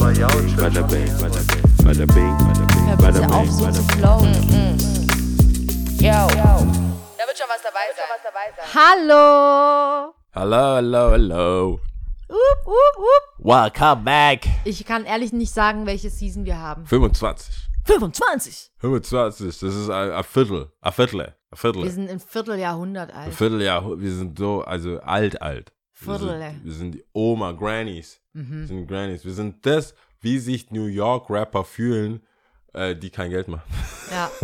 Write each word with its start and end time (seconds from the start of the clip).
Bada 0.00 0.28
bing, 0.32 0.56
bada 0.56 0.82
bing, 0.88 1.12
bada 1.84 2.06
bing, 2.06 2.36
Hör 2.88 2.96
bada 2.96 3.20
bitte 3.20 3.34
auf, 3.34 3.42
bing, 3.42 3.52
so 3.52 3.64
bada 3.64 3.72
zu 3.74 3.86
bing. 3.86 3.98
flowen. 3.98 4.32
Yo. 6.00 6.26
Da 7.18 7.26
wird 7.26 7.36
schon 7.36 7.48
was 7.48 7.62
dabei 7.62 7.86
sein. 7.94 8.06
Hallo! 8.74 10.14
Hello, 10.32 10.76
hello, 10.76 11.10
hello. 11.10 11.80
Up, 12.30 12.66
up, 12.66 12.98
up. 12.98 13.44
Welcome 13.44 14.04
back. 14.04 14.46
Ich 14.64 14.86
kann 14.86 15.04
ehrlich 15.04 15.34
nicht 15.34 15.52
sagen, 15.52 15.84
welche 15.84 16.08
Season 16.08 16.46
wir 16.46 16.58
haben. 16.58 16.86
25. 16.86 17.54
25! 17.84 18.70
25, 18.78 19.46
das 19.60 19.62
ist 19.74 19.90
ein, 19.90 20.12
ein 20.12 20.24
Viertel. 20.24 20.72
Ein 20.80 20.92
Viertel. 20.92 21.20
Ein 21.20 21.56
Viertel. 21.56 21.82
Wir 21.82 21.90
sind 21.90 22.08
im 22.08 22.20
Vierteljahrhundert 22.20 23.10
Ein 23.10 23.16
alt. 23.26 23.34
Vierteljahr, 23.34 24.00
wir 24.00 24.12
sind 24.12 24.38
so, 24.38 24.62
also 24.62 24.98
alt, 25.00 25.42
alt. 25.42 25.72
Wir 26.00 26.16
Viertel. 26.18 26.40
sind, 26.40 26.64
wir 26.64 26.72
sind 26.72 26.94
die 26.94 27.04
Oma, 27.12 27.52
Grannies. 27.52 28.19
Mhm. 28.32 28.60
Wir 28.60 28.66
sind 28.66 28.86
Grannies. 28.86 29.24
Wir 29.24 29.32
sind 29.32 29.64
das, 29.66 29.94
wie 30.20 30.38
sich 30.38 30.70
New 30.70 30.86
York 30.86 31.30
Rapper 31.30 31.64
fühlen, 31.64 32.20
äh, 32.72 32.94
die 32.94 33.10
kein 33.10 33.30
Geld 33.30 33.48
machen. 33.48 33.62
Ja. 34.10 34.30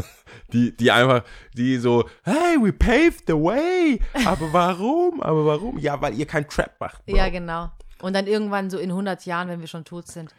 Die, 0.53 0.77
die 0.77 0.93
einfach, 0.93 1.25
die 1.55 1.77
so, 1.79 2.09
hey, 2.23 2.57
we 2.61 2.73
paved 2.73 3.25
the 3.27 3.33
way. 3.33 3.99
Aber 4.25 4.53
warum? 4.53 5.21
Aber 5.21 5.45
warum? 5.45 5.77
Ja, 5.79 6.01
weil 6.01 6.15
ihr 6.15 6.27
kein 6.27 6.49
Trap 6.49 6.73
macht. 6.79 7.05
Bro. 7.05 7.17
ja, 7.17 7.29
genau. 7.31 7.71
Und 8.01 8.13
dann 8.13 8.29
irgendwann 8.29 8.71
so 8.71 8.79
in 8.79 8.91
100 8.91 9.27
Jahren, 9.27 9.49
wenn 9.49 9.61
wir 9.61 9.67
schon 9.67 9.85
tot 9.85 10.07
sind. 10.07 10.33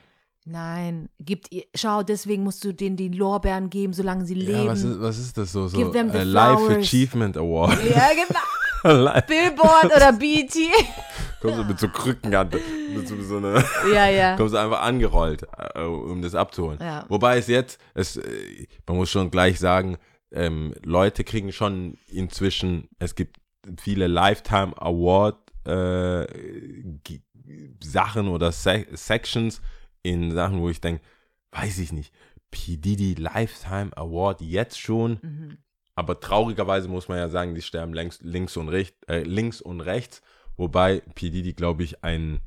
Nein, 0.45 1.09
gibt 1.20 1.52
ihr, 1.52 1.64
schau, 1.76 2.04
deswegen 2.04 2.44
musst 2.44 2.64
du 2.64 2.72
denen 2.73 2.95
die 2.95 3.09
Lorbeeren 3.09 3.70
geben, 3.70 3.92
solange 3.92 4.26
sie 4.26 4.36
leben. 4.36 4.66
Ja, 4.66 4.68
was 4.68 4.84
ist, 4.84 5.02
was 5.02 5.18
ist 5.18 5.38
das 5.38 5.52
so? 5.52 5.68
so 5.68 5.78
Give 5.78 5.92
them 5.92 6.09
the 6.09 6.20
äh, 6.20 6.23
Life. 6.23 6.78
Achievement 6.78 7.36
Award. 7.36 7.78
Ja, 7.84 8.09
genau. 8.14 9.12
Billboard 9.28 9.86
oder 9.94 10.14
BET. 10.14 10.56
Kommst 11.41 11.59
du 11.59 11.64
mit 11.66 11.80
so 11.80 11.88
Krückenkante, 11.88 12.59
mit 12.96 13.08
so, 13.08 13.22
so 13.22 13.38
einer, 13.38 13.64
ja, 13.94 14.09
ja. 14.09 14.36
kommst 14.38 14.54
du 14.55 14.58
einfach 14.58 14.82
angerollt, 14.82 15.44
äh, 15.76 15.82
um 15.84 16.22
das 16.22 16.34
abzuholen. 16.36 16.80
Ja. 16.81 17.06
Wobei 17.09 17.38
es 17.38 17.48
jetzt, 17.48 17.80
es, 17.94 18.17
äh, 18.17 18.67
man 18.88 18.98
muss 18.98 19.09
schon 19.12 19.30
gleich 19.30 19.59
sagen, 19.59 19.97
ähm, 20.31 20.73
Leute 20.84 21.23
kriegen 21.23 21.52
schon 21.52 21.97
inzwischen, 22.08 22.89
es 23.00 23.16
gibt 23.16 23.38
viele 23.80 24.08
Lifetime 24.08 24.73
Award 24.81 25.38
äh, 25.67 26.25
Sachen 27.84 28.28
oder 28.28 28.52
Se 28.52 28.86
Sections 28.94 29.62
in 30.03 30.31
Sachen, 30.31 30.59
wo 30.59 30.69
ich 30.69 30.81
denke, 30.81 31.02
weiß 31.52 31.80
ich 31.80 31.92
nicht, 31.92 32.14
P. 32.52 32.78
Diddy 32.78 33.14
Lifetime 33.16 33.95
Award 33.95 34.42
jetzt 34.42 34.80
schon, 34.80 35.19
Mhm. 35.22 35.58
aber 35.95 36.19
traurigerweise 36.19 36.88
muss 36.88 37.08
man 37.08 37.17
ja 37.17 37.30
sagen, 37.30 37.56
die 37.56 37.62
sterben 37.62 37.94
längs, 37.94 38.19
links, 38.22 38.58
und 38.58 38.69
recht, 38.69 38.95
äh, 39.09 39.23
links 39.23 39.62
und 39.62 39.81
rechts, 39.81 40.22
wobei 40.58 41.02
P. 41.16 41.30
Diddy, 41.30 41.53
glaube 41.53 41.83
ich, 41.83 42.03
ein 42.03 42.41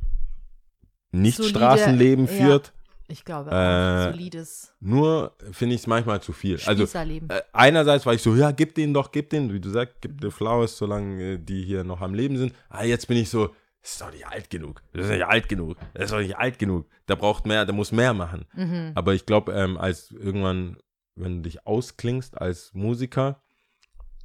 Nicht-Straßenleben 1.13 2.27
ja. 2.27 2.33
führt. 2.33 2.73
Ich 3.09 3.25
glaube, 3.25 3.51
Äh, 3.51 4.13
solides 4.13 4.73
Nur 4.79 5.35
finde 5.51 5.75
ich 5.75 5.81
es 5.81 5.87
manchmal 5.89 6.23
zu 6.23 6.33
viel. 6.33 6.61
Also 6.67 6.85
äh, 6.85 7.43
einerseits 7.53 8.07
war 8.07 8.15
ich 8.15 8.23
so, 8.23 8.37
ja, 8.37 8.53
gib 8.53 8.77
denen 8.77 8.95
doch, 8.95 9.11
gib 9.11 9.31
denen, 9.31 9.53
wie 9.53 9.59
du 9.61 9.69
sagst, 9.69 9.97
gib 10.01 10.21
the 10.21 10.31
Flowers, 10.31 10.77
solange 10.77 11.33
äh, 11.33 11.39
die 11.39 11.63
hier 11.63 11.83
noch 11.83 12.01
am 12.03 12.15
Leben 12.15 12.39
sind. 12.39 12.55
Ah, 12.69 12.85
jetzt 12.85 13.09
bin 13.09 13.17
ich 13.17 13.29
so, 13.29 13.49
das 13.83 13.93
ist 13.93 14.01
doch 14.01 14.13
nicht 14.13 14.27
alt 14.27 14.51
genug. 14.51 14.83
Das 14.93 15.07
ist 15.07 15.11
nicht 15.11 15.25
alt 15.25 15.49
genug. 15.49 15.77
Das 15.95 16.05
ist 16.05 16.13
doch 16.13 16.21
nicht 16.21 16.37
alt 16.37 16.59
genug. 16.59 16.87
Der 17.09 17.17
braucht 17.17 17.47
mehr, 17.47 17.65
der 17.65 17.75
muss 17.75 17.93
mehr 17.93 18.15
machen. 18.15 18.45
Mhm. 18.55 18.93
Aber 18.95 19.15
ich 19.15 19.27
glaube, 19.27 19.53
ähm, 19.53 19.77
als 19.77 20.11
irgendwann, 20.13 20.77
wenn 21.17 21.37
du 21.39 21.43
dich 21.49 21.67
ausklingst 21.67 22.41
als 22.41 22.73
Musiker, 22.75 23.43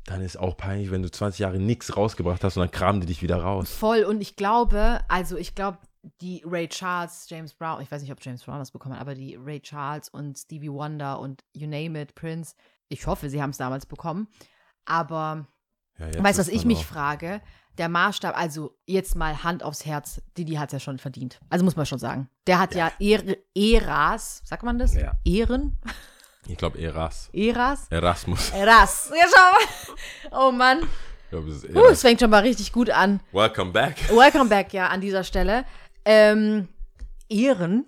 dann 0.05 0.21
ist 0.21 0.37
auch 0.37 0.55
peinlich, 0.57 0.91
wenn 0.91 1.01
du 1.01 1.09
20 1.11 1.39
Jahre 1.39 1.59
nichts 1.59 1.97
rausgebracht 1.97 2.43
hast 2.43 2.57
und 2.57 2.61
dann 2.61 2.71
kramen 2.71 3.01
die 3.01 3.07
dich 3.07 3.21
wieder 3.21 3.37
raus. 3.41 3.69
Voll. 3.71 4.03
Und 4.03 4.21
ich 4.21 4.35
glaube, 4.35 4.99
also 5.07 5.35
ich 5.37 5.55
glaube, 5.55 5.79
die 6.21 6.43
Ray 6.45 6.67
Charles, 6.69 7.25
James 7.29 7.53
Brown, 7.55 7.81
ich 7.81 7.91
weiß 7.91 8.01
nicht, 8.03 8.11
ob 8.11 8.19
James 8.23 8.43
Brown 8.43 8.59
das 8.59 8.69
bekommen 8.71 8.93
hat, 8.95 9.01
aber 9.01 9.15
die 9.15 9.35
Ray 9.35 9.59
Charles 9.59 10.09
und 10.09 10.37
Stevie 10.37 10.71
Wonder 10.71 11.19
und 11.19 11.43
you 11.53 11.67
name 11.67 11.99
it, 11.99 12.13
Prince, 12.13 12.55
ich 12.87 13.07
hoffe, 13.07 13.29
sie 13.31 13.41
haben 13.41 13.49
es 13.49 13.57
damals 13.57 13.87
bekommen. 13.87 14.27
Aber 14.85 15.47
Ja, 15.97 16.23
weißt 16.23 16.37
du, 16.37 16.41
was 16.41 16.47
ich 16.49 16.65
mich 16.65 16.79
auch- 16.79 16.83
frage? 16.83 17.41
Der 17.79 17.89
Maßstab, 17.89 18.37
also 18.37 18.77
jetzt 18.85 19.15
mal 19.15 19.43
Hand 19.43 19.61
aufs 19.63 19.85
Herz, 19.85 20.21
Didi 20.37 20.53
hat 20.53 20.69
es 20.69 20.73
ja 20.73 20.79
schon 20.79 20.97
verdient. 20.97 21.41
Also 21.49 21.65
muss 21.65 21.75
man 21.75 21.85
schon 21.85 21.99
sagen. 21.99 22.29
Der 22.47 22.59
hat 22.59 22.73
ja, 22.75 22.89
Ehre, 22.99 23.37
Eras, 23.53 24.41
sagt 24.45 24.63
man 24.63 24.77
das? 24.79 24.93
Ja. 24.93 25.11
Ehren? 25.25 25.77
Ich 26.47 26.57
glaube 26.57 26.79
Eras. 26.79 27.29
Eras? 27.33 27.87
Erasmus. 27.89 28.51
Eras. 28.51 29.11
Ja, 29.11 29.25
schau 29.33 29.51
mal. 29.51 30.47
Oh 30.47 30.51
Mann. 30.51 30.79
Ich 31.23 31.29
glaube, 31.31 31.49
es 31.49 31.63
ist 31.63 31.75
Uh, 31.75 31.79
Eras. 31.79 31.91
es 31.93 32.01
fängt 32.01 32.19
schon 32.19 32.29
mal 32.29 32.43
richtig 32.43 32.71
gut 32.71 32.89
an. 32.89 33.19
Welcome 33.31 33.71
back. 33.71 33.97
Welcome 34.09 34.49
back, 34.49 34.73
ja, 34.73 34.87
an 34.87 35.01
dieser 35.01 35.23
Stelle. 35.23 35.65
Ähm, 36.05 36.67
Ehren, 37.29 37.87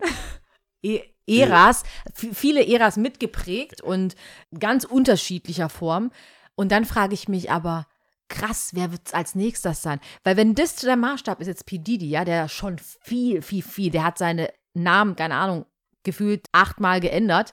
e 0.81 1.01
Eras, 1.27 1.83
viele 2.13 2.65
Eras 2.65 2.97
mitgeprägt 2.97 3.81
und 3.81 4.15
ganz 4.57 4.85
unterschiedlicher 4.85 5.69
Form. 5.69 6.11
Und 6.55 6.71
dann 6.71 6.85
frage 6.85 7.13
ich 7.13 7.27
mich 7.27 7.51
aber, 7.51 7.85
krass, 8.29 8.71
wer 8.73 8.91
wird 8.91 9.01
es 9.05 9.13
als 9.13 9.35
nächstes 9.35 9.81
sein? 9.81 9.99
Weil 10.23 10.37
wenn 10.37 10.55
das 10.55 10.77
der 10.77 10.95
Maßstab 10.95 11.39
ist, 11.41 11.47
jetzt 11.47 11.65
P. 11.65 11.77
Diddy, 11.77 12.09
ja, 12.09 12.25
der 12.25 12.47
schon 12.49 12.77
viel, 12.79 13.41
viel, 13.41 13.61
viel, 13.61 13.91
der 13.91 14.03
hat 14.03 14.17
seine 14.17 14.51
Namen, 14.73 15.15
keine 15.15 15.35
Ahnung, 15.35 15.65
gefühlt 16.03 16.47
achtmal 16.53 17.01
geändert, 17.01 17.51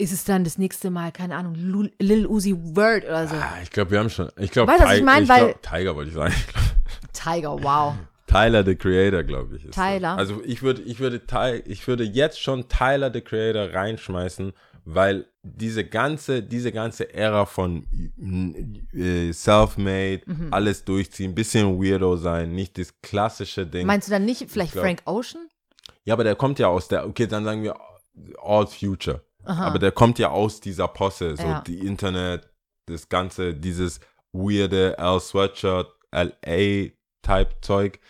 ist 0.00 0.12
es 0.12 0.24
dann 0.24 0.44
das 0.44 0.58
nächste 0.58 0.90
Mal, 0.90 1.12
keine 1.12 1.36
Ahnung, 1.36 1.54
Lul- 1.54 1.92
Lil 1.98 2.26
Uzi 2.26 2.54
Word 2.56 3.04
oder 3.04 3.28
so. 3.28 3.34
Ah, 3.36 3.58
ich 3.62 3.70
glaube, 3.70 3.90
wir 3.92 3.98
haben 4.00 4.10
schon. 4.10 4.28
Ich 4.38 4.50
glaube, 4.50 4.72
Weißt 4.72 4.82
was 4.84 4.96
ich 4.96 5.02
mein? 5.04 5.28
Weil- 5.28 5.54
Tiger 5.62 5.94
wollte 5.94 6.08
ich 6.10 6.14
sagen. 6.14 6.34
Glaub, 6.52 7.12
Tiger, 7.12 7.62
wow. 7.62 7.94
Tyler 8.26 8.64
the 8.64 8.76
Creator, 8.76 9.22
glaube 9.24 9.56
ich. 9.56 9.64
Tyler. 9.70 10.10
das. 10.16 10.18
Also 10.18 10.40
ich 10.44 10.62
würde, 10.62 10.82
ich 10.82 11.00
würde, 11.00 11.20
ich 11.66 11.86
würde 11.88 12.04
jetzt 12.04 12.40
schon 12.40 12.68
Tyler 12.68 13.12
the 13.12 13.20
Creator 13.20 13.74
reinschmeißen, 13.74 14.52
weil 14.84 15.26
diese 15.42 15.84
ganze, 15.84 16.42
diese 16.42 16.70
ganze 16.70 17.12
Ära 17.12 17.44
von 17.46 17.84
äh, 18.94 19.32
Self-Made, 19.32 20.22
Mhm. 20.26 20.48
alles 20.52 20.84
durchziehen, 20.84 21.34
bisschen 21.34 21.82
Weirdo 21.82 22.16
sein, 22.16 22.52
nicht 22.52 22.78
das 22.78 22.94
klassische 23.02 23.66
Ding. 23.66 23.86
Meinst 23.86 24.08
du 24.08 24.12
dann 24.12 24.24
nicht 24.24 24.48
vielleicht 24.50 24.72
glaub- 24.72 24.84
Frank 24.84 25.02
Ocean? 25.06 25.48
ja, 26.04 26.14
aber 26.14 26.24
der 26.24 26.36
kommt 26.36 26.58
ja 26.58 26.68
aus 26.68 26.88
der, 26.88 27.06
okay, 27.06 27.26
dann 27.26 27.44
sagen 27.44 27.62
wir 27.62 27.76
All 28.42 28.66
Future. 28.66 29.22
Aber 29.44 29.78
der 29.78 29.92
kommt 29.92 30.18
ja 30.18 30.30
aus 30.30 30.60
dieser 30.60 30.88
Posse, 30.88 31.36
so 31.36 31.42
Ja. 31.46 31.60
die 31.62 31.78
Internet, 31.86 32.48
das 32.86 33.08
ganze, 33.08 33.54
dieses 33.54 34.00
weirde 34.32 34.98
Al 34.98 35.20
Sweatshirt, 35.20 35.92
LA-Type-Zeug, 36.12 38.00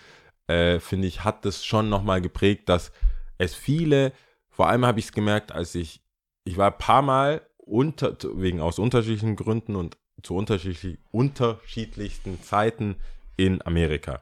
äh, 0.47 0.81
finde 0.81 1.09
ich, 1.09 1.25
hat 1.25 1.45
das 1.45 1.65
schon 1.65 1.89
nochmal 1.89 2.21
geprägt, 2.21 2.69
dass 2.69 2.93
es 3.39 3.55
viele, 3.55 4.13
vor 4.51 4.69
allem 4.69 4.85
habe 4.85 4.99
ich 4.99 5.07
es 5.07 5.13
gemerkt, 5.13 5.53
als 5.53 5.75
ich, 5.75 6.03
ich 6.45 6.57
war 6.57 6.73
ein 6.73 6.79
paar 6.79 7.03
Mal 7.03 7.43
unter, 7.59 8.17
wegen 8.35 8.61
aus 8.61 8.79
unterschiedlichen 8.79 9.37
Gründen 9.37 9.77
und 9.77 9.97
zu 10.23 10.35
unterschiedlich, 10.35 10.99
unterschiedlichsten 11.12 12.43
Zeiten 12.43 12.97
in 13.37 13.65
Amerika. 13.65 14.21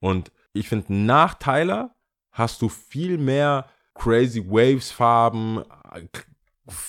Und 0.00 0.32
ich 0.52 0.68
finde, 0.68 0.92
nach 0.94 1.34
Tyler 1.34 1.94
hast 2.32 2.62
du 2.62 2.68
viel 2.68 3.18
mehr 3.18 3.68
crazy 3.94 4.44
Waves 4.48 4.90
Farben, 4.90 5.62
äh, 5.92 6.02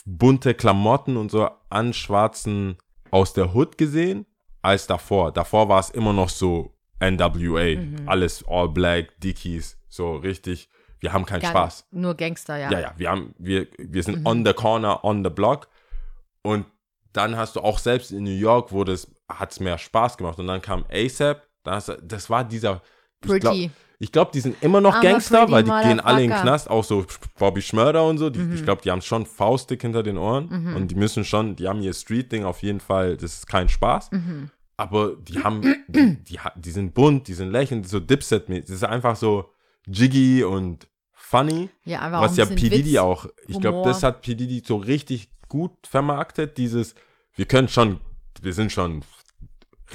bunte 0.05 0.53
Klamotten 0.53 1.17
und 1.17 1.31
so 1.31 1.49
an 1.69 1.93
Schwarzen 1.93 2.77
aus 3.11 3.33
der 3.33 3.53
Hood 3.55 3.77
gesehen, 3.77 4.25
als 4.61 4.87
davor. 4.87 5.31
Davor 5.31 5.69
war 5.69 5.79
es 5.79 5.89
immer 5.89 6.13
noch 6.13 6.29
so 6.29 6.75
NWA, 7.01 7.77
alles 8.05 8.43
all 8.47 8.69
black, 8.69 9.19
Dickies, 9.21 9.77
so 9.87 10.15
richtig, 10.17 10.69
wir 10.99 11.13
haben 11.13 11.25
keinen 11.25 11.41
Gar- 11.41 11.51
Spaß. 11.51 11.87
Nur 11.91 12.15
Gangster, 12.15 12.57
ja. 12.57 12.69
Ja, 12.71 12.79
ja, 12.79 12.93
wir 12.97 13.09
haben, 13.09 13.33
wir, 13.37 13.67
wir 13.77 14.03
sind 14.03 14.25
on 14.25 14.45
the 14.45 14.53
corner, 14.53 15.03
on 15.03 15.23
the 15.23 15.29
block. 15.29 15.69
Und 16.41 16.65
dann 17.13 17.37
hast 17.37 17.55
du 17.55 17.61
auch 17.61 17.79
selbst 17.79 18.11
in 18.11 18.23
New 18.23 18.31
York, 18.31 18.71
wo 18.71 18.83
das 18.83 19.07
hat 19.29 19.51
es 19.51 19.59
mehr 19.59 19.77
Spaß 19.77 20.17
gemacht. 20.17 20.39
Und 20.39 20.47
dann 20.47 20.61
kam 20.61 20.85
ASAP, 20.91 21.41
du, 21.63 21.97
das 22.03 22.29
war 22.29 22.43
dieser. 22.43 22.81
Pretty. 23.21 23.71
Ich 24.01 24.11
glaub, 24.13 24.31
die 24.31 24.39
sind 24.39 24.55
immer 24.63 24.79
noch 24.79 24.95
I'm 24.95 25.01
Gangster, 25.01 25.51
weil 25.51 25.63
die 25.63 25.69
gehen 25.69 25.99
alle 25.99 26.23
in 26.23 26.29
den. 26.29 26.39
Knast, 26.39 26.69
auch 26.69 26.83
so 26.85 27.05
Bobby 27.37 27.61
Schmörder 27.61 28.05
und 28.05 28.17
so. 28.17 28.29
Die, 28.29 28.39
Mhm. 28.39 28.55
Ich 28.55 28.63
glaube, 28.63 28.81
die 28.81 28.91
haben 28.91 29.01
schon 29.01 29.25
Faustdick 29.25 29.81
hinter 29.81 30.03
den 30.03 30.17
Ohren. 30.17 30.73
Und 30.75 30.87
die 30.89 30.95
müssen 30.95 31.25
schon, 31.25 31.55
die 31.57 31.67
haben 31.67 31.81
ihr 31.81 31.93
Street-Ding 31.93 32.45
auf 32.45 32.63
jeden 32.63 32.79
Fall, 32.79 33.17
das 33.17 33.35
ist 33.35 33.47
kein 33.47 33.67
Spaß. 33.67 34.11
Mhm. 34.11 34.49
Aber 34.77 35.17
die 35.17 35.43
haben, 35.43 35.61
die, 35.89 36.15
die, 36.23 36.39
die 36.55 36.71
sind 36.71 36.93
bunt, 36.93 37.27
die 37.27 37.33
sind 37.33 37.51
lächelnd, 37.51 37.87
so 37.89 37.99
Dipset-mäßig. 37.99 38.61
Das 38.67 38.75
ist 38.77 38.83
einfach 38.85 39.17
so 39.17 39.51
jiggy 39.85 40.43
und 40.45 40.87
funny. 41.13 41.69
Ja, 41.83 41.99
einfach 41.99 42.21
Was 42.21 42.33
auch 42.33 42.37
ja 42.37 42.45
P. 42.45 42.55
Diddy 42.55 42.93
Witz. 42.93 42.97
auch, 42.99 43.25
ich 43.47 43.59
glaube, 43.59 43.87
das 43.87 44.01
hat 44.03 44.21
P. 44.21 44.35
Diddy 44.35 44.63
so 44.65 44.77
richtig 44.77 45.29
gut 45.49 45.71
vermarktet, 45.83 46.57
dieses, 46.57 46.95
wir 47.35 47.45
können 47.45 47.67
schon, 47.67 47.99
wir 48.41 48.53
sind 48.53 48.71
schon 48.71 49.03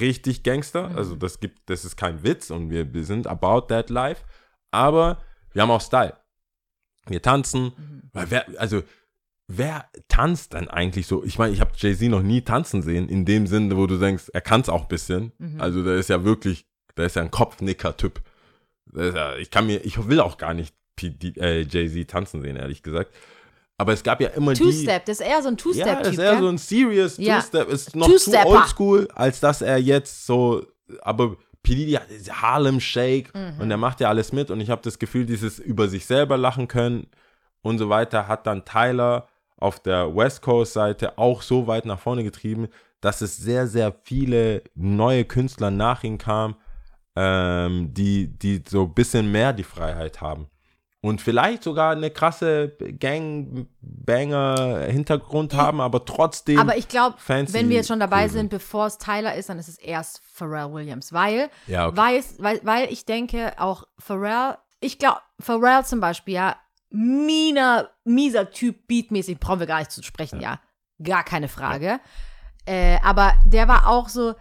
richtig 0.00 0.42
Gangster, 0.42 0.90
Mhm. 0.90 0.96
also 0.96 1.14
das 1.16 1.40
gibt, 1.40 1.68
das 1.70 1.84
ist 1.84 1.96
kein 1.96 2.22
Witz 2.22 2.50
und 2.50 2.70
wir, 2.70 2.92
wir 2.94 3.04
sind 3.04 3.26
about 3.26 3.62
that 3.68 3.90
life, 3.90 4.22
aber 4.70 5.20
wir 5.52 5.62
haben 5.62 5.70
auch 5.70 5.80
Style. 5.80 6.16
Wir 7.06 7.20
tanzen, 7.22 7.72
Mhm. 7.76 8.02
weil 8.12 8.30
wer, 8.30 8.46
also 8.58 8.82
wer 9.46 9.88
tanzt 10.08 10.54
denn 10.54 10.68
eigentlich 10.68 11.06
so? 11.06 11.22
Ich 11.24 11.38
meine, 11.38 11.52
ich 11.52 11.60
habe 11.60 11.72
Jay-Z 11.76 12.08
noch 12.10 12.22
nie 12.22 12.40
tanzen 12.42 12.82
sehen, 12.82 13.08
in 13.08 13.24
dem 13.24 13.46
Sinne, 13.46 13.76
wo 13.76 13.86
du 13.86 13.98
denkst, 13.98 14.30
er 14.32 14.40
kann 14.40 14.62
es 14.62 14.68
auch 14.68 14.82
ein 14.82 14.88
bisschen. 14.88 15.32
Mhm. 15.38 15.60
Also 15.60 15.84
der 15.84 15.96
ist 15.96 16.08
ja 16.08 16.24
wirklich, 16.24 16.66
der 16.96 17.06
ist 17.06 17.16
ja 17.16 17.22
ein 17.22 17.30
Kopfnicker-Typ. 17.30 18.20
Ja- 18.94 19.36
Ich 19.36 19.50
kann 19.50 19.66
mir, 19.66 19.84
ich 19.84 20.08
will 20.08 20.20
auch 20.20 20.38
gar 20.38 20.54
nicht 20.54 20.74
P- 20.96 21.14
äh, 21.36 21.62
Jay-Z 21.62 22.08
tanzen 22.08 22.40
sehen, 22.40 22.56
ehrlich 22.56 22.82
gesagt. 22.82 23.12
Aber 23.76 23.92
es 23.92 24.02
gab 24.02 24.20
ja 24.20 24.28
immer 24.28 24.52
die. 24.54 24.62
Two-Step, 24.62 25.04
das 25.06 25.20
ist 25.20 25.26
eher 25.26 25.42
so 25.42 25.48
ein 25.48 25.54
Ja, 25.54 25.62
Two-Step-Typ, 25.62 26.02
das 26.04 26.12
ist 26.12 26.18
eher 26.18 26.32
gell? 26.32 26.40
so 26.42 26.48
ein 26.48 26.58
serious 26.58 27.16
Ja. 27.18 27.40
Two-Step. 27.40 27.68
Ist 27.68 27.96
noch 27.96 28.14
zu 28.16 28.46
oldschool, 28.46 29.08
als 29.14 29.40
dass 29.40 29.62
er 29.62 29.78
jetzt 29.78 30.26
so. 30.26 30.64
Aber 31.02 31.36
P. 31.62 31.74
Diddy 31.74 31.92
hat 31.92 32.06
Harlem 32.42 32.78
Shake 32.78 33.34
Mhm. 33.34 33.60
und 33.60 33.70
er 33.70 33.76
macht 33.76 34.00
ja 34.00 34.08
alles 34.08 34.32
mit. 34.32 34.50
Und 34.50 34.60
ich 34.60 34.70
habe 34.70 34.82
das 34.82 34.98
Gefühl, 34.98 35.26
dieses 35.26 35.58
über 35.58 35.88
sich 35.88 36.06
selber 36.06 36.36
lachen 36.36 36.68
können 36.68 37.06
und 37.62 37.78
so 37.78 37.88
weiter 37.88 38.28
hat 38.28 38.46
dann 38.46 38.64
Tyler 38.64 39.26
auf 39.56 39.80
der 39.80 40.14
West 40.14 40.42
Coast-Seite 40.42 41.16
auch 41.18 41.40
so 41.42 41.66
weit 41.66 41.86
nach 41.86 41.98
vorne 41.98 42.22
getrieben, 42.22 42.68
dass 43.00 43.22
es 43.22 43.36
sehr, 43.38 43.66
sehr 43.66 43.94
viele 44.02 44.62
neue 44.74 45.24
Künstler 45.24 45.70
nach 45.70 46.04
ihm 46.04 46.18
kamen, 46.18 46.54
ähm, 47.16 47.92
die, 47.94 48.26
die 48.38 48.62
so 48.68 48.82
ein 48.84 48.94
bisschen 48.94 49.30
mehr 49.32 49.52
die 49.52 49.62
Freiheit 49.64 50.20
haben. 50.20 50.46
Und 51.04 51.20
vielleicht 51.20 51.62
sogar 51.62 51.92
eine 51.92 52.10
krasse 52.10 52.70
Gang-Banger-Hintergrund 52.78 55.52
haben, 55.52 55.82
aber 55.82 56.06
trotzdem. 56.06 56.58
Aber 56.58 56.78
ich 56.78 56.88
glaube, 56.88 57.16
wenn 57.26 57.68
wir 57.68 57.76
jetzt 57.76 57.88
schon 57.88 58.00
dabei 58.00 58.22
cool 58.22 58.30
sind, 58.30 58.48
bevor 58.48 58.86
es 58.86 58.96
Tyler 58.96 59.34
ist, 59.34 59.50
dann 59.50 59.58
ist 59.58 59.68
es 59.68 59.76
erst 59.76 60.22
Pharrell 60.32 60.72
Williams. 60.72 61.12
Weil, 61.12 61.50
Ja, 61.66 61.88
okay. 61.88 61.96
weil, 61.98 62.24
weil, 62.38 62.60
weil 62.62 62.90
ich 62.90 63.04
denke, 63.04 63.52
auch 63.58 63.86
Pharrell, 63.98 64.56
ich 64.80 64.98
glaube, 64.98 65.20
Pharrell 65.40 65.84
zum 65.84 66.00
Beispiel, 66.00 66.36
ja, 66.36 66.56
mieser, 66.88 67.90
mieser 68.04 68.50
Typ, 68.50 68.86
beatmäßig, 68.86 69.38
brauchen 69.38 69.60
wir 69.60 69.66
gar 69.66 69.80
nicht 69.80 69.90
zu 69.90 70.02
sprechen, 70.02 70.40
ja. 70.40 70.58
Gar 71.02 71.24
keine 71.24 71.48
Frage. 71.48 72.00
Äh, 72.64 72.96
aber 73.02 73.34
der 73.44 73.68
war 73.68 73.88
auch 73.88 74.08
so, 74.08 74.36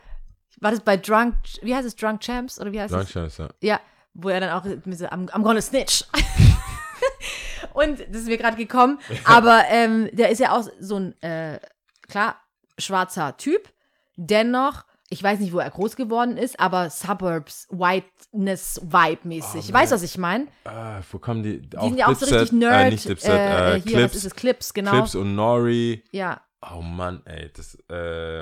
war 0.61 0.71
das 0.71 0.79
bei 0.79 0.95
Drunk, 0.95 1.35
wie 1.61 1.75
heißt 1.75 1.85
es, 1.85 1.97
Drunk 1.97 2.21
Champs? 2.21 2.57
Oder 2.57 2.71
wie 2.71 2.79
heißt 2.79 2.93
es? 2.93 3.11
Dankeschön, 3.11 3.29
ja. 3.37 3.49
Ja, 3.73 3.81
wo 4.13 4.29
er 4.29 4.39
dann 4.39 4.51
auch 4.51 4.63
mit 4.63 4.97
so, 4.97 5.07
I'm, 5.07 5.29
I'm 5.31 5.43
gonna 5.43 5.61
snitch. 5.61 6.05
Und 7.73 7.99
das 7.99 8.21
ist 8.21 8.27
mir 8.27 8.37
gerade 8.37 8.57
gekommen. 8.57 8.99
Aber 9.25 9.63
ähm, 9.69 10.09
der 10.11 10.29
ist 10.29 10.39
ja 10.39 10.55
auch 10.55 10.67
so 10.79 10.97
ein, 10.97 11.21
äh, 11.21 11.59
klar, 12.07 12.35
schwarzer 12.77 13.37
Typ. 13.37 13.69
Dennoch, 14.15 14.83
ich 15.09 15.21
weiß 15.23 15.39
nicht, 15.39 15.53
wo 15.53 15.59
er 15.59 15.69
groß 15.69 15.95
geworden 15.95 16.37
ist, 16.37 16.59
aber 16.59 16.89
Suburbs, 16.89 17.67
Whiteness-Vibe-mäßig. 17.71 19.69
Oh, 19.69 19.73
weißt 19.73 19.91
du, 19.91 19.95
was 19.95 20.03
ich 20.03 20.17
meine? 20.17 20.47
Ah, 20.65 21.01
wo 21.11 21.19
kommen 21.19 21.43
die? 21.43 21.61
Die 21.61 21.77
sind 21.79 21.97
ja 21.97 22.07
auch 22.07 22.15
so 22.15 22.25
richtig 22.25 22.51
Nerd. 22.51 22.87
Äh, 22.87 22.91
nicht 22.91 23.07
Dipset, 23.07 23.29
äh, 23.31 23.75
äh, 23.75 23.81
hier, 23.81 23.93
Clips, 23.93 24.03
was 24.03 24.15
ist 24.15 24.25
es? 24.25 24.35
Clips, 24.35 24.73
genau. 24.73 24.91
Clips 24.91 25.15
und 25.15 25.35
Nori. 25.35 26.03
Ja. 26.11 26.41
Oh 26.71 26.81
Mann, 26.81 27.21
ey, 27.25 27.51
das, 27.53 27.77
äh, 27.89 28.41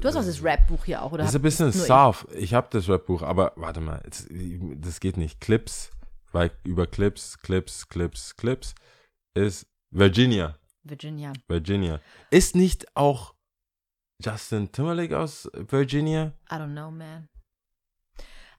Du 0.00 0.08
hast 0.08 0.16
auch 0.16 0.24
das 0.24 0.42
Rap-Buch 0.42 0.84
hier 0.84 1.02
auch, 1.02 1.12
oder? 1.12 1.22
Das 1.22 1.30
ist 1.30 1.36
ein 1.36 1.42
bisschen 1.42 1.70
nur 1.70 2.14
ich? 2.32 2.42
Ich 2.42 2.54
habe 2.54 2.68
das 2.70 2.88
Rap-Buch, 2.88 3.22
aber 3.22 3.52
warte 3.56 3.80
mal, 3.80 4.00
jetzt, 4.04 4.28
das 4.30 5.00
geht 5.00 5.16
nicht. 5.16 5.40
Clips, 5.40 5.90
weil 6.32 6.50
über 6.64 6.86
Clips, 6.86 7.38
Clips, 7.38 7.88
Clips, 7.88 8.36
Clips 8.36 8.74
ist 9.34 9.66
Virginia. 9.90 10.56
Virginia. 10.82 11.32
Virginia. 11.48 12.00
Ist 12.30 12.54
nicht 12.54 12.96
auch 12.96 13.34
Justin 14.22 14.70
Timberlake 14.70 15.18
aus 15.18 15.50
Virginia? 15.54 16.32
I 16.50 16.54
don't 16.54 16.72
know, 16.72 16.90
man. 16.90 17.28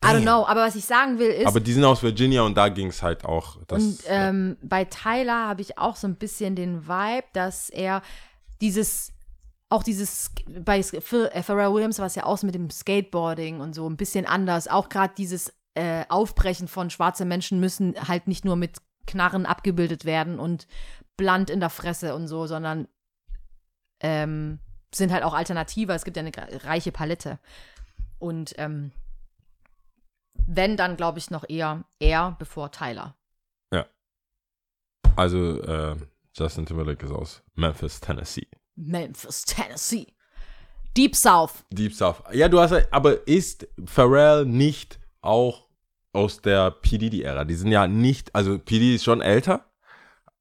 I 0.03 0.07
don't 0.07 0.23
know, 0.23 0.47
aber 0.47 0.61
was 0.61 0.75
ich 0.75 0.85
sagen 0.85 1.19
will 1.19 1.29
ist, 1.29 1.45
Aber 1.45 1.59
die 1.59 1.73
sind 1.73 1.83
aus 1.83 2.01
Virginia 2.01 2.41
und 2.41 2.57
da 2.57 2.69
ging 2.69 2.87
es 2.87 3.03
halt 3.03 3.23
auch. 3.23 3.57
Das, 3.67 3.83
Und 3.83 3.99
ähm, 4.07 4.57
bei 4.63 4.85
Tyler 4.85 5.47
habe 5.47 5.61
ich 5.61 5.77
auch 5.77 5.95
so 5.95 6.07
ein 6.07 6.15
bisschen 6.15 6.55
den 6.55 6.87
Vibe, 6.87 7.27
dass 7.33 7.69
er 7.69 8.01
dieses, 8.61 9.13
auch 9.71 9.83
dieses, 9.83 10.31
bei 10.47 10.79
äh, 10.79 11.01
Pharrell 11.01 11.73
Williams 11.73 11.99
war 11.99 12.05
es 12.05 12.15
ja 12.15 12.25
auch 12.25 12.43
mit 12.43 12.55
dem 12.55 12.69
Skateboarding 12.69 13.61
und 13.61 13.73
so 13.73 13.89
ein 13.89 13.97
bisschen 13.97 14.25
anders. 14.25 14.67
Auch 14.67 14.89
gerade 14.89 15.13
dieses 15.17 15.53
äh, 15.75 16.03
Aufbrechen 16.09 16.67
von 16.67 16.89
schwarze 16.89 17.23
Menschen 17.23 17.59
müssen 17.59 17.95
halt 18.07 18.27
nicht 18.27 18.43
nur 18.43 18.57
mit 18.57 18.79
Knarren 19.07 19.45
abgebildet 19.45 20.03
werden 20.03 20.39
und 20.39 20.67
blunt 21.15 21.49
in 21.49 21.61
der 21.61 21.69
Fresse 21.69 22.13
und 22.15 22.27
so, 22.27 22.47
sondern 22.47 22.87
ähm, 24.01 24.59
sind 24.93 25.11
halt 25.13 25.23
auch 25.23 25.33
alternativer. 25.33 25.95
Es 25.95 26.03
gibt 26.03 26.17
ja 26.17 26.23
eine 26.23 26.33
reiche 26.65 26.91
Palette. 26.91 27.39
Und 28.19 28.53
ähm, 28.57 28.91
wenn, 30.33 30.75
dann 30.75 30.97
glaube 30.97 31.19
ich 31.19 31.31
noch 31.31 31.47
eher 31.47 31.85
er 31.99 32.35
bevor 32.37 32.71
Tyler. 32.71 33.15
also 35.15 35.61
äh, 35.61 35.95
Justin 36.33 36.65
Timberlake 36.65 37.05
ist 37.05 37.11
aus 37.11 37.41
Memphis, 37.55 38.01
Tennessee. 38.01 38.47
Memphis, 38.75 39.43
Tennessee. 39.43 40.07
Deep 40.97 41.15
South. 41.15 41.63
Deep 41.71 41.93
South. 41.93 42.21
Ja, 42.33 42.49
du 42.49 42.59
hast, 42.59 42.73
aber 42.91 43.25
ist 43.27 43.67
Pharrell 43.85 44.45
nicht 44.45 44.99
auch 45.21 45.67
aus 46.13 46.41
der 46.41 46.71
P. 46.71 46.97
Diddy-Ära? 46.97 47.45
Die 47.45 47.55
sind 47.55 47.71
ja 47.71 47.87
nicht, 47.87 48.33
also 48.35 48.57
P. 48.59 48.75
Diddy 48.79 48.95
ist 48.95 49.05
schon 49.05 49.21
älter, 49.21 49.65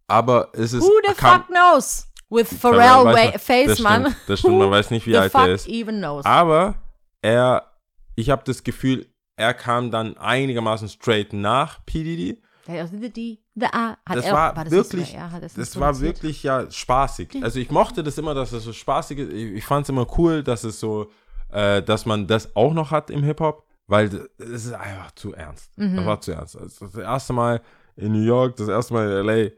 aber 0.08 0.50
es 0.54 0.72
ist. 0.72 0.82
Who 0.82 0.90
the 1.06 1.14
kam- 1.14 1.42
fuck 1.42 1.48
knows? 1.48 2.06
With 2.30 2.48
Pharrell, 2.60 3.04
man- 3.04 3.38
Face, 3.38 3.66
das. 3.68 3.78
Stimmt, 3.78 4.16
das 4.28 4.38
stimmt, 4.40 4.58
man 4.58 4.70
weiß 4.70 4.90
nicht, 4.90 5.06
wie 5.06 5.12
the 5.12 5.18
alt 5.18 5.32
fuck 5.32 5.42
er 5.42 5.54
ist. 5.54 5.68
even 5.68 5.98
knows? 5.98 6.24
Aber 6.24 6.76
er, 7.22 7.72
ich 8.16 8.30
habe 8.30 8.42
das 8.44 8.62
Gefühl, 8.64 9.06
er 9.36 9.54
kam 9.54 9.90
dann 9.90 10.16
einigermaßen 10.16 10.88
straight 10.88 11.32
nach 11.32 11.84
P. 11.86 12.02
Diddy. 12.04 12.42
Der 13.60 13.68
hat 13.68 13.68
The 13.68 13.68
D, 13.68 13.70
The 13.72 13.74
A. 13.74 13.88
Hat 14.06 14.16
Das 14.16 14.24
er, 14.26 14.32
war 14.34 14.54
das 14.64 14.70
wirklich, 14.72 15.10
so, 15.10 15.16
er 15.16 15.32
hat 15.32 15.42
das, 15.42 15.54
das 15.54 15.78
war 15.80 16.00
wirklich 16.00 16.42
ja 16.42 16.70
spaßig. 16.70 17.42
Also 17.42 17.58
ich 17.60 17.70
mochte 17.70 18.02
das 18.02 18.18
immer, 18.18 18.34
dass 18.34 18.52
es 18.52 18.64
so 18.64 18.72
spaßig 18.72 19.18
ist. 19.18 19.32
Ich, 19.32 19.52
ich 19.52 19.64
fand 19.64 19.84
es 19.84 19.88
immer 19.90 20.06
cool, 20.18 20.42
dass 20.42 20.64
es 20.64 20.80
so, 20.80 21.10
äh, 21.50 21.82
dass 21.82 22.06
man 22.06 22.26
das 22.26 22.54
auch 22.56 22.72
noch 22.74 22.90
hat 22.90 23.10
im 23.10 23.22
Hip-Hop, 23.22 23.66
weil 23.86 24.28
es 24.38 24.66
ist 24.66 24.72
einfach 24.72 25.12
zu 25.12 25.34
ernst. 25.34 25.76
Mhm. 25.78 25.96
Das 25.96 26.06
war 26.06 26.20
zu 26.20 26.32
ernst. 26.32 26.56
Also 26.56 26.86
das 26.86 26.94
erste 26.96 27.32
Mal 27.32 27.60
in 27.96 28.12
New 28.12 28.22
York, 28.22 28.56
das 28.56 28.68
erste 28.68 28.94
Mal 28.94 29.10
in 29.10 29.28
L.A., 29.28 29.50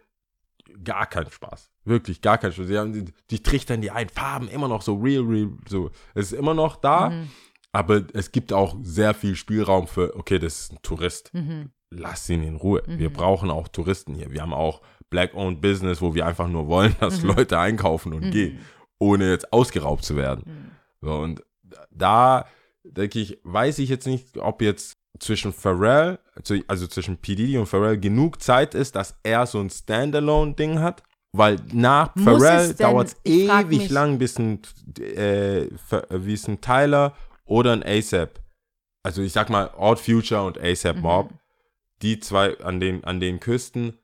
gar 0.85 1.07
kein 1.07 1.31
Spaß. 1.31 1.71
Wirklich 1.85 2.21
gar 2.23 2.39
kein 2.39 2.53
Spaß. 2.53 2.67
Die, 2.67 2.79
haben, 2.79 2.93
die, 2.93 3.05
die 3.31 3.43
trichtern 3.43 3.81
die 3.83 3.91
ein, 3.91 4.09
Farben 4.09 4.49
immer 4.49 4.69
noch 4.69 4.83
so 4.83 4.95
real, 4.97 5.23
real, 5.25 5.51
so. 5.69 5.91
Es 6.15 6.33
ist 6.33 6.39
immer 6.39 6.55
noch 6.55 6.77
da, 6.77 7.11
Mhm. 7.11 7.29
aber 7.73 8.03
es 8.15 8.33
gibt 8.33 8.53
auch 8.53 8.77
sehr 8.83 9.13
viel 9.15 9.35
Spielraum 9.37 9.87
für, 9.87 10.17
okay, 10.17 10.39
das 10.39 10.61
ist 10.61 10.73
ein 10.73 10.79
Tourist 10.83 11.33
Mhm. 11.35 11.71
Lass 11.95 12.29
ihn 12.29 12.43
in 12.43 12.57
Ruhe. 12.57 12.83
Wir 12.87 13.13
brauchen 13.13 13.51
auch 13.51 13.69
Touristen 13.69 14.15
hier. 14.15 14.31
Wir 14.31 14.43
haben 14.43 14.55
auch 14.55 14.81
Black-owned 15.11 15.61
Business, 15.61 16.01
wo 16.01 16.15
wir 16.15 16.27
einfach 16.27 16.49
nur 16.49 16.67
wollen, 16.69 16.97
dass 17.01 17.23
Leute 17.23 17.59
einkaufen 17.59 18.13
und 18.13 18.31
gehen, 18.31 18.59
ohne 18.99 19.31
jetzt 19.31 19.53
ausgeraubt 19.53 20.05
zu 20.05 20.17
werden. 20.17 20.73
So, 21.01 21.15
und 21.15 21.45
da 21.91 22.47
denke 22.85 23.21
ich, 23.21 23.39
weiß 23.45 23.79
ich 23.79 23.89
jetzt 23.89 24.07
nicht, 24.07 24.39
ob 24.39 24.63
jetzt 24.63 24.97
zwischen 25.19 25.53
Pharrell, 25.53 26.19
also 26.67 26.87
zwischen 26.87 27.19
P. 27.19 27.35
Diddy 27.35 27.59
und 27.59 27.67
Pharrell 27.67 27.99
genug 27.99 28.43
Zeit 28.43 28.75
ist, 28.75 28.97
dass 28.97 29.15
er 29.23 29.47
so 29.47 29.61
ein 29.61 29.71
Standalone-Ding 29.71 30.81
hat. 30.81 31.03
Weil 31.35 31.57
nach 31.73 32.15
Muss 32.15 32.25
Pharrell 32.25 32.75
dauert 32.75 33.09
es 33.09 33.17
ewig 33.25 33.89
lang, 33.89 34.19
bis 34.19 34.39
ein, 34.39 34.61
äh, 34.99 35.67
wie 36.11 36.35
es 36.35 36.47
ein 36.47 36.61
Tyler 36.61 37.15
oder 37.47 37.73
ein 37.73 37.83
ASAP, 37.83 38.39
also 39.03 39.23
ich 39.23 39.33
sag 39.33 39.49
mal 39.49 39.71
Odd 39.77 39.99
Future 39.99 40.43
und 40.45 40.61
ASAP 40.61 40.99
Mob, 40.99 41.31
die 42.03 42.21
zwei 42.21 42.59
an 42.61 42.81
den, 42.81 43.05
an 43.05 43.21
den 43.21 43.41
Küsten. 43.41 43.99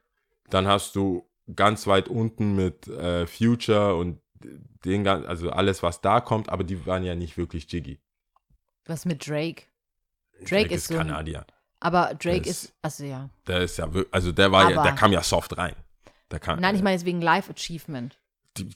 Dann 0.50 0.67
hast 0.67 0.95
du 0.97 1.28
ganz 1.55 1.87
weit 1.87 2.09
unten 2.09 2.55
mit 2.57 2.87
äh, 2.88 3.26
Future 3.26 3.97
und 3.97 4.21
den, 4.85 5.07
also 5.09 5.50
alles, 5.50 5.83
was 5.83 6.00
da 6.00 6.21
kommt, 6.21 6.49
aber 6.49 6.62
die 6.64 6.87
waren 6.87 7.02
ja 7.05 7.14
nicht 7.14 7.37
wirklich 7.37 7.71
jiggy. 7.71 7.99
Was 8.87 9.05
mit 9.05 9.26
Drake? 9.28 9.64
Drake, 10.49 10.73
ist 10.75 10.87
so. 10.88 10.95
ein- 10.95 11.09
Kanadier. 11.09 11.45
Aber 11.81 12.14
Drake 12.14 12.43
Der 12.43 12.47
ist- 12.47 12.64
ist, 12.64 12.75
also 12.83 13.05
ja. 13.05 13.28
Der 13.47 13.61
ist 13.62 13.76
ja, 13.78 13.88
also 14.11 14.33
der 14.33 14.50
war 14.52 14.71
ja, 14.71 14.76
Aber- 14.78 14.88
der 14.88 14.97
kam 14.97 15.12
ja 15.12 15.23
soft 15.23 15.57
rein. 15.59 15.75
Kam, 16.40 16.61
Nein, 16.61 16.75
ich 16.76 16.83
meine 16.83 16.95
jetzt 16.95 17.07
wegen 17.07 17.23
Life 17.23 17.50
Achievement. 17.50 18.19
die- 18.57 18.69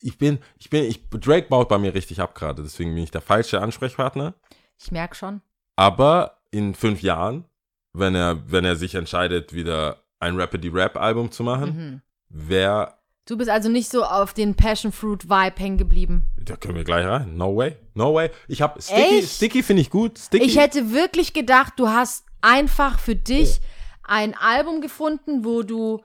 ich 0.00 0.18
bin, 0.18 0.38
ich 0.58 0.70
bin, 0.70 0.84
ich, 0.84 1.08
Drake 1.10 1.48
baut 1.48 1.68
bei 1.68 1.78
mir 1.78 1.94
richtig 1.94 2.20
ab 2.20 2.34
gerade, 2.34 2.62
deswegen 2.62 2.94
bin 2.94 3.04
ich 3.04 3.10
der 3.10 3.20
falsche 3.20 3.60
Ansprechpartner. 3.60 4.34
Ich 4.78 4.90
merke 4.90 5.14
schon. 5.14 5.40
Aber 5.76 6.38
in 6.50 6.74
fünf 6.74 7.02
Jahren, 7.02 7.44
wenn 7.94 8.14
er, 8.14 8.42
wenn 8.50 8.64
er 8.66 8.76
sich 8.76 8.94
entscheidet, 8.94 9.54
wieder 9.54 10.02
ein 10.20 10.38
Rapidly 10.38 10.68
Rap 10.68 10.96
Album 10.98 11.30
zu 11.30 11.42
machen, 11.42 11.68
Mhm. 11.76 12.00
wer, 12.28 12.98
Du 13.26 13.38
bist 13.38 13.48
also 13.48 13.70
nicht 13.70 13.90
so 13.90 14.04
auf 14.04 14.34
den 14.34 14.54
Passion 14.54 14.92
Fruit 14.92 15.24
Vibe 15.30 15.54
hängen 15.58 15.78
geblieben. 15.78 16.26
da 16.36 16.56
können 16.56 16.74
wir 16.74 16.84
gleich 16.84 17.06
rein. 17.06 17.36
No 17.38 17.56
way, 17.56 17.74
no 17.94 18.12
way. 18.12 18.30
Ich 18.48 18.60
habe 18.60 18.82
Sticky, 18.82 19.18
Echt? 19.20 19.30
Sticky 19.30 19.62
finde 19.62 19.80
ich 19.80 19.88
gut. 19.88 20.18
Sticky. 20.18 20.44
Ich 20.44 20.58
hätte 20.58 20.92
wirklich 20.92 21.32
gedacht, 21.32 21.72
du 21.78 21.88
hast 21.88 22.26
einfach 22.42 22.98
für 22.98 23.16
dich 23.16 23.60
ein 24.02 24.34
Album 24.36 24.82
gefunden, 24.82 25.42
wo 25.42 25.62
du 25.62 26.02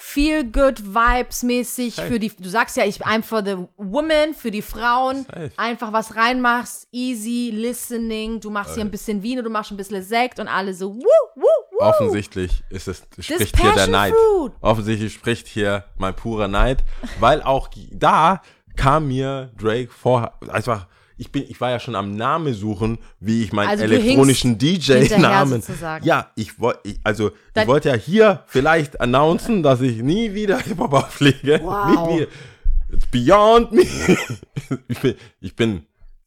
feel 0.00 0.44
good 0.44 0.80
vibes 0.94 1.42
mäßig 1.42 1.96
Safe. 1.96 2.06
für 2.06 2.18
die 2.20 2.30
du 2.38 2.48
sagst 2.48 2.76
ja, 2.76 2.84
ich 2.84 3.04
I'm 3.04 3.24
for 3.24 3.44
the 3.44 3.56
woman, 3.76 4.32
für 4.32 4.52
die 4.52 4.62
Frauen, 4.62 5.24
Safe. 5.24 5.50
einfach 5.56 5.92
was 5.92 6.14
reinmachst, 6.14 6.86
easy 6.92 7.50
listening, 7.52 8.38
du 8.38 8.48
machst 8.48 8.74
hier 8.74 8.84
ein 8.84 8.92
bisschen 8.92 9.24
Vino, 9.24 9.42
du 9.42 9.50
machst 9.50 9.72
ein 9.72 9.76
bisschen 9.76 10.04
Sekt 10.04 10.38
und 10.38 10.46
alle 10.46 10.72
so 10.72 10.94
wuh, 10.94 11.02
wuh, 11.34 11.42
wuh. 11.42 11.84
Offensichtlich 11.84 12.62
ist 12.70 12.86
es, 12.86 13.02
spricht 13.18 13.60
hier 13.60 13.72
der 13.72 13.88
Neid. 13.88 14.14
Fruit. 14.14 14.52
Offensichtlich 14.60 15.12
spricht 15.12 15.48
hier 15.48 15.84
mein 15.96 16.14
purer 16.14 16.46
Neid, 16.46 16.84
weil 17.18 17.42
auch 17.42 17.68
da 17.90 18.40
kam 18.76 19.08
mir 19.08 19.50
Drake 19.58 19.90
vor, 19.90 20.38
einfach, 20.48 20.86
ich 21.18 21.32
bin, 21.32 21.44
ich 21.48 21.60
war 21.60 21.70
ja 21.70 21.80
schon 21.80 21.94
am 21.96 22.14
Namen 22.14 22.54
suchen, 22.54 22.98
wie 23.20 23.42
ich 23.42 23.52
meinen 23.52 23.68
Also 23.68 23.84
elektronischen 23.84 24.56
DJ-Namen. 24.56 25.62
Ja, 26.02 26.30
ich 26.36 26.58
wollte, 26.60 26.94
also 27.02 27.32
Dann- 27.52 27.64
ich 27.64 27.68
wollte 27.68 27.88
ja 27.90 27.96
hier 27.96 28.44
vielleicht 28.46 29.00
announcen, 29.00 29.62
dass 29.62 29.80
ich 29.80 30.00
nie 30.02 30.32
wieder 30.34 30.58
Hip-Hop 30.58 30.92
auflege. 30.92 31.60
Wow. 31.62 32.08
Nie. 32.08 32.26
It's 32.90 33.06
beyond 33.06 33.72
me. 33.72 33.82
ich 34.88 35.00
bin, 35.00 35.14
ich 35.40 35.56
bin, 35.56 35.86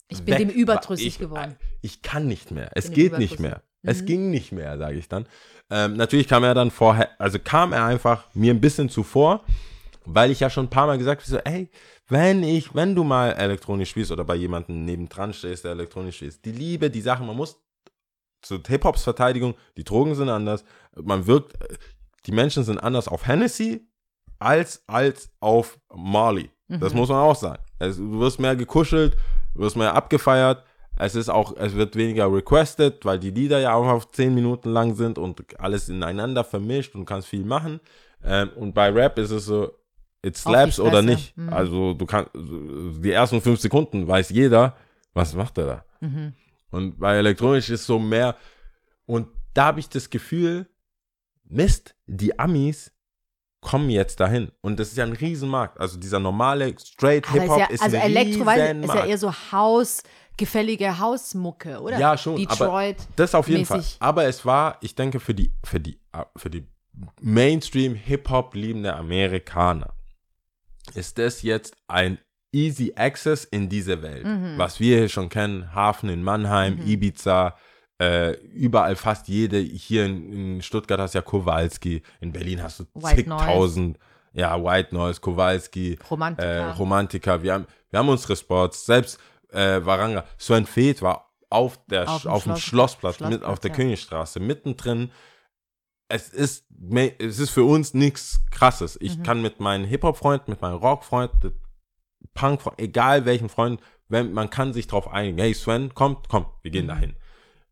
Ich 0.09 0.21
bin 0.23 0.33
weg. 0.33 0.39
dem 0.39 0.49
überdrüssig 0.49 1.07
ich, 1.07 1.19
geworden. 1.19 1.55
Ich 1.81 2.01
kann 2.01 2.27
nicht 2.27 2.51
mehr. 2.51 2.69
Es 2.75 2.91
geht 2.91 3.17
nicht 3.17 3.39
mehr. 3.39 3.63
Es 3.83 4.05
ging 4.05 4.29
nicht 4.29 4.51
mehr, 4.51 4.77
sage 4.77 4.97
ich 4.97 5.07
dann. 5.07 5.25
Ähm, 5.71 5.95
natürlich 5.95 6.27
kam 6.27 6.43
er 6.43 6.53
dann 6.53 6.69
vorher, 6.69 7.09
also 7.17 7.39
kam 7.39 7.73
er 7.73 7.85
einfach 7.85 8.25
mir 8.33 8.53
ein 8.53 8.61
bisschen 8.61 8.89
zuvor, 8.89 9.43
weil 10.05 10.29
ich 10.29 10.41
ja 10.41 10.49
schon 10.49 10.65
ein 10.65 10.69
paar 10.69 10.85
Mal 10.85 10.97
gesagt 10.97 11.21
habe, 11.21 11.31
so, 11.31 11.37
ey, 11.37 11.69
wenn 12.11 12.43
ich, 12.43 12.75
wenn 12.75 12.93
du 12.93 13.03
mal 13.03 13.31
elektronisch 13.31 13.91
spielst 13.91 14.11
oder 14.11 14.25
bei 14.25 14.35
jemandem 14.35 14.83
nebendran 14.83 15.33
stehst, 15.33 15.63
der 15.63 15.71
elektronisch 15.71 16.17
spielt, 16.17 16.43
die 16.43 16.51
Liebe, 16.51 16.89
die 16.89 17.01
Sachen, 17.01 17.25
man 17.25 17.37
muss 17.37 17.57
zu 18.41 18.59
Hip-Hops 18.67 19.03
Verteidigung, 19.03 19.55
die 19.77 19.83
Drogen 19.83 20.15
sind 20.15 20.27
anders, 20.27 20.65
man 21.01 21.25
wirkt, 21.25 21.53
die 22.25 22.33
Menschen 22.33 22.63
sind 22.63 22.79
anders 22.79 23.07
auf 23.07 23.25
Hennessy 23.25 23.87
als, 24.39 24.83
als 24.87 25.31
auf 25.39 25.79
Marley. 25.93 26.49
Das 26.67 26.93
muss 26.93 27.09
man 27.09 27.19
auch 27.19 27.35
sagen. 27.35 27.61
Es, 27.79 27.97
du 27.97 28.19
wirst 28.19 28.39
mehr 28.39 28.55
gekuschelt, 28.55 29.15
du 29.53 29.61
wirst 29.61 29.75
mehr 29.75 29.93
abgefeiert. 29.93 30.63
Es 30.97 31.15
ist 31.15 31.29
auch, 31.29 31.55
es 31.57 31.75
wird 31.75 31.95
weniger 31.95 32.31
requested, 32.31 33.03
weil 33.05 33.19
die 33.19 33.31
Lieder 33.31 33.59
ja 33.59 33.73
auch 33.73 33.87
auf 33.87 34.09
10 34.11 34.33
Minuten 34.33 34.69
lang 34.69 34.95
sind 34.95 35.17
und 35.17 35.59
alles 35.59 35.89
ineinander 35.89 36.43
vermischt 36.43 36.95
und 36.95 37.05
kannst 37.05 37.27
viel 37.27 37.43
machen. 37.43 37.79
Ähm, 38.23 38.49
und 38.55 38.73
bei 38.73 38.89
Rap 38.89 39.17
ist 39.17 39.31
es 39.31 39.45
so, 39.45 39.71
it 40.23 40.37
slaps 40.37 40.79
oder 40.79 41.01
nicht. 41.01 41.35
Mhm. 41.37 41.49
Also 41.51 41.93
du 41.93 42.05
kannst, 42.05 42.31
die 42.35 43.11
ersten 43.11 43.41
fünf 43.41 43.59
Sekunden 43.59 44.07
weiß 44.07 44.29
jeder, 44.29 44.75
was 45.13 45.33
macht 45.33 45.57
er 45.57 45.65
da. 45.65 45.85
Mhm. 45.99 46.33
Und 46.71 46.99
bei 46.99 47.17
elektronisch 47.17 47.69
ist 47.69 47.85
so 47.85 47.99
mehr. 47.99 48.35
Und 49.05 49.27
da 49.53 49.65
habe 49.65 49.79
ich 49.79 49.89
das 49.89 50.09
Gefühl, 50.09 50.67
Mist, 51.43 51.95
die 52.07 52.39
Amis 52.39 52.91
kommen 53.59 53.89
jetzt 53.89 54.19
dahin. 54.19 54.51
Und 54.61 54.79
das 54.79 54.89
ist 54.89 54.97
ja 54.97 55.03
ein 55.03 55.13
Riesenmarkt. 55.13 55.79
Also 55.79 55.99
dieser 55.99 56.19
normale 56.19 56.73
Straight 56.79 57.27
Aber 57.29 57.41
Hip-Hop 57.41 57.57
ist 57.57 57.59
ja, 57.59 57.73
ist, 57.73 57.81
also 57.81 57.97
ein 57.97 58.03
Elektro 58.03 58.31
ich, 58.31 58.39
ist 58.39 58.57
ja 58.57 58.65
Riesenmarkt. 58.65 59.09
eher 59.09 59.17
so 59.17 59.33
Haus, 59.51 60.03
gefällige 60.37 60.97
Hausmucke, 60.97 61.81
oder? 61.81 61.99
Ja, 61.99 62.17
schon, 62.17 62.37
Detroit. 62.37 62.97
Das 63.17 63.35
auf 63.35 63.49
jeden 63.49 63.61
mäßig. 63.61 63.97
Fall. 63.97 64.07
Aber 64.07 64.25
es 64.25 64.45
war, 64.45 64.77
ich 64.81 64.95
denke, 64.95 65.19
für 65.19 65.33
die, 65.33 65.51
für 65.63 65.79
die, 65.79 65.99
für 66.37 66.49
die 66.49 66.65
Mainstream 67.19 67.95
Hip-Hop 67.95 68.55
liebende 68.55 68.95
Amerikaner 68.95 69.93
ist 70.93 71.17
das 71.17 71.41
jetzt 71.41 71.75
ein 71.87 72.17
Easy 72.53 72.93
Access 72.95 73.45
in 73.45 73.69
diese 73.69 74.01
Welt. 74.01 74.25
Mhm. 74.25 74.57
Was 74.57 74.79
wir 74.79 74.97
hier 74.97 75.09
schon 75.09 75.29
kennen, 75.29 75.73
Hafen 75.73 76.09
in 76.09 76.21
Mannheim, 76.21 76.79
Ibiza, 76.85 77.55
äh, 77.99 78.33
überall 78.49 78.95
fast 78.95 79.27
jede, 79.27 79.57
hier 79.59 80.05
in, 80.05 80.33
in 80.55 80.61
Stuttgart 80.61 80.99
hast 80.99 81.13
du 81.13 81.19
ja 81.19 81.21
Kowalski, 81.21 82.01
in 82.19 82.33
Berlin 82.33 82.61
hast 82.61 82.79
du 82.81 82.83
White 82.93 83.15
zigtausend, 83.15 83.97
ja, 84.33 84.61
White 84.61 84.93
Noise, 84.93 85.21
Kowalski, 85.21 85.97
Romantiker. 86.09 86.47
äh, 86.47 86.71
Romantiker, 86.71 87.41
wir 87.43 87.53
haben, 87.53 87.67
wir 87.89 87.99
haben 87.99 88.09
unsere 88.09 88.35
Spots, 88.35 88.85
selbst 88.85 89.19
äh, 89.51 89.79
Waranga, 89.85 90.25
Sven 90.37 90.65
Feth 90.65 91.01
war 91.01 91.29
auf, 91.49 91.79
der, 91.87 92.09
Auf 92.09 92.25
auf, 92.25 92.43
dem 92.43 92.53
dem 92.53 92.57
Schloss- 92.57 92.61
Schlossplatz, 92.61 93.19
mit, 93.19 93.27
Schlossplatz, 93.29 93.49
auf 93.51 93.59
der 93.59 93.71
ja. 93.71 93.75
Königstraße, 93.77 94.39
mittendrin. 94.39 95.11
Es 96.13 96.29
ist, 96.29 96.65
es 97.19 97.39
ist 97.39 97.49
für 97.51 97.63
uns 97.63 97.93
nichts 97.93 98.41
Krasses. 98.51 98.97
Ich 99.01 99.17
Mhm. 99.17 99.23
kann 99.23 99.41
mit 99.41 99.59
meinen 99.59 99.85
Hip-Hop-Freunden, 99.85 100.51
mit 100.51 100.61
meinen 100.61 100.75
Rock-Freunden, 100.75 101.53
punk 102.33 102.61
egal 102.77 103.25
welchen 103.25 103.49
Freunden, 103.49 103.81
wenn, 104.09 104.33
man 104.33 104.49
kann 104.49 104.73
sich 104.73 104.87
darauf 104.87 105.07
einigen. 105.09 105.37
Hey 105.37 105.53
Sven, 105.53 105.93
kommt, 105.93 106.27
komm, 106.27 106.45
wir 106.61 106.69
Mhm. 106.69 106.73
gehen 106.73 106.87
dahin. 106.87 107.15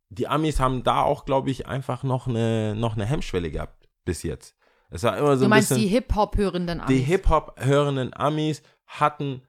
Die 0.10 0.27
Amis 0.27 0.60
haben 0.60 0.84
da 0.84 1.03
auch, 1.03 1.25
glaube 1.25 1.51
ich, 1.51 1.67
einfach 1.67 2.03
noch 2.03 2.27
eine, 2.27 2.75
noch 2.75 2.96
eine 2.96 3.05
Hemmschwelle 3.05 3.51
gehabt 3.51 3.88
bis 4.05 4.24
jetzt. 4.24 4.55
Es 4.89 5.03
war 5.03 5.17
immer 5.17 5.36
so 5.36 5.41
du 5.41 5.46
ein 5.48 5.50
meinst 5.51 5.69
bisschen 5.69 5.84
die 5.84 5.89
Hip-Hop-hörenden 5.89 6.81
die 6.88 6.96
Amis. 6.96 7.05
Hip-Hop-hörenden 7.08 8.13
Amis 8.15 8.63
hatten 8.88 9.41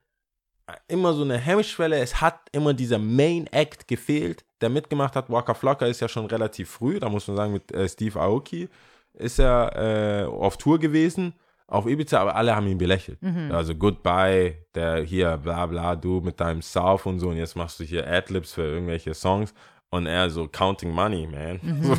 immer 0.88 1.12
so 1.12 1.22
eine 1.22 1.38
Hemmschwelle. 1.38 1.98
Es 1.98 2.20
hat 2.20 2.40
immer 2.52 2.74
dieser 2.74 2.98
Main-Act 2.98 3.88
gefehlt, 3.88 4.44
der 4.60 4.68
mitgemacht 4.68 5.16
hat. 5.16 5.30
Waka 5.30 5.54
Flocka 5.54 5.86
ist 5.86 6.00
ja 6.00 6.08
schon 6.08 6.26
relativ 6.26 6.70
früh, 6.70 6.98
da 6.98 7.08
muss 7.08 7.26
man 7.28 7.36
sagen, 7.36 7.52
mit 7.52 7.72
äh, 7.72 7.88
Steve 7.88 8.18
Aoki 8.20 8.68
ist 9.14 9.38
er 9.38 10.22
äh, 10.22 10.24
auf 10.24 10.56
Tour 10.56 10.78
gewesen, 10.78 11.34
auf 11.66 11.86
Ibiza, 11.86 12.20
aber 12.20 12.34
alle 12.34 12.54
haben 12.54 12.66
ihn 12.66 12.78
belächelt. 12.78 13.18
Also 13.52 13.74
Goodbye, 13.74 14.56
der 14.74 15.02
hier, 15.02 15.36
bla 15.36 15.66
bla, 15.66 15.96
du 15.96 16.20
mit 16.20 16.40
deinem 16.40 16.62
South 16.62 17.06
und 17.06 17.20
so 17.20 17.28
und 17.28 17.36
jetzt 17.36 17.56
machst 17.56 17.78
du 17.80 17.84
hier 17.84 18.06
Adlibs 18.06 18.52
für 18.52 18.62
irgendwelche 18.62 19.14
Songs. 19.14 19.54
Und 19.92 20.06
er 20.06 20.30
so, 20.30 20.46
counting 20.46 20.92
money, 20.92 21.26
man. 21.26 21.60
So, 21.82 21.96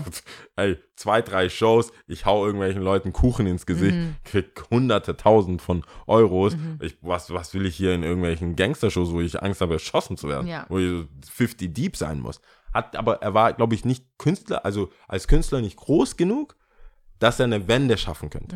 ey, 0.56 0.78
zwei, 0.96 1.22
drei 1.22 1.50
Shows, 1.50 1.92
ich 2.08 2.26
hau 2.26 2.46
irgendwelchen 2.46 2.82
Leuten 2.82 3.12
Kuchen 3.12 3.48
ins 3.48 3.66
Gesicht, 3.66 3.98
krieg 4.24 4.64
hunderte, 4.70 5.18
tausend 5.18 5.62
von 5.62 5.84
Euros. 6.08 6.56
Ich, 6.80 6.98
was, 7.02 7.32
was 7.34 7.54
will 7.54 7.66
ich 7.66 7.76
hier 7.76 7.94
in 7.94 8.04
irgendwelchen 8.04 8.56
Gangstershows, 8.56 9.12
wo 9.12 9.20
ich 9.20 9.42
Angst 9.44 9.60
habe, 9.60 9.74
erschossen 9.74 10.16
zu 10.16 10.30
werden? 10.30 10.48
Ja. 10.48 10.66
Wo 10.70 10.78
ich 10.80 10.88
so 10.90 11.06
50 11.32 11.74
deep 11.74 11.98
sein 11.98 12.22
muss. 12.22 12.40
Hat, 12.74 12.96
aber 12.96 13.22
er 13.22 13.34
war, 13.34 13.52
glaube 13.52 13.76
ich, 13.76 13.84
nicht 13.84 14.06
Künstler, 14.18 14.64
also 14.64 14.90
als 15.10 15.28
Künstler 15.28 15.60
nicht 15.60 15.76
groß 15.76 16.16
genug, 16.16 16.56
dass 17.20 17.40
er 17.42 17.46
eine 17.46 17.68
Wende 17.68 17.98
schaffen 17.98 18.30
könnte. 18.30 18.56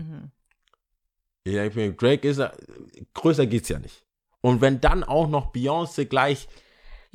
Ich 1.43 1.53
denke 1.53 1.77
mir, 1.77 1.91
Drake 1.91 2.25
ist, 2.27 2.37
er- 2.39 2.55
größer 3.13 3.45
geht's 3.47 3.67
ja 3.69 3.79
nicht. 3.79 4.05
Und 4.39 4.61
wenn 4.61 4.79
dann 4.79 5.03
auch 5.03 5.27
noch 5.27 5.51
Beyoncé 5.53 6.05
gleich, 6.05 6.47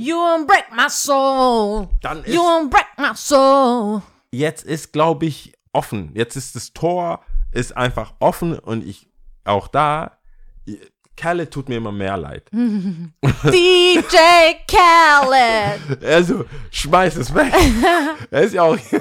You 0.03 0.17
won't 0.17 0.47
break 0.47 0.65
my 0.75 0.89
soul. 0.89 1.89
dann 2.01 2.25
ist 2.25 2.33
You 2.35 2.41
won't 2.41 2.71
break 2.71 2.87
my 2.97 3.15
soul. 3.15 4.01
jetzt 4.31 4.65
ist, 4.65 4.93
glaube 4.95 5.27
ich, 5.27 5.53
offen. 5.73 6.11
Jetzt 6.15 6.37
ist 6.37 6.57
das 6.57 6.73
Tor 6.73 7.23
ist 7.53 7.77
einfach 7.77 8.15
offen 8.21 8.59
und 8.59 8.83
ich 8.87 9.09
auch 9.45 9.69
da. 9.69 10.17
Kalle 11.17 11.51
tut 11.51 11.69
mir 11.69 11.77
immer 11.77 11.93
mehr 11.93 12.17
leid. 12.17 12.49
DJ 12.53 14.17
Khaled. 14.67 16.03
Also, 16.05 16.45
schmeiß 16.71 17.17
es 17.17 17.35
weg. 17.35 17.53
er 18.31 18.43
ist 18.43 18.55
ja 18.55 18.63
auch. 18.63 18.77
ich 18.77 19.01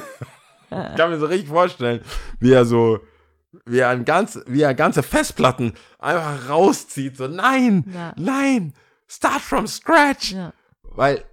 kann 0.69 1.11
mir 1.11 1.19
so 1.19 1.27
richtig 1.27 1.47
vorstellen, 1.49 2.01
wie 2.39 2.51
er 2.51 2.65
so, 2.65 2.99
wie 3.65 3.79
er, 3.79 3.89
ein 3.89 4.03
ganz, 4.03 4.37
wie 4.47 4.61
er 4.63 4.73
ganze 4.73 5.01
Festplatten 5.03 5.73
einfach 5.97 6.49
rauszieht. 6.49 7.15
So, 7.15 7.27
nein, 7.27 7.85
Ja. 7.93 8.13
nein, 8.17 8.73
start 9.07 9.41
from 9.41 9.65
scratch. 9.67 10.31
Ja. 10.33 10.51
Weil 10.95 11.23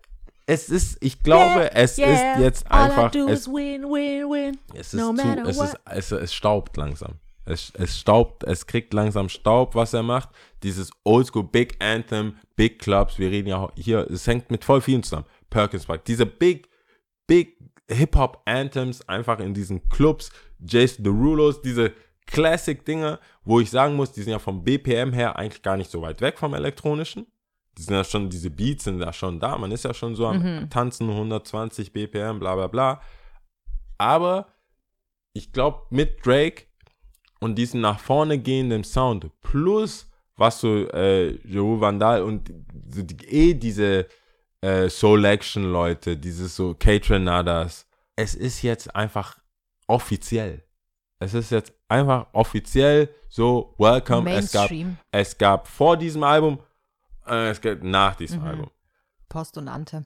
es 0.46 0.68
ist, 0.68 0.98
ich 1.00 1.22
glaube, 1.22 1.72
es 1.74 1.98
ist 1.98 2.22
jetzt 2.38 2.70
einfach. 2.70 3.12
Es, 3.14 3.40
is 3.40 3.48
win, 3.48 3.82
win, 3.82 4.30
win. 4.30 4.58
Es 4.74 4.94
ist 4.94 5.00
No 5.00 5.12
zu, 5.12 5.28
es, 5.46 5.58
ist, 5.58 5.78
es, 5.84 6.12
es 6.12 6.34
staubt 6.34 6.76
langsam. 6.76 7.14
Es, 7.44 7.72
es 7.74 7.98
staubt, 7.98 8.44
es 8.44 8.66
kriegt 8.66 8.92
langsam 8.92 9.28
Staub, 9.28 9.74
was 9.74 9.92
er 9.92 10.02
macht. 10.02 10.30
Dieses 10.62 10.90
Oldschool 11.04 11.44
Big 11.44 11.76
Anthem, 11.82 12.36
Big 12.56 12.80
Clubs, 12.80 13.18
wir 13.18 13.30
reden 13.30 13.48
ja 13.48 13.68
hier, 13.76 14.08
es 14.10 14.26
hängt 14.26 14.50
mit 14.50 14.64
voll 14.64 14.80
vielen 14.80 15.02
zusammen. 15.02 15.26
Perkins 15.48 15.86
Park, 15.86 16.04
diese 16.04 16.26
Big, 16.26 16.68
Big 17.26 17.56
Hip-Hop 17.88 18.42
Anthems 18.46 19.08
einfach 19.08 19.38
in 19.38 19.54
diesen 19.54 19.88
Clubs, 19.88 20.30
Jason 20.58 21.04
Derulos, 21.04 21.62
diese 21.62 21.92
Classic-Dinger, 22.26 23.20
wo 23.44 23.60
ich 23.60 23.70
sagen 23.70 23.94
muss, 23.94 24.10
die 24.10 24.22
sind 24.22 24.32
ja 24.32 24.40
vom 24.40 24.64
BPM 24.64 25.12
her 25.12 25.36
eigentlich 25.36 25.62
gar 25.62 25.76
nicht 25.76 25.90
so 25.90 26.02
weit 26.02 26.20
weg 26.20 26.38
vom 26.38 26.54
elektronischen. 26.54 27.26
Die 27.78 27.82
sind 27.82 27.94
ja 27.94 28.04
schon, 28.04 28.30
diese 28.30 28.50
Beats 28.50 28.84
sind 28.84 29.00
ja 29.00 29.12
schon 29.12 29.38
da, 29.38 29.58
man 29.58 29.70
ist 29.70 29.84
ja 29.84 29.92
schon 29.92 30.14
so 30.14 30.26
am 30.26 30.70
Tanzen, 30.70 31.10
120 31.10 31.92
BPM, 31.92 32.38
bla 32.38 32.54
bla 32.54 32.66
bla. 32.68 33.00
Aber 33.98 34.48
ich 35.34 35.52
glaube, 35.52 35.82
mit 35.90 36.24
Drake 36.24 36.64
und 37.40 37.56
diesem 37.56 37.80
nach 37.82 38.00
vorne 38.00 38.38
gehenden 38.38 38.84
Sound 38.84 39.30
plus 39.42 40.08
was 40.36 40.60
so 40.60 40.88
äh, 40.90 41.30
Joe 41.46 41.80
Vandal 41.80 42.22
und 42.22 42.52
so 42.90 43.02
die, 43.02 43.16
eh 43.26 43.54
diese 43.54 44.06
äh, 44.60 44.88
Soul 44.88 45.24
Action 45.24 45.64
Leute, 45.72 46.16
dieses 46.16 46.56
so 46.56 46.74
K-Trenadas, 46.74 47.86
es 48.16 48.34
ist 48.34 48.62
jetzt 48.62 48.94
einfach 48.94 49.38
offiziell. 49.86 50.62
Es 51.18 51.32
ist 51.32 51.50
jetzt 51.50 51.72
einfach 51.88 52.26
offiziell 52.32 53.08
so 53.28 53.74
welcome. 53.78 54.30
Es 54.30 54.52
gab, 54.52 54.70
es 55.10 55.38
gab 55.38 55.66
vor 55.66 55.96
diesem 55.96 56.22
Album, 56.22 56.58
äh, 57.28 57.50
es 57.50 57.60
gab 57.60 57.82
nach 57.82 58.16
diesem 58.16 58.42
Album. 58.42 58.70
Post 59.28 59.58
und 59.58 59.68
Ante. 59.68 60.04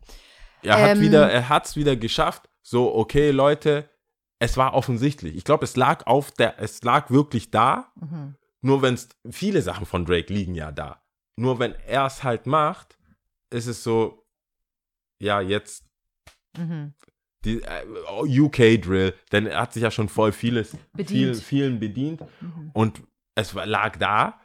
Er 0.62 0.80
hat 0.80 0.96
Ähm, 0.96 1.00
wieder, 1.02 1.30
er 1.30 1.48
hat 1.48 1.66
es 1.66 1.76
wieder 1.76 1.96
geschafft. 1.96 2.48
So, 2.62 2.94
okay, 2.94 3.30
Leute, 3.30 3.88
es 4.38 4.56
war 4.56 4.74
offensichtlich. 4.74 5.36
Ich 5.36 5.44
glaube, 5.44 5.64
es 5.64 5.76
lag 5.76 6.06
auf 6.06 6.30
der, 6.32 6.58
es 6.58 6.82
lag 6.82 7.10
wirklich 7.10 7.50
da. 7.50 7.92
Mhm. 7.96 8.36
Nur 8.62 8.82
wenn 8.82 8.94
es, 8.94 9.08
viele 9.30 9.62
Sachen 9.62 9.86
von 9.86 10.04
Drake 10.04 10.32
liegen 10.32 10.54
ja 10.54 10.70
da. 10.72 11.02
Nur 11.36 11.58
wenn 11.58 11.74
er 11.74 12.06
es 12.06 12.22
halt 12.22 12.46
macht, 12.46 12.98
ist 13.50 13.66
es 13.66 13.82
so, 13.82 14.26
ja, 15.18 15.40
jetzt 15.40 15.84
Mhm. 16.56 16.94
die 17.44 17.62
äh, 17.62 18.40
UK 18.40 18.82
Drill, 18.82 19.14
denn 19.32 19.46
er 19.46 19.60
hat 19.60 19.72
sich 19.72 19.82
ja 19.84 19.90
schon 19.90 20.08
voll 20.08 20.32
vieles, 20.32 20.76
Bedient. 20.92 21.08
Vielen, 21.08 21.34
vielen 21.36 21.80
bedient. 21.80 22.24
Und 22.72 23.02
es 23.34 23.54
war, 23.54 23.66
lag 23.66 23.96
da. 23.98 24.40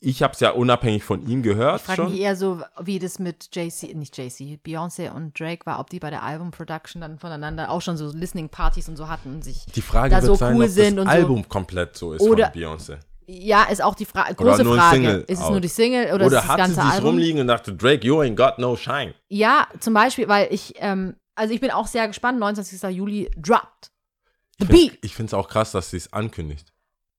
Ich 0.00 0.22
habe 0.22 0.34
es 0.34 0.40
ja 0.40 0.50
unabhängig 0.50 1.02
von 1.02 1.26
ihm 1.26 1.42
gehört 1.42 1.80
Ich 1.80 1.86
frage 1.86 2.04
mich 2.10 2.20
eher 2.20 2.36
so, 2.36 2.60
wie 2.82 2.98
das 2.98 3.18
mit 3.18 3.48
JC, 3.54 3.94
nicht 3.94 4.16
JC, 4.16 4.60
Beyoncé 4.64 5.10
und 5.10 5.38
Drake 5.38 5.64
war, 5.66 5.80
ob 5.80 5.88
die 5.90 5.98
bei 5.98 6.10
der 6.10 6.22
Album-Production 6.22 7.00
dann 7.00 7.18
voneinander 7.18 7.70
auch 7.70 7.80
schon 7.80 7.96
so 7.96 8.10
Listening-Partys 8.12 8.88
und 8.88 8.96
so 8.96 9.08
hatten 9.08 9.34
und 9.34 9.42
sich. 9.44 9.64
Die 9.74 9.80
Frage 9.82 10.10
da 10.10 10.16
wird 10.22 10.26
so 10.26 10.34
sein, 10.34 10.56
cool 10.56 10.64
ob 10.64 10.70
sind 10.70 10.96
das 10.96 11.04
und 11.04 11.10
so. 11.10 11.16
Album 11.16 11.48
komplett 11.48 11.96
so 11.96 12.12
ist 12.12 12.20
Oder- 12.22 12.50
von 12.52 12.60
Beyoncé. 12.60 12.98
Ja, 13.32 13.62
ist 13.64 13.80
auch 13.80 13.94
die 13.94 14.06
Frage, 14.06 14.34
große 14.34 14.64
Frage. 14.64 15.08
Ist 15.28 15.38
es 15.38 15.44
out. 15.44 15.52
nur 15.52 15.60
die 15.60 15.68
Single 15.68 16.06
oder, 16.12 16.26
Oder 16.26 16.26
ist 16.26 16.32
es 16.32 16.38
das 16.40 16.48
hat 16.48 16.56
sie 16.56 16.62
ganze 16.62 16.74
sich 16.74 16.84
Album? 16.84 17.10
rumliegen 17.10 17.40
und 17.40 17.46
dachte, 17.46 17.72
Drake, 17.72 18.04
you 18.04 18.18
ain't 18.20 18.34
got 18.34 18.58
no 18.58 18.74
shine. 18.74 19.14
Ja, 19.28 19.68
zum 19.78 19.94
Beispiel, 19.94 20.26
weil 20.26 20.48
ich, 20.52 20.74
ähm, 20.78 21.14
also 21.36 21.54
ich 21.54 21.60
bin 21.60 21.70
auch 21.70 21.86
sehr 21.86 22.08
gespannt, 22.08 22.40
29. 22.40 22.82
Juli 22.90 23.30
droppt. 23.36 23.92
The 24.58 24.66
Beat. 24.66 24.98
Ich 25.02 25.14
finde 25.14 25.28
es 25.30 25.34
auch 25.34 25.46
krass, 25.48 25.70
dass 25.70 25.90
sie 25.90 25.98
es 25.98 26.12
ankündigt. 26.12 26.72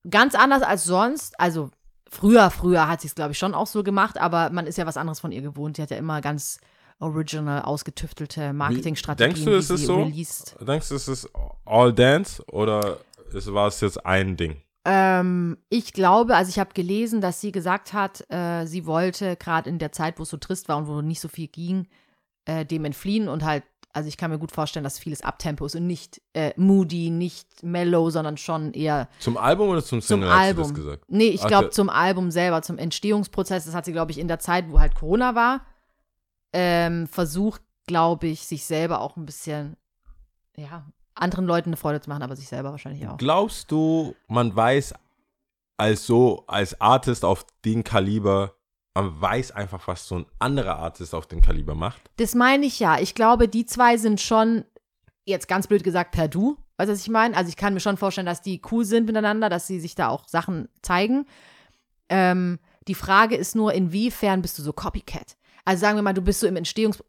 Ganz 0.09 0.35
anders 0.35 0.63
als 0.63 0.83
sonst. 0.83 1.39
Also 1.39 1.71
früher, 2.11 2.49
früher 2.51 2.87
hat 2.87 3.01
sie 3.01 3.07
es, 3.07 3.15
glaube 3.15 3.31
ich, 3.31 3.37
schon 3.39 3.53
auch 3.53 3.67
so 3.67 3.83
gemacht, 3.83 4.19
aber 4.19 4.49
man 4.51 4.67
ist 4.67 4.77
ja 4.77 4.85
was 4.85 4.97
anderes 4.97 5.19
von 5.19 5.31
ihr 5.31 5.41
gewohnt. 5.41 5.77
Sie 5.77 5.81
hat 5.81 5.89
ja 5.91 5.97
immer 5.97 6.21
ganz 6.21 6.59
original, 6.99 7.63
ausgetüftelte 7.63 8.53
Marketingstrategien, 8.53 9.33
Denkst 9.33 9.45
du, 9.45 9.55
es 9.57 9.67
die 9.67 9.73
ist 9.73 9.79
sie 9.79 9.85
so? 9.87 9.95
released. 10.03 10.55
Denkst 10.61 10.89
du, 10.89 10.95
es 10.95 11.07
ist 11.07 11.29
all 11.65 11.91
dance 11.93 12.43
oder 12.51 12.97
ist, 13.33 13.51
war 13.51 13.67
es 13.67 13.81
jetzt 13.81 14.05
ein 14.05 14.37
Ding? 14.37 14.61
Ähm, 14.85 15.57
ich 15.69 15.93
glaube, 15.93 16.35
also 16.35 16.49
ich 16.49 16.59
habe 16.59 16.73
gelesen, 16.73 17.21
dass 17.21 17.41
sie 17.41 17.51
gesagt 17.51 17.93
hat, 17.93 18.23
äh, 18.29 18.65
sie 18.65 18.85
wollte 18.85 19.35
gerade 19.35 19.69
in 19.69 19.79
der 19.79 19.91
Zeit, 19.91 20.19
wo 20.19 20.23
es 20.23 20.29
so 20.29 20.37
trist 20.37 20.69
war 20.69 20.77
und 20.77 20.87
wo 20.87 21.01
nicht 21.01 21.21
so 21.21 21.27
viel 21.27 21.47
ging, 21.47 21.87
äh, 22.45 22.65
dem 22.65 22.85
entfliehen 22.85 23.27
und 23.27 23.43
halt, 23.43 23.63
also 23.93 24.07
ich 24.07 24.17
kann 24.17 24.31
mir 24.31 24.39
gut 24.39 24.51
vorstellen, 24.51 24.83
dass 24.83 24.99
vieles 24.99 25.21
Abtempo 25.21 25.65
ist 25.65 25.75
und 25.75 25.87
nicht 25.87 26.21
äh, 26.33 26.53
moody, 26.55 27.09
nicht 27.09 27.63
mellow, 27.63 28.09
sondern 28.09 28.37
schon 28.37 28.73
eher 28.73 29.09
Zum 29.19 29.37
Album 29.37 29.69
oder 29.69 29.83
zum 29.83 30.01
zum 30.01 30.21
Single 30.21 30.29
sie 30.29 30.35
Album. 30.35 30.63
das 30.63 30.73
gesagt? 30.73 31.05
Nee, 31.07 31.29
ich 31.29 31.45
glaube 31.45 31.69
zum 31.71 31.89
Album 31.89 32.31
selber, 32.31 32.61
zum 32.61 32.77
Entstehungsprozess. 32.77 33.65
Das 33.65 33.75
hat 33.75 33.85
sie, 33.85 33.91
glaube 33.91 34.11
ich, 34.11 34.17
in 34.17 34.27
der 34.27 34.39
Zeit, 34.39 34.71
wo 34.71 34.79
halt 34.79 34.95
Corona 34.95 35.35
war, 35.35 35.65
ähm, 36.53 37.07
versucht, 37.07 37.61
glaube 37.87 38.27
ich, 38.27 38.45
sich 38.45 38.65
selber 38.65 39.01
auch 39.01 39.17
ein 39.17 39.25
bisschen, 39.25 39.77
ja, 40.55 40.85
anderen 41.13 41.45
Leuten 41.45 41.69
eine 41.69 41.77
Freude 41.77 42.01
zu 42.01 42.09
machen, 42.09 42.23
aber 42.23 42.35
sich 42.35 42.47
selber 42.47 42.71
wahrscheinlich 42.71 43.07
auch. 43.07 43.17
Glaubst 43.17 43.71
du, 43.71 44.15
man 44.27 44.55
weiß 44.55 44.93
als 45.77 46.05
so, 46.05 46.43
als 46.47 46.79
Artist 46.79 47.25
auf 47.25 47.45
den 47.65 47.83
Kaliber, 47.83 48.53
man 48.93 49.21
weiß 49.21 49.51
einfach, 49.51 49.87
was 49.87 50.07
so 50.07 50.19
ein 50.19 50.25
anderer 50.39 50.77
Artist 50.77 51.15
auf 51.15 51.27
den 51.27 51.41
Kaliber 51.41 51.75
macht? 51.75 52.01
Das 52.17 52.35
meine 52.35 52.65
ich 52.65 52.79
ja. 52.79 52.99
Ich 52.99 53.15
glaube, 53.15 53.47
die 53.47 53.65
zwei 53.65 53.97
sind 53.97 54.19
schon, 54.19 54.65
jetzt 55.25 55.47
ganz 55.47 55.67
blöd 55.67 55.83
gesagt, 55.83 56.11
per 56.11 56.27
Du. 56.27 56.57
Weißt 56.77 56.89
du, 56.89 56.93
was 56.93 57.01
ich 57.01 57.09
meine? 57.09 57.35
Also 57.37 57.49
ich 57.49 57.57
kann 57.57 57.73
mir 57.73 57.79
schon 57.79 57.97
vorstellen, 57.97 58.25
dass 58.25 58.41
die 58.41 58.61
cool 58.71 58.85
sind 58.85 59.05
miteinander, 59.05 59.49
dass 59.49 59.67
sie 59.67 59.79
sich 59.79 59.95
da 59.95 60.09
auch 60.09 60.27
Sachen 60.27 60.67
zeigen. 60.81 61.25
Ähm, 62.09 62.59
die 62.87 62.95
Frage 62.95 63.35
ist 63.35 63.55
nur, 63.55 63.73
inwiefern 63.73 64.41
bist 64.41 64.57
du 64.57 64.63
so 64.63 64.73
Copycat? 64.73 65.37
Also 65.63 65.81
sagen 65.81 65.97
wir 65.97 66.01
mal, 66.01 66.13
du 66.13 66.21
bist 66.21 66.39
so 66.39 66.47
im 66.47 66.55
Entstehungs... 66.55 67.03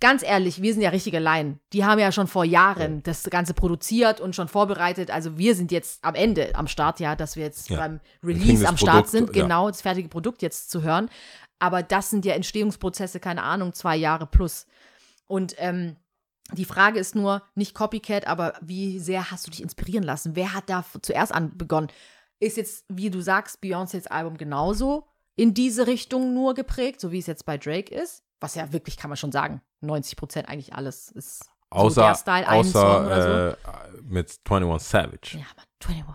Ganz 0.00 0.22
ehrlich, 0.22 0.62
wir 0.62 0.72
sind 0.72 0.82
ja 0.82 0.90
richtige 0.90 1.18
Laien. 1.18 1.58
Die 1.72 1.84
haben 1.84 1.98
ja 1.98 2.12
schon 2.12 2.28
vor 2.28 2.44
Jahren 2.44 3.02
das 3.02 3.24
Ganze 3.24 3.52
produziert 3.52 4.20
und 4.20 4.36
schon 4.36 4.46
vorbereitet. 4.46 5.10
Also 5.10 5.38
wir 5.38 5.56
sind 5.56 5.72
jetzt 5.72 6.04
am 6.04 6.14
Ende 6.14 6.54
am 6.54 6.68
Start, 6.68 7.00
ja, 7.00 7.16
dass 7.16 7.34
wir 7.34 7.44
jetzt 7.44 7.68
Ja. 7.68 7.78
beim 7.78 8.00
Release 8.22 8.66
am 8.66 8.76
Start 8.76 8.92
Produkt, 8.92 9.10
sind, 9.10 9.34
ja. 9.34 9.42
genau 9.42 9.68
das 9.68 9.82
fertige 9.82 10.08
Produkt 10.08 10.42
jetzt 10.42 10.70
zu 10.70 10.82
hören. 10.82 11.10
Aber 11.58 11.82
das 11.82 12.10
sind 12.10 12.24
ja 12.24 12.34
Entstehungsprozesse, 12.34 13.18
keine 13.18 13.42
Ahnung, 13.42 13.72
zwei 13.72 13.96
Jahre 13.96 14.26
plus. 14.26 14.66
Und 15.26 15.56
ähm, 15.58 15.96
die 16.52 16.64
Frage 16.64 17.00
ist 17.00 17.16
nur, 17.16 17.42
nicht 17.56 17.74
Copycat, 17.74 18.26
aber 18.26 18.54
wie 18.60 19.00
sehr 19.00 19.32
hast 19.32 19.46
du 19.46 19.50
dich 19.50 19.62
inspirieren 19.62 20.04
lassen? 20.04 20.36
Wer 20.36 20.54
hat 20.54 20.70
da 20.70 20.84
zuerst 21.02 21.34
an 21.34 21.56
begonnen? 21.58 21.88
Ist 22.38 22.56
jetzt, 22.56 22.84
wie 22.88 23.10
du 23.10 23.20
sagst, 23.20 23.60
Beyoncés 23.62 24.06
Album 24.06 24.36
genauso 24.36 25.08
in 25.34 25.54
diese 25.54 25.88
Richtung 25.88 26.34
nur 26.34 26.54
geprägt, 26.54 27.00
so 27.00 27.10
wie 27.10 27.18
es 27.18 27.26
jetzt 27.26 27.44
bei 27.44 27.58
Drake 27.58 27.92
ist? 27.92 28.22
Was 28.40 28.54
ja 28.54 28.72
wirklich, 28.72 28.96
kann 28.96 29.10
man 29.10 29.16
schon 29.16 29.32
sagen, 29.32 29.60
90 29.80 30.16
Prozent 30.16 30.48
eigentlich 30.48 30.74
alles 30.74 31.10
ist 31.10 31.44
so 31.44 31.50
Außer, 31.70 32.02
der 32.02 32.14
Style, 32.14 32.48
außer 32.48 33.06
oder 33.06 33.52
äh, 33.52 33.56
mit 34.02 34.38
21 34.48 34.88
Savage. 34.88 35.18
so. 35.32 35.38
Ja, 35.38 35.44
Mann, 35.56 35.66
21. 35.86 36.14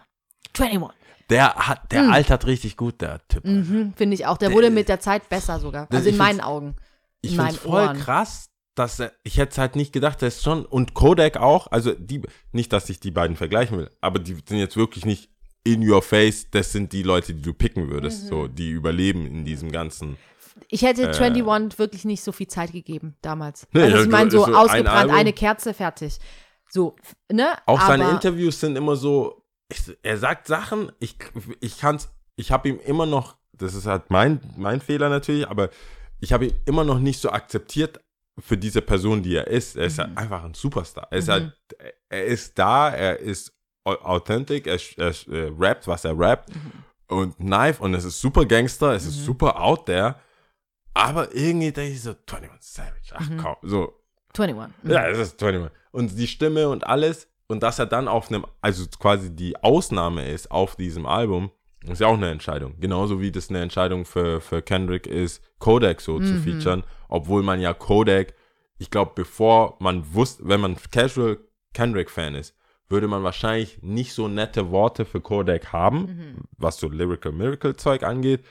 21. 0.60 0.90
Der 1.30 1.56
hat, 1.56 1.92
der 1.92 2.04
Mm. 2.04 2.12
altert 2.12 2.46
richtig 2.46 2.76
gut, 2.78 3.02
der 3.02 3.26
Typ. 3.28 3.46
Mhm, 3.46 3.94
Finde 3.96 4.14
ich 4.16 4.26
auch. 4.26 4.38
Der 4.38 4.50
Der 4.50 4.56
wurde 4.58 4.70
mit 4.70 4.90
der 4.90 5.00
Zeit 5.00 5.30
besser 5.30 5.60
sogar. 5.60 5.88
Also 5.92 6.10
in 6.10 6.18
meinen 6.18 6.42
Augen. 6.42 6.76
Ich 7.22 7.34
in 7.34 7.40
finde 7.40 7.54
voll 7.56 7.84
Ohren. 7.86 7.98
krass, 7.98 8.50
dass 8.76 9.00
er, 9.00 9.12
ich 9.24 9.38
hätte 9.38 9.52
es 9.52 9.58
halt 9.58 9.76
nicht 9.76 9.94
gedacht, 9.94 10.22
der 10.22 10.28
ist 10.30 10.44
schon, 10.44 10.66
und 10.66 10.94
Kodak 10.94 11.38
auch, 11.38 11.68
also 11.72 11.94
die, 11.94 12.22
nicht, 12.52 12.74
dass 12.74 12.90
ich 12.90 13.00
die 13.00 13.12
beiden 13.12 13.36
vergleichen 13.38 13.78
will, 13.78 13.92
aber 14.02 14.20
die 14.20 14.34
sind 14.34 14.58
jetzt 14.58 14.76
wirklich 14.76 15.06
nicht 15.06 15.30
in 15.64 15.88
your 15.90 16.02
face, 16.02 16.50
das 16.52 16.72
sind 16.74 16.92
die 16.92 17.04
Leute, 17.04 17.34
die 17.34 17.42
du 17.42 17.54
picken 17.54 17.90
würdest, 17.90 18.24
Mhm. 18.26 18.28
so, 18.28 18.48
die 18.48 18.70
überleben 18.72 19.26
in 19.26 19.46
diesem 19.46 19.72
ganzen. 19.72 20.18
Ich 20.70 20.82
hätte 20.84 21.10
21 21.10 21.80
wirklich 21.80 22.06
nicht 22.06 22.24
so 22.24 22.32
viel 22.32 22.48
Zeit 22.48 22.72
gegeben 22.72 23.16
damals. 23.22 23.68
Nee, 23.72 23.84
also 23.84 24.04
ich 24.04 24.10
meine, 24.10 24.30
so 24.32 24.40
so 24.40 24.46
ein 24.46 24.56
ausgebrannt, 24.56 24.88
Album. 24.90 25.16
eine 25.16 25.34
Kerze, 25.34 25.74
fertig. 25.74 26.20
So, 26.70 26.96
ne? 27.32 27.50
Auch 27.66 27.82
seine 27.82 28.06
Aber- 28.06 28.14
Interviews 28.14 28.60
sind 28.60 28.76
immer 28.76 28.96
so, 28.96 29.44
ich, 29.70 29.82
er 30.04 30.18
sagt 30.18 30.48
Sachen, 30.48 30.92
ich, 31.00 31.18
ich 31.60 31.78
kann's, 31.80 32.10
ich 32.36 32.52
habe 32.52 32.70
ihm 32.70 32.80
immer 32.86 33.06
noch, 33.06 33.36
das 33.54 33.74
ist 33.76 33.86
halt 33.86 34.10
mein, 34.10 34.40
mein 34.58 34.82
Fehler 34.82 35.10
natürlich, 35.10 35.48
aber 35.48 35.70
ich 36.20 36.34
habe 36.34 36.46
ihn 36.48 36.54
immer 36.66 36.84
noch 36.84 37.00
nicht 37.00 37.20
so 37.20 37.30
akzeptiert 37.30 38.00
für 38.40 38.58
diese 38.58 38.82
Person, 38.82 39.22
die 39.22 39.36
er 39.36 39.48
ist. 39.48 39.76
Er 39.76 39.86
ist 39.86 39.98
Mhm. 39.98 40.02
halt 40.04 40.18
einfach 40.18 40.44
ein 40.44 40.54
Superstar. 40.56 41.08
Er 41.12 41.18
ist 41.20 41.30
halt, 41.30 41.54
er 42.10 42.26
ist 42.26 42.58
da, 42.58 42.90
er 42.90 43.20
ist 43.20 43.54
au- 43.84 43.94
authentic, 44.02 44.66
er, 44.66 44.80
er 44.98 45.10
äh, 45.32 45.52
rappt, 45.60 45.88
was 45.88 46.06
er 46.06 46.18
rappt 46.18 46.50
Mhm. 46.56 46.72
und 47.16 47.38
Knife 47.38 47.84
und 47.84 47.94
es 47.94 48.06
ist 48.06 48.20
super 48.20 48.46
Gangster, 48.46 48.94
es 48.94 49.06
ist 49.06 49.24
super 49.24 49.62
out 49.62 49.86
there, 49.86 50.16
aber 50.94 51.34
irgendwie 51.36 51.72
denke 51.72 51.94
ich 51.94 52.02
so, 52.02 52.12
21 52.32 52.62
Savage, 52.62 53.12
ach 53.14 53.30
Mhm. 53.30 53.38
komm, 53.38 53.56
so, 53.64 53.94
21. 54.38 54.74
Mhm. 54.84 54.92
ja, 54.92 55.08
es 55.08 55.18
ist 55.20 55.42
21. 55.44 55.72
Und 55.92 56.18
die 56.18 56.28
Stimme 56.28 56.70
und 56.70 56.86
alles. 56.88 57.28
Und 57.48 57.62
dass 57.62 57.78
er 57.78 57.86
dann 57.86 58.08
auf 58.08 58.30
einem, 58.30 58.46
also 58.62 58.86
quasi 59.00 59.36
die 59.36 59.56
Ausnahme 59.62 60.28
ist 60.28 60.50
auf 60.50 60.76
diesem 60.76 61.06
Album, 61.06 61.52
ist 61.86 62.00
ja 62.02 62.08
auch 62.08 62.14
eine 62.14 62.32
Entscheidung. 62.32 62.80
Genauso 62.80 63.20
wie 63.22 63.32
das 63.32 63.50
eine 63.50 63.62
Entscheidung 63.62 64.06
für, 64.06 64.40
für 64.42 64.62
Kendrick 64.62 65.06
ist, 65.06 65.44
Kodak 65.60 66.00
so 66.02 66.20
zu 66.20 66.40
featuren. 66.40 66.84
Obwohl 67.10 67.44
man 67.44 67.60
ja 67.60 67.74
Kodak, 67.74 68.34
ich 68.80 68.90
glaube, 68.90 69.12
bevor 69.14 69.76
man 69.80 70.14
wusste, 70.16 70.48
wenn 70.48 70.62
man 70.62 70.78
Casual 70.92 71.38
Kendrick-Fan 71.74 72.36
ist, 72.36 72.56
würde 72.88 73.08
man 73.08 73.24
wahrscheinlich 73.24 73.82
nicht 73.84 74.14
so 74.14 74.28
nette 74.30 74.72
Worte 74.72 75.04
für 75.06 75.20
Kodak 75.20 75.74
haben, 75.74 76.48
was 76.58 76.78
so 76.78 76.88
Lyrical 76.88 77.34
Miracle-Zeug 77.34 78.04
angeht. 78.04 78.46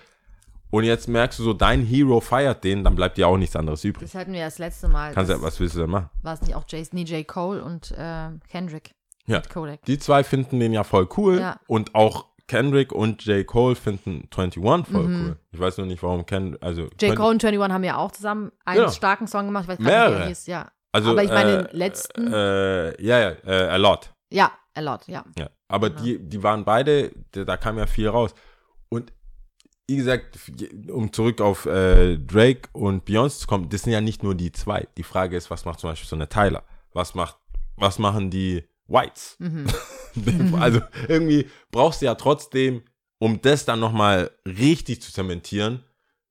Und 0.73 0.85
jetzt 0.85 1.07
merkst 1.07 1.39
du 1.39 1.43
so, 1.45 1.53
dein 1.53 1.83
Hero 1.85 2.21
feiert 2.21 2.65
den, 2.65 2.83
dann 2.83 2.95
bleibt 2.97 3.19
dir 3.19 3.29
auch 3.29 3.37
nichts 3.37 3.55
anderes 3.57 3.85
übrig. 3.85 4.11
Das 4.11 4.19
hatten 4.19 4.33
wir 4.33 4.43
das 4.45 4.59
letzte 4.59 4.89
Mal. 4.89 5.13
Kannst 5.13 5.31
Das 5.31 5.39
ja, 5.39 5.43
was 5.47 5.61
willst 5.61 5.75
du 5.77 5.81
denn 5.81 5.91
machen? 5.91 6.09
War 6.23 6.33
es 6.35 6.41
nicht 6.41 6.55
auch 6.55 6.65
Jason, 6.67 6.99
nee, 6.99 7.05
J. 7.05 7.29
Cole 7.29 7.63
und 7.63 7.91
äh, 7.93 8.31
Kendrick 8.49 8.95
Ja. 9.27 9.43
Kodak? 9.43 9.85
Die 9.85 9.99
zwei 9.99 10.25
finden 10.25 10.59
den 10.61 10.73
ja 10.73 10.83
voll 10.83 11.07
cool 11.19 11.39
Ja. 11.41 11.61
und 11.67 11.95
auch 11.95 12.25
Kendrick 12.49 12.91
und 12.93 13.23
J. 13.27 13.47
Cole 13.47 13.75
finden 13.77 14.29
21 14.35 14.63
voll 14.91 15.05
cool. 15.05 15.37
Ich 15.53 15.61
weiß 15.61 15.77
nur 15.77 15.87
nicht, 15.87 16.03
warum 16.03 16.25
Kendrick, 16.25 16.63
also 16.63 16.89
J. 17.01 17.15
Cole 17.17 17.29
und 17.33 17.45
21 17.45 17.71
haben 17.71 17.85
ja 17.85 17.97
auch 17.99 18.11
zusammen 18.13 18.51
einen 18.65 18.81
Ja. 18.81 18.91
starken 18.91 19.27
Song 19.27 19.45
gemacht. 19.47 19.65
Ich 19.65 19.69
weiß 19.69 19.79
gar 19.79 19.85
nicht, 19.85 19.95
wie 19.95 20.11
Mehrere. 20.15 20.29
hieß, 20.29 20.47
ja. 20.47 20.71
also, 20.91 21.11
aber 21.11 21.23
ich 21.23 21.31
meine 21.31 21.51
äh, 21.51 21.69
den 21.69 21.77
letzten- 21.79 22.33
Äh, 22.33 23.03
ja, 23.03 23.19
ja, 23.21 23.31
äh, 23.45 23.69
a 23.69 23.77
lot. 23.77 24.11
Ja, 24.31 24.51
a 24.75 24.81
lot, 24.81 25.07
ja. 25.07 25.23
Ja. 25.39 25.51
Aber 25.69 25.91
Genau. 25.91 26.03
die, 26.03 26.19
die 26.19 26.43
waren 26.43 26.65
beide, 26.65 27.13
da 27.33 27.57
kam 27.59 27.77
ja 27.79 27.87
viel 27.87 28.09
raus. 28.09 28.35
Und 28.89 29.13
wie 29.93 29.97
gesagt, 29.97 30.39
um 30.91 31.13
zurück 31.13 31.43
auf 31.43 31.67
äh, 31.67 32.17
Drake 32.17 32.71
und 32.73 33.07
Beyoncé 33.07 33.41
zu 33.41 33.47
kommen, 33.47 33.69
das 33.69 33.83
sind 33.83 33.93
ja 33.93 34.01
nicht 34.01 34.23
nur 34.23 34.35
die 34.35 34.51
zwei. 34.51 34.89
Die 34.97 35.03
Frage 35.03 35.37
ist, 35.37 35.51
was 35.51 35.67
macht 35.67 35.81
zum 35.81 35.91
Beispiel 35.91 36.09
so 36.09 36.17
eine 36.17 36.29
Tyler? 36.29 36.65
Was 36.95 37.15
macht, 37.15 37.37
was 37.77 37.99
machen 37.99 38.31
die 38.31 38.65
Whites? 38.87 39.37
Mhm. 39.39 39.67
also 40.59 40.81
irgendwie 41.09 41.47
brauchst 41.71 42.01
du 42.01 42.07
ja 42.07 42.15
trotzdem, 42.15 42.83
um 43.19 43.43
das 43.43 43.67
dann 43.67 43.81
nochmal 43.81 44.31
richtig 44.47 45.03
zu 45.03 45.13
zementieren, 45.13 45.85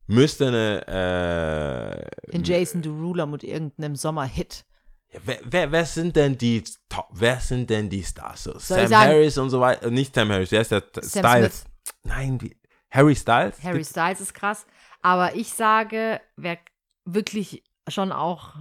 müsste 0.07 0.47
eine 0.47 2.07
äh, 2.31 2.35
In 2.35 2.43
Jason 2.43 2.81
Derulo 2.81 3.27
mit 3.27 3.43
irgendeinem 3.43 3.95
Sommerhit. 3.95 4.65
ja, 5.13 5.19
wer, 5.23 5.39
wer, 5.43 5.71
wer 5.71 5.85
sind 5.85 6.15
denn 6.15 6.35
die 6.35 6.63
Top, 6.89 7.09
wer 7.11 7.39
sind 7.39 7.69
denn 7.69 7.91
die 7.91 8.03
Stars? 8.03 8.45
So, 8.45 8.57
Sam? 8.57 8.91
Harris 8.91 9.37
und 9.37 9.51
so 9.51 9.59
weiter. 9.59 9.91
Nicht 9.91 10.15
Sam 10.15 10.31
Harris, 10.31 10.51
wer 10.51 10.61
ist 10.61 10.71
der 10.71 10.83
Sam 10.99 11.25
Styles? 11.25 11.59
Smith. 11.59 11.65
Nein, 12.03 12.37
die, 12.39 12.55
Harry 12.91 13.15
Styles? 13.15 13.63
Harry 13.63 13.83
Styles 13.83 14.21
ist 14.21 14.33
krass. 14.33 14.65
Aber 15.01 15.35
ich 15.35 15.53
sage, 15.53 16.21
wer 16.35 16.57
wirklich 17.05 17.63
schon 17.87 18.11
auch 18.11 18.55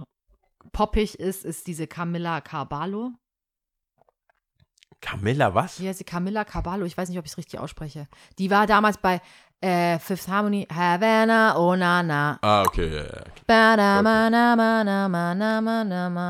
poppig 0.71 1.19
ist, 1.19 1.45
ist 1.45 1.67
diese 1.67 1.85
Camilla 1.87 2.41
Carballo. 2.41 3.11
Camilla, 5.01 5.53
was? 5.53 5.79
Wie 5.79 5.87
heißt 5.87 5.99
sie? 5.99 6.05
Camilla 6.05 6.45
Carballo. 6.45 6.85
Ich 6.85 6.97
weiß 6.97 7.09
nicht, 7.09 7.17
ob 7.17 7.25
ich 7.25 7.31
es 7.31 7.37
richtig 7.37 7.59
ausspreche. 7.59 8.07
Die 8.37 8.49
war 8.51 8.67
damals 8.67 8.97
bei 8.97 9.21
äh, 9.59 9.99
Fifth 9.99 10.27
Harmony. 10.27 10.67
Havana, 10.73 11.57
oh 11.57 11.75
na 11.75 12.03
na. 12.03 12.39
Ah, 12.41 12.63
okay, 12.63 12.87
ja, 12.87 13.03
ja. 13.03 13.23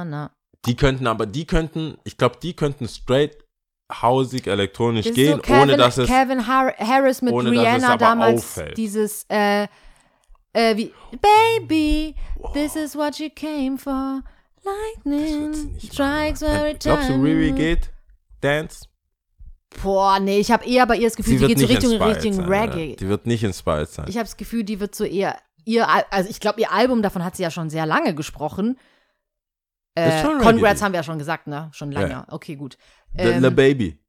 Na. 0.06 0.32
Die 0.66 0.76
könnten 0.76 1.08
aber, 1.08 1.26
die 1.26 1.46
könnten, 1.46 1.98
ich 2.04 2.18
glaube, 2.18 2.38
die 2.42 2.56
könnten 2.56 2.88
straight 2.88 3.41
hausig 4.02 4.48
elektronisch 4.48 5.06
Das 5.08 5.16
gehen, 5.16 5.36
so 5.38 5.42
Kevin, 5.42 5.62
ohne 5.62 5.78
dass 5.78 5.98
es 5.98 6.08
Kevin 6.08 6.48
Har 6.48 6.74
Harris 6.78 7.22
mit 7.22 7.34
Rihanna 7.34 7.90
aber 7.90 7.98
damals 7.98 8.42
auffällt. 8.42 8.78
dieses 8.78 9.26
äh, 9.30 9.64
äh, 10.54 10.76
wie 10.78 10.94
Baby, 11.22 12.16
this 12.54 12.76
is 12.76 12.96
what 12.96 13.18
you 13.20 13.30
came 13.34 13.78
for. 13.78 14.22
Lightning 14.64 15.76
strikes 15.80 16.42
every 16.42 16.76
Glaubst 16.76 17.10
du, 17.10 17.14
time. 17.14 17.24
Riri 17.24 17.52
geht? 17.52 17.90
Dance? 18.42 18.86
Boah, 19.82 20.20
nee, 20.20 20.40
ich 20.40 20.52
habe 20.52 20.66
eher 20.66 20.86
bei 20.86 20.98
ihr 20.98 21.08
das 21.08 21.16
Gefühl, 21.16 21.40
die, 21.40 21.48
geht 21.48 21.60
so 21.60 21.66
Richtung, 21.66 21.92
Richtung 22.02 22.34
sein, 22.34 22.46
Reggae. 22.46 22.90
Ja. 22.92 22.96
Die 22.98 23.08
wird 23.08 23.26
nicht 23.26 23.44
inspired 23.44 23.90
sein. 23.90 24.06
Ich 24.10 24.18
habe 24.18 24.26
das 24.26 24.38
Gefühl, 24.38 24.64
die 24.64 24.80
wird 24.80 24.94
so 24.94 25.06
eher 25.06 25.38
ihr, 25.66 25.88
Al- 25.88 26.06
also 26.12 26.30
ich 26.30 26.40
glaube, 26.40 26.60
ihr 26.60 26.72
Album, 26.72 27.02
davon 27.02 27.24
hat 27.24 27.36
sie 27.38 27.44
ja 27.44 27.52
schon 27.52 27.70
sehr 27.70 27.86
lange 27.86 28.14
gesprochen. 28.14 28.78
Äh, 29.96 30.24
Congrats 30.42 30.82
haben 30.82 30.94
wir 30.94 31.00
ja 31.00 31.04
schon 31.04 31.20
gesagt, 31.20 31.48
ne? 31.48 31.70
Schon 31.74 31.92
lange. 31.92 32.10
Ja. 32.10 32.26
Okay, 32.30 32.56
gut. 32.56 32.78
The, 33.14 33.22
Ähm, 33.24 33.44
the 33.44 33.50
Baby. 33.50 34.00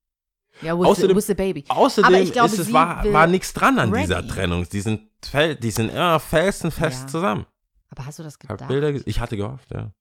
ja, 0.63 0.79
with, 0.79 0.87
außerdem- 0.87 1.09
the, 1.09 1.17
with 1.17 1.27
the 1.27 1.35
Baby. 1.35 1.65
Außerdem 1.69 2.31
glaube, 2.33 2.53
ist 2.53 2.59
es, 2.59 2.73
war, 2.73 3.05
war 3.13 3.27
nichts 3.27 3.53
dran 3.53 3.79
an 3.79 3.93
dieser 3.93 4.19
Reggae. 4.19 4.29
Trennung. 4.29 4.69
Die 4.69 4.81
sind, 4.81 5.03
fel- 5.25 5.57
die 5.57 5.71
sind 5.71 5.91
immer 5.91 6.21
felsenfest 6.21 7.03
Ja. 7.03 7.07
zusammen. 7.09 7.47
Aber 7.91 8.07
hast 8.07 8.19
du 8.19 8.23
das 8.23 8.37
Ich 8.43 8.49
hab 8.49 8.57
gedacht? 8.59 8.69
Bilder. 8.69 9.07
Ich 9.07 9.21
hatte 9.21 9.37
gehofft, 9.37 9.69
ja. 9.73 9.93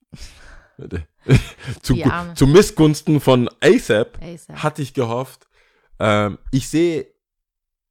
zu, 1.82 1.96
zu 2.36 2.48
Missgunsten 2.48 3.20
von 3.22 3.50
ASAP 3.60 4.18
ASAP. 4.22 4.64
hatte 4.64 4.82
ich 4.82 4.94
gehofft. 4.94 5.48
Ähm, 6.00 6.40
ich 6.52 6.70
sehe 6.70 7.08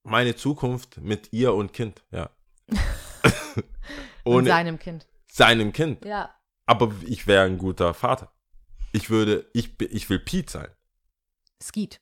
meine 0.03 0.35
Zukunft 0.35 1.01
mit 1.01 1.33
ihr 1.33 1.55
und 1.55 1.73
Kind, 1.73 2.03
ja. 2.11 2.31
Und 4.25 4.46
seinem 4.46 4.79
Kind. 4.79 5.07
seinem 5.31 5.73
Kind. 5.73 6.05
Ja. 6.05 6.31
Aber 6.66 6.92
ich 7.07 7.27
wäre 7.27 7.44
ein 7.46 7.59
guter 7.59 7.94
Vater. 7.94 8.33
Ich 8.92 9.11
würde, 9.11 9.46
ich, 9.55 9.81
ich 9.81 10.09
will 10.11 10.18
Pete 10.18 10.51
sein. 10.51 10.68
Skeet. 11.62 12.01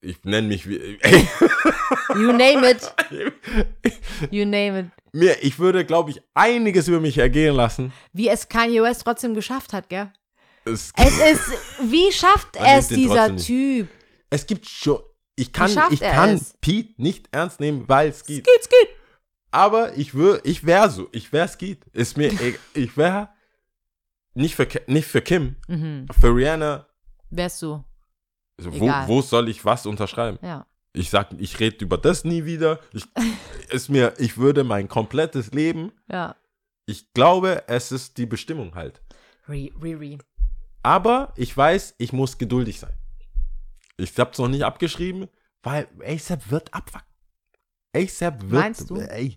Ich 0.00 0.22
nenne 0.24 0.48
mich 0.48 0.68
wie. 0.68 0.98
Ey, 1.00 1.28
You 2.16 2.32
name 2.32 2.70
it. 2.70 2.94
You 4.30 4.44
name 4.44 4.80
it. 4.80 4.86
mir, 5.12 5.42
ich 5.42 5.58
würde, 5.58 5.84
glaube 5.84 6.10
ich, 6.10 6.22
einiges 6.34 6.88
über 6.88 7.00
mich 7.00 7.18
ergehen 7.18 7.54
lassen. 7.54 7.92
Wie 8.12 8.28
es 8.28 8.48
Kanye 8.48 8.82
West 8.82 9.02
trotzdem 9.04 9.34
geschafft 9.34 9.72
hat, 9.72 9.88
gell? 9.88 10.12
Es, 10.64 10.92
Es 10.96 11.18
ist, 11.18 11.50
wie 11.82 12.10
schafft 12.12 12.56
es 12.56 12.88
dieser. 12.88 13.36
Typ? 13.36 13.88
es 14.30 14.46
gibt 14.46 14.66
schon. 14.66 15.00
Ich 15.36 15.52
kann, 15.52 15.70
ich 15.90 16.00
kann 16.00 16.30
es? 16.30 16.54
Pete 16.60 16.94
nicht 17.02 17.26
ernst 17.32 17.58
nehmen, 17.60 17.88
weil 17.88 18.08
es 18.10 18.24
geht. 18.24 18.46
Skeet, 18.46 18.64
Skeet. 18.64 18.88
Aber 19.50 19.96
ich 19.96 20.14
würde, 20.14 20.40
ich 20.44 20.64
wäre 20.64 20.90
so. 20.90 21.08
Ich 21.12 21.32
wäre 21.32 21.48
Skeet. 21.48 21.84
Ist 21.92 22.16
mir, 22.16 22.32
egal. 22.40 22.54
ich 22.74 22.96
wäre 22.96 23.28
nicht 24.34 24.54
für, 24.54 24.66
nicht 24.86 25.06
für 25.08 25.20
Kim, 25.22 25.56
Mhm. 25.68 26.06
für 26.18 26.28
Rihanna. 26.34 26.86
Wärst 27.30 27.62
du. 27.62 27.84
Also 28.58 28.78
wo, 28.80 28.86
wo 29.06 29.22
soll 29.22 29.48
ich 29.48 29.64
was 29.64 29.86
unterschreiben? 29.86 30.38
Ja. 30.42 30.66
Ich 30.92 31.10
sag, 31.10 31.32
ich 31.38 31.58
rede 31.58 31.84
über 31.84 31.98
das 31.98 32.24
nie 32.24 32.44
wieder. 32.44 32.78
Ich, 32.92 33.04
ist 33.70 33.88
mir, 33.88 34.14
ich 34.18 34.38
würde 34.38 34.62
mein 34.64 34.88
komplettes 34.88 35.52
Leben. 35.52 35.92
Ja. 36.10 36.36
Ich 36.86 37.12
glaube, 37.14 37.64
es 37.66 37.90
ist 37.90 38.16
die 38.18 38.26
Bestimmung 38.26 38.74
halt. 38.74 39.02
Re, 39.48 39.70
re, 39.82 39.98
re. 39.98 40.18
Aber 40.82 41.32
ich 41.36 41.56
weiß, 41.56 41.94
ich 41.98 42.12
muss 42.12 42.38
geduldig 42.38 42.78
sein. 42.78 42.94
Ich 43.96 44.16
hab's 44.18 44.38
noch 44.38 44.48
nicht 44.48 44.64
abgeschrieben, 44.64 45.28
weil 45.62 45.88
ASAP 46.04 46.50
wird 46.50 46.72
abwacken. 46.74 47.08
ASAP 47.94 48.42
wird. 48.42 48.52
Meinst 48.52 48.90
du? 48.90 48.96
Ey, 48.96 49.36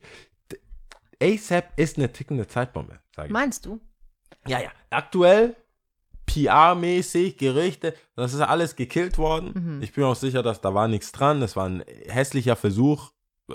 ASAP 1.21 1.80
ist 1.80 1.97
eine 1.97 2.12
tickende 2.12 2.47
Zeitbombe, 2.47 2.99
sage 3.15 3.27
ich. 3.27 3.34
Meinst 3.34 3.65
du? 3.65 3.80
Ja, 4.45 4.60
ja. 4.60 4.71
Aktuell, 4.89 5.56
PR-mäßig, 6.27 7.37
Gerüchte, 7.37 7.93
das 8.15 8.33
ist 8.33 8.41
alles 8.41 8.75
gekillt 8.75 9.17
worden. 9.17 9.51
Mhm. 9.53 9.81
Ich 9.81 9.93
bin 9.93 10.03
auch 10.03 10.15
sicher, 10.15 10.43
dass 10.43 10.61
da 10.61 10.73
war 10.73 10.87
nichts 10.87 11.11
dran. 11.11 11.41
Das 11.41 11.55
war 11.55 11.67
ein 11.67 11.83
hässlicher 12.07 12.55
Versuch 12.55 13.11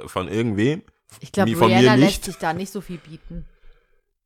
von 0.07 0.29
irgendwem. 0.29 0.83
Ich 1.21 1.33
glaube, 1.33 1.51
Rihanna 1.51 1.95
lässt 1.95 2.25
sich 2.25 2.37
da 2.37 2.53
nicht 2.53 2.73
so 2.73 2.81
viel 2.81 2.99
bieten. 2.99 3.45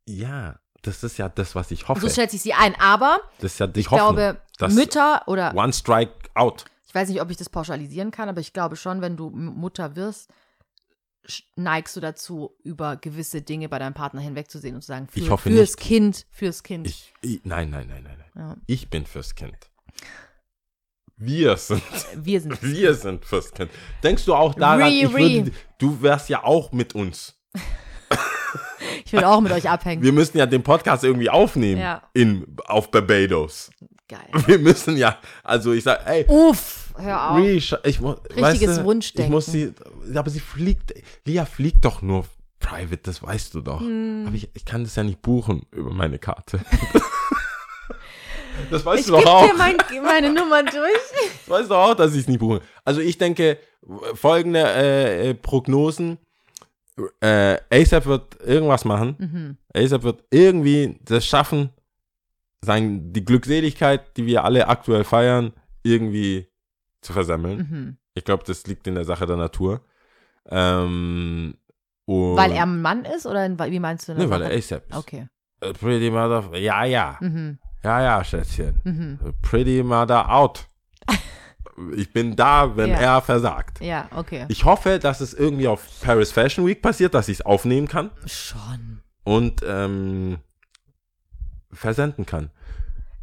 Ja, 0.09 0.61
das 0.83 1.03
ist 1.03 1.19
ja 1.19 1.29
das, 1.29 1.55
was 1.55 1.71
ich 1.73 1.89
hoffe. 1.89 2.01
So 2.01 2.09
stellt 2.09 2.31
sich 2.31 2.43
sie 2.43 2.53
ein. 2.53 2.75
Aber 2.81 3.19
das 3.41 3.55
ist 3.55 3.59
ja 3.59 3.67
die 3.67 3.81
ich 3.81 3.91
Hoffnung. 3.91 4.15
glaube, 4.15 4.41
dass 4.59 4.73
Mütter 4.73 5.23
oder 5.27 5.55
One 5.55 5.73
Strike 5.73 6.13
Out. 6.35 6.65
ich 6.87 6.95
weiß 6.95 7.09
nicht, 7.09 7.21
ob 7.21 7.31
ich 7.31 7.37
das 7.37 7.49
pauschalisieren 7.51 8.11
kann, 8.13 8.29
aber 8.29 8.41
ich 8.41 8.53
glaube 8.53 8.77
schon, 8.77 9.01
wenn 9.01 9.17
du 9.17 9.31
Mutter 9.31 9.97
wirst, 9.97 10.31
neigst 11.57 11.97
du 11.97 12.01
dazu, 12.01 12.57
über 12.63 12.97
gewisse 12.97 13.43
Dinge 13.43 13.69
bei 13.69 13.79
deinem 13.79 13.95
Partner 13.95 14.21
hinwegzusehen 14.21 14.75
und 14.75 14.83
zu 14.83 14.89
sagen, 14.89 15.09
für, 15.09 15.19
Ich 15.21 15.31
hoffe 15.31 15.51
fürs 15.51 15.71
nicht. 15.71 15.81
Kind, 15.81 16.27
fürs 16.31 16.63
Kind. 16.63 16.87
Ich, 16.87 17.13
ich, 17.23 17.41
nein, 17.45 17.71
nein, 17.71 17.89
nein, 17.89 18.03
nein, 18.05 18.19
nein. 18.35 18.49
ja. 18.51 18.57
Ich 18.67 18.89
bin 18.91 19.07
fürs 19.07 19.35
Kind. 19.35 19.57
Wir 21.17 21.57
sind, 21.57 21.83
Wir 22.15 22.41
sind 22.41 22.63
wir 22.63 22.95
sind 22.95 23.25
fürs 23.25 23.53
Kind. 23.53 23.71
Denkst 24.03 24.25
du 24.27 24.35
auch 24.35 24.55
daran, 24.55 24.83
Re, 24.83 24.89
ich 24.91 25.07
re. 25.15 25.19
würde, 25.19 25.53
du 25.79 26.03
wärst 26.03 26.29
ja 26.29 26.45
auch 26.45 26.73
mit 26.73 26.95
uns. 26.95 27.35
Ich 29.05 29.13
will 29.13 29.25
auch 29.25 29.41
mit 29.41 29.53
euch 29.53 29.69
abhängen. 29.71 30.03
Wir 30.03 30.13
müssen 30.13 30.37
ja 30.39 30.47
den 30.47 30.63
Podcast 30.63 31.05
irgendwie 31.05 31.31
aufnehmen 31.31 31.81
Ja. 31.81 32.03
in, 32.13 32.57
auf 32.67 32.91
Barbados. 32.91 33.71
Geil. 34.09 34.29
Wir 34.47 34.59
müssen 34.59 34.97
ja, 34.97 35.19
also 35.43 35.73
ich 35.73 35.85
sag, 35.85 36.07
ey, 36.07 36.25
Uff, 36.29 36.86
hör 36.99 37.31
auf. 37.31 37.37
Re, 37.39 37.57
sch- 37.57 37.87
ich, 37.87 38.01
mu- 38.01 38.15
Richtiges 38.35 38.77
weißt 38.77 38.85
Wunschdenken. 38.85 39.31
Ich 39.31 39.35
muss 39.35 39.47
sie, 39.47 39.73
aber 40.15 40.31
sie 40.31 40.41
fliegt, 40.41 40.95
Lia 41.25 41.45
fliegt 41.45 41.85
doch 41.85 42.03
nur 42.03 42.25
private, 42.59 42.99
das 43.03 43.23
weißt 43.23 43.55
du 43.55 43.61
doch. 43.61 43.81
Hm. 43.81 44.25
Aber 44.27 44.35
ich, 44.37 44.49
ich 44.55 44.65
kann 44.65 44.85
das 44.85 44.97
ja 44.97 45.05
nicht 45.05 45.23
buchen 45.23 45.63
über 45.73 45.93
meine 45.93 46.19
Karte. 46.19 46.61
das 48.71 48.85
weißt 48.85 49.01
Ich 49.01 49.07
du 49.07 49.13
gebe 49.13 49.25
doch 49.25 49.33
auch. 49.35 49.47
dir 49.47 49.55
mein, 49.55 49.77
meine 50.05 50.33
Nummer 50.33 50.63
durch. 50.63 50.75
Das 51.49 51.61
weißt 51.61 51.71
du 51.71 51.75
auch, 51.77 51.95
dass 51.95 52.13
ich 52.15 52.23
es 52.23 52.29
nicht 52.29 52.41
buche. 52.41 52.61
Also 52.85 53.01
ich 53.01 53.19
denke, 53.19 53.59
folgende 54.15 54.61
äh, 54.65 55.31
äh, 55.31 55.35
Prognosen. 55.35 56.19
Äh, 57.21 57.59
ASAP 57.71 58.07
wird 58.07 58.41
irgendwas 58.45 58.85
machen. 58.85 59.15
Mhm. 59.19 59.57
ASAP 59.73 60.03
wird 60.03 60.25
irgendwie 60.33 60.99
das 61.05 61.25
schaffen, 61.25 61.71
sein, 62.65 63.13
die 63.13 63.25
Glückseligkeit, 63.25 64.17
die 64.17 64.27
wir 64.27 64.43
alle 64.45 64.67
aktuell 64.67 65.05
feiern, 65.05 65.53
irgendwie 65.85 66.49
zu 67.07 67.13
versammeln. 67.13 67.59
Mhm. 67.71 67.97
Ich 68.15 68.25
glaube, 68.25 68.45
das 68.47 68.67
liegt 68.67 68.87
in 68.87 68.95
der 68.95 69.05
Sache 69.05 69.27
der 69.27 69.37
Natur. 69.37 69.81
Ähm, 70.49 71.55
Weil 72.07 72.53
er 72.53 72.63
ein 72.65 72.81
Mann 72.83 73.05
ist 73.05 73.27
oder 73.27 73.49
wie 73.71 73.81
meinst 73.81 74.09
du 74.09 74.13
das? 74.15 74.23
Ne, 74.23 74.31
weil 74.31 74.43
er 74.43 74.57
ASAP 74.57 74.89
ist. 74.91 74.97
Okay. 74.97 75.29
Äh, 75.61 75.73
Pretty 75.73 76.11
Mother. 76.11 76.57
Ja, 76.57 76.85
ja. 76.85 77.17
Mhm. 77.21 77.59
Ja, 77.83 78.03
ja, 78.03 78.25
Schätzchen. 78.25 78.81
Mhm. 78.85 79.19
Pretty 79.43 79.83
Mother 79.83 80.31
out. 80.33 80.67
ich 81.97 82.13
bin 82.13 82.37
da, 82.37 82.77
wenn 82.77 82.91
Ja. 82.91 82.97
er 83.17 83.23
versagt. 83.23 83.81
Ja, 83.81 84.09
okay. 84.15 84.45
Ich 84.49 84.65
hoffe, 84.65 84.99
dass 84.99 85.21
es 85.21 85.35
irgendwie 85.35 85.69
auf 85.69 86.01
Paris 86.01 86.33
Fashion 86.33 86.67
Week 86.67 86.81
passiert, 86.83 87.15
dass 87.15 87.29
ich 87.29 87.39
es 87.41 87.47
aufnehmen 87.47 87.89
kann 87.89 88.11
Schon. 88.27 89.01
und 89.25 89.63
ähm, 89.67 90.39
versenden 91.73 92.25
kann. 92.27 92.51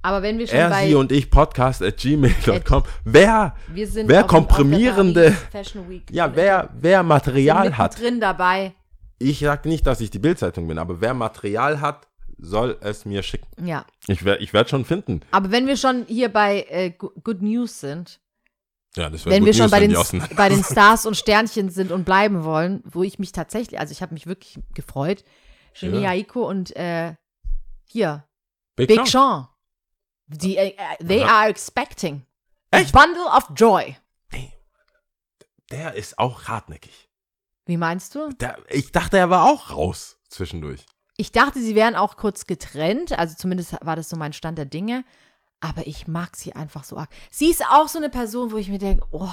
Aber 0.03 0.21
wenn 0.21 0.37
wir 0.37 0.47
schon 0.47 0.57
Er, 0.59 0.69
bei 0.69 0.87
sie 0.87 0.95
und 0.95 1.11
ich, 1.11 1.31
podcast 1.31 1.81
at 1.81 1.97
gmail.com. 1.97 2.83
Wer, 3.05 3.55
wer 3.73 4.23
komprimierende- 4.25 5.31
Fashion 5.31 5.89
Week 5.89 6.03
ja, 6.11 6.35
wer, 6.35 6.69
wer 6.79 7.03
Material 7.03 7.77
hat, 7.77 7.99
drin 7.99 8.19
dabei. 8.19 8.73
ich 9.17 9.39
sage 9.39 9.67
nicht, 9.69 9.87
dass 9.87 10.01
ich 10.01 10.09
die 10.11 10.19
Bildzeitung 10.19 10.67
bin, 10.67 10.77
aber 10.77 10.99
wer 11.01 11.13
Material 11.13 11.79
hat, 11.81 12.07
soll 12.37 12.77
es 12.81 13.05
mir 13.05 13.23
schicken. 13.23 13.47
Ja. 13.65 13.85
Ich 14.07 14.25
werde 14.25 14.43
ich 14.43 14.51
werd 14.53 14.69
schon 14.69 14.83
finden. 14.83 15.21
Aber 15.31 15.51
wenn 15.51 15.67
wir 15.67 15.77
schon 15.77 16.03
hier 16.07 16.27
bei 16.29 16.65
äh, 16.69 16.89
Go- 16.91 17.13
Good 17.23 17.41
News 17.41 17.79
sind, 17.79 18.19
Ja, 18.97 19.09
das 19.09 19.25
wenn 19.25 19.45
wir 19.45 19.53
schon 19.53 19.63
News, 19.63 19.71
bei 19.71 19.79
wenn 19.81 19.91
den, 19.93 20.35
bei 20.35 20.49
den 20.49 20.63
Stars 20.69 21.05
und 21.05 21.15
Sternchen 21.15 21.69
sind 21.69 21.91
und 21.93 22.03
bleiben 22.03 22.43
wollen, 22.43 22.83
wo 22.85 23.03
ich 23.03 23.19
mich 23.19 23.31
tatsächlich, 23.31 23.79
also 23.79 23.93
ich 23.93 24.01
habe 24.01 24.13
mich 24.13 24.27
wirklich 24.27 24.59
gefreut, 24.73 25.23
Genie 25.79 26.01
Ja. 26.03 26.09
Aiko 26.09 26.45
und 26.49 26.75
äh, 26.75 27.13
hier, 27.85 28.25
Big, 28.75 28.89
Big 28.89 28.97
Sean. 28.97 29.05
Sean. 29.07 29.47
Die, 30.37 30.57
äh, 30.57 30.75
they 31.05 31.23
Aha. 31.23 31.41
are 31.41 31.49
expecting 31.49 32.25
a 32.71 32.79
Echt? 32.79 32.91
bundle 32.91 33.25
of 33.25 33.49
joy. 33.55 33.95
Der 35.71 35.95
ist 35.95 36.19
auch 36.19 36.47
hartnäckig. 36.47 37.09
Wie 37.65 37.77
meinst 37.77 38.13
du? 38.13 38.29
Der, 38.33 38.57
ich 38.69 38.91
dachte, 38.91 39.17
er 39.17 39.29
war 39.29 39.45
auch 39.45 39.71
raus 39.71 40.19
zwischendurch. 40.29 40.85
Ich 41.17 41.31
dachte, 41.31 41.59
sie 41.59 41.75
wären 41.75 41.95
auch 41.95 42.17
kurz 42.17 42.45
getrennt, 42.45 43.17
also 43.17 43.35
zumindest 43.35 43.73
war 43.81 43.95
das 43.95 44.09
so 44.09 44.15
mein 44.15 44.33
Stand 44.33 44.57
der 44.57 44.65
Dinge. 44.65 45.03
Aber 45.61 45.87
ich 45.87 46.07
mag 46.07 46.35
sie 46.35 46.53
einfach 46.53 46.83
so 46.83 46.97
arg. 46.97 47.09
Sie 47.31 47.49
ist 47.49 47.65
auch 47.65 47.87
so 47.87 47.97
eine 47.97 48.09
Person, 48.09 48.51
wo 48.51 48.57
ich 48.57 48.67
mir 48.67 48.79
denke, 48.79 49.05
oh, 49.11 49.29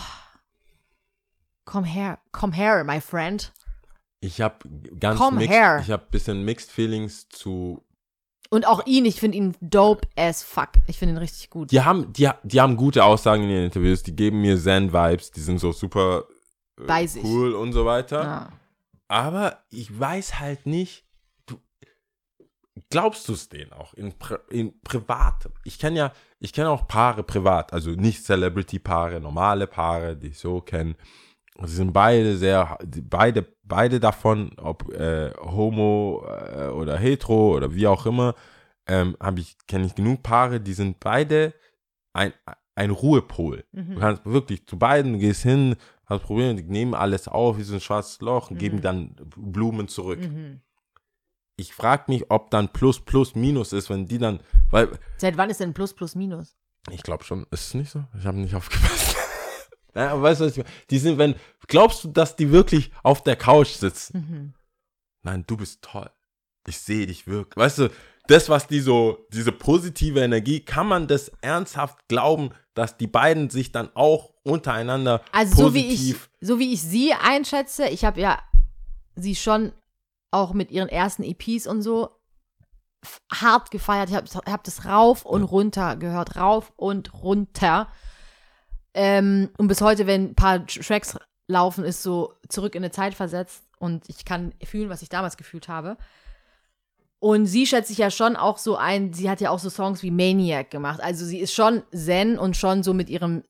komm 1.65 1.85
her, 1.85 2.21
komm 2.31 2.53
her, 2.53 2.85
my 2.85 3.01
friend. 3.01 3.53
Ich 4.21 4.41
habe 4.41 4.57
ganz 5.01 5.19
Come 5.19 5.39
mixed, 5.39 5.83
ich 5.83 5.91
habe 5.91 6.07
bisschen 6.11 6.45
mixed 6.45 6.71
feelings 6.71 7.29
zu. 7.29 7.85
Und 8.53 8.67
auch 8.67 8.85
ihn, 8.85 9.05
ich 9.05 9.21
finde 9.21 9.39
ihn 9.39 9.57
dope 9.61 10.07
as 10.17 10.43
fuck. 10.43 10.71
Ich 10.89 10.99
finde 10.99 11.15
ihn 11.15 11.19
richtig 11.19 11.51
gut. 11.51 11.71
Die 11.71 11.83
haben, 11.83 12.13
die, 12.13 12.29
die 12.43 12.61
haben 12.61 12.77
gute 12.77 13.05
Aussagen 13.05 13.45
in 13.45 13.49
den 13.49 13.65
Interviews. 13.65 14.03
Die 14.03 14.15
geben 14.15 14.41
mir 14.41 14.61
Zen 14.61 14.93
Vibes. 14.93 15.31
Die 15.31 15.41
sind 15.41 15.61
so 15.61 15.71
super 15.71 16.25
äh, 16.77 17.09
cool 17.23 17.55
und 17.55 17.73
so 17.73 17.87
weiter. 17.87 18.23
Ja. 18.23 18.53
Aber 19.07 19.59
ich 19.71 19.99
weiß 19.99 20.41
halt 20.41 20.67
nicht. 20.67 21.05
Du, 21.47 21.61
glaubst 22.91 23.29
du 23.29 23.35
es 23.35 23.49
denen 23.49 23.73
auch 23.73 23.95
in, 23.95 24.15
in 24.51 24.81
privat? 24.83 25.49
Ich 25.65 25.79
kenne 25.79 25.99
ja, 25.99 26.13
ich 26.41 26.53
kenne 26.53 26.71
auch 26.71 26.89
Paare 26.89 27.23
privat, 27.23 27.73
also 27.73 27.91
nicht 27.91 28.25
Celebrity-Paare, 28.25 29.21
normale 29.21 29.69
Paare, 29.69 30.17
die 30.17 30.29
ich 30.29 30.39
so 30.39 30.61
kenne. 30.61 30.97
Sie 31.65 31.75
sind 31.77 31.93
beide 31.93 32.37
sehr, 32.37 32.79
beide, 33.03 33.47
beide 33.65 34.01
davon, 34.01 34.53
ob 34.59 34.91
äh, 34.95 35.33
homo 35.41 36.25
äh, 36.27 36.69
oder 36.69 36.97
hetero 36.97 37.55
oder 37.57 37.75
wie 37.75 37.87
auch 37.87 38.07
immer, 38.07 38.35
ähm, 38.87 39.17
habe 39.21 39.41
ich, 39.41 39.57
kenne 39.67 39.87
ich 39.87 39.95
genug 39.95 40.23
Paare, 40.23 40.61
die 40.61 40.73
sind 40.73 41.01
beide 41.01 41.53
ein, 42.13 42.33
ein 42.75 42.91
Ruhepol. 42.91 43.65
Mhm. 43.73 43.95
Du 43.95 44.01
kannst 44.01 44.25
wirklich 44.25 44.67
zu 44.67 44.79
beiden, 44.79 45.13
du 45.15 45.19
gehst 45.19 45.43
hin, 45.43 45.77
hast 46.07 46.23
Probleme, 46.25 46.55
die 46.55 46.63
nehmen 46.69 46.95
alles 46.95 47.29
auf, 47.29 47.59
wie 47.59 47.63
so 47.63 47.75
ein 47.75 47.81
schwarzes 47.81 48.21
Loch 48.21 48.51
und 48.51 48.59
geben 48.59 48.79
Mhm. 48.79 48.83
dann 48.83 49.17
Blumen 49.37 49.87
zurück. 49.89 50.21
Mhm. 50.21 50.61
Ich 51.57 51.75
frage 51.75 52.05
mich, 52.09 52.31
ob 52.31 52.51
dann 52.51 52.69
Plus, 52.71 53.01
Plus, 53.01 53.35
Minus 53.35 53.75
ist, 53.75 53.91
wenn 53.91 54.07
die 54.07 54.17
dann, 54.19 54.41
weil 54.71 54.89
Seit 55.19 55.37
wann 55.37 55.51
ist 55.51 55.61
denn 55.61 55.75
Plus, 55.75 55.93
Plus, 55.93 56.15
Minus? 56.15 56.57
ich 56.91 57.03
glaube 57.03 57.23
schon, 57.25 57.43
ist 57.51 57.67
es 57.67 57.75
nicht 57.75 57.91
so? 57.91 58.03
Ich 58.19 58.25
habe 58.25 58.39
nicht 58.39 58.55
aufgepasst. 58.55 59.17
Naja, 59.95 60.13
aber 60.13 60.23
weißt 60.23 60.41
du, 60.41 60.45
was 60.45 60.53
ich 60.53 60.59
meine? 60.59 60.71
Die 60.91 60.99
sind, 60.99 61.19
wenn, 61.19 61.35
glaubst 61.67 62.05
du, 62.05 62.09
dass 62.09 62.37
die 62.37 62.51
wirklich 62.51 62.91
auf 63.03 63.23
der 63.23 63.37
Couch 63.37 63.69
sitzen? 63.69 64.19
Mhm. 64.19 64.55
Nein, 65.23 65.45
du 65.47 65.57
bist 65.57 65.83
toll. 65.83 66.11
Ich 66.67 66.79
sehe 66.79 67.07
dich 67.07 67.27
wirklich. 67.27 67.57
Weißt 67.57 67.79
du, 67.79 67.89
das, 68.27 68.49
was 68.49 68.67
die 68.67 68.81
so, 68.81 69.27
diese 69.33 69.53
positive 69.53 70.21
Energie, 70.21 70.61
kann 70.61 70.87
man 70.87 71.09
das 71.09 71.33
ernsthaft 71.41 72.07
glauben, 72.09 72.51
dass 72.75 72.97
die 72.97 73.09
beiden 73.09 73.51
sich 73.51 73.73
dann 73.73 73.91
auch 73.95 74.33
untereinander 74.43 75.23
Also 75.33 75.57
so 75.69 75.75
wie, 75.75 75.89
ich, 75.89 75.99
positiv. 75.99 76.31
so 76.41 76.59
wie 76.59 76.73
ich 76.73 76.83
sie 76.83 77.13
einschätze, 77.13 77.89
ich 77.89 78.05
habe 78.05 78.21
ja 78.21 78.39
sie 79.17 79.35
schon 79.35 79.73
auch 80.31 80.53
mit 80.53 80.71
ihren 80.71 80.89
ersten 80.89 81.25
EPs 81.25 81.67
und 81.67 81.83
so 81.83 82.11
hart 83.33 83.71
gefeiert. 83.71 84.11
Ich 84.11 84.15
habe 84.17 84.29
hab 84.51 84.65
das 84.65 84.85
rauf 84.85 85.25
und 85.25 85.43
runter 85.43 85.97
gehört, 85.97 86.37
rauf 86.37 86.73
und 86.77 87.13
runter. 87.15 87.89
Ähm, 88.95 89.51
und 89.57 89.69
bis 89.69 89.81
heute, 89.81 90.07
wenn 90.07 90.31
ein 90.31 90.35
paar 90.35 90.67
Tracks 90.67 91.17
laufen, 91.47 91.85
ist 91.85 92.03
so 92.03 92.35
zurück 92.49 92.75
in 92.75 92.83
eine 92.83 92.91
Zeit 92.91 93.15
versetzt 93.15 93.65
und 93.79 94.09
ich 94.09 94.25
kann 94.25 94.53
fühlen, 94.65 94.89
was 94.89 95.03
ich 95.03 95.09
damals 95.09 95.37
gefühlt 95.37 95.69
habe. 95.69 95.97
Und 97.19 97.47
sie 97.47 97.67
schätze 97.67 97.93
ich 97.93 97.99
ja 97.99 98.11
schon 98.11 98.35
auch 98.35 98.57
so 98.57 98.77
ein, 98.77 99.13
sie 99.13 99.29
hat 99.29 99.43
ja 99.43 99.51
auch 99.51 99.59
so 99.59 99.69
Songs 99.69 100.03
wie 100.03 100.11
Maniac 100.11 100.71
gemacht. 100.71 101.01
Also 101.03 101.27
sie 101.27 101.39
ist 101.39 101.53
schon 101.53 101.83
Zen 101.95 102.39
und 102.39 102.57
schon 102.57 102.83
so 102.83 102.95
mit 102.95 103.11
ihrem, 103.11 103.45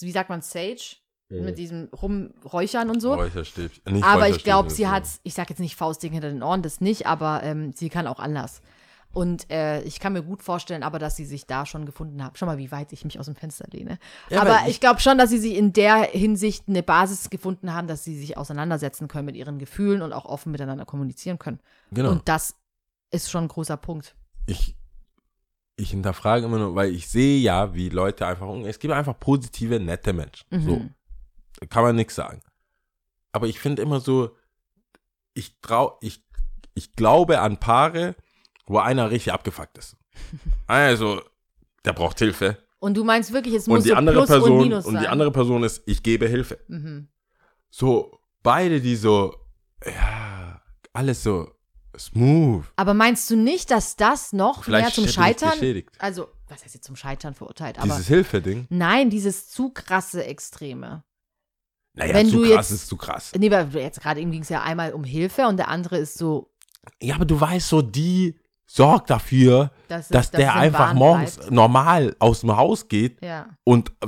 wie 0.00 0.10
sagt 0.10 0.30
man, 0.30 0.40
Sage? 0.40 0.96
Mit 1.28 1.58
diesem 1.58 1.88
Rumräuchern 1.92 2.90
und 2.90 2.98
so. 2.98 3.14
Räucherstäbchen. 3.14 3.94
Nicht 3.94 4.04
aber 4.04 4.28
ich 4.28 4.42
glaube, 4.42 4.68
sie 4.68 4.88
hat, 4.88 5.04
ich 5.22 5.34
sag 5.34 5.48
jetzt 5.48 5.60
nicht 5.60 5.76
Faustding 5.76 6.12
hinter 6.12 6.28
den 6.28 6.42
Ohren, 6.42 6.62
das 6.62 6.80
nicht, 6.80 7.06
aber 7.06 7.44
ähm, 7.44 7.72
sie 7.72 7.88
kann 7.88 8.08
auch 8.08 8.18
anders. 8.18 8.62
Und 9.12 9.50
äh, 9.50 9.82
ich 9.82 9.98
kann 9.98 10.12
mir 10.12 10.22
gut 10.22 10.40
vorstellen, 10.42 10.84
aber 10.84 11.00
dass 11.00 11.16
sie 11.16 11.24
sich 11.24 11.44
da 11.46 11.66
schon 11.66 11.84
gefunden 11.84 12.22
hat. 12.22 12.38
Schau 12.38 12.46
mal, 12.46 12.58
wie 12.58 12.70
weit 12.70 12.92
ich 12.92 13.04
mich 13.04 13.18
aus 13.18 13.26
dem 13.26 13.34
Fenster 13.34 13.66
lehne. 13.72 13.98
Ja, 14.28 14.42
aber 14.42 14.60
ich, 14.62 14.74
ich- 14.74 14.80
glaube 14.80 15.00
schon, 15.00 15.18
dass 15.18 15.30
sie 15.30 15.38
sich 15.38 15.54
in 15.56 15.72
der 15.72 16.02
Hinsicht 16.04 16.68
eine 16.68 16.82
Basis 16.84 17.28
gefunden 17.28 17.74
haben, 17.74 17.88
dass 17.88 18.04
sie 18.04 18.16
sich 18.16 18.36
auseinandersetzen 18.36 19.08
können 19.08 19.26
mit 19.26 19.34
ihren 19.36 19.58
Gefühlen 19.58 20.02
und 20.02 20.12
auch 20.12 20.26
offen 20.26 20.52
miteinander 20.52 20.84
kommunizieren 20.84 21.38
können. 21.40 21.58
Genau. 21.90 22.10
Und 22.12 22.28
das 22.28 22.54
ist 23.10 23.30
schon 23.30 23.44
ein 23.44 23.48
großer 23.48 23.76
Punkt. 23.76 24.14
ich, 24.46 24.76
ich 25.76 25.90
hinterfrage 25.90 26.44
immer 26.44 26.58
nur, 26.58 26.74
weil 26.76 26.94
ich 26.94 27.08
sehe 27.08 27.40
ja, 27.40 27.74
wie 27.74 27.88
Leute 27.88 28.26
einfach, 28.26 28.48
es 28.66 28.78
gibt 28.78 28.92
einfach 28.94 29.18
positive, 29.18 29.80
nette 29.80 30.12
Menschen. 30.12 30.46
Mhm. 30.50 30.62
So, 31.58 31.66
kann 31.68 31.82
man 31.82 31.96
nichts 31.96 32.14
sagen. 32.14 32.42
Aber 33.32 33.48
ich 33.48 33.58
finde 33.58 33.82
immer 33.82 33.98
so, 33.98 34.36
ich 35.34 35.58
trau, 35.62 35.98
ich, 36.02 36.22
ich 36.74 36.92
glaube 36.92 37.40
an 37.40 37.58
Paare, 37.58 38.14
wo 38.66 38.78
einer 38.78 39.10
richtig 39.10 39.32
abgefuckt 39.32 39.78
ist. 39.78 39.96
Also, 40.66 41.22
der 41.84 41.92
braucht 41.92 42.18
Hilfe. 42.18 42.58
Und 42.78 42.96
du 42.96 43.04
meinst 43.04 43.32
wirklich, 43.32 43.54
es 43.54 43.66
muss 43.66 43.78
Und 43.78 43.84
die 43.84 43.90
so 43.90 43.94
andere 43.96 44.16
Plus 44.16 44.28
Person, 44.28 44.50
und 44.52 44.56
und, 44.58 44.68
Minus 44.68 44.84
sein. 44.84 45.00
die 45.00 45.08
andere 45.08 45.30
Person 45.32 45.62
ist, 45.64 45.82
ich 45.86 46.02
gebe 46.02 46.26
Hilfe. 46.28 46.58
Mhm. 46.68 47.08
So, 47.68 48.18
beide, 48.42 48.80
die 48.80 48.96
so, 48.96 49.34
ja, 49.84 50.60
alles 50.92 51.22
so 51.22 51.50
smooth. 51.98 52.64
Aber 52.76 52.94
meinst 52.94 53.28
du 53.30 53.36
nicht, 53.36 53.70
dass 53.70 53.96
das 53.96 54.32
noch 54.32 54.56
mehr 54.58 54.64
Vielleicht 54.64 54.94
zum 54.94 55.04
bin 55.04 55.08
ich 55.10 55.14
Scheitern, 55.14 55.82
also 55.98 56.28
was 56.48 56.64
heißt 56.64 56.74
jetzt 56.74 56.86
zum 56.86 56.96
Scheitern 56.96 57.34
verurteilt, 57.34 57.78
aber 57.78 57.86
Dieses 57.88 58.08
Hilfe-Ding. 58.08 58.66
nein, 58.70 59.10
dieses 59.10 59.48
zu 59.48 59.70
krasse 59.70 60.24
Extreme. 60.24 61.04
Naja, 61.94 62.14
Wenn 62.14 62.28
zu 62.28 62.36
du 62.42 62.42
krass 62.54 62.70
jetzt- 62.70 62.82
ist 62.82 62.86
zu 62.88 62.96
krass. 62.96 63.32
Nee, 63.36 63.50
weil 63.50 63.68
jetzt 63.76 64.00
gerade 64.00 64.20
eben 64.20 64.30
ging 64.30 64.42
es 64.42 64.48
ja 64.48 64.62
einmal 64.62 64.92
um 64.94 65.04
Hilfe 65.04 65.46
und 65.46 65.56
der 65.58 65.68
andere 65.68 65.98
ist 65.98 66.16
so, 66.16 66.52
Ja, 67.00 67.16
aber 67.16 67.24
du 67.24 67.38
weißt 67.40 67.68
so, 67.68 67.82
die 67.82 68.39
sorgt 68.72 69.10
dafür, 69.10 69.70
dass, 69.88 70.02
es- 70.04 70.08
dass 70.10 70.30
der 70.30 70.48
es 70.50 70.54
in 70.54 70.60
einfach 70.60 70.88
Bahn 70.90 70.96
morgens 70.96 71.36
bleibt. 71.38 71.50
normal 71.50 72.16
aus 72.20 72.40
dem 72.42 72.56
Haus 72.56 72.86
geht 72.88 73.20
Ja, 73.22 73.48
und 73.64 73.90
äh, 74.00 74.06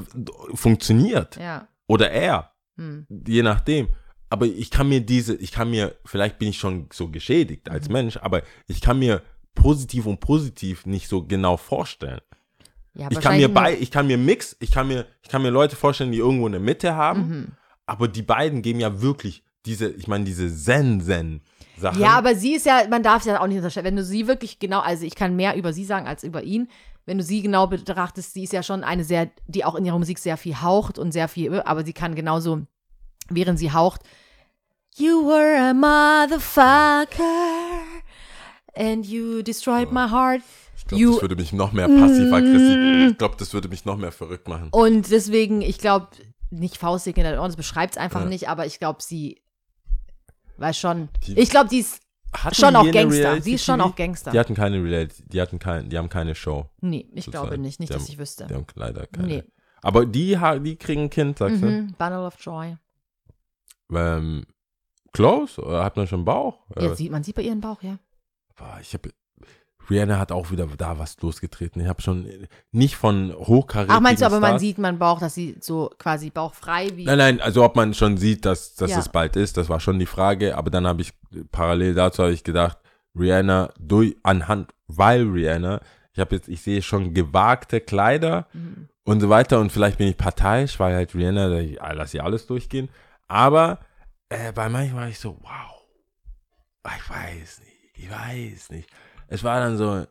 funktioniert. 0.57 1.37
ja. 1.37 1.67
Oder 1.89 2.11
er, 2.13 2.53
Hm. 2.77 3.07
je 3.27 3.43
nachdem. 3.43 3.89
Aber 4.31 4.47
ich 4.47 4.71
kann 4.71 4.89
mir 4.89 5.01
diese, 5.03 5.35
ich 5.35 5.53
kann 5.53 5.69
mir, 5.71 5.95
vielleicht 6.07 6.39
bin 6.39 6.49
ich 6.49 6.59
schon 6.59 6.89
so 6.93 7.09
geschädigt 7.11 7.69
als 7.71 7.89
Mhm. 7.89 7.93
Mensch, 7.93 8.17
aber 8.17 8.43
ich 8.67 8.81
kann 8.81 8.99
mir 8.99 9.21
positiv 9.55 10.07
und 10.07 10.21
positiv 10.21 10.87
nicht 10.87 11.09
so 11.09 11.25
genau 11.27 11.57
vorstellen. 11.59 12.21
ja 12.95 13.09
Ich 13.11 13.21
kann 13.21 13.37
mir 13.37 13.53
bei, 13.53 13.77
ich 13.77 13.91
kann 13.91 14.07
mir 14.07 14.17
Mix, 14.17 14.57
ich 14.61 14.71
kann 14.71 14.87
mir, 14.89 15.07
ich 15.23 15.29
kann 15.29 15.43
mir 15.43 15.51
Leute 15.51 15.77
vorstellen, 15.77 16.13
die 16.13 16.19
irgendwo 16.19 16.47
eine 16.47 16.61
Mitte 16.61 16.95
haben, 16.95 17.21
Mhm. 17.29 17.49
aber 17.85 18.07
die 18.09 18.23
beiden 18.23 18.63
geben 18.63 18.81
ja 18.81 19.03
wirklich 19.03 19.43
diese, 19.67 19.89
ich 19.91 20.09
meine, 20.09 20.25
diese 20.25 20.55
Zen-Zen-Sachen. 20.55 22.01
Ja, 22.01 22.11
aber 22.19 22.35
sie 22.35 22.55
ist 22.55 22.67
ja, 22.67 22.83
man 22.91 23.03
darf 23.03 23.23
sie 23.23 23.31
ja 23.31 23.41
auch 23.41 23.47
nicht 23.47 23.57
unterstellen. 23.59 23.87
Wenn 23.87 23.97
du 23.97 24.05
sie 24.05 24.27
wirklich 24.27 24.59
genau, 24.59 24.81
also 24.81 25.05
ich 25.05 25.15
kann 25.15 25.37
mehr 25.37 25.57
über 25.57 25.73
sie 25.73 25.85
sagen 25.85 26.07
als 26.07 26.25
über 26.25 26.43
ihn. 26.43 26.69
Wenn 27.05 27.19
du 27.19 27.25
sie 27.25 27.43
genau 27.43 27.67
betrachtest, 27.67 28.33
sie 28.35 28.45
ist 28.45 28.53
ja 28.53 28.63
schon 28.63 28.85
eine 28.85 29.03
sehr, 29.05 29.29
die 29.49 29.65
auch 29.65 29.75
in 29.75 29.85
ihrer 29.85 29.99
Musik 29.99 30.19
sehr 30.21 30.37
viel 30.37 30.61
haucht 30.63 30.99
und 30.99 31.11
sehr 31.13 31.27
viel, 31.29 31.61
aber 31.63 31.85
sie 31.85 31.93
kann 31.93 32.15
genauso, 32.15 32.63
während 33.29 33.59
sie 33.59 33.73
haucht, 33.73 34.03
You 34.97 35.27
were 35.27 35.59
a 35.59 35.73
motherfucker 35.73 37.25
and 38.77 39.05
you 39.07 39.43
destroyed 39.43 39.91
my 39.91 40.09
heart. 40.09 40.43
ich 40.77 40.87
glaube, 40.87 41.05
das 41.13 41.23
würde 41.23 41.37
mich 41.37 41.53
noch 41.53 41.73
mehr 41.73 41.89
passiv-aggressiv, 41.89 43.11
ich 43.11 43.19
glaube, 43.19 43.35
das 43.39 43.53
würde 43.53 43.69
mich 43.69 43.85
noch 43.85 43.97
mehr 43.97 44.13
verrückt 44.13 44.47
machen. 44.49 44.69
Und 44.71 45.11
deswegen, 45.11 45.61
ich 45.63 45.79
glaube, 45.79 46.09
nicht 46.51 46.77
faustig 46.77 47.17
in 47.17 47.25
der 47.25 47.41
Ohren, 47.41 47.49
das 47.49 47.57
beschreibt 47.57 47.95
es 47.95 47.99
einfach 47.99 48.21
Ja. 48.21 48.27
nicht, 48.29 48.49
aber 48.49 48.67
ich 48.67 48.79
glaube, 48.79 49.03
sie 49.03 49.42
weiß 50.63 50.79
schon. 50.79 51.09
Die- 51.27 51.39
ich 51.39 51.51
glaube, 51.51 51.69
die 51.69 51.81
ist 51.81 52.01
schon 52.53 52.71
die 52.71 52.77
auch 52.77 52.91
Gangster. 52.91 53.41
Sie 53.43 53.53
ist 53.55 53.65
schon 53.65 53.81
auch 53.81 53.95
Gangster. 53.95 54.31
Die 54.31 54.39
hatten 54.39 54.55
keine 54.55 54.83
Reality, 54.83 55.23
die 55.27 55.41
hatten 55.41 55.59
kein, 55.59 55.91
die 55.91 55.99
haben 55.99 56.09
keine 56.09 56.35
Show. 56.35 56.71
Nee, 56.81 57.07
ich 57.13 57.25
Zurzeit. 57.25 57.43
glaube 57.43 57.59
nicht. 57.59 57.79
Nicht, 57.81 57.91
Die 57.91 57.95
dass 57.95 58.03
haben- 58.05 58.11
ich 58.13 58.19
wüsste. 58.19 58.47
Die 58.47 58.55
haben 58.55 58.67
leider 58.75 59.07
keine. 59.07 59.27
Nee. 59.29 59.45
Aber 59.83 60.07
die, 60.07 60.39
die 60.65 60.77
kriegen 60.77 61.03
ein 61.03 61.11
Kind, 61.11 61.39
sagst 61.39 61.61
Mhm. 61.61 61.95
Bundle 61.99 62.25
of 62.27 62.37
Joy. 62.41 62.77
du? 63.89 63.97
Ähm, 63.99 64.47
close? 65.13 65.61
Hat 65.83 65.97
man 65.97 66.07
schon 66.07 66.25
Bauch? 66.25 66.65
Ja, 66.79 66.95
sieht, 66.95 67.11
man 67.11 67.23
sieht 67.23 67.35
bei 67.35 67.43
ihren 67.43 67.61
Bauch, 67.61 67.83
ja. 67.83 67.99
boah, 68.57 68.79
ich 68.81 68.95
habe 68.95 69.11
Rihanna 69.91 70.19
hat 70.19 70.33
auch 70.33 70.51
wieder 70.51 70.67
da 70.79 70.99
was 70.99 71.21
losgetreten. 71.21 71.81
Ich 71.83 71.89
habe 71.89 72.01
schon 72.03 72.29
nicht 72.71 72.97
von 72.97 73.33
hochkarätigen 73.35 73.97
Ach, 73.97 74.01
meinst 74.01 74.23
du, 74.23 74.27
aber 74.27 74.41
man 74.41 74.51
Stars- 74.53 74.61
sieht 74.61 74.79
man 74.79 74.99
Bauch, 74.99 75.19
dass 75.21 75.35
sie 75.35 75.57
so 75.61 75.91
quasi 75.99 76.31
bauchfrei 76.31 76.89
wie. 76.95 77.05
Nein, 77.05 77.19
nein, 77.19 77.41
also 77.41 77.65
ob 77.65 77.77
man 77.77 77.93
schon 77.95 78.17
sieht, 78.17 78.45
dass, 78.45 78.75
dass 78.75 78.91
Ja. 78.93 78.99
es 78.99 79.09
bald 79.09 79.37
ist, 79.37 79.57
das 79.57 79.69
war 79.69 79.81
schon 79.81 79.99
die 79.99 80.07
Frage. 80.07 80.57
Aber 80.57 80.71
dann 80.71 80.87
habe 80.87 81.03
ich, 81.03 81.13
parallel 81.51 81.95
dazu 81.95 82.23
habe 82.23 82.33
ich 82.33 82.45
gedacht, 82.45 82.79
Rihanna, 83.19 83.73
durch, 83.79 84.17
anhand, 84.23 84.73
weil 84.87 85.23
Rihanna, 85.29 85.81
ich 86.15 86.21
habe 86.21 86.35
jetzt, 86.37 86.49
ich 86.49 86.63
sehe 86.63 86.81
schon 86.83 87.13
gewagte 87.15 87.81
Kleider 87.81 88.47
Mhm. 88.53 88.89
und 89.05 89.21
so 89.21 89.29
weiter 89.29 89.61
und 89.61 89.71
vielleicht 89.73 89.99
bin 89.99 90.09
ich 90.09 90.17
parteiisch, 90.17 90.79
weil 90.81 90.95
halt 90.95 91.15
Rihanna, 91.15 91.59
ich 91.61 91.79
lasse 91.81 92.13
hier 92.13 92.25
alles 92.25 92.47
durchgehen. 92.47 92.89
Aber 93.29 93.81
äh, 94.29 94.53
bei 94.53 94.69
manchen 94.69 94.97
war 94.97 95.09
ich 95.09 95.19
so, 95.19 95.39
wow, 95.43 95.83
ich 96.97 97.11
weiß 97.11 97.61
nicht, 97.61 97.73
ich 98.05 98.11
weiß 98.11 98.71
nicht. 98.71 98.89
Es 99.33 99.43
war 99.45 99.61
dann 99.61 99.79
so, 99.79 100.07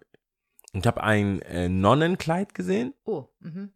ich 0.73 0.85
habe 0.87 1.03
ein 1.03 1.41
äh, 1.43 1.69
Nonnenkleid 1.69 2.55
gesehen, 2.55 2.93
Oh, 3.05 3.27
mhm. 3.39 3.71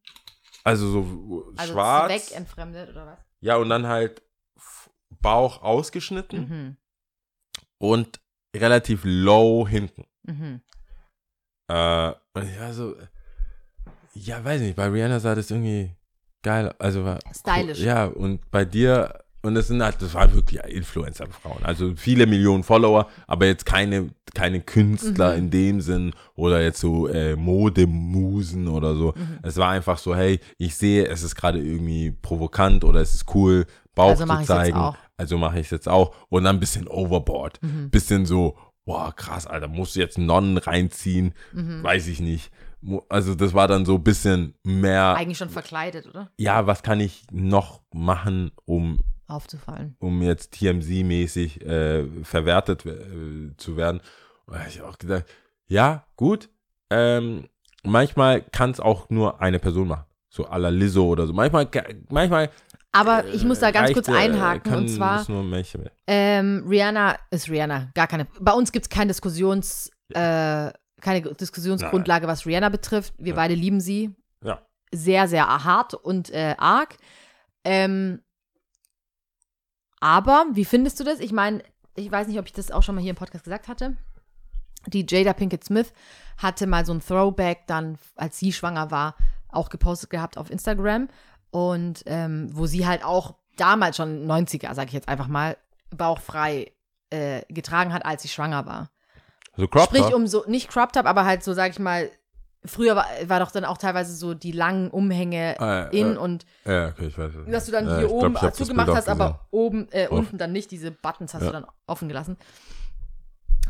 also 0.64 0.90
so 0.90 1.54
Also 1.56 1.74
schwarz. 1.74 2.28
zweckentfremdet 2.30 2.90
oder 2.90 3.06
was? 3.06 3.20
Ja, 3.42 3.58
und 3.58 3.70
dann 3.70 3.86
halt 3.86 4.24
Bauch 5.22 5.62
ausgeschnitten 5.62 6.40
Mhm. 6.50 6.78
und 7.78 8.20
relativ 8.56 9.02
low 9.04 9.68
hinten. 9.68 10.06
Mhm. 10.24 10.62
Äh, 11.68 12.14
und 12.34 12.44
ich 12.50 12.60
war 12.60 12.74
so, 12.74 12.96
ja, 14.14 14.44
weiß 14.44 14.62
nicht, 14.62 14.76
bei 14.76 14.88
Rihanna 14.88 15.20
sah 15.20 15.36
das 15.36 15.52
irgendwie 15.52 15.96
geil, 16.42 16.74
also 16.80 17.06
war 17.06 17.20
Stylisch. 17.36 17.80
Cool. 17.80 17.86
Ja, 17.86 18.06
und 18.06 18.50
bei 18.50 18.66
dir, 18.66 19.25
und 19.46 19.56
das 19.56 19.68
sind 19.68 19.82
halt, 19.84 20.02
das 20.02 20.14
waren 20.14 20.34
wirklich 20.34 20.62
Influencer-Frauen, 20.64 21.64
also 21.64 21.94
viele 21.96 22.26
Millionen 22.26 22.64
Follower, 22.64 23.08
aber 23.28 23.46
jetzt 23.46 23.66
keine, 23.66 24.10
keine 24.34 24.62
Künstler 24.62 25.32
Mhm. 25.34 25.38
in 25.38 25.50
dem 25.52 25.82
Sinn 25.82 26.12
oder 26.36 26.62
jetzt 26.62 26.80
so 26.80 27.08
äh, 27.08 27.36
Modemusen 27.36 28.68
oder 28.68 28.96
so. 28.96 29.14
Mhm. 29.16 29.40
Es 29.44 29.58
war 29.58 29.70
einfach 29.70 29.98
so, 29.98 30.16
hey, 30.16 30.40
ich 30.58 30.76
sehe, 30.76 31.08
es 31.08 31.24
ist 31.24 31.36
gerade 31.36 31.60
irgendwie 31.60 32.12
provokant 32.12 32.84
oder 32.84 33.02
es 33.02 33.14
ist 33.16 33.34
cool, 33.36 33.66
Bauch 33.94 34.10
Also 34.10 34.26
zu 34.26 34.32
ich's 34.34 34.40
jetzt 34.42 34.48
zeigen. 34.48 34.78
auch. 34.78 34.98
Also 35.18 35.38
mache 35.38 35.60
ich 35.60 35.68
es 35.68 35.72
jetzt 35.72 35.88
auch. 35.88 36.14
Und 36.30 36.44
dann 36.44 36.58
ein 36.58 36.60
bisschen 36.60 36.88
overboard. 36.88 37.62
Mhm. 37.64 37.90
Bisschen 37.90 38.26
so 38.26 38.58
boah, 38.86 39.14
krass, 39.16 39.48
Alter, 39.48 39.68
musst 39.68 39.96
du 39.96 40.00
jetzt 40.02 40.18
Nonnen 40.18 40.58
reinziehen? 40.58 41.34
Mhm. 41.54 41.82
Weiß 41.82 42.08
ich 42.08 42.20
nicht. 42.20 42.52
Also 43.10 43.34
das 43.34 43.54
war 43.56 43.68
dann 43.68 43.84
so 43.86 43.96
ein 43.96 44.04
bisschen 44.04 44.54
mehr, 44.64 45.16
Eigentlich 45.16 45.40
schon 45.40 45.50
verkleidet, 45.50 46.06
oder? 46.08 46.30
ja, 46.38 46.68
was 46.68 46.84
kann 46.84 47.00
ich 47.00 47.24
noch 47.32 47.82
machen, 47.94 48.52
um, 48.66 49.00
Aufzufallen. 49.28 49.96
um 50.00 50.22
jetzt 50.22 50.54
TMZ-mäßig 50.54 51.62
äh, 51.66 52.24
verwertet 52.24 52.86
äh, 52.86 53.56
zu 53.58 53.78
werden? 53.78 54.02
Und 54.46 54.56
da 54.56 54.60
hab 54.62 54.68
ich 54.68 54.82
auch 54.82 54.98
gedacht, 54.98 55.26
ja, 55.68 56.06
gut, 56.16 56.50
ähm, 56.90 57.48
manchmal 57.84 58.42
kann 58.42 58.72
es 58.72 58.80
auch 58.80 59.10
nur 59.10 59.42
eine 59.42 59.60
Person 59.60 59.88
machen. 59.88 60.06
So 60.30 60.46
à 60.48 60.58
la 60.58 60.70
Lizzo 60.70 61.06
oder 61.06 61.26
so. 61.26 61.34
Manchmal, 61.34 61.68
manchmal 62.10 62.50
Aber 62.92 63.26
ich 63.34 63.44
muss 63.46 63.60
da 63.60 63.72
ganz 63.72 63.86
reicht, 63.86 63.94
kurz 63.94 64.08
äh, 64.10 64.14
einhaken 64.14 64.64
kann 64.64 64.80
und 64.80 64.88
zwar, 64.90 65.26
nur 65.30 65.44
ähm, 66.08 66.66
Rihanna 66.68 67.18
ist 67.32 67.50
Rihanna, 67.50 67.90
gar 67.96 68.08
keine. 68.08 68.28
Bei 68.40 68.52
uns 68.52 68.72
gibt 68.72 68.86
es 68.86 68.90
keine 68.90 69.08
Diskussions, 69.10 69.90
äh, 70.10 70.72
keine 71.02 71.22
Diskussionsgrundlage, 71.40 72.28
was 72.28 72.46
Rihanna 72.46 72.70
betrifft. 72.70 73.14
Wir 73.18 73.30
Ja. 73.30 73.36
beide 73.36 73.54
lieben 73.54 73.80
sie 73.80 74.14
Ja. 74.44 74.62
sehr, 74.94 75.28
sehr 75.28 75.48
hart 75.48 75.94
und 75.94 76.30
äh, 76.32 76.56
arg. 76.58 76.98
Ähm, 77.64 78.22
aber 80.00 80.46
wie 80.52 80.66
findest 80.66 81.00
du 81.00 81.04
das? 81.04 81.20
Ich 81.20 81.32
meine, 81.32 81.64
ich 81.96 82.12
weiß 82.12 82.28
nicht, 82.28 82.40
ob 82.40 82.46
ich 82.46 82.54
das 82.54 82.72
auch 82.72 82.84
schon 82.84 82.96
mal 82.96 83.02
hier 83.02 83.12
im 83.12 83.16
Podcast 83.16 83.44
gesagt 83.44 83.68
hatte. 83.68 83.98
Die 84.88 85.06
Jada 85.08 85.34
Pinkett 85.34 85.64
Smith 85.64 85.94
hatte 86.38 86.68
mal 86.68 86.86
so 86.86 86.94
ein 86.94 87.02
Throwback 87.02 87.66
dann, 87.68 87.98
als 88.16 88.38
sie 88.38 88.54
schwanger 88.54 88.92
war, 88.92 89.16
auch 89.50 89.70
gepostet 89.70 90.10
gehabt 90.10 90.38
auf 90.38 90.52
Instagram. 90.52 91.08
Und 91.50 92.04
ähm, 92.06 92.50
wo 92.52 92.66
sie 92.66 92.86
halt 92.86 93.04
auch 93.04 93.36
damals 93.58 93.98
schon 93.98 94.28
90er, 94.28 94.74
sag 94.74 94.88
ich 94.88 94.94
jetzt 94.94 95.08
einfach 95.08 95.28
mal, 95.28 95.58
bauchfrei 95.96 96.74
äh, 97.10 97.42
getragen 97.50 97.94
hat, 97.94 98.06
als 98.06 98.22
sie 98.22 98.28
schwanger 98.28 98.66
war. 98.66 98.92
So 99.56 99.68
Crop 99.68 99.86
Sprich, 99.86 100.14
um 100.14 100.28
so, 100.28 100.44
nicht 100.48 100.70
Crop 100.70 100.92
Top, 100.92 101.06
aber 101.06 101.26
halt 101.26 101.44
so, 101.44 101.54
sag 101.54 101.72
ich 101.72 101.80
mal, 101.80 102.12
früher 102.68 102.96
war, 102.96 103.06
war 103.28 103.40
doch 103.40 103.52
dann 103.52 103.66
auch 103.66 103.78
teilweise 103.78 104.16
so 104.16 104.34
die 104.34 104.52
langen 104.52 104.90
Umhänge 104.90 105.56
Äh, 105.60 106.00
in 106.00 106.16
äh, 106.16 106.18
und 106.18 106.46
Ja, 106.66 106.88
okay, 106.90 107.08
ich 107.08 107.18
weiß. 107.18 107.32
dass 107.48 107.66
du 107.66 107.72
dann 107.72 107.88
hier 107.88 108.08
glaub, 108.08 108.12
oben 108.24 108.34
das 108.34 108.56
zugemacht 108.58 108.90
hast, 108.90 109.10
aber 109.10 109.48
oben, 109.52 109.88
äh, 109.92 110.08
unten 110.08 110.38
dann 110.38 110.52
nicht. 110.52 110.72
Diese 110.72 110.92
Buttons 110.92 111.34
hast 111.34 111.42
Ja. 111.42 111.48
du 111.48 111.54
dann 111.54 111.66
offen 111.88 112.08
gelassen. 112.08 112.38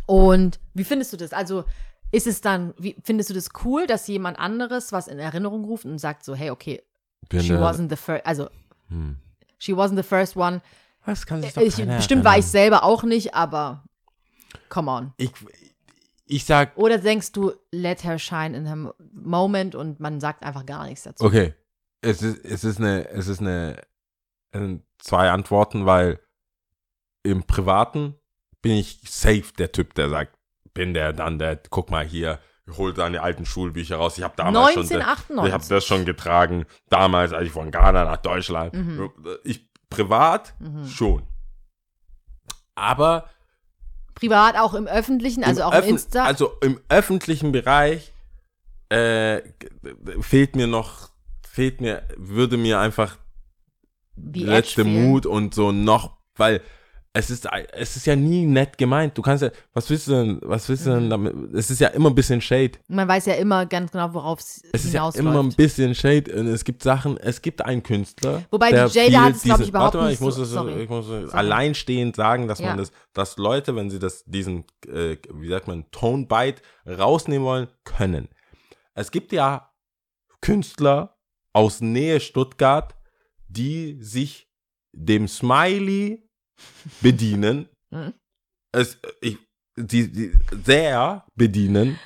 Und 0.05 0.59
wie 0.73 0.83
findest 0.83 1.13
du 1.13 1.17
das? 1.17 1.33
Also 1.33 1.65
ist 2.11 2.27
es 2.27 2.41
dann, 2.41 2.73
wie 2.77 2.95
findest 3.03 3.29
du 3.29 3.33
das 3.33 3.49
cool, 3.63 3.87
dass 3.87 4.07
jemand 4.07 4.39
anderes 4.39 4.91
was 4.91 5.07
in 5.07 5.19
Erinnerung 5.19 5.65
ruft 5.65 5.85
und 5.85 5.97
sagt 5.99 6.23
so, 6.23 6.35
hey, 6.35 6.51
okay, 6.51 6.81
Bin, 7.29 7.41
she 7.41 7.53
äh, 7.53 7.57
wasn't 7.57 7.89
the 7.89 7.95
first, 7.95 8.25
also 8.25 8.49
hm. 8.89 9.17
she 9.57 9.73
wasn't 9.73 9.95
the 9.97 10.03
first 10.03 10.35
one. 10.37 10.61
Was 11.05 11.25
kann 11.25 11.41
sich 11.41 11.53
doch 11.53 11.61
Ich, 11.61 11.75
bestimmt 11.75 12.23
war 12.23 12.31
ich 12.37 12.45
erinnern. 12.45 12.51
selber 12.51 12.83
auch 12.83 13.03
nicht, 13.03 13.33
aber 13.33 13.83
come 14.69 14.91
on. 14.91 15.13
Ich, 15.17 15.31
ich 16.25 16.45
sag, 16.45 16.75
Oder 16.77 16.97
denkst 16.97 17.31
du, 17.33 17.53
let 17.71 18.03
her 18.03 18.17
shine 18.19 18.55
in 18.57 18.65
her 18.65 18.93
moment 19.11 19.75
und 19.75 19.99
man 19.99 20.19
sagt 20.19 20.43
einfach 20.43 20.65
gar 20.65 20.85
nichts 20.85 21.03
dazu? 21.03 21.23
okay, 21.23 21.53
es 22.01 22.21
ist, 22.21 22.43
es 22.45 22.63
ist 22.63 22.79
eine, 22.79 23.07
es 23.09 23.27
ist 23.27 23.41
eine, 23.41 23.81
zwei 24.99 25.29
Antworten, 25.31 25.85
weil 25.85 26.19
im 27.23 27.43
Privaten 27.43 28.15
bin 28.61 28.73
ich 28.73 29.01
safe 29.05 29.51
der 29.57 29.71
Typ, 29.71 29.93
der 29.95 30.09
sagt, 30.09 30.35
bin 30.73 30.93
der 30.93 31.13
dann 31.13 31.39
der, 31.39 31.59
guck 31.69 31.89
mal 31.91 32.05
hier, 32.05 32.39
hol 32.77 32.93
deine 32.93 33.21
alten 33.21 33.45
Schulbücher 33.45 33.97
raus. 33.97 34.17
Ich 34.17 34.23
habe 34.23 34.35
damals 34.35 34.73
schon, 34.73 34.83
ich 34.83 34.91
habe 34.91 35.01
1998. 35.03 35.69
das 35.69 35.85
schon 35.85 36.05
getragen, 36.05 36.65
damals, 36.89 37.33
als 37.33 37.45
ich 37.47 37.51
von 37.51 37.69
Ghana 37.71 38.05
nach 38.05 38.17
Deutschland. 38.17 38.73
Mhm. 38.73 39.11
Ich 39.43 39.69
privat 39.89 40.55
Mhm. 40.59 40.85
schon. 40.87 41.27
Aber 42.75 43.29
Privat 44.15 44.57
auch 44.57 44.73
im 44.73 44.87
Öffentlichen, 44.87 45.43
also 45.43 45.61
Im 45.61 45.67
auch 45.67 45.73
im 45.73 45.79
Öffn- 45.79 45.89
Insta. 45.89 46.23
Also 46.23 46.53
im 46.61 46.79
öffentlichen 46.89 47.51
Bereich 47.51 48.11
äh, 48.89 49.41
fehlt 50.21 50.55
mir 50.55 50.67
noch, 50.67 51.09
fehlt 51.47 51.81
mir, 51.81 52.03
würde 52.17 52.57
mir 52.57 52.79
einfach 52.79 53.17
die 54.15 54.43
letzte. 54.45 54.83
Mut 54.83 55.25
und 55.25 55.53
so 55.53 55.71
noch, 55.71 56.17
weil 56.35 56.61
es 57.17 57.29
ist, 57.29 57.47
es 57.71 57.95
ist 57.95 58.05
ja 58.07 58.15
nie 58.15 58.45
nett 58.45 58.77
gemeint. 58.77 59.17
Du 59.17 59.21
kannst 59.21 59.41
ja, 59.41 59.49
was 59.73 59.89
willst 59.89 60.07
du 60.07 60.11
denn, 60.11 60.39
was 60.43 60.67
willst 60.67 60.85
du 60.85 60.89
Mhm. 60.91 60.95
denn 60.95 61.09
damit? 61.09 61.53
Es 61.55 61.71
ist 61.71 61.79
ja 61.79 61.87
immer 61.87 62.09
ein 62.09 62.15
bisschen 62.15 62.41
Shade. 62.41 62.73
Man 62.89 63.07
weiß 63.07 63.27
ja 63.27 63.35
immer 63.35 63.65
ganz 63.65 63.91
genau, 63.93 64.13
worauf 64.13 64.39
es 64.41 64.61
Es 64.73 64.83
ist 64.83 64.93
ja 64.93 64.99
hinausläuft. 64.99 65.27
immer 65.29 65.39
ein 65.43 65.53
bisschen 65.53 65.95
Shade 65.95 66.35
und 66.37 66.47
es 66.47 66.65
gibt 66.65 66.83
Sachen, 66.83 67.15
es 67.17 67.41
gibt 67.41 67.63
einen 67.63 67.81
Künstler. 67.83 68.43
Wobei 68.51 68.67
die 68.67 68.73
der 68.73 68.87
Jada 68.87 69.07
viel 69.07 69.17
hat 69.17 69.35
es, 69.35 69.43
glaub 69.43 69.59
ich, 69.61 69.69
überhaupt 69.69 69.93
warte 69.93 69.97
mal, 69.99 70.09
nicht 70.09 70.15
ich 70.15 70.25
muss 70.25 70.35
so- 70.35 70.43
es, 70.43 70.49
sorry. 70.49 70.83
ich 70.83 70.89
muss 70.89 71.07
es 71.07 71.31
alleinstehend 71.33 72.17
sagen, 72.17 72.49
dass 72.49 72.59
Ja. 72.59 72.67
man 72.67 72.77
das, 72.79 72.91
dass 73.13 73.37
Leute, 73.37 73.75
wenn 73.77 73.89
sie 73.89 73.99
das, 73.99 74.25
diesen, 74.25 74.65
äh, 74.85 75.15
wie 75.33 75.47
sagt 75.47 75.67
man, 75.69 75.89
Tone 75.91 76.25
Bite 76.25 76.61
rausnehmen 76.85 77.45
wollen, 77.47 77.67
können. 77.85 78.27
Es 78.93 79.09
gibt 79.11 79.31
ja 79.31 79.71
Künstler 80.41 81.15
aus 81.53 81.79
Nähe 81.81 82.19
Stuttgart, 82.19 82.93
die 83.47 83.97
sich 84.01 84.49
dem 84.91 85.27
Smiley 85.29 86.24
bedienen. 87.01 87.69
Mhm. 87.89 88.13
es, 88.71 88.97
ich, 89.21 89.37
die, 89.77 90.11
die 90.11 90.31
sehr 90.65 91.25
bedienen, 91.35 91.99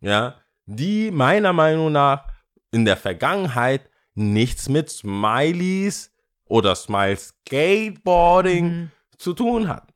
ja, 0.00 0.40
die 0.66 1.10
meiner 1.10 1.52
Meinung 1.52 1.92
nach 1.92 2.26
in 2.70 2.84
der 2.84 2.96
Vergangenheit 2.96 3.88
nichts 4.14 4.68
mit 4.68 4.90
Smileys 4.90 6.12
oder 6.46 6.74
Smile 6.74 7.16
Skateboarding 7.16 8.66
Mhm. 8.66 8.90
zu 9.18 9.32
tun 9.34 9.68
hat. 9.68 9.92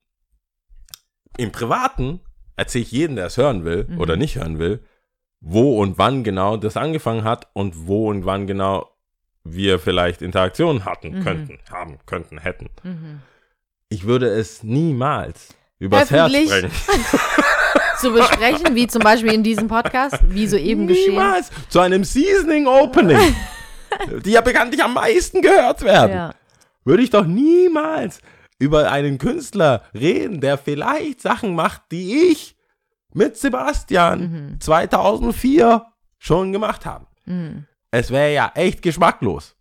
Im 1.37 1.53
Privaten 1.53 2.21
erzähle 2.57 2.83
ich 2.83 2.93
jedem, 2.93 3.17
der 3.17 3.27
es 3.27 3.37
hören 3.37 3.65
will 3.65 3.87
Mhm. 3.89 3.99
oder 4.01 4.17
nicht 4.17 4.37
hören 4.37 4.59
will, 4.59 4.83
wo 5.41 5.81
und 5.81 5.99
wann 5.99 6.25
genau 6.25 6.57
das 6.57 6.77
angefangen 6.77 7.23
hat 7.25 7.49
und 7.53 7.87
wo 7.87 8.09
und 8.11 8.25
wann 8.25 8.47
genau 8.47 8.91
wir 9.45 9.79
vielleicht 9.79 10.21
Interaktionen 10.23 10.85
hatten, 10.85 11.19
Mhm. 11.19 11.23
könnten, 11.23 11.59
haben, 11.71 11.99
könnten, 12.07 12.39
hätten. 12.39 12.69
Ich 13.88 14.05
würde 14.05 14.29
es 14.29 14.62
niemals 14.62 15.48
übers 15.79 16.11
Herz 16.11 16.33
bringen. 16.33 16.70
Zu 18.01 18.12
besprechen, 18.12 18.74
wie 18.77 18.87
zum 18.87 19.03
Beispiel 19.03 19.33
in 19.33 19.42
diesem 19.42 19.66
Podcast, 19.66 20.18
wie 20.22 20.46
soeben 20.46 20.87
geschehen. 20.87 21.12
Niemals 21.14 21.51
zu 21.68 21.81
einem 21.81 22.05
Seasoning 22.05 22.66
Opening, 22.68 23.35
die 24.24 24.31
ja 24.31 24.40
bekanntlich 24.40 24.83
am 24.85 24.94
meisten 24.94 25.42
gehört 25.42 25.83
werden. 25.83 26.12
Ja. 26.12 26.35
Würde 26.85 27.03
ich 27.03 27.11
doch 27.11 27.27
niemals 27.27 28.20
über 28.61 28.92
einen 28.92 29.18
Künstler 29.18 29.83
reden, 29.94 30.40
der 30.40 30.59
vielleicht 30.59 31.20
Sachen 31.22 31.57
macht, 31.57 31.83
die 31.90 32.31
ich 32.31 32.57
mit 33.14 33.37
Sebastian 33.37 34.20
Mhm. 34.20 34.61
2004 34.61 35.85
schon 36.18 36.53
gemacht 36.53 36.87
habe. 36.87 37.07
Mhm. 37.24 37.66
Es 37.90 38.11
wäre 38.11 38.33
ja 38.33 38.53
echt 38.55 38.83
geschmacklos. 38.83 39.57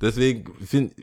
Deswegen 0.00 0.52
finde 0.62 0.94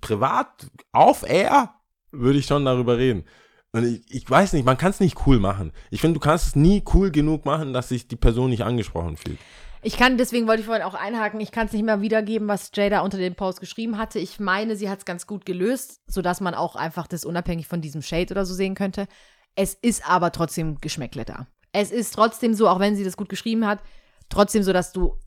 privat 0.00 0.68
auf 0.92 1.28
Air 1.28 1.74
würde 2.20 2.38
ich 2.38 2.46
schon 2.46 2.64
darüber 2.64 2.98
reden. 2.98 3.24
Und 3.72 3.84
ich, 3.84 4.02
ich 4.08 4.30
weiß 4.30 4.52
nicht, 4.54 4.64
man 4.64 4.78
kann 4.78 4.90
es 4.90 5.00
nicht 5.00 5.26
cool 5.26 5.38
machen. 5.38 5.72
Ich 5.90 6.00
finde, 6.00 6.14
du 6.14 6.20
kannst 6.20 6.46
es 6.48 6.56
nie 6.56 6.82
cool 6.94 7.10
genug 7.10 7.44
machen, 7.44 7.72
dass 7.72 7.88
sich 7.90 8.08
die 8.08 8.16
Person 8.16 8.50
nicht 8.50 8.62
angesprochen 8.64 9.16
fühlt. 9.16 9.38
Ich 9.82 9.96
kann, 9.96 10.16
deswegen 10.18 10.46
wollte 10.48 10.60
ich 10.60 10.66
vorhin 10.66 10.82
auch 10.84 10.94
einhaken, 10.94 11.40
ich 11.40 11.52
kann 11.52 11.66
es 11.66 11.72
nicht 11.72 11.84
mehr 11.84 12.00
wiedergeben, 12.00 12.48
was 12.48 12.70
Jada 12.74 13.00
unter 13.00 13.18
dem 13.18 13.34
Post 13.34 13.60
geschrieben 13.60 13.98
hatte. 13.98 14.18
Ich 14.18 14.40
meine, 14.40 14.74
sie 14.76 14.88
hat 14.88 15.00
es 15.00 15.04
ganz 15.04 15.26
gut 15.26 15.46
gelöst, 15.46 16.00
sodass 16.08 16.40
man 16.40 16.54
auch 16.54 16.74
einfach 16.74 17.06
das 17.06 17.24
unabhängig 17.24 17.68
von 17.68 17.80
diesem 17.80 18.02
Shade 18.02 18.32
oder 18.32 18.44
so 18.44 18.54
sehen 18.54 18.74
könnte. 18.74 19.06
Es 19.54 19.74
ist 19.74 20.08
aber 20.08 20.32
trotzdem 20.32 20.80
Geschmäckle 20.80 21.24
da. 21.24 21.46
Es 21.72 21.90
ist 21.90 22.14
trotzdem 22.14 22.54
so, 22.54 22.68
auch 22.68 22.80
wenn 22.80 22.96
sie 22.96 23.04
das 23.04 23.16
gut 23.16 23.28
geschrieben 23.28 23.66
hat, 23.66 23.80
trotzdem 24.28 24.62
so, 24.62 24.72
dass 24.72 24.92
du 24.92 25.18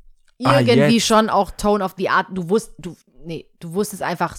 Ah, 0.43 0.61
irgendwie 0.61 0.95
jetzt. 0.95 1.05
schon 1.07 1.29
auch 1.29 1.51
Tone 1.51 1.83
of 1.83 1.95
the 1.97 2.09
Art, 2.09 2.27
du 2.31 2.49
wusst, 2.49 2.73
du, 2.79 2.95
nee, 3.25 3.45
du 3.59 3.73
wusstest 3.73 4.01
einfach, 4.01 4.37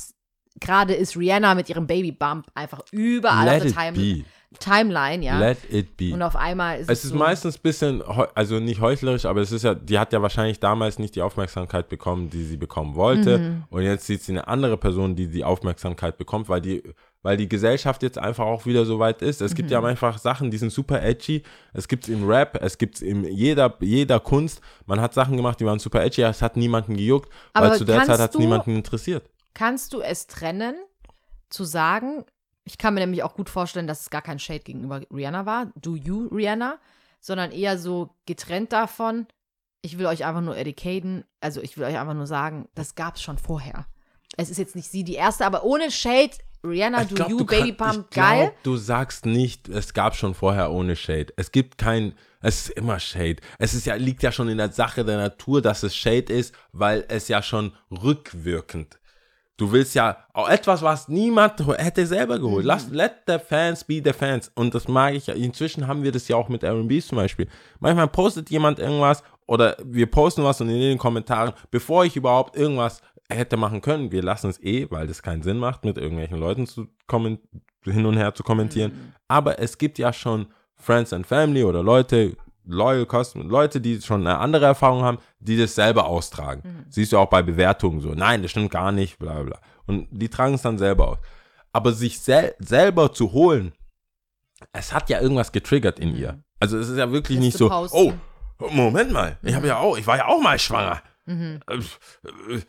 gerade 0.61 0.95
ist 0.95 1.17
Rihanna 1.17 1.55
mit 1.55 1.69
ihrem 1.69 1.87
Baby 1.87 2.13
Bump 2.13 2.47
einfach 2.55 2.81
überall 2.93 3.47
Let 3.47 3.67
auf 3.67 3.73
der 3.73 3.93
Time, 3.93 3.93
be. 3.93 4.25
Timeline, 4.59 5.25
ja. 5.25 5.39
Let 5.39 5.59
it 5.73 5.97
be. 5.97 6.13
Und 6.13 6.23
auf 6.23 6.35
einmal 6.35 6.81
ist 6.81 6.91
es, 6.91 6.99
Es 6.99 7.05
ist 7.05 7.11
so, 7.11 7.17
meistens 7.17 7.57
ein 7.57 7.63
bisschen, 7.63 8.03
also 8.03 8.59
nicht 8.59 8.81
heuchlerisch, 8.81 9.25
aber 9.25 9.41
es 9.41 9.53
ist 9.53 9.63
ja, 9.63 9.75
die 9.75 9.97
hat 9.99 10.13
ja 10.13 10.21
wahrscheinlich 10.23 10.59
damals 10.59 10.99
nicht 10.99 11.15
die 11.15 11.23
Aufmerksamkeit 11.23 11.89
bekommen, 11.89 12.31
die 12.31 12.43
sie 12.43 12.57
bekommen 12.57 12.97
wollte. 12.97 13.39
Mhm. 13.39 13.65
Und 13.71 13.83
jetzt 13.83 14.07
sieht 14.07 14.23
sie 14.23 14.33
eine 14.33 14.49
andere 14.49 14.77
Person, 14.77 15.15
die 15.15 15.29
die 15.29 15.45
Aufmerksamkeit 15.45 16.19
bekommt, 16.19 16.49
weil 16.49 16.61
die, 16.61 16.83
weil 17.23 17.37
die 17.37 17.49
Gesellschaft 17.49 18.03
jetzt 18.03 18.19
einfach 18.19 18.45
auch 18.45 18.67
wieder 18.67 18.85
so 18.85 18.99
weit 18.99 19.23
ist. 19.23 19.41
Es 19.41 19.55
gibt 19.55 19.69
Mhm. 19.69 19.73
ja 19.73 19.85
einfach 19.85 20.19
Sachen, 20.19 20.51
die 20.51 20.59
sind 20.59 20.73
super 20.73 21.01
edgy. 21.01 21.45
Es 21.73 21.87
gibt 21.87 22.09
im 22.09 22.29
Rap, 22.29 22.59
es 22.61 22.77
gibt 22.77 23.03
in 23.03 23.25
jeder, 23.25 23.77
jeder 23.79 24.19
Kunst. 24.19 24.61
Man 24.85 25.01
hat 25.01 25.15
Sachen 25.15 25.37
gemacht, 25.37 25.61
die 25.61 25.65
waren 25.65 25.79
super 25.79 26.03
edgy, 26.03 26.23
es 26.23 26.43
hat 26.43 26.57
niemanden 26.57 26.97
gejuckt, 26.97 27.31
Aber 27.53 27.71
weil 27.71 27.79
zu 27.79 27.85
der 27.85 28.03
Zeit 28.03 28.19
hat 28.19 28.35
es 28.35 28.39
niemanden 28.39 28.75
interessiert. 28.75 29.23
Kannst 29.55 29.93
du 29.93 30.01
es 30.01 30.27
trennen, 30.27 30.75
zu 31.49 31.65
sagen, 31.65 32.25
ich 32.65 32.79
kann 32.79 32.95
mir 32.95 33.01
nämlich 33.01 33.23
auch 33.23 33.35
gut 33.35 33.51
vorstellen, 33.51 33.87
dass 33.87 34.03
es 34.03 34.11
gar 34.11 34.23
kein 34.23 34.39
Shade 34.39 34.61
gegenüber 34.61 35.03
Rihanna 35.13 35.47
war, 35.47 35.73
do 35.77 35.97
you 35.97 36.29
Rihanna, 36.29 36.79
sondern 37.21 37.51
eher 37.51 37.79
so 37.79 38.15
getrennt 38.27 38.73
davon, 38.73 39.27
ich 39.83 39.99
will 39.99 40.07
euch 40.07 40.25
einfach 40.25 40.43
nur 40.43 40.57
educaten, 40.57 41.25
also 41.41 41.61
ich 41.61 41.77
will 41.77 41.85
euch 41.85 41.99
einfach 41.99 42.15
nur 42.15 42.27
sagen, 42.27 42.69
das 42.75 42.95
gab 42.95 43.17
es 43.17 43.23
schon 43.23 43.39
vorher. 43.39 43.87
Es 44.37 44.49
ist 44.51 44.59
jetzt 44.59 44.77
nicht 44.77 44.91
sie 44.91 45.03
die 45.05 45.15
erste, 45.15 45.45
aber 45.45 45.65
ohne 45.65 45.91
Shade 45.91 46.33
Rihanna, 46.63 47.03
Ich 47.03 47.09
Do 47.09 47.15
glaub, 47.15 47.31
You, 47.31 47.39
du 47.39 47.47
kann- 47.47 47.59
Baby 47.61 47.73
Pump, 47.73 48.11
glaub, 48.11 48.11
geil. 48.11 48.53
Du 48.63 48.77
sagst 48.77 49.25
nicht, 49.27 49.69
es 49.71 49.95
gab 49.95 50.15
schon 50.15 50.35
vorher 50.35 50.71
ohne 50.71 50.95
Shade. 50.95 51.33
Es 51.37 51.51
gibt 51.53 51.79
kein, 51.79 52.15
es 52.43 52.67
ist 52.69 52.77
immer 52.77 53.01
Shade. 53.01 53.37
Es 53.59 53.73
ist 53.73 53.87
ja, 53.87 53.95
liegt 53.95 54.23
ja 54.23 54.31
schon 54.31 54.51
in 54.51 54.59
der 54.59 54.71
Sache 54.71 55.05
der 55.05 55.17
Natur, 55.17 55.63
dass 55.63 55.83
es 55.83 55.97
Shade 55.97 56.31
ist, 56.33 56.55
weil 56.73 57.07
es 57.09 57.29
ja 57.29 57.43
schon 57.43 57.73
rückwirkend. 57.91 58.99
Du 59.61 59.71
willst 59.73 59.95
ja 59.95 60.17
auch 60.33 60.49
etwas, 60.49 60.81
was 60.81 61.09
niemand 61.09 61.61
hätte 61.77 62.07
selber 62.07 62.39
geholt. 62.39 62.65
Lass, 62.65 62.89
let 62.89 63.13
the 63.27 63.37
fans 63.39 63.85
be 63.85 64.01
the 64.03 64.15
fans. 64.15 64.51
Und 64.55 64.75
das 64.75 64.89
mag 64.89 65.13
ich 65.13 65.27
ja. 65.27 65.35
Inzwischen 65.35 65.87
haben 65.87 66.03
wir 66.03 66.13
das 66.13 66.29
ja 66.29 66.37
auch 66.37 66.49
mit 66.49 66.63
R&B 66.63 66.99
zum 67.03 67.17
Beispiel. 67.17 67.47
Manchmal 67.79 68.09
postet 68.09 68.49
jemand 68.49 68.79
irgendwas 68.79 69.23
oder 69.47 69.77
wir 69.85 70.11
posten 70.11 70.45
was 70.45 70.63
und 70.63 70.71
in 70.71 70.81
den 70.81 70.97
Kommentaren, 70.97 71.53
bevor 71.71 72.07
ich 72.07 72.17
überhaupt 72.17 72.57
irgendwas 72.57 73.03
hätte 73.29 73.59
machen 73.59 73.83
können, 73.83 74.11
wir 74.11 74.23
lassen 74.23 74.49
es 74.49 74.63
eh, 74.63 74.91
weil 74.91 75.07
das 75.07 75.23
keinen 75.23 75.43
Sinn 75.43 75.59
macht, 75.59 75.85
mit 75.85 75.99
irgendwelchen 75.99 76.39
Leuten 76.39 76.67
zu 76.67 76.87
kommen, 77.07 77.39
hin 77.85 78.07
und 78.07 78.17
her 78.17 78.35
zu 78.35 78.43
kommentieren. 78.43 79.13
Aber 79.29 79.59
es 79.59 79.77
gibt 79.77 79.99
ja 79.99 80.15
schon 80.15 80.47
Friends 80.75 81.13
and 81.13 81.27
Family 81.27 81.65
oder 81.65 81.83
Leute, 81.83 82.35
Loyal 82.65 83.07
Customer, 83.07 83.45
Leute, 83.45 83.81
die 83.81 84.01
schon 84.03 84.27
eine 84.27 84.39
andere 84.39 84.67
Erfahrung 84.67 85.03
haben, 85.03 85.19
die 85.39 85.57
das 85.57 85.75
selber 85.75 86.07
austragen. 86.07 86.87
Siehst 86.89 87.13
du 87.13 87.19
auch 87.19 87.29
bei 87.31 87.43
Bewertungen 87.43 88.01
so, 88.01 88.11
nein, 88.15 88.43
das 88.43 88.51
stimmt 88.53 88.71
gar 88.71 88.93
nicht, 88.93 89.19
bla 89.19 89.43
bla. 89.43 89.59
Und 89.87 90.09
die 90.11 90.29
tragen 90.29 90.55
es 90.55 90.63
dann 90.63 90.79
selber 90.79 91.09
aus. 91.09 91.19
Aber 91.73 91.93
sich 91.93 92.19
sel 92.21 92.55
selber 92.59 93.13
zu 93.13 93.33
holen, 93.33 93.73
es 94.73 94.93
hat 94.93 95.09
ja 95.09 95.21
irgendwas 95.21 95.53
getriggert 95.53 95.99
in 95.99 96.15
ihr. 96.17 96.43
Also 96.59 96.79
es 96.79 96.89
ist 96.89 96.99
ja 96.99 97.11
wirklich 97.11 97.39
Das 97.39 97.45
nicht 97.45 97.57
so, 97.57 97.69
posten. 97.69 97.97
oh, 98.59 98.69
Moment 98.71 99.11
mal, 99.13 99.39
ich 99.43 99.55
habe 99.55 99.67
ja 99.69 99.79
auch, 99.79 99.97
ich 99.97 100.07
war 100.07 100.19
ja 100.19 100.27
auch 100.29 100.41
mal 100.43 100.59
schwanger. 100.59 101.03
Äh, 101.27 101.55
äh, 101.69 102.61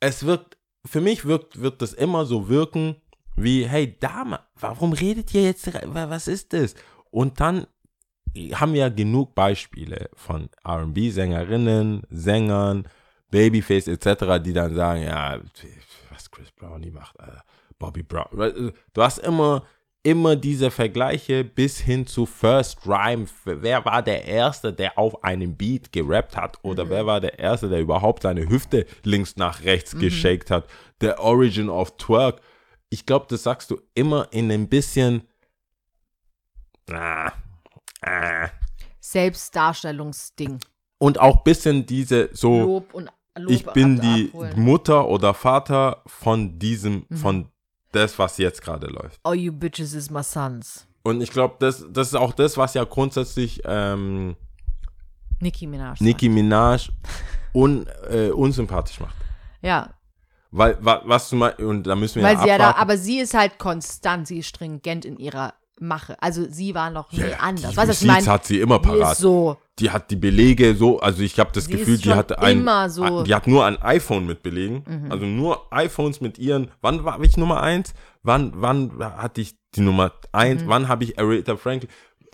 Es 0.00 0.24
wirkt, 0.24 0.56
für 0.86 1.00
mich 1.00 1.24
wirkt, 1.26 1.60
wird 1.60 1.82
das 1.82 1.92
immer 1.92 2.24
so 2.24 2.48
wirken, 2.48 2.96
wie, 3.36 3.66
hey 3.68 3.96
Dame, 3.98 4.40
warum 4.58 4.92
redet 4.92 5.32
ihr 5.34 5.42
jetzt, 5.44 5.72
wa- 5.72 6.10
was 6.10 6.26
ist 6.26 6.52
das? 6.52 6.74
Und 7.10 7.40
dann 7.40 7.66
haben 8.54 8.74
wir 8.74 8.90
genug 8.90 9.34
Beispiele 9.34 10.08
von 10.14 10.48
R&B-Sängerinnen, 10.64 12.02
Sängern, 12.10 12.86
Babyface 13.30 13.88
etc., 13.88 14.42
die 14.42 14.52
dann 14.52 14.74
sagen, 14.74 15.02
ja, 15.02 15.40
was 16.10 16.30
Chris 16.30 16.50
Brownie 16.52 16.90
macht, 16.90 17.18
Alter, 17.20 17.42
Bobby 17.78 18.02
Brown. 18.02 18.72
Du 18.92 19.02
hast 19.02 19.18
immer, 19.18 19.64
immer 20.02 20.36
diese 20.36 20.70
Vergleiche 20.70 21.44
bis 21.44 21.78
hin 21.80 22.06
zu 22.06 22.26
First 22.26 22.86
Rhyme. 22.86 23.26
Wer 23.44 23.84
war 23.84 24.02
der 24.02 24.24
Erste, 24.24 24.72
der 24.72 24.98
auf 24.98 25.24
einem 25.24 25.56
Beat 25.56 25.92
gerappt 25.92 26.36
hat? 26.36 26.58
Oder 26.62 26.88
wer 26.88 27.06
war 27.06 27.20
der 27.20 27.38
Erste, 27.38 27.68
der 27.68 27.80
überhaupt 27.80 28.22
seine 28.22 28.48
Hüfte 28.48 28.86
links 29.04 29.36
nach 29.36 29.64
rechts 29.64 29.98
geshakt 29.98 30.50
hat? 30.50 30.68
Der 31.00 31.20
Origin 31.20 31.68
of 31.68 31.96
Twerk. 31.96 32.40
Ich 32.90 33.06
glaube, 33.06 33.26
das 33.28 33.44
sagst 33.44 33.70
du 33.70 33.80
immer 33.94 34.28
in 34.32 34.50
ein 34.50 34.68
bisschen, 34.68 35.22
ah, 36.90 37.32
ah, 38.02 38.48
Selbstdarstellungsding. 39.00 40.58
und 40.98 41.18
auch 41.20 41.42
bisschen 41.44 41.86
diese 41.86 42.28
so, 42.32 42.60
Lob 42.60 42.94
und 42.94 43.10
Lob 43.38 43.50
ich 43.50 43.64
bin 43.66 43.96
ab- 43.98 44.02
die 44.04 44.28
abholen. 44.28 44.60
Mutter 44.60 45.08
oder 45.08 45.34
Vater 45.34 46.02
von 46.06 46.58
diesem, 46.58 47.06
Mhm. 47.08 47.16
von 47.16 47.48
das, 47.92 48.18
was 48.18 48.38
jetzt 48.38 48.62
gerade 48.62 48.86
läuft. 48.88 49.18
All 49.24 49.34
you 49.34 49.52
bitches 49.52 49.94
is 49.94 50.10
my 50.10 50.22
sons. 50.22 50.86
Und 51.02 51.20
ich 51.22 51.30
glaube, 51.30 51.56
das, 51.60 51.84
das 51.90 52.08
ist 52.08 52.14
auch 52.14 52.32
das, 52.34 52.56
was 52.56 52.74
ja 52.74 52.84
grundsätzlich 52.84 53.62
ähm, 53.64 54.36
Nicki 55.40 55.66
Minaj. 55.66 55.96
Nicki 56.00 56.28
Minaj 56.28 56.90
un, 57.54 57.86
äh, 58.10 58.28
unsympathisch 58.30 59.00
macht. 59.00 59.14
Ja, 59.62 59.94
Weil, 60.50 60.76
wa, 60.84 61.00
was 61.04 61.30
du 61.30 61.36
mal, 61.36 61.52
und 61.54 61.84
da 61.84 61.94
müssen 61.96 62.16
wir 62.16 62.24
weil 62.24 62.34
ja 62.34 62.42
sie 62.42 62.48
ja 62.48 62.58
da, 62.58 62.72
aber 62.74 62.96
sie 62.98 63.20
ist 63.20 63.34
halt 63.34 63.58
konstant, 63.58 64.26
sie 64.26 64.38
ist 64.40 64.48
stringent 64.48 65.04
in 65.04 65.16
ihrer 65.18 65.54
Mache. 65.80 66.16
Also 66.22 66.46
sie 66.48 66.74
war 66.74 66.90
noch 66.90 67.10
nie 67.12 67.20
ja, 67.20 67.38
anders. 67.40 67.70
die 67.72 67.76
Weißt 67.76 67.88
was 67.88 68.02
ich 68.02 68.06
meine? 68.08 68.26
hat 68.26 68.44
sie 68.46 68.60
immer 68.60 68.78
Die 68.78 68.88
parat. 68.88 69.12
ist 69.14 69.18
so. 69.20 69.56
die 69.78 69.90
hat 69.90 70.10
die 70.10 70.16
Belege 70.16 70.74
so, 70.76 71.00
also 71.00 71.22
ich 71.22 71.38
habe 71.40 71.50
das 71.54 71.64
Sie 71.64 71.72
Gefühl, 71.72 71.96
die 71.98 72.12
hatte 72.12 72.38
ein, 72.38 72.58
immer 72.60 72.90
so- 72.90 73.02
Mhm. 73.20 73.24
die 73.24 73.34
hat 73.34 73.46
nur 73.46 73.64
ein 73.64 73.80
iPhone 73.80 74.26
mit 74.26 74.42
Belegen, 74.42 75.06
also 75.08 75.24
nur 75.24 75.72
iPhones 75.72 76.20
mit 76.20 76.38
ihren, 76.38 76.70
wann 76.82 77.02
war 77.04 77.18
ich 77.22 77.36
Nummer 77.38 77.62
eins? 77.62 77.94
Wann, 78.22 78.52
wann 78.56 78.92
hatte 78.98 79.40
ich 79.40 79.56
die 79.74 79.80
Nummer 79.80 80.12
eins? 80.32 80.62
Wann 80.66 80.88
habe 80.88 81.04
ich 81.04 81.18
Aretha 81.18 81.56
Franklin? 81.56 81.90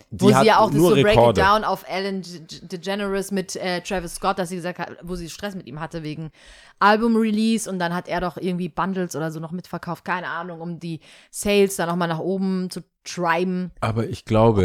Die 0.09 0.21
wo 0.23 0.27
sie 0.29 0.45
ja 0.45 0.59
auch 0.59 0.71
das 0.71 0.79
so 0.79 0.91
Break 0.91 1.17
It. 1.31 1.37
Down 1.37 1.63
auf 1.65 1.83
Ellen 1.87 2.21
De- 2.21 2.39
DeGeneres 2.67 3.31
mit 3.31 3.55
äh, 3.57 3.81
Travis 3.81 4.15
Scott, 4.15 4.39
dass 4.39 4.49
sie 4.49 4.55
gesagt 4.55 4.79
hat, 4.79 4.97
wo 5.03 5.15
sie 5.15 5.29
Stress 5.29 5.53
mit 5.53 5.67
ihm 5.67 5.79
hatte 5.81 6.01
wegen 6.01 6.31
Album-Release 6.79 7.69
und 7.69 7.79
dann 7.79 7.93
hat 7.93 8.07
er 8.07 8.21
doch 8.21 8.37
irgendwie 8.37 8.69
Bundles 8.69 9.15
oder 9.15 9.31
so 9.31 9.39
noch 9.39 9.51
mitverkauft, 9.51 10.05
keine 10.05 10.27
Ahnung, 10.27 10.61
um 10.61 10.79
die 10.79 10.99
Sales 11.31 11.75
dann 11.75 11.89
nochmal 11.89 12.07
nach 12.07 12.19
oben 12.19 12.69
zu 12.69 12.81
treiben. 13.03 13.71
Aber 13.81 14.07
ich 14.07 14.23
glaube, 14.25 14.63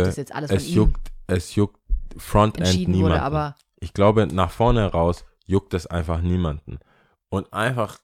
es 0.49 0.69
juckt, 0.75 1.11
es 1.27 1.55
juckt 1.55 1.81
Frontend 2.17 2.67
niemanden. 2.77 3.03
wurde, 3.03 3.23
aber- 3.23 3.57
ich 3.81 3.95
glaube, 3.95 4.27
nach 4.29 4.51
vorne 4.53 4.87
raus 4.93 5.25
juckt 5.47 5.75
es 5.75 5.87
einfach 5.89 6.21
niemanden. 6.21 6.79
Und 7.31 7.53
einfach 7.53 7.99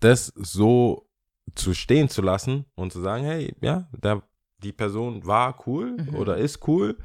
das 0.00 0.26
so 0.36 1.08
zu 1.54 1.72
stehen 1.72 2.08
zu 2.10 2.20
lassen 2.20 2.66
und 2.74 2.92
zu 2.92 3.00
sagen, 3.00 3.24
hey, 3.24 3.54
ja, 3.62 3.88
der, 3.92 4.22
die 4.62 4.72
Person 4.72 5.26
war 5.26 5.58
cool 5.66 5.92
Mhm. 5.98 6.14
oder 6.14 6.36
ist 6.36 6.66
cool 6.68 6.96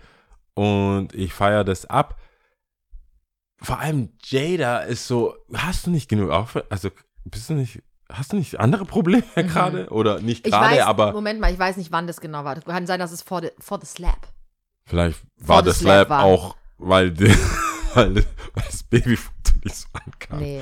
und 0.53 1.13
ich 1.13 1.33
feiere 1.33 1.63
das 1.63 1.85
ab. 1.85 2.19
Vor 3.61 3.79
allem 3.79 4.09
Jada 4.23 4.79
ist 4.79 5.07
so, 5.07 5.35
hast 5.53 5.85
du 5.85 5.91
nicht 5.91 6.09
genug 6.09 6.31
auf, 6.31 6.57
also 6.69 6.89
bist 7.25 7.49
du 7.49 7.53
nicht, 7.53 7.83
hast 8.11 8.33
du 8.33 8.37
nicht 8.37 8.59
andere 8.59 8.85
Probleme 8.85 9.23
gerade? 9.35 9.89
Oder 9.89 10.19
nicht 10.19 10.43
Mhm. 10.45 10.47
Ich 10.47 10.51
gerade, 10.51 10.75
weiß, 10.77 10.83
aber 10.85 11.11
Moment 11.13 11.39
mal, 11.39 11.53
ich 11.53 11.59
weiß 11.59 11.77
nicht, 11.77 11.91
wann 11.91 12.07
das 12.07 12.19
genau 12.21 12.43
war. 12.43 12.55
Das 12.55 12.65
kann 12.65 12.87
sein, 12.87 12.99
dass 12.99 13.11
es 13.11 13.21
vor, 13.21 13.41
the, 13.41 13.49
vor 13.59 13.79
the 13.79 13.85
Slap. 13.85 14.27
Vielleicht 14.85 15.21
war 15.37 15.59
the 15.61 15.65
das 15.69 15.79
Slap 15.79 16.07
Slap 16.07 16.09
war. 16.09 16.23
auch, 16.23 16.55
weil, 16.79 17.11
die, 17.11 17.27
weil, 17.93 18.15
weil 18.15 18.63
das 18.65 18.81
Babyfoto 18.83 19.51
nicht 19.63 19.75
so 19.75 19.87
ankam. 19.93 20.39
Nee. 20.39 20.61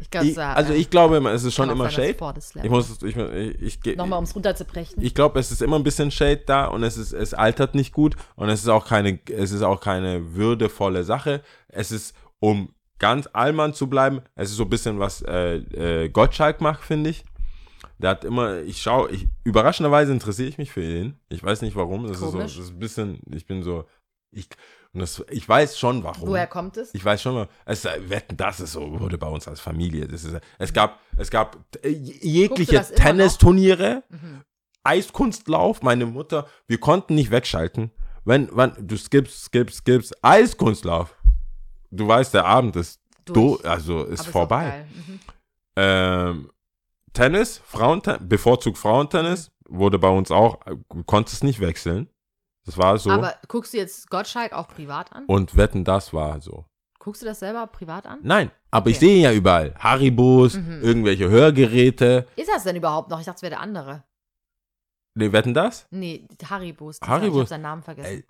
Ich 0.00 0.10
glaube, 0.10 0.26
Ich, 0.28 0.38
also 0.38 0.72
ich 0.72 0.90
glaube, 0.90 1.16
immer, 1.18 1.30
es 1.32 1.44
ist 1.44 1.54
schon 1.54 1.68
immer 1.70 1.90
Shade. 1.90 2.16
The 2.18 2.40
Slap. 2.40 2.64
Ich 2.64 2.70
muss, 2.70 2.90
es- 2.90 3.02
ich, 3.02 3.16
ich, 3.16 3.78
ich, 3.86 3.96
Nochmal, 3.96 4.18
um 4.18 4.24
es 4.24 4.34
runterzubrechen. 4.34 5.02
ich 5.02 5.14
glaube, 5.14 5.38
es 5.38 5.50
ist 5.52 5.62
immer 5.62 5.76
ein 5.78 5.82
bisschen 5.82 6.10
Shade 6.10 6.42
da 6.46 6.66
und 6.66 6.82
es 6.82 6.96
ist, 6.96 7.12
es 7.12 7.34
altert 7.34 7.74
nicht 7.74 7.92
gut 7.92 8.16
und 8.36 8.48
es 8.48 8.60
ist 8.62 8.68
auch 8.68 8.86
keine, 8.86 9.18
es 9.30 9.52
ist 9.52 9.62
auch 9.62 9.80
keine 9.80 10.34
würdevolle 10.34 11.04
Sache. 11.04 11.42
Es 11.68 11.90
ist, 11.92 12.14
um 12.38 12.72
ganz 12.98 13.28
allmann 13.32 13.72
zu 13.74 13.88
bleiben, 13.88 14.20
es 14.34 14.50
ist 14.50 14.56
so 14.56 14.64
ein 14.64 14.70
bisschen 14.70 14.98
was 14.98 15.22
äh, 15.22 15.56
äh, 16.04 16.08
Gottschalk 16.08 16.60
macht, 16.60 16.82
finde 16.84 17.10
ich. 17.10 17.24
Der 17.98 18.10
hat 18.10 18.24
immer, 18.24 18.60
ich 18.60 18.80
schaue, 18.80 19.10
ich, 19.10 19.26
überraschenderweise 19.44 20.12
interessiere 20.12 20.48
ich 20.48 20.58
mich 20.58 20.70
für 20.72 20.82
ihn. 20.82 21.18
Ich 21.28 21.42
weiß 21.42 21.60
nicht 21.62 21.76
warum. 21.76 22.02
Das 22.06 22.12
ist 22.12 22.20
so, 22.20 22.38
das 22.38 22.56
ist 22.56 22.70
ein 22.70 22.78
bisschen, 22.78 23.20
ich 23.34 23.46
bin 23.46 23.62
so, 23.62 23.84
ich, 24.32 24.48
und 24.92 25.00
das, 25.00 25.22
ich 25.30 25.48
weiß 25.48 25.78
schon 25.78 26.02
warum. 26.02 26.28
Woher 26.28 26.46
kommt 26.46 26.76
es? 26.76 26.92
Ich 26.94 27.04
weiß 27.04 27.22
schon 27.22 27.34
mal, 27.34 27.48
es, 27.64 27.84
äh, 27.84 28.10
wetten, 28.10 28.36
das 28.36 28.58
ist 28.60 28.72
so, 28.72 28.98
wurde 29.00 29.18
bei 29.18 29.28
uns 29.28 29.46
als 29.46 29.60
Familie. 29.60 30.08
Das 30.08 30.24
ist, 30.24 30.36
es 30.58 30.72
gab, 30.72 31.00
es 31.16 31.30
gab 31.30 31.58
äh, 31.82 31.88
jegliche? 31.88 32.82
Tennisturniere, 32.94 34.02
Mhm. 34.08 34.42
Eiskunstlauf. 34.82 35.82
Meine 35.82 36.06
Mutter, 36.06 36.46
wir 36.66 36.78
konnten 36.80 37.14
nicht 37.14 37.30
wegschalten. 37.30 37.90
Wenn, 38.24 38.48
wenn 38.56 38.72
du 38.78 38.96
skippst, 38.96 39.44
skippst, 39.44 39.76
skippst, 39.78 40.14
Eiskunstlauf. 40.24 41.14
Du 41.90 42.08
weißt, 42.08 42.34
der 42.34 42.44
Abend 42.46 42.76
ist 42.76 43.00
do, 43.26 43.58
also 43.62 44.04
ist 44.04 44.20
Aber 44.22 44.30
vorbei. 44.32 44.68
geil. 44.70 44.86
Mhm. 44.94 45.20
Ähm, 45.76 46.50
Tennis, 47.12 47.60
Frauentennis, 47.64 48.20
bevorzugt 48.28 48.78
Frauentennis, 48.78 49.50
wurde 49.68 49.98
bei 49.98 50.08
uns 50.08 50.30
auch, 50.30 50.64
äh, 50.66 50.76
du 50.92 51.04
konntest 51.04 51.44
nicht 51.44 51.60
wechseln. 51.60 52.08
Das 52.66 52.76
war 52.78 52.98
so. 52.98 53.10
Aber 53.10 53.34
guckst 53.48 53.72
du 53.72 53.78
jetzt 53.78 54.08
Gottschalk 54.10 54.52
auch 54.52 54.68
privat 54.68 55.12
an? 55.12 55.24
und 55.26 55.56
wetten, 55.56 55.84
das 55.84 56.12
war 56.12 56.40
so. 56.40 56.66
Guckst 56.98 57.22
du 57.22 57.26
das 57.26 57.38
selber 57.40 57.66
privat 57.66 58.06
an? 58.06 58.18
Nein, 58.22 58.50
aber 58.70 58.90
ich 58.90 58.96
Okay. 58.98 59.06
sehe 59.06 59.16
ihn 59.16 59.22
ja 59.22 59.32
überall. 59.32 59.74
Haribos, 59.78 60.54
Mhm. 60.54 60.82
irgendwelche 60.82 61.28
Hörgeräte. 61.30 62.26
Ist 62.36 62.50
das 62.50 62.64
denn 62.64 62.76
überhaupt 62.76 63.08
noch? 63.08 63.18
Ich 63.20 63.24
dachte, 63.26 63.36
es 63.36 63.42
wäre 63.42 63.50
der 63.50 63.60
andere. 63.60 64.04
Nee, 65.14 65.32
wetten 65.32 65.54
das? 65.54 65.86
Nee, 65.90 66.28
Haribos. 66.48 66.98
Haribos. 67.02 67.28
Ich 67.34 67.38
habe 67.40 67.46
seinen 67.48 67.62
Namen 67.62 67.82
vergessen. 67.82 68.06
Ey, 68.08 68.24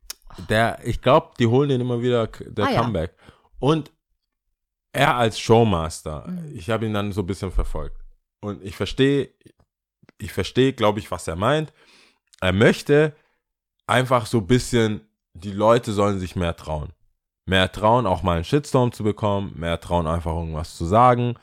der, 0.48 0.78
ich 0.84 1.02
glaube, 1.02 1.32
die 1.38 1.46
holen 1.48 1.68
den 1.68 1.80
immer 1.80 2.00
wieder, 2.00 2.26
der 2.28 2.66
Ah, 2.66 2.70
ja. 2.70 2.80
Comeback. 2.82 3.14
Und 3.58 3.90
er 4.92 5.16
als 5.16 5.38
Showmaster, 5.38 6.26
Mhm. 6.28 6.54
ich 6.56 6.70
habe 6.70 6.86
ihn 6.86 6.94
dann 6.94 7.12
so 7.12 7.22
ein 7.22 7.26
bisschen 7.26 7.50
verfolgt. 7.50 8.00
Und 8.40 8.62
ich 8.62 8.76
verstehe, 8.76 9.34
ich 10.18 10.32
verstehe, 10.32 10.72
glaube 10.72 11.00
ich, 11.00 11.10
was 11.10 11.26
er 11.28 11.36
meint. 11.36 11.72
Er 12.40 12.52
möchte 12.52 13.14
einfach 13.90 14.26
so 14.26 14.38
ein 14.38 14.46
bisschen, 14.46 15.02
die 15.34 15.52
Leute 15.52 15.92
sollen 15.92 16.18
sich 16.18 16.36
mehr 16.36 16.56
trauen. 16.56 16.90
Mehr 17.46 17.70
trauen, 17.72 18.06
auch 18.06 18.22
mal 18.22 18.36
einen 18.36 18.44
Shitstorm 18.44 18.92
zu 18.92 19.02
bekommen, 19.02 19.52
mehr 19.56 19.80
trauen, 19.80 20.06
einfach 20.06 20.32
irgendwas 20.32 20.76
zu 20.76 20.84
sagen 20.84 21.34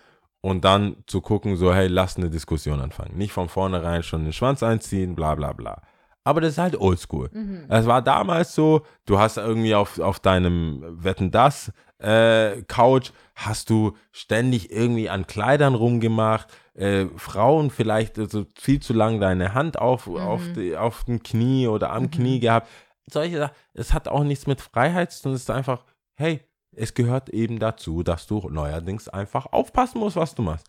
und 0.42 0.64
dann 0.64 0.96
zu 1.06 1.22
gucken, 1.22 1.58
so, 1.58 1.74
hey, 1.74 1.88
lass 1.88 2.18
eine 2.18 2.30
Diskussion 2.30 2.80
anfangen. 2.80 3.18
Nicht 3.18 3.34
von 3.34 3.50
vornherein 3.50 4.04
schon 4.04 4.24
den 4.24 4.34
Schwanz 4.34 4.64
einziehen, 4.64 5.16
bla 5.16 5.36
bla 5.36 5.52
bla. 5.54 5.82
Aber 6.24 6.42
das 6.42 6.52
ist 6.52 6.58
halt 6.58 6.80
oldschool. 6.80 7.30
Mhm. 7.34 7.66
Es 7.70 7.86
war 7.86 8.02
damals 8.02 8.54
so, 8.54 8.86
du 9.06 9.20
hast 9.20 9.38
irgendwie 9.38 9.76
auf, 9.76 10.00
auf 10.00 10.20
deinem 10.20 10.84
Wetten 11.04 11.32
das 11.32 11.72
äh, 12.00 12.62
Couch 12.68 13.12
hast 13.36 13.70
du 13.70 13.94
ständig 14.12 14.72
irgendwie 14.72 15.10
an 15.10 15.28
Kleidern 15.28 15.76
rumgemacht, 15.76 16.48
äh, 16.78 17.08
Frauen 17.18 17.72
vielleicht 17.72 18.20
also 18.20 18.46
viel 18.56 18.80
zu 18.80 18.94
lang 18.94 19.20
deine 19.20 19.54
Hand 19.54 19.80
auf, 19.80 20.08
auf, 20.08 20.42
die, 20.56 20.78
auf 20.78 21.04
dem 21.06 21.24
Knie 21.24 21.68
oder 21.68 21.92
am 21.92 22.12
Knie 22.12 22.40
gehabt. 22.40 22.70
Solche 23.10 23.38
Sachen, 23.40 23.56
es 23.74 23.94
hat 23.94 24.08
auch 24.08 24.24
nichts 24.24 24.48
mit 24.48 24.62
Freiheit 24.62 25.12
zu 25.12 25.24
tun, 25.24 25.34
es 25.34 25.42
ist 25.42 25.50
einfach, 25.50 25.84
hey, 26.16 26.42
es 26.76 26.94
gehört 26.94 27.30
eben 27.30 27.60
dazu, 27.60 28.04
dass 28.04 28.28
du 28.28 28.48
neuerdings 28.50 29.10
einfach 29.10 29.48
aufpassen 29.48 30.00
musst, 30.00 30.16
was 30.16 30.36
du 30.36 30.44
machst. 30.44 30.68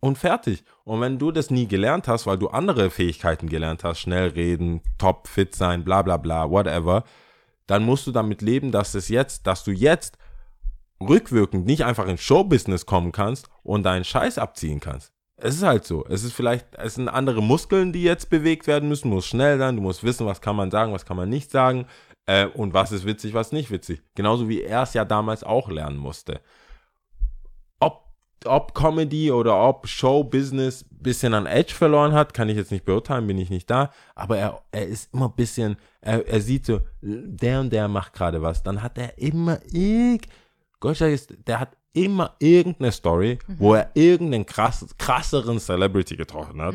Und 0.00 0.18
fertig. 0.18 0.64
Und 0.84 1.00
wenn 1.00 1.18
du 1.18 1.30
das 1.30 1.50
nie 1.50 1.66
gelernt 1.66 2.08
hast, 2.08 2.26
weil 2.26 2.38
du 2.38 2.48
andere 2.48 2.90
Fähigkeiten 2.90 3.48
gelernt 3.48 3.84
hast, 3.84 4.00
schnell 4.00 4.28
reden, 4.28 4.82
top 4.98 5.28
fit 5.28 5.54
sein, 5.54 5.84
bla 5.84 6.02
bla 6.02 6.16
bla, 6.16 6.50
whatever, 6.50 7.04
dann 7.66 7.84
musst 7.84 8.06
du 8.06 8.12
damit 8.12 8.42
leben, 8.42 8.70
dass 8.70 8.94
es 8.94 9.08
jetzt, 9.08 9.46
dass 9.46 9.64
du 9.64 9.72
jetzt 9.72 10.18
rückwirkend 11.00 11.66
nicht 11.66 11.84
einfach 11.84 12.06
ins 12.06 12.20
Showbusiness 12.20 12.86
kommen 12.86 13.12
kannst 13.12 13.48
und 13.62 13.82
deinen 13.84 14.04
Scheiß 14.04 14.38
abziehen 14.38 14.80
kannst. 14.80 15.13
Es 15.36 15.56
ist 15.56 15.62
halt 15.62 15.84
so. 15.84 16.04
Es 16.06 16.22
ist 16.24 16.32
vielleicht, 16.32 16.66
es 16.76 16.94
sind 16.94 17.08
andere 17.08 17.42
Muskeln, 17.42 17.92
die 17.92 18.02
jetzt 18.02 18.30
bewegt 18.30 18.66
werden 18.66 18.88
müssen. 18.88 19.10
Du 19.10 19.16
musst 19.16 19.28
schnell 19.28 19.58
sein, 19.58 19.76
du 19.76 19.82
musst 19.82 20.04
wissen, 20.04 20.26
was 20.26 20.40
kann 20.40 20.56
man 20.56 20.70
sagen, 20.70 20.92
was 20.92 21.04
kann 21.04 21.16
man 21.16 21.28
nicht 21.28 21.50
sagen 21.50 21.86
äh, 22.26 22.46
und 22.46 22.72
was 22.72 22.92
ist 22.92 23.04
witzig, 23.04 23.34
was 23.34 23.52
nicht 23.52 23.70
witzig. 23.70 24.02
Genauso 24.14 24.48
wie 24.48 24.62
er 24.62 24.82
es 24.82 24.94
ja 24.94 25.04
damals 25.04 25.42
auch 25.42 25.68
lernen 25.68 25.96
musste. 25.96 26.40
Ob, 27.80 28.04
ob 28.44 28.74
Comedy 28.74 29.32
oder 29.32 29.60
ob 29.60 29.88
Showbusiness 29.88 30.82
ein 30.82 31.02
bisschen 31.02 31.34
an 31.34 31.46
Edge 31.46 31.74
verloren 31.74 32.12
hat, 32.12 32.32
kann 32.32 32.48
ich 32.48 32.56
jetzt 32.56 32.70
nicht 32.70 32.84
beurteilen, 32.84 33.26
bin 33.26 33.38
ich 33.38 33.50
nicht 33.50 33.68
da. 33.68 33.90
Aber 34.14 34.38
er, 34.38 34.62
er 34.70 34.86
ist 34.86 35.12
immer 35.12 35.26
ein 35.26 35.36
bisschen, 35.36 35.76
er, 36.00 36.26
er 36.28 36.40
sieht 36.40 36.64
so, 36.64 36.80
der 37.02 37.60
und 37.60 37.72
der 37.72 37.88
macht 37.88 38.12
gerade 38.12 38.40
was. 38.40 38.62
Dann 38.62 38.82
hat 38.82 38.98
er 38.98 39.18
immer 39.18 39.58
irg 39.72 40.28
Gottschalk 40.84 41.14
ist, 41.14 41.34
der 41.46 41.60
hat 41.60 41.78
immer 41.94 42.34
irgendeine 42.38 42.92
Story, 42.92 43.38
wo 43.58 43.74
er 43.74 43.90
irgendeinen 43.94 44.44
krass, 44.44 44.84
krasseren 44.98 45.58
Celebrity 45.58 46.16
getroffen 46.16 46.60
hat. 46.60 46.74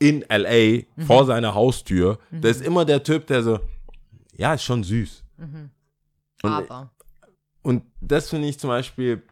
In 0.00 0.24
LA, 0.28 0.82
vor 1.06 1.24
seiner 1.24 1.54
Haustür. 1.54 2.18
Der 2.30 2.50
ist 2.50 2.62
immer 2.62 2.84
der 2.84 3.02
Typ, 3.02 3.26
der 3.28 3.42
so, 3.42 3.60
ja, 4.36 4.54
ist 4.54 4.64
schon 4.64 4.82
süß. 4.82 5.22
Und, 6.42 6.50
Aber. 6.52 6.90
und 7.62 7.84
das 8.00 8.28
finde 8.30 8.48
ich 8.48 8.58
zum 8.58 8.68
Beispiel 8.68 9.22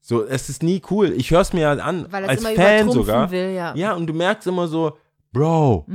so, 0.00 0.24
es 0.24 0.48
ist 0.48 0.62
nie 0.62 0.82
cool. 0.90 1.12
Ich 1.16 1.30
höre 1.30 1.40
es 1.42 1.52
mir 1.52 1.68
halt 1.68 1.80
an, 1.80 2.06
Weil 2.10 2.24
als 2.24 2.42
Fan 2.42 2.90
sogar. 2.90 3.30
will, 3.30 3.52
ja. 3.54 3.74
Ja, 3.76 3.94
und 3.94 4.06
du 4.06 4.14
merkst 4.14 4.46
immer 4.46 4.66
so, 4.66 4.96
Bro, 5.32 5.86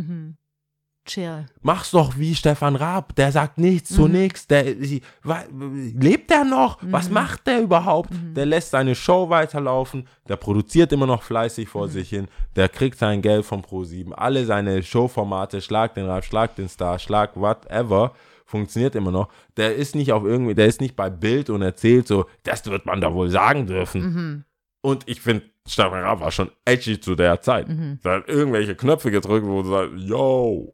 Chill. 1.05 1.45
mach's 1.61 1.91
doch 1.91 2.17
wie 2.17 2.33
Stefan 2.33 2.75
Raab. 2.77 3.13
Der 3.15 3.31
sagt 3.31 3.57
nichts 3.57 3.89
zu 3.93 4.07
nichts. 4.07 4.47
Der 4.47 4.63
sie- 4.79 5.01
wa- 5.23 5.43
lebt 5.51 6.29
der 6.29 6.45
noch? 6.45 6.77
Was 6.81 7.09
macht 7.09 7.45
der 7.45 7.61
überhaupt? 7.61 8.09
Der 8.35 8.45
lässt 8.45 8.71
seine 8.71 8.95
Show 8.95 9.29
weiterlaufen. 9.29 10.07
Der 10.29 10.37
produziert 10.37 10.91
immer 10.93 11.05
noch 11.05 11.21
fleißig 11.23 11.67
vor 11.67 11.89
sich 11.89 12.09
hin. 12.09 12.27
Der 12.55 12.69
kriegt 12.69 12.97
sein 12.97 13.21
Geld 13.21 13.45
von 13.45 13.61
Pro7. 13.61 14.13
Alle 14.13 14.45
seine 14.45 14.81
Showformate, 14.81 15.59
Schlag 15.61 15.93
den 15.95 16.05
Raab, 16.05 16.23
Schlag 16.23 16.55
den 16.55 16.69
Star, 16.69 16.97
Schlag 16.99 17.35
whatever, 17.35 18.13
funktioniert 18.45 18.95
immer 18.95 19.11
noch. 19.11 19.27
Der 19.57 19.75
ist 19.75 19.95
nicht 19.95 20.13
auf 20.13 20.23
irgendwie, 20.23 20.55
der 20.55 20.67
ist 20.67 20.79
nicht 20.79 20.95
bei 20.95 21.09
Bild 21.09 21.49
und 21.49 21.61
erzählt 21.63 22.07
so, 22.07 22.25
das 22.43 22.65
wird 22.65 22.85
man 22.85 23.01
da 23.01 23.13
wohl 23.13 23.29
sagen 23.29 23.67
dürfen. 23.67 24.45
Und 24.81 25.03
ich 25.09 25.19
finde, 25.21 25.43
Stefan 25.67 26.01
Raab 26.03 26.19
war 26.21 26.31
schon 26.31 26.51
edgy 26.65 26.99
zu 26.99 27.15
der 27.15 27.41
Zeit. 27.41 27.67
Der 28.03 28.11
hat 28.13 28.27
irgendwelche 28.29 28.75
Knöpfe 28.75 29.11
gedrückt, 29.11 29.45
wo 29.47 29.63
du 29.63 29.69
sagst, 29.69 29.93
yo. 29.97 30.73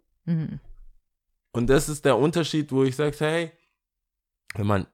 Und 1.51 1.67
das 1.67 1.89
ist 1.89 2.05
der 2.05 2.17
Unterschied, 2.17 2.71
wo 2.71 2.83
ich 2.83 2.95
sage, 2.95 3.15
hey, 3.19 3.51
wenn 4.55 4.67
man 4.67 4.87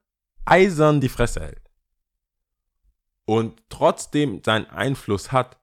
eisern 0.45 1.01
die 1.01 1.09
Fresse 1.09 1.41
hält 1.41 1.61
und 3.25 3.61
trotzdem 3.69 4.41
seinen 4.43 4.67
Einfluss 4.67 5.31
hat, 5.31 5.57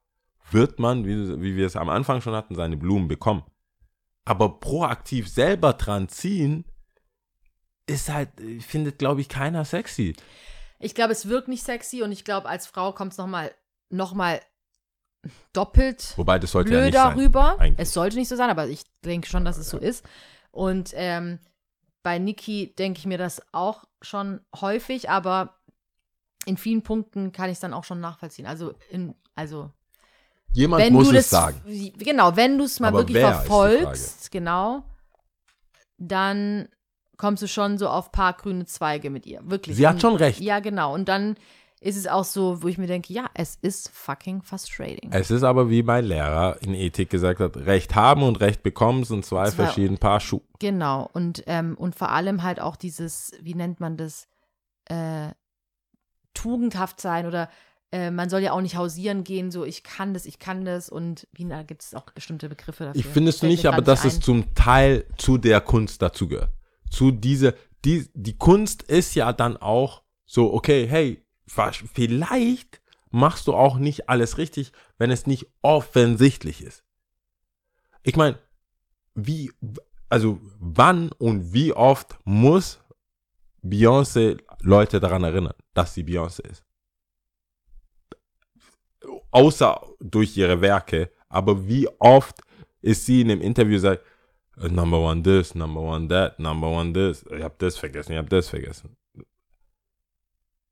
wird 0.50 0.78
man, 0.78 1.06
wie, 1.06 1.40
wie 1.40 1.56
wir 1.56 1.66
es 1.66 1.76
am 1.76 1.88
Anfang 1.88 2.20
schon 2.20 2.34
hatten, 2.34 2.54
seine 2.54 2.76
Blumen 2.76 3.08
bekommen. 3.08 3.44
Aber 4.24 4.60
proaktiv 4.60 5.28
selber 5.28 5.72
dran 5.72 6.08
ziehen, 6.08 6.64
ist 7.86 8.10
halt, 8.10 8.30
findet, 8.60 8.98
glaube 8.98 9.20
ich, 9.20 9.28
keiner 9.28 9.64
sexy. 9.64 10.14
Ich 10.78 10.94
glaube, 10.94 11.12
es 11.12 11.28
wirkt 11.28 11.48
nicht 11.48 11.64
sexy 11.64 12.02
und 12.02 12.12
ich 12.12 12.24
glaube, 12.24 12.48
als 12.48 12.66
Frau 12.66 12.92
kommt 12.92 13.12
es 13.12 13.18
nochmal 13.18 13.52
noch 13.88 14.14
mal 14.14 14.40
doppelt 15.52 16.14
Wobei, 16.16 16.38
das 16.38 16.50
sollte 16.52 16.72
ja 16.72 16.80
nicht 16.80 16.90
blöder 17.14 17.44
sein. 17.50 17.58
eigentlich. 17.60 17.78
Es 17.78 17.92
sollte 17.92 18.16
nicht 18.16 18.28
so 18.28 18.36
sein, 18.36 18.50
aber 18.50 18.66
ich 18.68 18.82
denke 19.04 19.28
schon, 19.28 19.44
dass 19.44 19.56
es 19.56 19.70
so 19.70 19.78
ist. 19.78 20.04
Und 20.50 20.90
ähm, 20.94 21.38
bei 22.02 22.18
Niki 22.18 22.74
denke 22.76 22.98
ich 22.98 23.06
mir 23.06 23.18
das 23.18 23.40
auch 23.52 23.84
schon 24.00 24.40
häufig, 24.60 25.08
aber 25.10 25.56
in 26.44 26.56
vielen 26.56 26.82
Punkten 26.82 27.30
kann 27.32 27.46
ich 27.50 27.54
es 27.54 27.60
dann 27.60 27.72
auch 27.72 27.84
schon 27.84 28.00
nachvollziehen. 28.00 28.46
Also, 28.46 28.74
in, 28.90 29.14
also 29.36 29.70
Jemand 30.54 30.82
wenn 30.84 30.92
muss 30.92 31.08
du 31.08 31.16
es 31.16 31.30
das, 31.30 31.40
sagen. 31.40 31.62
Genau, 31.98 32.34
wenn 32.36 32.58
du 32.58 32.64
es 32.64 32.80
mal 32.80 32.88
Aber 32.88 32.98
wirklich 32.98 33.18
verfolgst, 33.18 34.30
genau, 34.32 34.82
dann 35.98 36.68
kommst 37.16 37.42
du 37.42 37.46
schon 37.48 37.78
so 37.78 37.88
auf 37.88 38.10
paar 38.10 38.32
grüne 38.32 38.66
Zweige 38.66 39.08
mit 39.10 39.24
ihr. 39.26 39.40
Wirklich. 39.44 39.76
Sie 39.76 39.86
hat 39.86 39.94
Und- 39.94 40.00
schon 40.00 40.16
recht. 40.16 40.40
Ja, 40.40 40.60
genau. 40.60 40.92
Und 40.94 41.08
dann 41.08 41.36
ist 41.82 41.96
es 41.96 42.06
auch 42.06 42.24
so, 42.24 42.62
wo 42.62 42.68
ich 42.68 42.78
mir 42.78 42.86
denke, 42.86 43.12
ja, 43.12 43.28
es 43.34 43.58
ist 43.60 43.90
fucking 43.90 44.42
frustrating. 44.42 45.10
Es 45.12 45.30
ist 45.30 45.42
aber, 45.42 45.68
wie 45.68 45.82
mein 45.82 46.04
Lehrer 46.04 46.56
in 46.62 46.74
Ethik 46.74 47.10
gesagt 47.10 47.40
hat, 47.40 47.56
Recht 47.56 47.94
haben 47.96 48.22
und 48.22 48.40
Recht 48.40 48.62
bekommen 48.62 49.04
sind 49.04 49.24
zwei, 49.26 49.50
Zwei- 49.50 49.64
verschiedene 49.64 49.98
Paar 49.98 50.20
Schuhe. 50.20 50.42
Genau. 50.60 51.10
Und, 51.12 51.42
ähm, 51.46 51.74
und 51.76 51.96
vor 51.96 52.10
allem 52.10 52.42
halt 52.44 52.60
auch 52.60 52.76
dieses, 52.76 53.32
wie 53.40 53.54
nennt 53.54 53.80
man 53.80 53.96
das, 53.96 54.28
äh, 54.86 55.30
tugendhaft 56.34 57.00
sein 57.00 57.26
oder 57.26 57.50
äh, 57.90 58.10
man 58.10 58.30
soll 58.30 58.40
ja 58.40 58.52
auch 58.52 58.60
nicht 58.60 58.76
hausieren 58.76 59.22
gehen, 59.24 59.50
so 59.50 59.64
ich 59.64 59.82
kann 59.82 60.14
das, 60.14 60.24
ich 60.24 60.38
kann 60.38 60.64
das 60.64 60.88
und 60.88 61.26
wie 61.32 61.44
da 61.44 61.62
gibt 61.62 61.82
es 61.82 61.94
auch 61.94 62.06
bestimmte 62.12 62.48
Begriffe 62.48 62.84
dafür. 62.84 63.00
Ich 63.00 63.06
finde 63.06 63.30
es 63.30 63.42
nicht, 63.42 63.66
aber 63.66 63.82
dass 63.82 64.04
es 64.04 64.20
zum 64.20 64.54
Teil 64.54 65.04
zu 65.18 65.36
der 65.36 65.60
Kunst 65.60 66.00
dazugehört. 66.00 66.52
Zu 66.90 67.10
diese, 67.10 67.54
die, 67.84 68.08
die 68.14 68.38
Kunst 68.38 68.82
ist 68.84 69.14
ja 69.14 69.32
dann 69.32 69.56
auch 69.58 70.02
so, 70.24 70.54
okay, 70.54 70.86
hey, 70.88 71.22
vielleicht 71.52 72.80
machst 73.10 73.46
du 73.46 73.54
auch 73.54 73.76
nicht 73.76 74.08
alles 74.08 74.38
richtig, 74.38 74.72
wenn 74.98 75.10
es 75.10 75.26
nicht 75.26 75.46
offensichtlich 75.60 76.62
ist. 76.62 76.84
Ich 78.02 78.16
meine, 78.16 78.38
wie, 79.14 79.52
also 80.08 80.40
wann 80.58 81.10
und 81.12 81.52
wie 81.52 81.72
oft 81.72 82.18
muss 82.24 82.80
Beyoncé 83.62 84.40
Leute 84.60 84.98
daran 84.98 85.24
erinnern, 85.24 85.54
dass 85.74 85.94
sie 85.94 86.02
Beyoncé 86.02 86.46
ist? 86.48 86.64
Außer 89.30 89.80
durch 90.00 90.36
ihre 90.36 90.60
Werke, 90.60 91.10
aber 91.28 91.66
wie 91.66 91.88
oft 91.98 92.40
ist 92.80 93.06
sie 93.06 93.20
in 93.20 93.30
einem 93.30 93.40
Interview 93.42 93.78
sagt, 93.78 94.04
Number 94.56 94.98
one 94.98 95.22
this, 95.22 95.54
number 95.54 95.80
one 95.80 96.08
that, 96.08 96.38
number 96.38 96.68
one 96.68 96.92
this, 96.92 97.24
ich 97.30 97.42
hab 97.42 97.58
das 97.58 97.78
vergessen, 97.78 98.12
ich 98.12 98.18
hab 98.18 98.28
das 98.28 98.50
vergessen. 98.50 98.96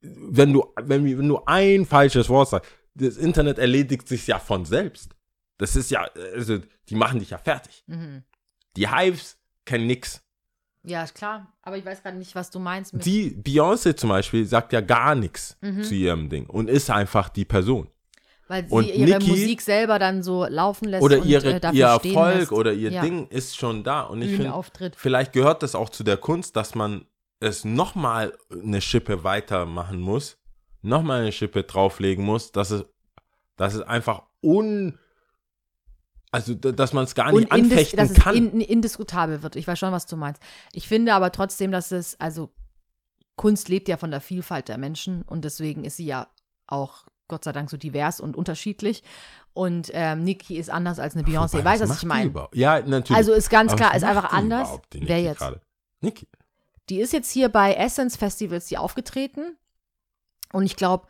Wenn 0.03 0.53
du, 0.53 0.64
wenn, 0.80 1.05
wenn 1.18 1.28
du 1.28 1.40
ein 1.46 1.84
falsches 1.86 2.28
Wort 2.28 2.48
sagst, 2.48 2.70
das 2.94 3.16
Internet 3.16 3.59
erledigt 3.59 4.09
sich 4.09 4.26
ja 4.26 4.38
von 4.38 4.64
selbst. 4.64 5.14
Das 5.59 5.76
ist 5.76 5.90
ja, 5.90 6.09
also, 6.34 6.59
die 6.88 6.94
machen 6.94 7.18
dich 7.20 7.30
ja 7.30 7.38
fertig. 7.38 7.84
Mhm. 7.86 8.22
Die 8.76 8.88
Hives 8.88 9.38
kennen 9.66 9.86
nix. 9.86 10.22
Ja, 10.82 11.03
ist 11.05 11.14
klar. 11.14 11.53
Aber 11.62 11.76
ich 11.76 11.84
weiß 11.84 12.03
gerade 12.03 12.16
nicht, 12.16 12.34
was 12.34 12.51
du 12.51 12.59
meinst 12.59 12.94
mit. 12.94 13.05
Die 13.05 13.30
Beyoncé 13.36 13.94
zum 13.94 14.09
Beispiel 14.09 14.46
sagt 14.46 14.72
ja 14.72 14.80
gar 14.80 15.14
nichts 15.14 15.59
Mhm. 15.61 15.82
zu 15.82 15.94
ihrem 15.94 16.30
Ding 16.30 16.46
und 16.46 16.70
ist 16.70 16.88
einfach 16.90 17.28
die 17.28 17.44
Person. 17.44 17.88
weil 18.48 18.66
sie 18.66 18.74
und 18.74 18.86
ihre 18.86 19.18
Niki- 19.18 19.28
Musik 19.28 19.61
selber 19.61 20.01
dann 20.01 20.24
so 20.24 20.44
laufen 20.44 20.88
lässt 20.88 21.05
Oder 21.05 21.18
und 21.20 21.26
ihre, 21.26 21.61
äh, 21.61 21.70
ihr 21.72 21.86
Erfolg 21.86 22.38
lässt. 22.40 22.51
oder 22.53 22.72
ihr 22.72 22.90
Ja. 22.90 23.03
Ding 23.03 23.28
ist 23.28 23.57
schon 23.57 23.84
da. 23.84 24.01
Und 24.03 24.22
ich 24.22 24.34
finde, 24.34 24.53
vielleicht 24.96 25.32
gehört 25.32 25.62
das 25.62 25.76
auch 25.76 25.88
zu 25.88 26.03
der 26.03 26.16
Kunst, 26.16 26.57
dass 26.57 26.74
man 26.74 27.05
es 27.41 27.64
nochmal 27.64 28.36
eine 28.51 28.80
Schippe 28.80 29.24
weitermachen 29.24 30.01
muss, 30.01 30.38
nochmal 30.82 31.22
eine 31.22 31.32
Schippe 31.32 31.64
drauflegen 31.64 32.24
muss, 32.24 32.53
dass 32.53 32.70
es, 32.70 32.84
dass 33.57 33.74
es 33.74 33.82
einfach 33.82 34.22
un, 34.43 34.99
also 36.30 36.55
dass 36.55 36.93
man 36.93 37.05
es 37.05 37.14
gar 37.14 37.32
nicht 37.32 37.51
anfechten 37.51 37.97
dass 37.99 38.14
kann. 38.14 38.34
es 38.36 38.41
in, 38.41 38.61
indiskutabel 38.61 39.43
wird. 39.43 39.57
Ich 39.57 39.66
weiß 39.66 39.78
schon, 39.78 39.93
was 39.93 40.07
du 40.07 40.16
meinst. 40.16 40.41
Ich 40.72 40.86
finde 40.86 41.14
aber 41.14 41.32
trotzdem, 41.32 41.72
dass 41.72 41.91
es, 41.93 42.18
also 42.20 42.53
Kunst 43.36 43.68
lebt 43.68 43.88
ja 43.88 43.97
von 43.97 44.11
der 44.11 44.20
Vielfalt 44.20 44.68
der 44.68 44.78
Menschen 44.78 45.22
und 45.22 45.45
deswegen 45.45 45.84
ist 45.84 45.97
sie 45.97 46.07
ja 46.07 46.28
auch 46.66 47.07
Gott 47.26 47.45
sei 47.45 47.53
Dank 47.53 47.70
so 47.70 47.76
divers 47.76 48.20
und 48.20 48.36
unterschiedlich. 48.36 49.03
Und 49.53 49.91
ähm, 49.95 50.24
Nicki 50.24 50.59
ist 50.59 50.68
anders 50.68 50.99
als 50.99 51.16
eine 51.16 51.24
Beyoncé. 51.24 51.64
Weiß, 51.64 51.80
was 51.80 51.99
ich 51.99 52.05
meine. 52.05 52.49
Ja, 52.53 52.80
natürlich. 52.80 53.16
Also 53.16 53.32
ist 53.32 53.49
ganz 53.49 53.72
Aber 53.72 53.78
klar, 53.78 53.97
ist 53.97 54.05
einfach 54.05 54.32
anders. 54.32 54.80
Wer 54.93 55.22
jetzt? 55.22 55.38
gerade? 55.38 55.61
Nicki. 56.01 56.28
Die 56.91 57.01
ist 57.01 57.12
jetzt 57.12 57.30
hier 57.30 57.49
bei 57.49 57.74
Essence 57.74 58.16
Festivals 58.16 58.66
die 58.66 58.76
aufgetreten. 58.78 59.57
Und 60.53 60.64
ich 60.64 60.76
glaube, 60.76 61.07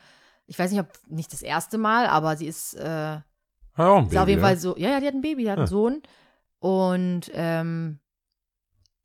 ich 0.47 0.59
weiß 0.59 0.70
nicht, 0.70 0.81
ob 0.81 0.89
nicht 1.09 1.33
das 1.33 1.43
erste 1.43 1.78
Mal, 1.78 2.07
aber 2.07 2.37
sie 2.37 2.47
ist, 2.47 2.74
äh, 2.74 2.85
Hat 2.85 3.24
auch 3.76 3.99
ein 3.99 4.07
ist 4.07 4.16
auf 4.16 4.24
Baby, 4.26 4.31
jeden 4.33 4.43
ja. 4.43 4.47
Fall 4.47 4.57
so, 4.59 4.76
ja, 4.76 4.91
ja, 4.91 5.01
die 5.01 5.07
hat 5.07 5.14
ein 5.14 5.22
Baby, 5.22 5.45
die 5.45 5.51
hat 5.51 5.59
einen 5.59 5.64
Ah. 5.66 5.70
Sohn. 5.70 6.03
Und 6.59 7.31
ähm, 7.33 7.99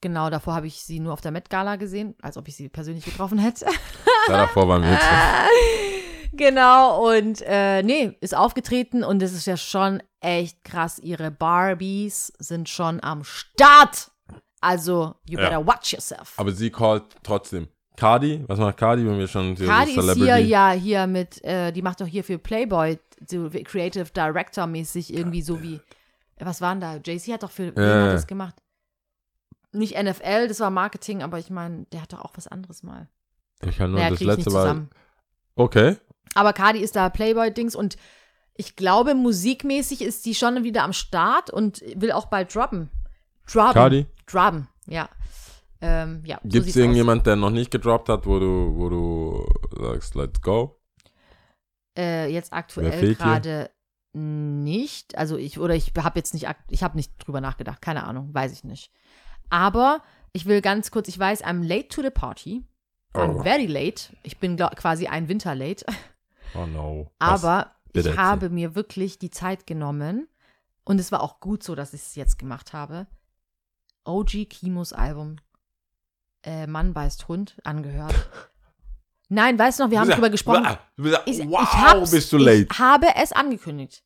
genau, 0.02 0.30
davor 0.30 0.54
habe 0.56 0.68
ich 0.68 0.82
sie 0.84 1.00
nur 1.00 1.14
auf 1.14 1.22
der 1.22 1.32
Met 1.32 1.50
Gala 1.50 1.78
gesehen, 1.78 2.16
als 2.22 2.36
ob 2.36 2.48
ich 2.50 2.56
sie 2.58 2.68
persönlich 2.68 3.06
getroffen 3.06 3.38
hätte. 3.38 3.66
Da 4.28 4.38
davor 4.40 4.68
waren 4.68 4.84
wir. 4.84 5.00
Genau, 6.38 7.10
und 7.16 7.42
äh, 7.46 7.82
nee, 7.82 8.18
ist 8.20 8.36
aufgetreten 8.36 9.06
und 9.06 9.22
es 9.24 9.32
ist 9.32 9.46
ja 9.48 9.56
schon 9.56 10.04
echt 10.20 10.66
krass. 10.66 11.00
Ihre 11.00 11.32
Barbies 11.32 12.34
sind 12.40 12.68
schon 12.68 13.02
am 13.02 13.24
Start. 13.24 14.12
Also, 14.66 15.16
you 15.30 15.38
Ja. 15.40 15.50
better 15.50 15.66
watch 15.66 15.94
yourself. 15.94 16.34
Aber 16.38 16.52
sie 16.52 16.70
callt 16.72 17.04
trotzdem. 17.24 17.68
Cardi, 17.96 18.44
was 18.48 18.60
macht 18.60 18.76
Cardi, 18.78 19.06
wenn 19.08 19.18
wir 19.18 19.28
schon 19.28 19.56
so 19.56 19.66
Cardi 19.66 19.92
ist 19.92 20.04
hier 20.04 20.14
Celebrity- 20.16 20.50
ja 20.50 20.72
hier 20.72 21.08
mit, 21.08 21.42
äh, 21.46 21.72
die 21.72 21.82
macht 21.82 22.02
doch 22.02 22.08
hier 22.08 22.24
für 22.26 22.38
Playboy, 22.38 23.00
so 23.26 23.50
Creative 23.50 24.06
Director 24.14 24.68
mäßig 24.68 25.14
irgendwie 25.14 25.42
so 25.42 25.62
wie, 25.64 25.80
was 26.40 26.60
waren 26.60 26.82
da? 26.82 26.98
Jay-Z 27.04 27.34
hat 27.36 27.44
doch 27.44 27.52
für, 27.52 27.68
Ja. 27.68 28.08
hat 28.08 28.14
das 28.14 28.28
gemacht? 28.28 28.56
Nicht 29.72 29.96
NFL, 29.96 30.48
das 30.48 30.60
war 30.60 30.70
Marketing, 30.72 31.22
aber 31.24 31.38
ich 31.40 31.50
meine, 31.50 31.86
der 31.94 32.02
hat 32.02 32.12
doch 32.14 32.22
auch 32.22 32.32
was 32.36 32.48
anderes 32.48 32.84
mal. 32.84 33.08
Ich 33.66 33.78
kann 33.78 33.92
nur 33.92 34.00
Naja, 34.00 34.12
das 34.12 34.20
letzte 34.22 34.50
Mal. 34.52 34.88
Okay. 35.56 35.96
Aber 36.34 36.52
Cardi 36.54 36.80
ist 36.80 36.96
da 36.98 37.10
Playboy-Dings 37.10 37.76
und 37.76 37.96
ich 38.56 38.76
glaube, 38.76 39.16
musikmäßig 39.16 40.02
ist 40.02 40.26
die 40.26 40.36
schon 40.36 40.64
wieder 40.64 40.84
am 40.84 40.92
Start 40.94 41.50
und 41.50 41.82
will 41.96 42.12
auch 42.12 42.26
bald 42.26 42.54
droppen. 42.54 42.90
Droppen. 43.52 43.74
Cardi? 43.74 44.06
Droppen, 44.26 44.68
ja. 44.88 45.10
Ähm, 45.82 46.24
ja, 46.26 46.40
so 46.42 46.50
Gibt 46.50 46.56
es 46.56 46.66
sieht's 46.66 46.78
irgendjemand, 46.78 47.26
der 47.28 47.36
noch 47.36 47.50
nicht 47.50 47.70
gedroppt 47.72 48.10
hat, 48.10 48.26
wo 48.26 48.40
du, 48.40 48.76
wo 48.76 48.90
du 48.90 49.48
sagst, 49.78 50.16
let's 50.16 50.42
go? 50.42 50.80
Äh, 51.98 52.32
jetzt 52.32 52.54
aktuell 52.54 53.16
gerade 53.16 53.70
nicht. 54.14 55.18
Also 55.18 55.38
ich, 55.38 55.60
oder 55.60 55.76
ich 55.76 55.92
habe 55.98 56.18
jetzt 56.18 56.34
nicht, 56.34 56.48
ich 56.70 56.84
habe 56.84 56.96
nicht 56.96 57.14
drüber 57.26 57.42
nachgedacht, 57.42 57.82
keine 57.82 58.06
Ahnung, 58.06 58.34
weiß 58.34 58.52
ich 58.54 58.64
nicht. 58.64 58.92
Aber 59.50 60.02
ich 60.32 60.46
will 60.46 60.62
ganz 60.62 60.92
kurz, 60.92 61.08
ich 61.10 61.20
weiß, 61.20 61.44
I'm 61.44 61.64
late 61.66 61.90
to 61.90 62.02
the 62.02 62.10
party. 62.10 62.64
I'm 63.14 63.38
Oh. 63.38 63.44
very 63.44 63.66
late. 63.66 64.16
Ich 64.24 64.40
bin 64.40 64.58
glaub, 64.58 64.76
quasi 64.76 65.08
ein 65.08 65.28
Winter 65.30 65.56
late. 65.56 65.86
Oh 66.54 66.66
no. 66.66 67.12
Aber 67.20 67.72
ich 67.94 68.18
habe 68.18 68.50
mir 68.50 68.76
wirklich 68.76 69.20
die 69.20 69.30
Zeit 69.30 69.68
genommen 69.68 70.28
und 70.84 71.00
es 71.00 71.12
war 71.12 71.22
auch 71.22 71.40
gut 71.40 71.64
so, 71.64 71.76
dass 71.76 71.94
ich 71.94 72.02
es 72.02 72.16
jetzt 72.16 72.40
gemacht 72.40 72.74
habe. 72.74 73.08
OG 74.06 74.50
Kimos 74.50 74.94
Album 74.94 75.38
äh, 76.44 76.68
Mann 76.68 76.94
beißt 76.94 77.28
Hund 77.28 77.58
angehört. 77.64 78.14
Nein, 79.30 79.58
weißt 79.58 79.80
du 79.80 79.84
noch, 79.84 79.92
wir 79.92 80.00
haben 80.00 80.10
ja- 80.10 80.28
gesprochen. 80.28 80.78
Ich, 81.26 81.40
wow, 81.50 81.62
ich 81.64 81.74
hab's, 81.74 82.12
bist 82.12 82.32
du 82.32 82.38
late. 82.38 82.68
Ich 82.72 82.80
habe 82.80 83.08
es 83.16 83.32
angekündigt. 83.32 84.04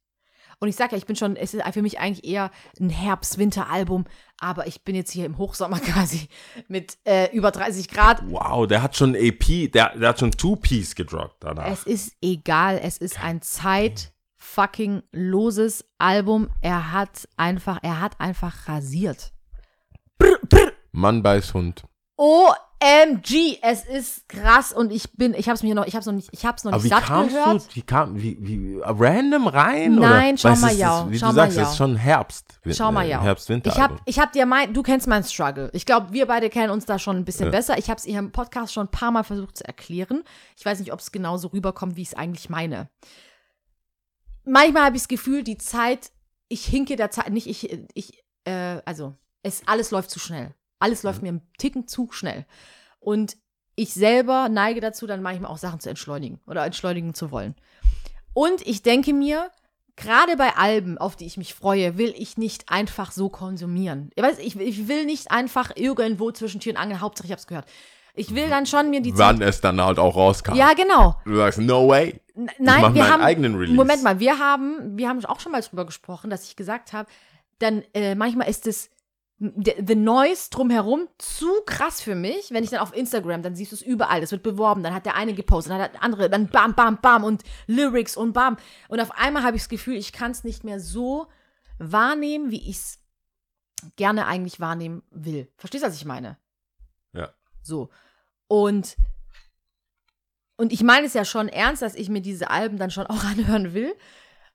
Und 0.62 0.68
ich 0.68 0.76
sage 0.76 0.92
ja, 0.92 0.98
ich 0.98 1.06
bin 1.06 1.16
schon, 1.16 1.38
es 1.38 1.54
ist 1.54 1.64
für 1.74 1.82
mich 1.82 2.00
eigentlich 2.00 2.26
eher 2.26 2.52
ein 2.80 2.90
Herbst-Winter-Album, 2.90 4.06
aber 4.40 4.68
ich 4.68 4.84
bin 4.84 4.94
jetzt 4.94 5.12
hier 5.12 5.26
im 5.26 5.38
Hochsommer 5.38 5.80
quasi 5.80 6.28
mit 6.68 6.98
äh, 7.06 7.34
über 7.34 7.52
30 7.52 7.88
Grad. 7.88 8.22
Wow, 8.30 8.68
der 8.68 8.82
hat 8.82 8.98
schon 8.98 9.16
AP, 9.16 9.72
der, 9.72 9.98
der 9.98 10.10
hat 10.10 10.20
schon 10.20 10.32
Two-Piece 10.32 10.96
gedroppt 10.96 11.38
danach. 11.44 11.68
Es 11.68 11.84
ist 11.84 12.14
egal, 12.22 12.80
es 12.84 12.98
ist 12.98 13.24
ein 13.24 13.42
Zeit 13.42 14.12
fucking 14.36 15.04
loses 15.12 15.86
Album. 15.98 16.50
Er 16.62 16.92
hat 16.92 17.28
einfach, 17.38 17.80
er 17.82 18.02
hat 18.02 18.20
einfach 18.20 18.68
rasiert. 18.68 19.32
Mann 20.92 21.24
beißt 21.24 21.54
Hund. 21.54 21.84
OMG, 22.18 23.60
es 23.62 23.86
ist 23.86 24.28
krass 24.28 24.74
und 24.74 24.92
ich 24.92 25.14
bin, 25.14 25.34
ich 25.34 25.48
hab's 25.48 25.64
mir 25.64 25.74
noch, 25.74 25.86
ich 25.86 25.96
hab's 25.96 26.06
noch 26.06 26.14
nicht, 26.14 26.28
ich 26.34 26.46
hab's 26.46 26.66
noch 26.66 26.74
Aber 26.74 26.84
nicht 26.84 26.92
wie 26.92 26.96
satt 26.96 27.06
kamst 27.06 27.34
gehört. 27.36 27.66
du, 27.72 27.76
wie 27.76 27.82
kam, 27.82 28.22
wie, 28.22 28.38
wie, 28.42 28.82
random 28.84 29.48
rein? 29.48 29.96
Nein, 29.96 30.34
oder? 30.34 30.38
schau 30.38 30.62
mal, 30.62 30.74
ja, 30.76 31.10
Wie 31.10 31.18
schau 31.18 31.28
du 31.28 31.34
mal, 31.34 31.42
sagst, 31.46 31.58
ja. 31.58 31.64
es 31.64 31.70
ist 31.70 31.78
schon 31.78 31.96
Herbst. 31.96 32.60
Schau 32.72 32.92
mal, 32.92 33.06
äh, 33.06 33.12
ja. 33.12 33.22
Herbst-Winter. 33.22 33.70
Ich 33.72 33.80
hab, 33.80 34.02
ich 34.06 34.20
hab 34.20 34.34
dir 34.34 34.46
mein, 34.46 34.74
du 34.74 34.84
kennst 34.84 35.08
meinen 35.08 35.24
Struggle. 35.24 35.70
Ich 35.74 35.86
glaube, 35.86 36.12
wir 36.12 36.26
beide 36.26 36.50
kennen 36.50 36.72
uns 36.72 36.86
da 36.86 37.00
schon 37.00 37.16
ein 37.16 37.24
bisschen 37.26 37.46
Ja. 37.46 37.52
besser. 37.52 37.78
Ich 37.78 37.90
habe 37.90 37.98
es 38.00 38.04
hier 38.04 38.20
im 38.20 38.32
Podcast 38.34 38.74
schon 38.74 38.88
ein 38.88 38.92
paar 38.92 39.12
Mal 39.12 39.24
versucht 39.24 39.58
zu 39.58 39.66
erklären. 39.66 40.24
Ich 40.58 40.66
weiß 40.66 40.80
nicht, 40.80 40.92
ob 40.92 41.00
es 41.00 41.12
genauso 41.14 41.48
rüberkommt, 41.50 41.96
wie 41.96 42.02
ich 42.02 42.10
es 42.10 42.16
eigentlich 42.16 42.50
meine. 42.50 42.90
Manchmal 44.44 44.86
habe 44.86 44.96
ich 44.98 45.04
das 45.04 45.08
Gefühl, 45.10 45.44
die 45.44 45.58
Zeit, 45.58 46.12
ich 46.50 46.66
hinke 46.66 46.96
der 46.98 47.12
Zeit, 47.12 47.30
nicht 47.30 47.48
ich, 47.48 47.78
ich, 47.94 48.24
äh, 48.46 48.82
also, 48.86 49.16
es, 49.44 49.62
alles 49.68 49.92
läuft 49.92 50.10
zu 50.10 50.20
schnell. 50.20 50.54
Alles 50.80 51.04
läuft 51.04 51.22
mir 51.22 51.30
einen 51.30 51.42
Ticken 51.58 51.88
zu 51.88 52.10
schnell. 52.12 52.46
Und 53.00 53.38
ich 53.76 53.94
selber 53.94 54.50
neige 54.50 54.82
dazu, 54.82 55.08
dann 55.08 55.22
manchmal 55.22 55.52
auch 55.52 55.58
Sachen 55.58 55.80
zu 55.80 55.90
entschleunigen 55.90 56.40
oder 56.48 56.66
entschleunigen 56.66 57.14
zu 57.14 57.32
wollen. 57.32 57.56
Und 58.34 58.66
ich 58.68 58.82
denke 58.82 59.14
mir, 59.14 59.52
gerade 59.96 60.38
bei 60.38 60.56
Alben, 60.56 60.98
auf 60.98 61.16
die 61.16 61.26
ich 61.26 61.38
mich 61.38 61.54
freue, 61.54 61.98
will 61.98 62.14
ich 62.18 62.38
nicht 62.38 62.70
einfach 62.70 63.12
so 63.12 63.30
konsumieren. 63.30 64.10
Ich, 64.16 64.24
weiß, 64.24 64.40
ich, 64.40 64.58
ich 64.60 64.88
will 64.88 65.06
nicht 65.06 65.32
einfach 65.32 65.72
irgendwo 65.76 66.32
zwischen 66.32 66.60
Tür 66.60 66.74
und 66.74 66.78
Angel, 66.78 67.00
Hauptsache 67.02 67.28
ich 67.28 67.32
hab's 67.32 67.48
gehört. 67.48 67.66
Ich 68.16 68.36
will 68.36 68.50
dann 68.50 68.66
schon 68.66 68.90
mir 68.90 69.02
die 69.02 69.18
Wann 69.18 69.42
es 69.42 69.62
dann 69.62 69.80
halt 69.82 69.98
auch 70.00 70.16
rauskam. 70.16 70.56
Ja, 70.56 70.74
genau. 70.74 71.16
Du 71.26 71.36
sagst, 71.38 71.60
no 71.60 71.88
way. 71.88 72.20
N- 72.36 72.50
Nein, 72.58 72.82
wir 72.82 72.90
meinen 73.04 73.12
haben 73.14 73.22
eigenen 73.22 73.56
Release. 73.56 73.76
Moment 73.76 74.04
mal, 74.04 74.20
wir 74.20 74.40
haben, 74.40 74.98
wir 74.98 75.08
haben 75.08 75.24
auch 75.26 75.40
schon 75.40 75.52
mal 75.54 75.62
drüber 75.62 75.86
gesprochen, 75.86 76.30
dass 76.30 76.44
ich 76.46 76.56
gesagt 76.58 76.92
habe, 76.92 77.10
dann 77.60 77.84
äh, 77.94 78.16
manchmal 78.16 78.50
ist 78.50 78.68
es 78.68 78.90
the, 79.40 79.96
Noise 79.96 80.50
drumherum 80.50 81.08
zu 81.18 81.48
krass 81.66 82.02
für 82.02 82.16
mich. 82.16 82.52
Wenn 82.52 82.64
ich 82.64 82.70
dann 82.70 82.82
auf 82.82 82.96
Instagram, 82.96 83.42
dann 83.42 83.56
siehst 83.56 83.72
du 83.72 83.76
es 83.76 83.82
überall, 83.82 84.22
es 84.22 84.32
wird 84.32 84.44
beworben, 84.44 84.84
dann 84.84 84.94
hat 84.94 85.06
der 85.06 85.16
eine 85.16 85.34
gepostet, 85.34 85.72
dann 85.72 85.82
hat 85.82 85.94
der 85.94 86.04
andere, 86.04 86.30
dann 86.30 86.48
bam, 86.48 86.76
bam, 86.76 87.00
bam 87.02 87.24
und 87.24 87.44
Lyrics 87.68 88.18
und 88.18 88.34
bam. 88.34 88.58
Und 88.90 89.00
auf 89.00 89.12
einmal 89.12 89.44
habe 89.44 89.56
ich 89.56 89.64
das 89.64 89.70
Gefühl, 89.70 89.96
ich 89.96 90.12
kann 90.12 90.32
es 90.32 90.44
nicht 90.44 90.64
mehr 90.64 90.80
so 90.80 91.28
wahrnehmen, 91.78 92.52
wie 92.52 92.70
ich 92.70 92.78
es 92.78 93.00
gerne 93.96 94.28
eigentlich 94.28 94.60
wahrnehmen 94.60 95.04
will. 95.10 95.50
Verstehst 95.58 95.84
du, 95.84 95.88
was 95.88 95.96
ich 95.96 96.06
meine? 96.06 96.38
Ja. 97.14 97.30
So. 97.62 97.90
Und 98.48 98.98
und 100.58 100.74
ich 100.74 100.84
meine 100.84 101.08
es 101.08 101.14
ja 101.14 101.24
schon 101.24 101.48
ernst, 101.48 101.82
dass 101.82 101.96
ich 101.96 102.10
mir 102.10 102.22
diese 102.22 102.50
Alben 102.50 102.78
dann 102.78 102.92
schon 102.92 103.08
auch 103.08 103.24
anhören 103.24 103.74
will. 103.74 103.96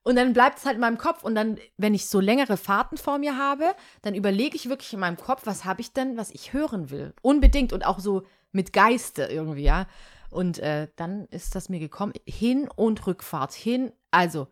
Und 0.04 0.16
dann 0.16 0.34
bleibt 0.34 0.58
es 0.58 0.66
halt 0.66 0.76
in 0.76 0.82
meinem 0.82 0.98
Kopf. 0.98 1.24
Und 1.24 1.34
dann, 1.34 1.58
wenn 1.78 1.94
ich 1.94 2.06
so 2.06 2.20
längere 2.20 2.56
Fahrten 2.56 2.98
vor 2.98 3.18
mir 3.18 3.36
habe, 3.38 3.74
dann 4.02 4.14
überlege 4.14 4.54
ich 4.54 4.68
wirklich 4.68 4.92
in 4.92 5.00
meinem 5.00 5.16
Kopf, 5.16 5.42
was 5.46 5.64
habe 5.64 5.80
ich 5.80 5.92
denn, 5.92 6.16
was 6.16 6.30
ich 6.30 6.52
hören 6.52 6.90
will. 6.90 7.14
Unbedingt 7.22 7.72
und 7.72 7.84
auch 7.84 7.98
so 7.98 8.22
mit 8.52 8.72
Geiste 8.72 9.24
irgendwie, 9.24 9.62
ja. 9.62 9.86
Und 10.30 10.58
äh, 10.58 10.88
dann 10.96 11.24
ist 11.30 11.54
das 11.54 11.70
mir 11.70 11.80
gekommen. 11.80 12.12
Hin- 12.26 12.68
und 12.68 13.06
Rückfahrt. 13.06 13.54
Hin, 13.54 13.92
also 14.10 14.48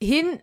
hin, 0.00 0.40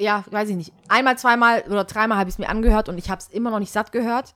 ja, 0.00 0.24
weiß 0.30 0.48
ich 0.48 0.56
nicht. 0.56 0.72
Einmal, 0.88 1.18
zweimal 1.18 1.62
oder 1.68 1.84
dreimal 1.84 2.18
habe 2.18 2.30
ich 2.30 2.34
es 2.34 2.38
mir 2.38 2.48
angehört 2.48 2.88
und 2.88 2.96
ich 2.96 3.10
habe 3.10 3.20
es 3.20 3.28
immer 3.28 3.50
noch 3.50 3.58
nicht 3.58 3.72
satt 3.72 3.92
gehört. 3.92 4.34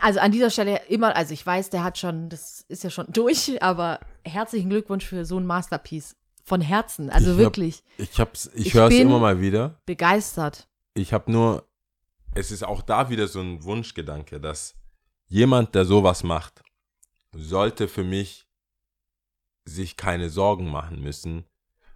Also 0.00 0.18
an 0.18 0.32
dieser 0.32 0.50
Stelle 0.50 0.80
immer, 0.88 1.14
also 1.14 1.32
ich 1.32 1.46
weiß, 1.46 1.70
der 1.70 1.84
hat 1.84 1.98
schon, 1.98 2.28
das 2.28 2.62
ist 2.62 2.82
ja 2.82 2.90
schon 2.90 3.06
durch, 3.12 3.62
aber 3.62 4.00
herzlichen 4.24 4.70
Glückwunsch 4.70 5.04
für 5.04 5.24
so 5.24 5.38
ein 5.38 5.46
Masterpiece. 5.46 6.16
Von 6.48 6.60
Herzen, 6.62 7.10
also 7.10 7.26
Ich 7.26 7.32
hab- 7.32 7.38
wirklich 7.38 7.82
Ich 7.98 8.18
hab's, 8.18 8.50
ich, 8.54 8.66
Ich 8.68 8.74
höre 8.74 8.88
es 8.88 8.94
immer 8.94 9.18
mal 9.18 9.40
wieder. 9.40 9.80
begeistert. 9.84 10.66
Ich 10.94 11.12
habe 11.12 11.30
nur, 11.30 11.68
es 12.34 12.50
ist 12.50 12.64
auch 12.64 12.80
da 12.82 13.10
wieder 13.10 13.28
so 13.28 13.40
ein 13.40 13.62
Wunschgedanke, 13.64 14.40
dass 14.40 14.74
jemand, 15.26 15.74
der 15.74 15.84
sowas 15.84 16.22
macht, 16.24 16.62
sollte 17.34 17.86
für 17.86 18.02
mich 18.04 18.46
sich 19.66 19.96
keine 19.96 20.30
Sorgen 20.30 20.70
machen 20.70 21.02
müssen. 21.02 21.44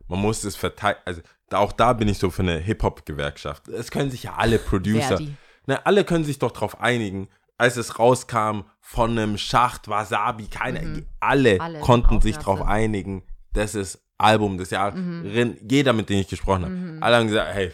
Man 0.07 0.20
muss 0.20 0.44
es 0.44 0.55
verteidigen, 0.57 1.03
also 1.07 1.22
da, 1.48 1.59
auch 1.59 1.72
da 1.72 1.94
bin 1.94 2.09
ich 2.09 2.18
so 2.18 2.30
für 2.30 2.42
eine 2.42 2.59
Hip-Hop-Gewerkschaft. 2.59 3.68
Es 3.68 3.90
können 3.90 4.11
sich 4.11 4.24
ja 4.24 4.34
alle 4.34 4.59
Producer, 4.59 5.16
Verdi. 5.16 5.34
ne, 5.66 5.84
alle 5.86 6.05
können 6.05 6.24
sich 6.24 6.38
doch 6.38 6.50
darauf 6.50 6.80
einigen, 6.80 7.28
als 7.57 7.76
es 7.78 7.98
rauskam 7.98 8.64
von 8.80 9.12
einem 9.12 9.38
Schacht, 9.38 9.88
Wasabi, 9.88 10.48
keine, 10.48 10.82
Mhm. 10.82 11.07
alle, 11.20 11.59
Alle 11.61 11.80
konnten 11.80 12.20
sich 12.20 12.36
darauf 12.36 12.61
einigen, 12.62 13.22
das 13.55 13.74
ist 13.74 14.03
Album 14.22 14.58
des 14.58 14.70
Jahres. 14.70 14.94
Mhm. 14.98 15.56
Jeder, 15.68 15.92
mit 15.92 16.08
dem 16.08 16.18
ich 16.20 16.28
gesprochen 16.28 16.62
habe, 16.64 16.74
Mhm. 16.74 17.02
alle 17.02 17.16
haben 17.16 17.26
gesagt, 17.26 17.54
hey, 17.54 17.72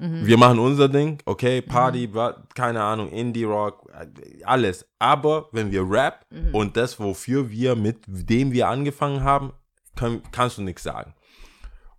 Mhm. 0.00 0.26
wir 0.26 0.36
machen 0.38 0.58
unser 0.60 0.88
Ding, 0.88 1.18
okay, 1.26 1.60
Party, 1.60 2.14
wa- 2.14 2.44
keine 2.54 2.82
Ahnung, 2.82 3.10
Indie-Rock, 3.10 3.90
alles. 4.44 4.86
Aber 5.00 5.48
wenn 5.52 5.72
wir 5.72 5.82
Rap 5.90 6.24
Mhm. 6.30 6.54
und 6.54 6.76
das, 6.76 7.00
wofür 7.00 7.50
wir, 7.50 7.74
mit 7.74 7.98
dem 8.06 8.52
wir 8.52 8.68
angefangen 8.68 9.24
haben, 9.24 9.52
können, 9.96 10.22
kannst 10.30 10.58
du 10.58 10.62
nichts 10.62 10.84
sagen. 10.84 11.14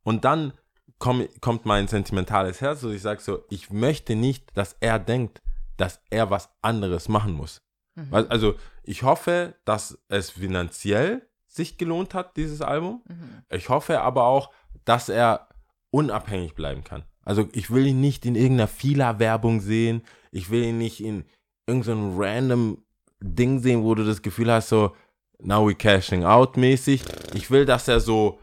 Und 0.04 0.24
dann 0.24 0.54
komm, 0.98 1.28
kommt 1.42 1.66
mein 1.66 1.88
sentimentales 1.90 2.62
Herz 2.62 2.84
und 2.84 2.94
ich 2.94 3.02
sage 3.02 3.20
so, 3.22 3.44
ich 3.50 3.70
möchte 3.70 4.16
nicht, 4.16 4.46
dass 4.58 4.78
er 4.80 4.98
denkt, 5.00 5.42
dass 5.76 6.00
er 6.10 6.30
was 6.30 6.50
anderes 6.62 7.10
machen 7.10 7.34
muss. 7.34 7.62
Mhm. 7.96 8.08
Also 8.14 8.56
ich 8.84 9.04
hoffe, 9.04 9.56
dass 9.66 9.98
es 10.08 10.30
finanziell 10.30 11.28
sich 11.60 11.78
gelohnt 11.78 12.14
hat, 12.14 12.38
dieses 12.38 12.62
Album. 12.62 13.04
Mhm. 13.08 13.44
Ich 13.50 13.68
hoffe 13.68 14.00
aber 14.02 14.24
auch, 14.24 14.50
dass 14.86 15.10
er 15.10 15.50
unabhängig 15.92 16.56
bleiben 16.56 16.86
kann. 16.86 17.04
Also 17.26 17.50
ich 17.52 17.70
will 17.70 17.86
ihn 17.86 18.00
nicht 18.00 18.26
in 18.26 18.36
irgendeiner 18.36 18.68
Fila-Werbung 18.68 19.60
sehen. 19.60 20.04
Ich 20.32 20.50
will 20.50 20.64
ihn 20.64 20.78
nicht 20.78 21.04
in 21.04 21.26
irgendeinem 21.68 22.18
random 22.18 22.84
Ding 23.20 23.60
sehen, 23.60 23.84
wo 23.84 23.94
du 23.94 24.06
das 24.06 24.22
Gefühl 24.22 24.52
hast, 24.52 24.70
so, 24.70 24.96
now 25.40 25.68
we 25.68 25.76
cashing 25.76 26.24
out 26.24 26.56
mäßig. 26.56 27.04
Ich 27.34 27.52
will, 27.52 27.66
dass 27.66 27.90
er 27.90 28.00
so, 28.00 28.40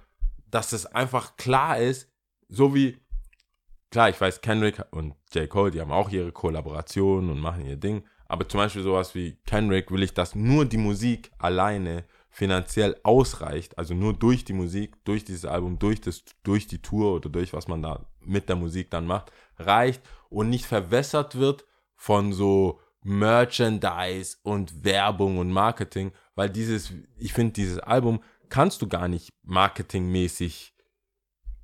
dass 0.50 0.72
es 0.72 0.84
einfach 0.84 1.36
klar 1.36 1.78
ist, 1.78 2.10
so 2.48 2.74
wie, 2.74 2.98
klar, 3.90 4.10
ich 4.10 4.20
weiß, 4.20 4.42
Kendrick 4.42 4.84
und 4.90 5.14
J. 5.32 5.48
Cole, 5.48 5.70
die 5.70 5.80
haben 5.80 5.90
auch 5.92 6.10
ihre 6.10 6.32
Kollaborationen 6.32 7.30
und 7.30 7.40
machen 7.40 7.64
ihr 7.64 7.76
Ding. 7.76 8.04
Aber 8.28 8.46
zum 8.48 8.58
Beispiel 8.58 8.82
sowas 8.82 9.14
wie 9.14 9.38
Kendrick 9.46 9.90
will 9.90 10.02
ich, 10.02 10.12
dass 10.12 10.34
nur 10.34 10.66
die 10.66 10.76
Musik 10.76 11.30
alleine 11.38 12.04
finanziell 12.36 13.00
ausreicht, 13.02 13.78
also 13.78 13.94
nur 13.94 14.12
durch 14.12 14.44
die 14.44 14.52
Musik, 14.52 15.02
durch 15.06 15.24
dieses 15.24 15.46
Album, 15.46 15.78
durch, 15.78 16.02
das, 16.02 16.22
durch 16.42 16.66
die 16.66 16.82
Tour 16.82 17.14
oder 17.14 17.30
durch 17.30 17.54
was 17.54 17.66
man 17.66 17.80
da 17.80 18.04
mit 18.20 18.50
der 18.50 18.56
Musik 18.56 18.90
dann 18.90 19.06
macht, 19.06 19.32
reicht 19.58 20.02
und 20.28 20.50
nicht 20.50 20.66
verwässert 20.66 21.36
wird 21.36 21.64
von 21.94 22.34
so 22.34 22.78
Merchandise 23.02 24.36
und 24.42 24.84
Werbung 24.84 25.38
und 25.38 25.50
Marketing, 25.50 26.12
weil 26.34 26.50
dieses, 26.50 26.92
ich 27.16 27.32
finde, 27.32 27.54
dieses 27.54 27.78
Album 27.78 28.22
kannst 28.50 28.82
du 28.82 28.86
gar 28.86 29.08
nicht 29.08 29.30
marketingmäßig 29.42 30.74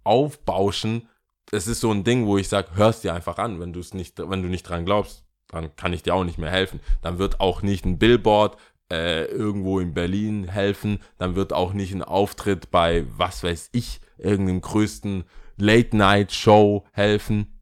aufbauschen. 0.04 1.06
Es 1.50 1.66
ist 1.66 1.80
so 1.80 1.90
ein 1.90 2.02
Ding, 2.02 2.24
wo 2.24 2.38
ich 2.38 2.48
sage, 2.48 2.76
hörst 2.76 3.04
dir 3.04 3.12
einfach 3.12 3.36
an, 3.36 3.60
wenn 3.60 3.74
du 3.74 3.80
es 3.80 3.92
nicht, 3.92 4.18
wenn 4.18 4.42
du 4.42 4.48
nicht 4.48 4.62
dran 4.62 4.86
glaubst, 4.86 5.26
dann 5.48 5.76
kann 5.76 5.92
ich 5.92 6.02
dir 6.02 6.14
auch 6.14 6.24
nicht 6.24 6.38
mehr 6.38 6.50
helfen. 6.50 6.80
Dann 7.02 7.18
wird 7.18 7.40
auch 7.40 7.60
nicht 7.60 7.84
ein 7.84 7.98
Billboard 7.98 8.56
äh, 8.92 9.24
irgendwo 9.24 9.80
in 9.80 9.94
Berlin 9.94 10.46
helfen, 10.48 10.98
dann 11.16 11.34
wird 11.34 11.54
auch 11.54 11.72
nicht 11.72 11.94
ein 11.94 12.02
Auftritt 12.02 12.70
bei, 12.70 13.06
was 13.16 13.42
weiß 13.42 13.70
ich, 13.72 14.00
irgendeinem 14.18 14.60
größten 14.60 15.24
Late-Night-Show 15.56 16.84
helfen. 16.92 17.58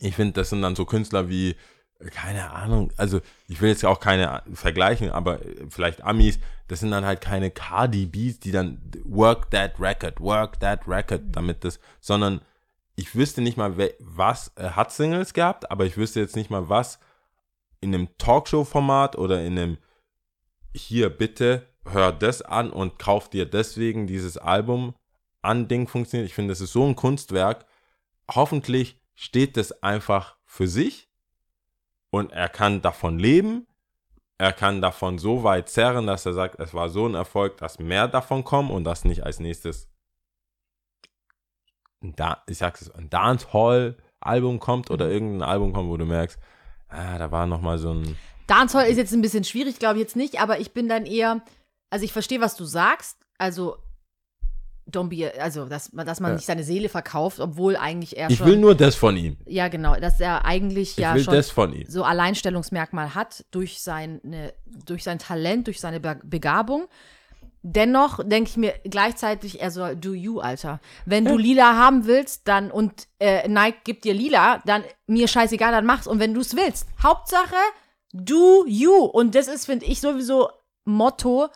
Ich 0.00 0.16
finde, 0.16 0.32
das 0.32 0.50
sind 0.50 0.62
dann 0.62 0.74
so 0.74 0.84
Künstler 0.84 1.28
wie 1.28 1.54
keine 2.10 2.52
Ahnung, 2.52 2.92
also 2.96 3.20
ich 3.48 3.60
will 3.60 3.70
jetzt 3.70 3.84
auch 3.84 3.98
keine 3.98 4.42
vergleichen, 4.52 5.10
aber 5.10 5.40
vielleicht 5.68 6.04
Amis, 6.04 6.38
das 6.68 6.80
sind 6.80 6.92
dann 6.92 7.04
halt 7.04 7.20
keine 7.20 7.50
Cardi 7.50 8.06
Bs, 8.06 8.38
die 8.38 8.52
dann 8.52 8.80
work 9.04 9.50
that 9.50 9.80
record, 9.80 10.20
work 10.20 10.60
that 10.60 10.86
record, 10.86 11.22
damit 11.32 11.64
das, 11.64 11.80
sondern 12.00 12.40
ich 12.94 13.16
wüsste 13.16 13.40
nicht 13.40 13.56
mal, 13.56 13.74
was, 13.98 14.52
er 14.54 14.76
hat 14.76 14.92
Singles 14.92 15.34
gehabt, 15.34 15.70
aber 15.72 15.86
ich 15.86 15.96
wüsste 15.96 16.20
jetzt 16.20 16.36
nicht 16.36 16.50
mal, 16.50 16.68
was 16.68 17.00
in 17.80 17.92
einem 17.92 18.08
Talkshow-Format 18.18 19.18
oder 19.18 19.42
in 19.42 19.58
einem 19.58 19.78
hier 20.74 21.10
bitte 21.10 21.66
hör 21.84 22.12
das 22.12 22.42
an 22.42 22.70
und 22.70 22.98
kauf 22.98 23.30
dir 23.30 23.46
deswegen 23.46 24.06
dieses 24.06 24.36
Album 24.36 24.94
an 25.42 25.68
Ding 25.68 25.86
funktioniert. 25.86 26.28
Ich 26.28 26.34
finde, 26.34 26.52
das 26.52 26.60
ist 26.60 26.72
so 26.72 26.84
ein 26.84 26.96
Kunstwerk. 26.96 27.66
Hoffentlich 28.30 29.00
steht 29.14 29.56
das 29.56 29.82
einfach 29.82 30.36
für 30.44 30.68
sich 30.68 31.08
und 32.10 32.32
er 32.32 32.48
kann 32.48 32.82
davon 32.82 33.18
leben. 33.18 33.66
Er 34.38 34.52
kann 34.52 34.80
davon 34.80 35.18
so 35.18 35.42
weit 35.42 35.68
zerren, 35.68 36.06
dass 36.06 36.24
er 36.24 36.32
sagt, 36.32 36.60
es 36.60 36.72
war 36.72 36.88
so 36.90 37.06
ein 37.06 37.14
Erfolg, 37.14 37.56
dass 37.56 37.78
mehr 37.78 38.06
davon 38.06 38.44
kommen 38.44 38.70
und 38.70 38.84
das 38.84 39.04
nicht 39.04 39.24
als 39.24 39.40
nächstes, 39.40 39.88
da, 42.00 42.42
ich 42.46 42.58
sag's 42.58 42.82
es, 42.82 42.90
ein 42.92 43.10
Dancehall-Album 43.10 44.60
kommt 44.60 44.90
oder 44.90 45.10
irgendein 45.10 45.48
Album 45.48 45.72
kommt, 45.72 45.88
wo 45.88 45.96
du 45.96 46.04
merkst, 46.04 46.38
ah, 46.88 47.18
da 47.18 47.32
war 47.32 47.46
nochmal 47.46 47.78
so 47.78 47.92
ein. 47.92 48.16
Dancehall 48.48 48.88
ist 48.88 48.96
jetzt 48.96 49.12
ein 49.12 49.22
bisschen 49.22 49.44
schwierig, 49.44 49.78
glaube 49.78 49.94
ich 49.98 50.00
jetzt 50.02 50.16
nicht, 50.16 50.40
aber 50.40 50.58
ich 50.58 50.72
bin 50.72 50.88
dann 50.88 51.06
eher, 51.06 51.40
also 51.90 52.04
ich 52.04 52.12
verstehe, 52.12 52.40
was 52.40 52.56
du 52.56 52.64
sagst. 52.64 53.16
Also 53.38 53.76
don't 54.90 55.08
be, 55.10 55.30
also 55.40 55.66
dass, 55.66 55.90
dass 55.92 56.18
man 56.20 56.30
Ja. 56.32 56.36
nicht 56.36 56.46
seine 56.46 56.64
Seele 56.64 56.88
verkauft, 56.88 57.40
obwohl 57.40 57.76
eigentlich 57.76 58.16
er 58.16 58.30
Ich 58.30 58.38
schon. 58.38 58.46
will 58.46 58.56
nur 58.56 58.74
das 58.74 58.94
von 58.96 59.16
ihm. 59.16 59.36
ja, 59.46 59.68
genau, 59.68 59.94
dass 59.96 60.18
er 60.18 60.44
eigentlich 60.46 60.92
Ich 60.92 60.96
ja 60.96 61.16
schon 61.18 61.42
so 61.88 62.02
Alleinstellungsmerkmal 62.04 63.14
hat 63.14 63.44
durch, 63.50 63.82
seine, 63.82 64.54
durch 64.64 65.04
sein 65.04 65.18
Talent, 65.18 65.66
durch 65.66 65.78
seine 65.80 66.00
Be 66.00 66.18
Begabung. 66.24 66.88
Dennoch 67.62 68.22
denke 68.24 68.50
ich 68.50 68.56
mir 68.56 68.72
gleichzeitig, 68.84 69.60
er 69.60 69.70
soll 69.72 69.96
do 69.96 70.14
you, 70.14 70.38
Alter. 70.40 70.80
Wenn 71.04 71.24
du 71.24 71.36
lila 71.36 71.74
haben 71.76 72.06
willst, 72.06 72.46
dann 72.48 72.70
und 72.70 73.08
äh, 73.18 73.46
Nike 73.48 73.78
gibt 73.84 74.04
dir 74.04 74.14
lila, 74.14 74.62
dann 74.64 74.84
mir 75.06 75.26
scheißegal, 75.28 75.72
dann 75.72 75.84
mach's. 75.84 76.06
Und 76.06 76.18
wenn 76.20 76.32
du 76.34 76.40
es 76.40 76.54
willst, 76.56 76.86
Hauptsache 77.02 77.56
do 78.12 78.64
you. 78.66 79.04
Und 79.04 79.34
das 79.34 79.48
ist, 79.48 79.66
finde 79.66 79.86
ich, 79.86 80.00
sowieso 80.00 80.50
Motto, 80.84 81.48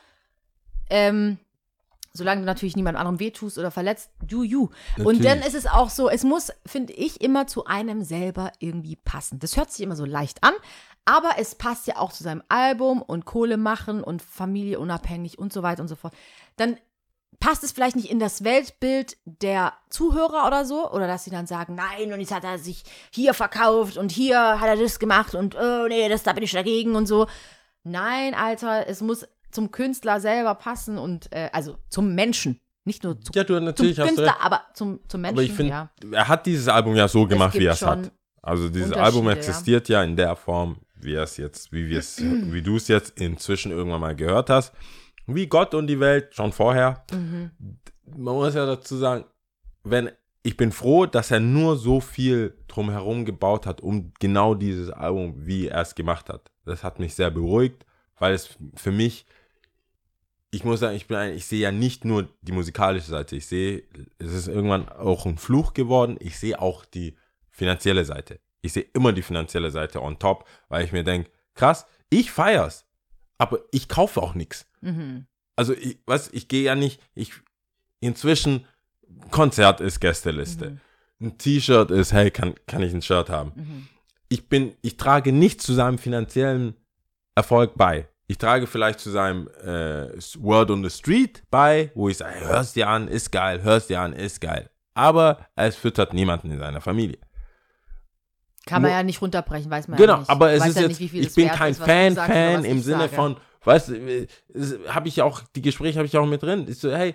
ähm, 0.91 1.39
solange 2.13 2.43
du 2.43 2.47
natürlich 2.47 2.77
niemand 2.77 2.99
anderem 2.99 3.21
wehtust 3.21 3.59
oder 3.59 3.71
verletzt, 3.71 4.11
do 4.23 4.43
you. 4.43 4.69
Und 4.99 5.19
Natürlich. 5.19 5.23
dann 5.23 5.39
ist 5.41 5.55
es 5.55 5.67
auch 5.67 5.91
so, 5.91 6.11
es 6.11 6.25
muss, 6.25 6.53
finde 6.67 6.93
ich, 6.93 7.21
immer 7.21 7.47
zu 7.47 7.65
einem 7.65 8.03
selber 8.03 8.53
irgendwie 8.59 8.97
passen. 8.97 9.39
Das 9.39 9.57
hört 9.57 9.71
sich 9.71 9.81
immer 9.81 9.97
so 9.97 10.05
leicht 10.05 10.43
an, 10.45 10.53
aber 11.05 11.33
es 11.39 11.55
passt 11.55 11.87
ja 11.87 11.97
auch 11.97 12.13
zu 12.13 12.23
seinem 12.23 12.43
Album 12.49 13.01
und 13.03 13.25
Kohle 13.25 13.57
machen 13.57 14.05
und 14.05 14.23
Familie 14.23 14.79
unabhängig 14.79 15.39
und 15.39 15.53
so 15.53 15.63
weiter 15.63 15.83
und 15.83 15.89
so 15.89 15.97
fort. 15.97 16.15
Dann 16.57 16.77
passt 17.41 17.65
es 17.65 17.73
vielleicht 17.73 17.97
nicht 17.97 18.11
in 18.11 18.19
das 18.19 18.45
Weltbild 18.45 19.17
der 19.25 19.73
Zuhörer 19.91 20.47
oder 20.47 20.65
so, 20.65 20.91
oder 20.91 21.07
dass 21.07 21.25
sie 21.25 21.31
dann 21.31 21.47
sagen, 21.47 21.75
nein, 21.75 22.13
und 22.13 22.21
jetzt 22.21 22.33
hat 22.33 22.45
er 22.45 22.59
sich 22.59 22.85
hier 23.11 23.35
verkauft 23.35 23.97
und 23.97 24.13
hier 24.13 24.61
hat 24.61 24.69
er 24.69 24.77
das 24.77 24.99
gemacht 24.99 25.35
und 25.35 25.57
oh 25.57 25.87
nee, 25.89 26.09
das 26.09 26.23
da 26.23 26.33
bin 26.33 26.45
ich 26.45 26.53
dagegen 26.53 26.95
und 26.95 27.07
so. 27.07 27.27
Nein, 27.85 28.35
Alter, 28.35 28.87
es 28.87 29.01
muss 29.01 29.27
zum 29.51 29.71
Künstler 29.71 30.21
selber 30.21 30.55
passen 30.55 30.99
und 30.99 31.33
äh, 31.33 31.51
also 31.53 31.77
zum 31.89 32.15
Menschen, 32.15 32.61
nicht 32.85 33.03
nur 33.05 33.21
zu, 33.21 33.33
Ja, 33.35 33.45
du 33.45 33.55
zum 33.57 33.65
natürlich 33.65 33.99
hast 33.99 34.07
Künstler, 34.07 34.27
recht. 34.29 34.45
aber 34.45 34.63
zum, 34.75 35.01
zum 35.09 35.21
Menschen. 35.21 35.37
Aber 35.37 35.43
ich 35.43 35.53
finde, 35.53 35.73
ja. 35.73 35.91
er 36.13 36.29
hat 36.29 36.47
dieses 36.47 36.69
Album 36.69 36.97
ja 36.97 37.09
so 37.09 37.27
gemacht, 37.27 37.55
wie 37.59 37.67
er 37.67 37.73
es 37.73 37.83
hat. 37.83 38.13
Also 38.41 38.69
dieses 38.69 38.93
Album 38.93 39.27
ja. 39.27 39.33
existiert 39.33 39.89
ja. 39.89 40.03
in 40.03 40.17
der 40.17 40.35
Form, 40.35 40.79
wie 40.97 41.15
es 41.15 41.37
jetzt, 41.37 41.73
wie 41.73 41.89
wir 41.89 41.99
es, 42.01 42.21
wie 42.21 42.63
du 42.63 42.77
es 42.77 42.89
jetzt 42.89 43.21
inzwischen 43.21 43.71
irgendwann 43.71 44.01
mal 44.01 44.17
gehört 44.17 44.51
hast. 44.51 44.73
Wie 45.27 45.47
Gott 45.47 45.75
und 45.75 45.87
die 45.87 46.01
Welt 46.01 46.35
schon 46.35 46.53
vorher. 46.53 47.05
Mhm. 47.13 47.51
Man 48.17 48.35
muss 48.35 48.55
ja 48.55 48.67
dazu 48.67 48.97
sagen, 48.97 49.25
wenn 49.85 50.11
ich 50.43 50.57
bin 50.57 50.73
froh, 50.73 51.07
dass 51.07 51.31
er 51.31 51.41
nur 51.41 51.77
so 51.77 52.01
viel 52.01 52.57
drumherum 52.67 53.25
gebaut 53.25 53.67
hat, 53.67 53.81
um 53.81 54.13
genau 54.19 54.55
dieses 54.55 54.91
Album, 54.91 55.35
wie 55.47 55.69
er 55.69 55.83
es 55.83 55.95
gemacht 55.95 56.29
hat. 56.29 56.51
Das 56.65 56.83
hat 56.83 56.99
mich 56.99 57.15
sehr 57.15 57.31
beruhigt, 57.31 57.87
weil 58.19 58.35
es 58.35 58.59
für 58.75 58.91
mich, 58.91 59.25
ich 60.51 60.65
muss 60.65 60.81
sagen, 60.81 60.97
ich 60.97 61.07
bin 61.07 61.17
ein, 61.17 61.35
ich 61.35 61.47
sehe 61.47 61.61
ja 61.61 61.71
nicht 61.71 62.05
nur 62.05 62.29
die 62.41 62.53
musikalische 62.53 63.11
Seite, 63.11 63.37
ich 63.37 63.47
sehe, 63.47 63.85
es 64.19 64.33
ist 64.33 64.49
irgendwann 64.49 64.89
auch 64.89 65.27
ein 65.27 65.39
Fluch 65.39 65.75
geworden, 65.75 66.17
ich 66.19 66.39
sehe 66.39 66.61
auch 66.61 66.85
die 66.85 67.17
finanzielle 67.51 68.05
Seite. 68.05 68.41
Ich 68.63 68.73
sehe 68.73 68.87
immer 68.95 69.13
die 69.13 69.23
finanzielle 69.23 69.71
Seite 69.71 70.03
on 70.03 70.19
top, 70.19 70.47
weil 70.69 70.85
ich 70.85 70.93
mir 70.93 71.05
denke, 71.05 71.31
krass, 71.55 71.87
ich 72.11 72.33
feier's, 72.33 72.85
aber 73.39 73.61
ich 73.71 73.89
kaufe 73.89 74.23
auch 74.23 74.35
nichts. 74.35 74.67
Mhm. 74.81 75.27
Also, 75.57 75.75
ich, 75.75 75.99
was, 76.07 76.29
ich 76.33 76.49
gehe 76.49 76.63
ja 76.63 76.75
nicht, 76.75 77.01
ich, 77.15 77.33
inzwischen, 78.01 78.67
Konzert 79.31 79.81
ist 79.81 80.01
Gästeliste. 80.01 80.79
Ein 81.21 81.39
T-Shirt 81.39 81.91
ist, 81.91 82.13
hey, 82.13 82.31
kann, 82.31 82.55
kann 82.67 82.83
ich 82.83 82.93
ein 82.93 83.03
Shirt 83.03 83.31
haben? 83.31 83.53
Mhm. 83.55 83.89
Ich 84.29 84.49
bin, 84.49 84.75
ich 84.83 84.97
trage 84.97 85.33
nicht 85.33 85.61
zu 85.61 85.73
seinem 85.73 85.99
finanziellen 85.99 86.75
Erfolg 87.35 87.73
bei. 87.77 88.09
Ich 88.27 88.39
trage 88.39 88.67
vielleicht 88.67 89.01
zu 89.01 89.11
seinem 89.11 89.49
äh, 89.63 90.09
Word 90.39 90.71
on 90.71 90.83
the 90.83 90.91
Street 90.91 91.43
bei, 91.51 91.93
wo 91.95 92.09
ich 92.09 92.17
sage, 92.17 92.41
hörst 92.41 92.77
dir 92.77 92.89
an, 92.89 93.09
ist 93.09 93.31
geil, 93.31 93.63
hörst 93.63 93.91
dir 93.91 94.01
an, 94.01 94.13
ist 94.15 94.41
geil. 94.41 94.71
Aber 94.95 95.47
es 95.55 95.77
füttert 95.77 96.15
niemanden 96.15 96.51
in 96.51 96.59
seiner 96.59 96.81
Familie. 96.81 97.19
Kann 98.67 98.83
man 98.83 98.91
Nur- 98.91 98.99
ja 98.99 99.03
nicht 99.03 99.21
runterbrechen, 99.21 99.71
weiß 99.71 99.89
man 99.89 99.97
Genau, 99.99 100.13
ja 100.15 100.19
nicht. 100.21 100.31
aber 100.31 100.53
es 100.53 100.61
Weiß 100.61 100.69
ist 100.71 100.75
ja 100.77 100.83
jetzt, 100.89 101.01
nicht, 101.01 101.15
ich 101.15 101.35
bin 101.35 101.49
kein 101.49 101.73
ist, 101.73 101.83
Fan, 101.83 102.15
sagst 102.15 102.33
Fan 102.33 102.65
im 102.65 102.81
Sinne 102.81 102.99
sage. 103.01 103.15
von, 103.15 103.37
weißt 103.65 103.89
du, 103.89 104.27
habe 104.89 105.09
ich 105.09 105.21
auch, 105.23 105.41
die 105.57 105.63
Gespräche 105.63 105.99
habe 105.99 106.07
ich 106.07 106.17
auch 106.17 106.27
mit 106.27 106.43
drin. 106.43 106.67
Ich 106.69 106.79
so, 106.79 106.93
hey, 106.93 107.15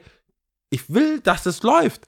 ich 0.69 0.89
will, 0.93 1.19
dass 1.21 1.45
es 1.45 1.63
läuft. 1.63 2.05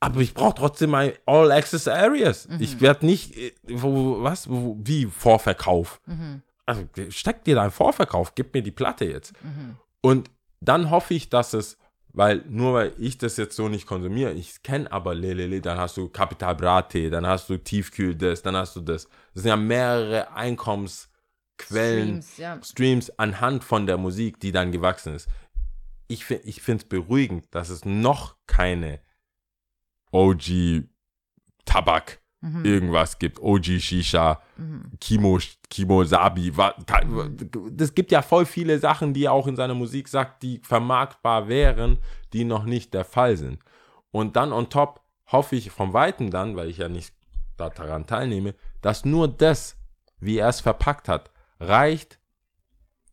Aber 0.00 0.20
ich 0.20 0.32
brauche 0.32 0.54
trotzdem 0.54 0.90
mein 0.90 1.12
All 1.26 1.50
Access 1.50 1.88
Areas. 1.88 2.46
Mhm. 2.46 2.58
Ich 2.60 2.80
werde 2.80 3.04
nicht, 3.04 3.36
äh, 3.36 3.52
wo, 3.68 4.22
was, 4.22 4.48
wo, 4.48 4.76
wie 4.80 5.06
Vorverkauf. 5.06 6.00
Mhm. 6.06 6.42
Also 6.66 6.84
steck 7.08 7.42
dir 7.42 7.56
deinen 7.56 7.72
Vorverkauf, 7.72 8.34
gib 8.36 8.54
mir 8.54 8.62
die 8.62 8.70
Platte 8.70 9.06
jetzt. 9.06 9.32
Mhm. 9.42 9.76
Und 10.00 10.30
dann 10.60 10.90
hoffe 10.90 11.14
ich, 11.14 11.30
dass 11.30 11.52
es, 11.52 11.78
weil 12.18 12.44
nur 12.48 12.74
weil 12.74 12.94
ich 12.98 13.16
das 13.16 13.36
jetzt 13.36 13.54
so 13.54 13.68
nicht 13.68 13.86
konsumiere, 13.86 14.32
ich 14.32 14.64
kenne 14.64 14.90
aber 14.90 15.14
Lelele, 15.14 15.60
dann 15.60 15.78
hast 15.78 15.96
du 15.96 16.08
Capital 16.08 16.56
Brate, 16.56 17.10
dann 17.10 17.24
hast 17.24 17.48
du 17.48 17.56
Tiefkühl 17.58 18.16
das, 18.16 18.42
dann 18.42 18.56
hast 18.56 18.74
du 18.74 18.80
das. 18.80 19.04
Das 19.34 19.44
sind 19.44 19.50
ja 19.50 19.56
mehrere 19.56 20.32
Einkommensquellen, 20.32 22.20
Streams, 22.20 22.36
ja. 22.38 22.60
Streams 22.60 23.10
anhand 23.20 23.62
von 23.62 23.86
der 23.86 23.98
Musik, 23.98 24.40
die 24.40 24.50
dann 24.50 24.72
gewachsen 24.72 25.14
ist. 25.14 25.28
Ich, 26.08 26.28
ich 26.28 26.60
finde 26.60 26.82
es 26.82 26.88
beruhigend, 26.88 27.46
dass 27.52 27.68
es 27.68 27.84
noch 27.84 28.34
keine 28.48 28.98
OG 30.10 30.88
Tabak 31.66 32.17
Mhm. 32.40 32.64
irgendwas 32.64 33.18
gibt, 33.18 33.40
OG 33.40 33.80
Shisha, 33.80 34.40
Kimo, 35.00 35.40
Kimo 35.68 36.04
Sabi, 36.04 36.52
das 37.72 37.94
gibt 37.94 38.12
ja 38.12 38.22
voll 38.22 38.46
viele 38.46 38.78
Sachen, 38.78 39.12
die 39.12 39.24
er 39.24 39.32
auch 39.32 39.48
in 39.48 39.56
seiner 39.56 39.74
Musik 39.74 40.06
sagt, 40.06 40.44
die 40.44 40.60
vermarktbar 40.62 41.48
wären, 41.48 41.98
die 42.32 42.44
noch 42.44 42.64
nicht 42.64 42.94
der 42.94 43.04
Fall 43.04 43.36
sind. 43.36 43.58
Und 44.12 44.36
dann 44.36 44.52
on 44.52 44.70
top 44.70 45.00
hoffe 45.26 45.56
ich 45.56 45.70
vom 45.70 45.92
Weiten 45.92 46.30
dann, 46.30 46.56
weil 46.56 46.70
ich 46.70 46.78
ja 46.78 46.88
nicht 46.88 47.12
da 47.56 47.70
daran 47.70 48.06
teilnehme, 48.06 48.54
dass 48.82 49.04
nur 49.04 49.28
das, 49.28 49.76
wie 50.20 50.38
er 50.38 50.48
es 50.48 50.60
verpackt 50.60 51.08
hat, 51.08 51.30
reicht, 51.60 52.18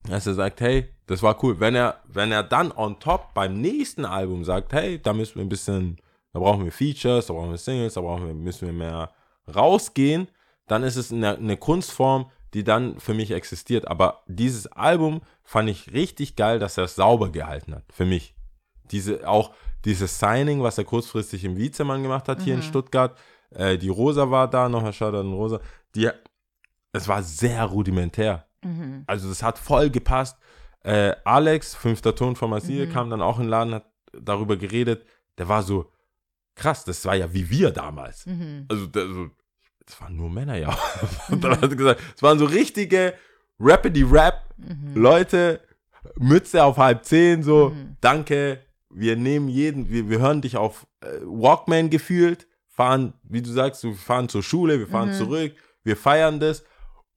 dass 0.03 0.27
er 0.27 0.35
sagt, 0.35 0.61
hey, 0.61 0.87
das 1.07 1.23
war 1.23 1.43
cool. 1.43 1.59
Wenn 1.59 1.75
er, 1.75 2.01
wenn 2.05 2.31
er 2.31 2.43
dann 2.43 2.71
on 2.71 2.99
top 2.99 3.33
beim 3.33 3.59
nächsten 3.59 4.05
Album 4.05 4.43
sagt, 4.43 4.73
hey, 4.73 5.01
da 5.01 5.13
müssen 5.13 5.35
wir 5.35 5.43
ein 5.43 5.49
bisschen, 5.49 5.97
da 6.35 6.41
brauchen 6.41 6.65
wir 6.65 6.71
Features, 6.73 7.27
da 7.27 7.33
brauchen 7.33 7.51
wir 7.51 7.57
Singles, 7.57 7.93
da 7.93 8.01
brauchen 8.01 8.27
wir, 8.27 8.33
müssen 8.33 8.65
wir 8.65 8.73
mehr 8.73 9.09
rausgehen, 9.55 10.27
dann 10.67 10.83
ist 10.83 10.97
es 10.97 11.13
eine, 11.13 11.37
eine 11.37 11.55
Kunstform, 11.55 12.29
die 12.53 12.65
dann 12.65 12.99
für 12.99 13.13
mich 13.13 13.31
existiert. 13.31 13.87
Aber 13.87 14.23
dieses 14.27 14.67
Album 14.67 15.21
fand 15.45 15.69
ich 15.69 15.93
richtig 15.93 16.35
geil, 16.35 16.59
dass 16.59 16.77
er 16.77 16.83
es 16.83 16.95
sauber 16.95 17.29
gehalten 17.31 17.73
hat. 17.73 17.85
Für 17.89 18.03
mich. 18.03 18.35
Diese, 18.91 19.25
auch 19.25 19.53
dieses 19.85 20.19
Signing, 20.19 20.61
was 20.61 20.77
er 20.77 20.83
kurzfristig 20.83 21.45
im 21.45 21.55
Wiezemann 21.55 22.03
gemacht 22.03 22.27
hat, 22.27 22.41
hier 22.41 22.55
in 22.55 22.63
Stuttgart. 22.63 23.17
Äh, 23.51 23.77
die 23.77 23.87
Rosa 23.87 24.29
war 24.29 24.49
da, 24.49 24.67
nochmal 24.67 24.91
Shoutout 24.91 25.19
an 25.19 25.31
Rosa. 25.31 25.61
Die, 25.95 26.09
es 26.91 27.07
war 27.07 27.23
sehr 27.23 27.63
rudimentär. 27.63 28.45
Also 29.07 29.29
das 29.29 29.41
hat 29.41 29.57
voll 29.57 29.89
gepasst. 29.89 30.37
Äh, 30.83 31.15
Alex, 31.23 31.75
fünfter 31.75 32.13
Ton 32.13 32.35
von 32.35 32.49
Masil, 32.49 32.89
kam 32.89 33.09
dann 33.09 33.21
auch 33.21 33.37
in 33.37 33.43
den 33.45 33.51
Laden, 33.51 33.73
hat 33.75 33.85
darüber 34.11 34.57
geredet. 34.57 35.05
Der 35.37 35.47
war 35.47 35.63
so, 35.63 35.91
krass, 36.55 36.83
das 36.85 37.05
war 37.05 37.15
ja 37.15 37.33
wie 37.33 37.49
wir 37.49 37.71
damals. 37.71 38.25
Also, 38.69 38.87
der, 38.87 39.07
so, 39.07 39.29
das 39.85 40.01
waren 40.01 40.15
nur 40.15 40.29
Männer, 40.29 40.57
ja. 40.57 40.77
Und 41.29 41.43
dann 41.43 41.51
hat 41.51 41.63
er 41.63 41.75
gesagt, 41.75 42.01
es 42.15 42.23
waren 42.23 42.39
so 42.39 42.45
richtige 42.45 43.13
Rappity 43.59 44.03
Rap 44.03 44.45
Leute, 44.95 45.61
Mütze 46.17 46.63
auf 46.63 46.77
halb 46.77 47.03
zehn, 47.05 47.43
so, 47.43 47.75
danke, 48.01 48.61
wir 48.89 49.15
nehmen 49.15 49.49
jeden, 49.49 49.89
wir, 49.89 50.09
wir 50.09 50.19
hören 50.19 50.41
dich 50.41 50.57
auf 50.57 50.87
äh, 51.01 51.07
Walkman 51.23 51.89
gefühlt, 51.89 52.47
fahren, 52.67 53.13
wie 53.23 53.41
du 53.41 53.51
sagst, 53.51 53.83
wir 53.83 53.93
fahren 53.93 54.29
zur 54.29 54.43
Schule, 54.43 54.79
wir 54.79 54.87
fahren 54.87 55.13
zurück, 55.13 55.53
wir 55.83 55.97
feiern 55.97 56.39
das, 56.39 56.63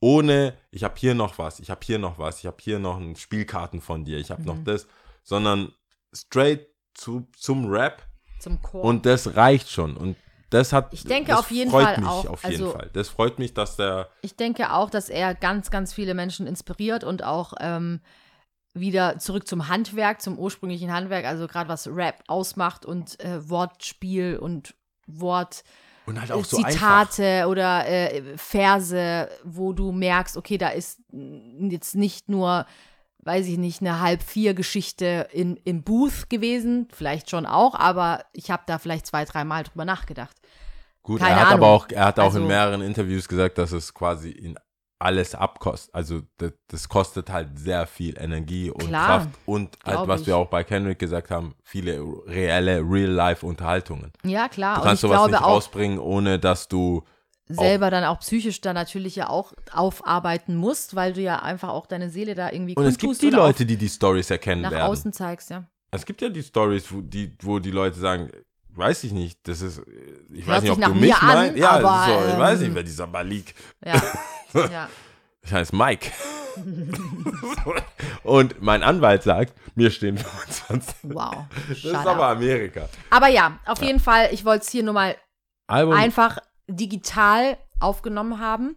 ohne, 0.01 0.55
ich 0.70 0.84
habe 0.84 0.95
hier 0.97 1.14
noch 1.14 1.39
was, 1.39 1.61
ich 1.61 1.70
habe 1.70 1.80
hier 1.84 1.99
noch 1.99 2.18
was, 2.18 2.39
ich 2.39 2.47
habe 2.47 2.57
hier 2.61 2.78
noch 2.78 2.99
ein 2.99 3.16
Spielkarten 3.16 3.80
von 3.80 4.05
dir, 4.05 4.18
ich 4.18 4.30
habe 4.30 4.43
noch 4.43 4.62
das, 4.64 4.86
sondern 5.22 5.72
straight 6.12 6.66
zu, 6.95 7.28
zum 7.36 7.66
Rap 7.66 8.07
Zum 8.39 8.61
Chor. 8.62 8.84
und 8.84 9.07
das 9.07 9.36
reicht 9.36 9.70
schon 9.70 9.97
und 9.97 10.16
das 10.51 10.72
hat, 10.72 10.95
Ich 10.95 11.05
denke 11.05 11.32
das 11.32 11.41
auf 11.41 11.51
jeden 11.51 11.70
freut 11.70 11.84
Fall 11.84 11.99
mich 11.99 12.09
auch, 12.09 12.26
auf 12.26 12.43
jeden 12.45 12.62
also- 12.64 12.72
Fall. 12.72 12.91
Das 12.95 13.09
freut 13.11 13.39
mich, 13.39 13.53
dass 13.53 13.76
der 13.76 14.09
Ich 14.22 14.34
denke 14.34 14.72
auch, 14.72 14.89
dass 14.89 15.11
er 15.11 15.34
ganz, 15.34 15.70
ganz 15.70 15.93
viele 15.93 16.14
Menschen 16.14 16.47
inspiriert 16.47 17.05
und 17.05 17.22
auch 17.22 17.53
ähm, 17.61 18.01
wieder 18.72 19.18
zurück 19.18 19.47
zum 19.47 19.68
Handwerk, 19.68 20.22
zum 20.22 20.39
ursprünglichen 20.39 20.93
Handwerk, 20.93 21.26
also 21.26 21.47
gerade 21.49 21.68
was 21.68 21.86
Rap 21.89 22.22
ausmacht 22.28 22.86
und 22.86 23.20
äh, 23.20 23.47
Wortspiel 23.49 24.39
und 24.39 24.74
Wort. 25.07 25.64
und 26.07 26.18
halt 26.18 26.30
äh, 26.30 26.34
auch 26.34 26.45
so 26.45 26.59
einfach. 26.59 26.70
Zitate 27.11 27.47
oder 27.49 27.86
äh, 27.86 28.22
Verse, 28.39 29.28
wo 29.45 29.72
du 29.74 29.93
merkst, 29.93 30.36
okay, 30.36 30.57
da 30.57 30.68
ist 30.68 31.01
jetzt 31.59 31.95
nicht 31.95 32.28
nur, 32.30 32.64
weiß 33.25 33.47
ich 33.47 33.59
nicht, 33.59 33.81
eine 33.81 34.01
halb 34.01 34.23
vier 34.23 34.55
Geschichte 34.55 35.29
in, 35.33 35.57
im 35.64 35.83
Booth 35.83 36.31
gewesen, 36.31 36.89
vielleicht 36.93 37.31
schon 37.31 37.47
auch, 37.47 37.75
aber 37.75 38.25
ich 38.33 38.51
habe 38.51 38.62
da 38.66 38.79
vielleicht 38.79 39.07
zwei, 39.07 39.25
dreimal 39.25 39.64
drüber 39.64 39.85
nachgedacht. 39.85 40.37
Gut, 41.03 41.21
Keine 41.21 41.33
er 41.33 41.41
hat 41.41 41.47
Ahnung. 41.49 41.59
aber 41.64 41.66
auch, 41.69 41.89
er 41.91 42.05
hat 42.07 42.19
auch 42.21 42.25
Also- 42.25 42.41
in 42.41 42.47
mehreren 42.47 42.81
Interviews 42.83 43.29
gesagt, 43.29 43.59
dass 43.59 43.73
es 43.73 43.93
quasi 43.95 44.31
ihn 44.31 44.57
alles 45.01 45.35
abkostet. 45.37 45.95
Also 45.95 46.23
das, 46.39 46.53
das 46.66 46.89
kostet 46.89 47.31
halt 47.31 47.57
sehr 47.59 47.87
viel 47.87 48.19
Energie 48.21 48.69
und 48.71 48.89
Klar, 48.89 49.07
Kraft 49.07 49.29
und 49.47 49.79
halt, 49.87 50.09
was 50.09 50.23
ich. 50.23 50.27
wir 50.27 50.37
auch 50.37 50.49
bei 50.49 50.64
Kendrick 50.64 50.99
gesagt 50.99 51.31
haben, 51.31 51.55
viele 51.62 52.03
reelle 52.27 52.81
Real-Life-Unterhaltungen. 52.81 54.12
Ja, 54.25 54.49
klar. 54.49 54.77
Du 54.79 54.83
kannst 54.83 55.03
sowas 55.03 55.27
nicht 55.29 55.37
auch, 55.41 55.47
rausbringen, 55.47 55.99
ohne 56.01 56.39
dass 56.41 56.66
du 56.69 57.05
selber 57.49 57.90
dann 57.90 58.05
auch 58.05 58.20
psychisch 58.20 58.61
da 58.61 58.72
natürlich 58.72 59.16
ja 59.16 59.28
auch 59.28 59.53
aufarbeiten 59.72 60.57
musst, 60.57 60.94
weil 60.94 61.12
du 61.12 61.20
ja 61.20 61.42
einfach 61.42 61.70
auch 61.70 61.86
deine 61.86 62.11
Seele 62.11 62.34
da 62.34 62.51
irgendwie 62.51 62.74
und 62.76 62.84
es 62.84 62.99
gibt 62.99 63.20
die 63.22 63.30
Leute, 63.30 63.66
die 63.66 63.76
die 63.76 63.88
Stories 63.88 64.26
auch 64.26 64.32
erkennen 64.32 64.62
nach 64.62 64.70
werden. 64.70 64.90
außen 64.90 65.12
zeigst, 65.12 65.51
ja. 65.51 65.64
Es 65.90 66.05
gibt 66.05 66.20
ja 66.20 66.28
die 66.28 66.42
Stories, 66.42 66.92
wo 66.92 67.01
die, 67.01 67.34
wo 67.40 67.59
die 67.59 67.70
Leute 67.70 67.99
sagen, 67.99 68.30
weiß 68.78 69.05
ich 69.05 69.12
nicht, 69.12 69.40
das 69.49 69.62
ist, 69.62 69.82
ich 70.32 70.46
Hört 70.46 70.57
weiß 70.57 70.62
nicht, 70.62 70.72
ob 70.72 70.76
du 70.76 70.88
nach 70.88 70.94
mich 70.94 71.14
an, 71.14 71.26
meinst. 71.26 71.59
Ja, 71.59 71.70
aber, 71.70 72.07
so, 72.07 72.32
ich 72.32 72.38
weiß 72.38 72.61
ähm, 72.61 72.66
nicht, 72.66 72.74
wer 72.74 72.82
dieser 72.82 73.07
Malik. 73.07 73.55
Ja. 73.84 74.03
ja. 74.55 74.88
Ich 75.42 75.53
heiße 75.53 75.74
Mike. 75.74 76.11
und 78.22 78.61
mein 78.61 78.82
Anwalt 78.82 79.22
sagt, 79.22 79.55
mir 79.74 79.90
stehen 79.90 80.18
25. 80.18 80.94
Wow. 81.05 81.44
Das 81.68 81.78
ist 81.78 81.94
aber 81.94 82.28
Amerika. 82.28 82.88
Aber 83.11 83.28
ja, 83.28 83.59
auf 83.64 83.80
jeden 83.82 84.01
Fall, 84.01 84.28
ich 84.32 84.44
wollte 84.44 84.64
es 84.64 84.70
hier 84.70 84.82
nur 84.82 84.94
mal 84.94 85.16
Album, 85.68 85.94
einfach 85.94 86.38
digital 86.69 87.57
aufgenommen 87.81 88.39
haben. 88.41 88.77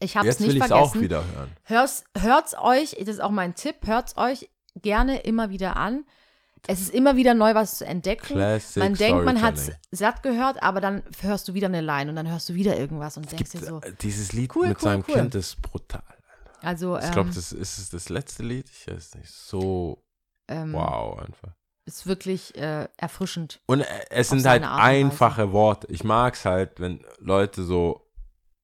Ich 0.00 0.16
habe 0.16 0.28
es 0.28 0.34
jetzt 0.34 0.40
will 0.40 0.48
nicht 0.48 0.56
ich 0.58 0.62
es 0.62 0.68
vergessen. 0.68 0.98
auch 0.98 1.02
wieder 1.02 1.24
hören. 1.34 1.50
Hört's, 1.64 2.04
hört's 2.16 2.54
euch, 2.56 2.96
das 3.00 3.08
ist 3.08 3.20
auch 3.20 3.30
mein 3.30 3.54
Tipp, 3.54 3.76
hört's 3.84 4.16
euch 4.16 4.48
gerne 4.76 5.20
immer 5.20 5.50
wieder 5.50 5.76
an. 5.76 6.04
Es 6.66 6.80
ist 6.80 6.90
immer 6.90 7.16
wieder 7.16 7.34
neu 7.34 7.54
was 7.54 7.78
zu 7.78 7.86
entdecken. 7.86 8.34
Classic 8.34 8.82
man 8.82 8.94
denkt, 8.94 9.24
man 9.24 9.42
hat 9.42 9.56
es 9.56 9.70
satt 9.90 10.22
gehört, 10.22 10.62
aber 10.62 10.80
dann 10.80 11.02
hörst 11.20 11.48
du 11.48 11.54
wieder 11.54 11.68
eine 11.68 11.80
Line 11.80 12.10
und 12.10 12.16
dann 12.16 12.28
hörst 12.28 12.48
du 12.48 12.54
wieder 12.54 12.76
irgendwas 12.76 13.16
und 13.16 13.30
denkst 13.30 13.52
dir 13.52 13.60
so. 13.64 13.80
Äh, 13.80 13.92
Dieses 14.00 14.32
Lied 14.32 14.54
Cool, 14.54 14.68
mit 14.68 14.78
cool, 14.78 14.82
seinem 14.82 15.04
cool. 15.08 15.14
Kind 15.14 15.34
ist 15.34 15.62
brutal. 15.62 16.02
Also, 16.60 16.98
Ich 16.98 17.10
glaube, 17.12 17.28
ähm, 17.28 17.34
das 17.34 17.52
ist 17.52 17.78
es 17.78 17.90
das 17.90 18.08
letzte 18.08 18.42
Lied. 18.42 18.68
Ich 18.68 18.86
weiß 18.92 19.14
nicht. 19.14 19.30
So 19.30 20.04
ähm, 20.48 20.72
wow 20.72 21.18
einfach. 21.20 21.54
Ist 21.88 22.06
wirklich 22.06 22.54
äh, 22.56 22.86
erfrischend. 22.96 23.60
Und 23.66 23.80
äh, 23.80 23.84
es 24.10 24.28
sind 24.28 24.46
halt 24.46 24.62
einfache 24.64 25.52
Worte. 25.52 25.86
Ich 25.90 26.04
mag 26.04 26.34
es 26.34 26.44
halt, 26.44 26.78
wenn 26.80 27.00
Leute 27.18 27.64
so, 27.64 28.06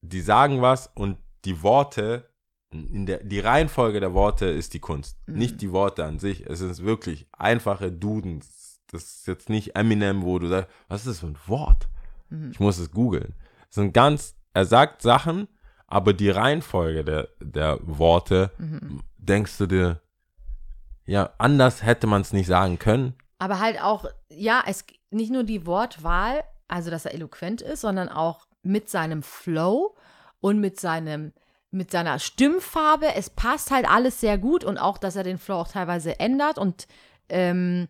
die 0.03 0.21
sagen 0.21 0.63
was 0.63 0.91
und 0.95 1.17
die 1.45 1.63
Worte, 1.63 2.29
in 2.71 3.07
der, 3.07 3.23
die 3.25 3.41
Reihenfolge 3.41 4.01
der 4.01 4.15
Worte 4.15 4.47
ist 4.47 4.75
die 4.75 4.81
Kunst. 4.81 5.17
Mhm. 5.27 5.39
Nicht 5.39 5.61
die 5.63 5.73
Worte 5.73 6.05
an 6.05 6.19
sich. 6.19 6.47
Es 6.47 6.61
ist 6.61 6.85
wirklich 6.85 7.27
einfache 7.33 7.91
Dudens. 7.91 8.81
Das 8.91 9.03
ist 9.05 9.27
jetzt 9.27 9.49
nicht 9.49 9.75
Eminem, 9.77 10.23
wo 10.23 10.39
du 10.39 10.49
sagst, 10.49 10.71
was 10.89 11.01
ist 11.03 11.09
das 11.09 11.19
für 11.21 11.27
ein 11.27 11.39
Wort? 11.47 11.89
Mhm. 12.31 12.51
Ich 12.53 12.61
muss 12.61 12.79
es 12.79 12.91
googeln. 12.91 13.35
Es 13.69 13.77
sind 13.77 13.93
ganz, 13.95 14.35
er 14.53 14.65
sagt 14.67 15.03
Sachen, 15.03 15.49
aber 15.87 16.13
die 16.13 16.31
Reihenfolge 16.31 17.05
der, 17.05 17.29
der 17.41 17.79
Worte, 17.83 18.51
Mhm. 18.59 19.01
denkst 19.19 19.57
du 19.59 19.67
dir, 19.67 20.01
ja, 21.07 21.31
anders 21.39 21.83
hätte 21.83 22.07
man 22.07 22.23
es 22.23 22.33
nicht 22.33 22.47
sagen 22.47 22.79
können. 22.79 23.15
Aber 23.39 23.61
halt 23.61 23.81
auch, 23.83 24.07
ja, 24.31 24.63
es 24.67 24.85
nicht 25.11 25.31
nur 25.31 25.45
die 25.45 25.67
Wortwahl, 25.67 26.43
also 26.69 26.91
dass 26.91 27.05
er 27.05 27.15
eloquent 27.15 27.61
ist, 27.61 27.81
sondern 27.83 28.09
auch 28.09 28.47
mit 28.63 28.89
seinem 28.89 29.23
Flow 29.23 29.97
und 30.41 30.61
mit 30.61 30.81
seinem 30.81 31.33
mit 31.71 31.91
seiner 31.91 32.21
Stimmfarbe. 32.21 33.15
Es 33.17 33.31
passt 33.31 33.73
halt 33.73 33.91
alles 33.91 34.21
sehr 34.21 34.39
gut 34.39 34.63
und 34.63 34.79
auch, 34.79 34.97
dass 34.97 35.17
er 35.17 35.25
den 35.25 35.39
Flow 35.39 35.57
auch 35.57 35.69
teilweise 35.69 36.21
ändert 36.21 36.57
und 36.57 36.87
ähm, 37.29 37.89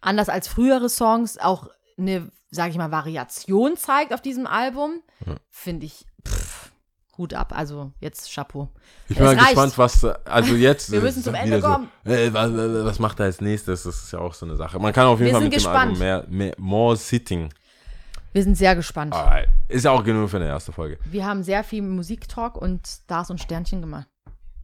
anders 0.00 0.30
als 0.30 0.48
frühere 0.48 0.88
Songs 0.88 1.36
auch 1.38 1.68
eine, 1.98 2.30
sage 2.50 2.70
ich 2.70 2.78
mal, 2.78 2.90
Variation 2.90 3.76
zeigt 3.76 4.14
auf 4.14 4.22
diesem 4.22 4.46
Album, 4.46 5.02
Ja. 5.26 5.36
finde 5.50 5.84
ich 5.86 6.06
pff, 6.26 6.51
Hut 7.18 7.34
ab. 7.34 7.52
Also 7.56 7.92
jetzt 8.00 8.32
Chapeau. 8.32 8.70
Ich 9.08 9.16
bin 9.16 9.26
Es 9.26 9.34
mal 9.34 9.38
reicht. 9.38 9.48
gespannt, 9.54 9.78
was, 9.78 10.04
äh, 10.04 10.14
also 10.24 10.54
jetzt. 10.54 10.90
Wir 10.92 11.00
äh, 11.00 11.02
müssen 11.02 11.22
zum 11.22 11.34
wieder 11.34 11.42
Ende 11.44 11.60
so, 11.60 11.68
kommen. 11.68 11.88
Äh, 12.04 12.32
was, 12.32 12.50
was 12.52 12.98
macht 12.98 13.20
er 13.20 13.26
als 13.26 13.40
nächstes? 13.40 13.82
Das 13.84 14.02
ist 14.02 14.12
ja 14.12 14.18
auch 14.18 14.34
so 14.34 14.46
eine 14.46 14.56
Sache. 14.56 14.78
Man 14.78 14.92
kann 14.92 15.06
auf 15.06 15.18
jeden 15.18 15.28
Wir 15.30 15.34
Fall 15.34 15.42
mit 15.42 15.52
gespannt. 15.52 15.96
dem 15.96 16.02
Album 16.02 16.28
mehr, 16.30 16.46
mehr, 16.46 16.54
more 16.58 16.96
sitting. 16.96 17.52
Wir 18.32 18.42
sind 18.42 18.56
sehr 18.56 18.74
gespannt. 18.74 19.12
Alright. 19.12 19.48
Ist 19.68 19.84
ja 19.84 19.90
auch 19.90 20.02
genug 20.02 20.30
für 20.30 20.38
eine 20.38 20.46
erste 20.46 20.72
Folge. 20.72 20.98
Wir 21.04 21.26
haben 21.26 21.42
sehr 21.42 21.62
viel 21.64 21.82
Musiktalk 21.82 22.56
und 22.56 22.86
Stars 22.86 23.30
und 23.30 23.40
Sternchen 23.40 23.82
gemacht. 23.82 24.06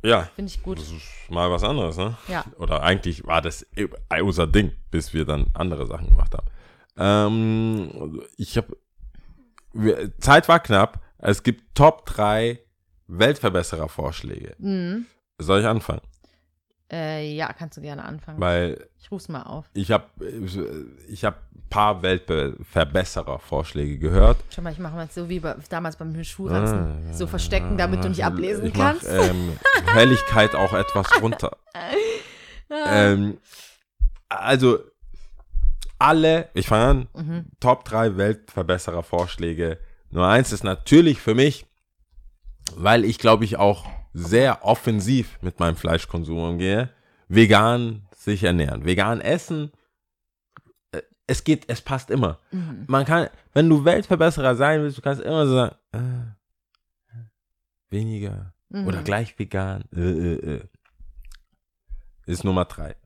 Ja, 0.03 0.29
Finde 0.37 0.51
ich 0.51 0.63
gut. 0.63 0.79
das 0.79 0.87
ist 0.91 1.03
mal 1.29 1.51
was 1.51 1.65
anderes, 1.65 1.97
ne? 1.97 2.17
Ja. 2.29 2.45
Oder 2.59 2.83
eigentlich 2.83 3.27
war 3.27 3.43
das 3.43 3.67
unser 4.23 4.47
Ding, 4.47 4.73
bis 4.91 5.13
wir 5.13 5.25
dann 5.25 5.49
andere 5.55 5.87
Sachen 5.87 6.09
gemacht 6.09 6.35
haben. 6.35 6.47
Ähm, 6.97 8.23
ich 8.37 8.57
habe, 8.57 8.77
Zeit 10.21 10.49
war 10.49 10.61
knapp. 10.61 11.01
Es 11.19 11.43
gibt 11.43 11.75
Top 11.75 12.07
3 12.07 12.59
Weltverbesserer-Vorschläge. 13.09 14.55
Mhm. 14.59 15.07
Soll 15.39 15.61
ich 15.61 15.67
anfangen? 15.67 16.01
Äh, 16.91 17.35
ja, 17.35 17.53
kannst 17.53 17.77
du 17.77 17.83
gerne 17.83 18.03
anfangen. 18.05 18.41
Weil 18.41 18.89
ich 18.99 19.11
ruf's 19.11 19.29
mal 19.29 19.43
auf. 19.43 19.67
ich 19.75 19.91
habe 19.93 20.05
ich 21.09 21.25
hab 21.25 21.37
ein 21.55 21.69
paar 21.69 22.03
Weltverbesserer-Vorschläge 22.03 23.99
gehört. 23.99 24.39
Schau 24.51 24.63
mal, 24.63 24.73
ich 24.73 24.79
mache 24.79 24.95
mal 24.95 25.09
so 25.11 25.29
wie 25.29 25.41
bei, 25.41 25.55
damals 25.69 25.97
beim 25.97 26.23
Schuhranzen. 26.25 27.13
so 27.13 27.27
verstecken, 27.27 27.77
damit 27.77 28.03
du 28.05 28.09
nicht 28.09 28.25
ablesen 28.25 28.67
ich 28.67 28.75
mach, 28.75 28.93
kannst. 28.99 29.07
Ähm, 29.07 29.59
Helligkeit 29.87 30.55
auch 30.55 30.73
etwas 30.73 31.07
runter. 31.23 31.57
ähm, 32.71 33.39
also 34.31 34.79
alle, 35.99 36.49
ich 36.55 36.67
fange 36.69 36.85
an, 36.85 37.09
Mhm. 37.15 37.47
Top 37.61 37.85
3 37.85 38.17
Weltverbesserer-Vorschläge. 38.17 39.79
Nummer 40.11 40.29
eins 40.29 40.53
ist 40.53 40.65
natürlich 40.65 41.21
für 41.21 41.35
mich, 41.35 41.67
weil 42.75 43.05
ich 43.05 43.19
glaube 43.19 43.45
ich 43.45 43.57
auch 43.57 43.87
sehr 44.15 44.65
offensiv 44.65 45.39
mit 45.43 45.61
meinem 45.61 45.77
Fleischkonsum 45.77 46.39
umgehe, 46.39 46.91
vegan 47.29 48.07
sich 48.17 48.43
ernähren. 48.45 48.85
Vegan 48.85 49.21
essen, 49.21 49.71
äh, 50.93 51.03
es 51.27 51.45
geht, 51.45 51.65
es 51.69 51.81
passt 51.81 52.11
immer. 52.11 52.39
Mhm. 52.51 52.85
Man 52.89 53.05
kann, 53.05 53.29
wenn 53.53 53.69
du 53.69 53.85
Weltverbesserer 53.85 54.57
sein 54.57 54.83
willst, 54.83 54.99
du 54.99 55.03
kannst 55.03 55.23
immer 55.23 55.47
so 55.47 55.55
sagen, 55.55 55.77
äh, 55.93 56.35
weniger 57.91 58.53
Mhm. 58.71 58.87
oder 58.87 59.03
gleich 59.03 59.39
vegan. 59.39 59.85
Äh, 59.95 60.01
äh, 60.01 60.55
äh. 60.57 60.69
Ist 62.27 62.45
Nummer 62.45 62.67
drei. 62.67 62.97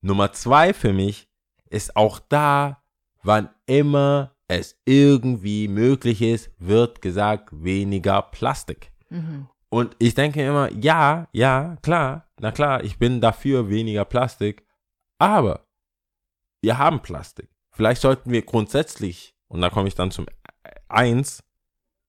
Nummer 0.00 0.32
zwei 0.32 0.72
für 0.72 0.92
mich 0.92 1.28
ist 1.68 1.96
auch 1.96 2.18
da, 2.18 2.82
wann 3.22 3.50
immer 3.66 4.34
es 4.48 4.76
irgendwie 4.84 5.68
möglich 5.68 6.22
ist, 6.22 6.50
wird 6.58 7.02
gesagt, 7.02 7.48
weniger 7.52 8.22
Plastik. 8.22 8.92
Mhm. 9.08 9.48
Und 9.68 9.96
ich 9.98 10.14
denke 10.14 10.44
immer, 10.46 10.70
ja, 10.72 11.28
ja, 11.32 11.76
klar, 11.82 12.28
na 12.38 12.52
klar, 12.52 12.84
ich 12.84 12.98
bin 12.98 13.20
dafür 13.20 13.70
weniger 13.70 14.04
Plastik, 14.04 14.66
aber 15.18 15.66
wir 16.60 16.76
haben 16.78 17.00
Plastik. 17.00 17.48
Vielleicht 17.70 18.02
sollten 18.02 18.30
wir 18.30 18.42
grundsätzlich, 18.42 19.34
und 19.48 19.62
da 19.62 19.70
komme 19.70 19.88
ich 19.88 19.94
dann 19.94 20.10
zum 20.10 20.26
Eins, 20.88 21.42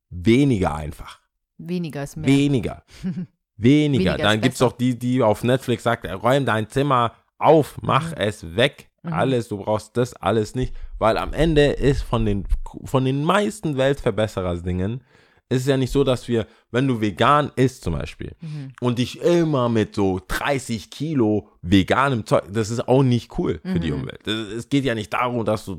weniger 0.09 0.75
einfach. 0.75 1.21
Weniger 1.57 2.03
ist 2.03 2.17
mehr. 2.17 2.27
Weniger. 2.27 2.83
Weniger. 3.55 4.11
Weniger 4.11 4.17
Dann 4.17 4.41
gibt 4.41 4.53
es 4.53 4.59
doch 4.59 4.73
die, 4.73 4.97
die 4.97 5.21
auf 5.23 5.43
Netflix 5.43 5.83
sagt, 5.83 6.05
räum 6.05 6.45
dein 6.45 6.69
Zimmer 6.69 7.13
auf, 7.37 7.77
mach 7.81 8.09
Mhm. 8.09 8.17
es 8.17 8.55
weg. 8.55 8.89
Mhm. 9.03 9.13
Alles, 9.13 9.47
du 9.49 9.57
brauchst 9.57 9.95
das 9.97 10.13
alles 10.15 10.55
nicht. 10.55 10.73
Weil 10.97 11.17
am 11.17 11.33
Ende 11.33 11.65
ist 11.73 12.01
von 12.03 12.25
den, 12.25 12.45
von 12.85 13.05
den 13.05 13.23
meisten 13.23 13.77
Weltverbesserer-Dingen, 13.77 15.01
ist 15.49 15.61
es 15.63 15.67
ja 15.67 15.77
nicht 15.77 15.91
so, 15.91 16.03
dass 16.03 16.27
wir, 16.27 16.47
wenn 16.71 16.87
du 16.87 16.99
vegan 17.01 17.51
isst 17.55 17.83
zum 17.83 17.93
Beispiel, 17.93 18.33
Mhm. 18.41 18.71
und 18.81 18.97
dich 18.99 19.21
immer 19.21 19.69
mit 19.69 19.93
so 19.93 20.19
30 20.27 20.89
Kilo 20.89 21.49
veganem 21.61 22.25
Zeug, 22.25 22.43
das 22.49 22.69
ist 22.69 22.87
auch 22.87 23.03
nicht 23.03 23.37
cool 23.37 23.59
für 23.63 23.79
die 23.79 23.91
Mhm. 23.91 24.01
Umwelt. 24.01 24.25
Es 24.27 24.69
geht 24.69 24.85
ja 24.85 24.95
nicht 24.95 25.13
darum, 25.13 25.43
dass 25.45 25.65
du, 25.65 25.75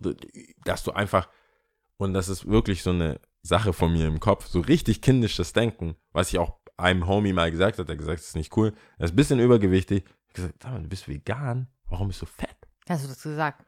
dass 0.64 0.85
du 0.85 0.93
einfach, 0.93 1.29
und 1.97 2.12
das 2.14 2.29
ist 2.29 2.47
wirklich 2.47 2.83
so 2.83 2.91
eine 2.91 3.18
Sache 3.43 3.72
von 3.72 3.93
mir 3.93 4.07
im 4.07 4.20
Kopf, 4.20 4.47
so 4.47 4.61
richtig 4.61 5.01
kindisches 5.01 5.53
Denken, 5.55 5.97
was 6.12 6.29
ich 6.33 6.39
auch 6.39 6.59
einem 6.77 7.07
Homie 7.07 7.33
mal 7.33 7.51
gesagt 7.51 7.79
hat, 7.79 7.89
der 7.89 7.97
gesagt, 7.97 8.18
das 8.20 8.29
ist 8.29 8.37
nicht 8.37 8.57
cool, 8.57 8.75
er 8.99 9.07
ist 9.07 9.12
ein 9.12 9.16
bisschen 9.16 9.41
übergewichtig. 9.41 10.05
Ich 10.29 10.35
gesagt, 10.35 10.62
sag 10.62 10.72
mal, 10.72 10.83
du 10.83 10.89
bist 10.89 11.09
vegan, 11.09 11.68
warum 11.89 12.09
bist 12.09 12.20
du 12.22 12.27
fett? 12.27 12.54
Hast 12.89 13.05
du 13.05 13.09
das 13.09 13.22
gesagt? 13.22 13.64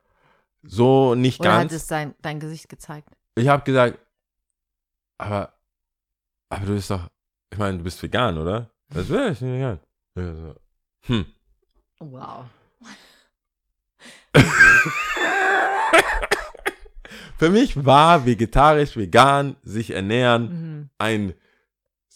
So 0.63 1.15
nicht 1.15 1.41
Oder 1.41 1.53
hat 1.55 1.59
ganz. 1.61 1.73
es 1.73 1.87
dein, 1.87 2.15
dein 2.23 2.41
Gesicht 2.41 2.69
gezeigt? 2.69 3.09
Ich 3.37 3.49
habe 3.49 3.63
gesagt, 3.65 3.99
aber, 5.19 5.53
aber 6.51 6.67
du 6.67 6.75
bist 6.75 6.91
doch, 6.91 7.09
ich 7.51 7.59
meine, 7.59 7.79
du 7.79 7.85
bist 7.85 8.03
vegan, 8.03 8.37
oder? 8.39 8.71
Das 8.91 9.09
wäre 9.09 9.31
ich 9.31 9.41
nicht 9.41 9.53
vegan. 9.55 9.81
So. 10.15 10.55
Hm. 11.07 11.27
Wow. 12.01 12.45
Für 17.39 17.51
mich 17.51 17.85
war 17.85 18.25
vegetarisch, 18.27 18.97
vegan, 18.97 19.57
sich 19.63 19.91
ernähren 19.91 20.49
Mhm. 20.81 20.91
ein 20.99 21.35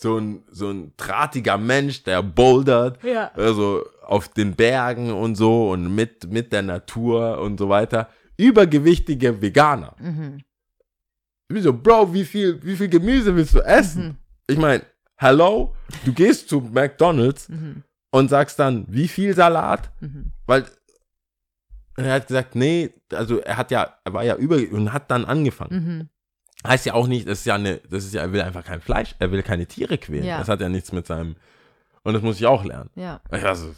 so 0.03 0.17
ein, 0.19 0.43
so 0.51 0.71
ein 0.71 0.93
drahtiger 0.97 1.59
Mensch, 1.59 2.03
der 2.05 2.23
bouldert, 2.23 3.03
Ja. 3.05 3.31
also 3.35 3.85
auf 4.03 4.29
den 4.29 4.55
Bergen 4.57 5.13
und 5.13 5.35
so 5.37 5.71
und 5.71 5.95
mit, 5.95 6.31
mit 6.33 6.53
der 6.53 6.63
Natur 6.63 7.39
und 7.41 7.59
so 7.59 7.69
weiter. 7.69 8.09
Übergewichtige 8.37 9.43
Veganer. 9.43 9.95
Mhm. 10.01 10.41
Wie 11.49 11.61
so, 11.61 11.73
Bro, 11.75 12.15
wie 12.15 12.25
viel, 12.25 12.63
wie 12.63 12.77
viel 12.77 12.89
Gemüse 12.89 13.35
willst 13.37 13.55
du 13.55 13.61
essen? 13.61 14.05
Mhm. 14.07 14.17
Ich 14.47 14.59
meine, 14.59 14.85
hello, 15.17 15.75
du 16.05 16.13
gehst 16.15 16.49
zu 16.49 16.61
McDonalds 16.61 17.49
Mhm. 17.51 17.83
und 18.11 18.31
sagst 18.31 18.59
dann, 18.59 18.87
wie 18.89 19.09
viel 19.09 19.35
Salat? 19.35 19.91
Mhm. 20.01 20.33
Weil 20.47 20.65
er 21.97 22.15
hat 22.15 22.29
gesagt, 22.29 22.55
nee, 22.55 22.91
also 23.13 23.39
er 23.41 23.57
hat 23.59 23.71
ja, 23.71 23.95
er 24.05 24.13
war 24.15 24.25
ja 24.25 24.37
über 24.37 24.57
und 24.73 24.93
hat 24.95 25.11
dann 25.11 25.27
angefangen. 25.27 26.09
Heißt 26.67 26.85
ja 26.87 26.95
auch 26.95 27.07
nicht, 27.07 27.27
das 27.27 27.41
ist 27.41 27.47
ja 27.47 27.55
eine, 27.55 27.79
das 27.89 28.05
ist 28.05 28.13
ja, 28.15 28.21
er 28.23 28.33
will 28.33 28.43
einfach 28.43 28.65
kein 28.65 28.81
Fleisch, 28.81 29.15
er 29.19 29.33
will 29.33 29.43
keine 29.43 29.67
Tiere 29.67 29.97
quälen. 29.99 30.25
Ja. 30.25 30.39
Das 30.39 30.49
hat 30.49 30.61
ja 30.61 30.69
nichts 30.69 30.93
mit 30.93 31.07
seinem, 31.07 31.37
und 32.03 32.13
das 32.15 32.23
muss 32.23 32.37
ich 32.37 32.47
auch 32.47 32.65
lernen. 32.65 32.91
Ja. 32.97 33.21
Also, 33.31 33.75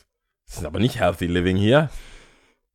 das 0.46 0.56
ist 0.58 0.64
aber 0.64 0.80
nicht 0.80 0.98
healthy 0.98 1.26
living 1.26 1.56
hier. 1.56 1.90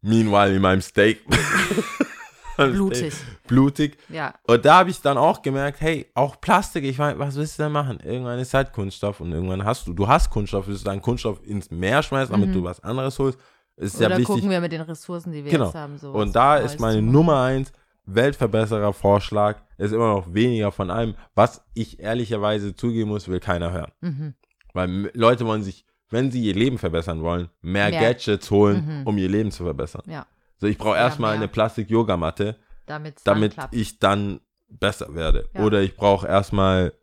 Meanwhile 0.01 0.55
in 0.55 0.61
meinem 0.61 0.81
Steak. 0.81 1.21
Blutig. 2.57 3.13
Blutig. 3.47 3.97
Ja. 4.09 4.33
Und 4.43 4.65
da 4.65 4.77
habe 4.79 4.89
ich 4.89 4.99
dann 5.01 5.17
auch 5.17 5.41
gemerkt, 5.43 5.79
hey, 5.79 6.09
auch 6.15 6.41
Plastik, 6.41 6.83
ich 6.85 6.97
meine, 6.97 7.19
was 7.19 7.35
willst 7.35 7.59
du 7.59 7.63
denn 7.63 7.71
machen? 7.71 7.99
Irgendwann 8.03 8.39
ist 8.39 8.53
halt 8.53 8.73
Kunststoff 8.73 9.19
und 9.19 9.31
irgendwann 9.31 9.63
hast 9.63 9.85
du, 9.85 9.93
du 9.93 10.07
hast 10.07 10.31
Kunststoff, 10.31 10.67
willst 10.67 10.81
du 10.81 10.85
deinen 10.89 11.01
Kunststoff 11.01 11.39
ins 11.45 11.69
Meer 11.69 12.01
schmeißen, 12.01 12.31
damit 12.31 12.49
Mhm. 12.49 12.53
du 12.53 12.63
was 12.63 12.79
anderes 12.83 13.19
holst. 13.19 13.37
Ist 13.75 13.97
Oder 13.97 14.05
ja 14.09 14.17
wichtig. 14.17 14.25
gucken 14.27 14.49
wir 14.49 14.59
mit 14.59 14.71
den 14.71 14.81
Ressourcen, 14.81 15.31
die 15.31 15.43
wir 15.45 15.51
Genau. 15.51 15.65
jetzt 15.65 15.75
haben. 15.75 15.99
So 15.99 16.11
Und 16.13 16.35
da 16.35 16.57
ist 16.57 16.79
meine. 16.79 16.99
Nummer 16.99 17.41
eins, 17.43 17.71
Weltverbesserer 18.07 18.93
Vorschlag, 18.93 19.61
ist 19.77 19.91
immer 19.93 20.07
noch 20.13 20.33
weniger 20.33 20.71
von 20.71 20.89
allem, 20.89 21.15
was 21.35 21.63
ich 21.73 21.99
ehrlicherweise 21.99 22.75
zugeben 22.75 23.09
muss, 23.09 23.27
will 23.27 23.39
keiner 23.39 23.71
hören. 23.71 23.91
Mhm. 24.01 24.33
Weil 24.73 25.11
Leute 25.13 25.45
wollen 25.45 25.61
sich, 25.63 25.85
wenn 26.09 26.31
sie 26.31 26.41
ihr 26.43 26.53
Leben 26.55 26.77
verbessern 26.77 27.21
wollen, 27.21 27.49
mehr, 27.61 27.89
Mehr. 27.89 27.99
Gadgets 27.99 28.49
holen, 28.49 29.01
Mhm. 29.01 29.07
um 29.07 29.17
ihr 29.17 29.27
Leben 29.29 29.51
zu 29.51 29.63
verbessern. 29.63 30.03
Ja. 30.07 30.25
So, 30.57 30.67
ich 30.67 30.77
brauche 30.77 30.95
erstmal 30.97 31.35
eine 31.35 31.47
Plastik-Yogamatte, 31.47 32.57
Damit, 32.85 33.21
klappt. 33.53 33.75
ich 33.75 33.99
dann 33.99 34.39
besser 34.69 35.13
werde. 35.13 35.47
Ja. 35.53 35.63
Oder 35.63 35.81
ich 35.81 35.95
brauche 35.95 36.27
erstmal 36.27 36.93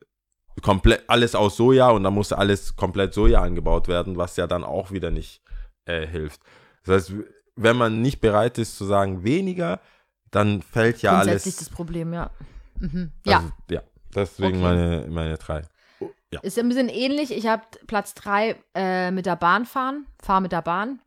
komplett 0.62 1.04
alles 1.08 1.34
aus 1.34 1.56
Soja 1.56 1.90
und 1.90 2.02
dann 2.04 2.14
muss 2.14 2.32
alles 2.32 2.76
komplett 2.76 3.12
Soja 3.14 3.40
angebaut 3.42 3.88
werden, 3.88 4.16
was 4.16 4.36
ja 4.36 4.46
dann 4.46 4.64
auch 4.64 4.90
wieder 4.90 5.10
nicht 5.10 5.42
äh, 5.84 6.06
hilft. 6.06 6.40
Das 6.84 6.94
heißt, 7.10 7.12
wenn 7.56 7.76
man 7.76 8.00
nicht 8.02 8.20
bereit 8.20 8.58
ist 8.58 8.76
zu 8.78 8.84
sagen 8.84 9.22
weniger, 9.24 9.80
dann 10.34 10.62
fällt 10.62 11.02
ja 11.02 11.12
Grundsätzlich 11.16 11.54
alles. 11.54 11.66
das 11.66 11.70
Problem, 11.74 12.12
ja. 12.12 12.30
Mhm. 12.78 13.12
Ja, 13.24 13.36
Also, 13.38 13.52
ja. 13.70 13.82
Deswegen 14.14 14.58
Okay. 14.58 14.62
meine, 14.62 15.06
meine 15.08 15.36
drei. 15.38 15.62
Ja. 16.32 16.40
ist 16.40 16.58
ein 16.58 16.68
bisschen 16.68 16.88
ähnlich. 16.88 17.30
Ich 17.30 17.46
habe 17.46 17.62
Platz 17.86 18.14
drei 18.14 18.56
äh, 18.74 19.10
mit 19.12 19.26
der 19.26 19.36
Bahn 19.36 19.64
fahren. 19.66 20.06
Fahr 20.20 20.40
mit 20.40 20.50
der 20.52 20.62
Bahn. 20.62 21.00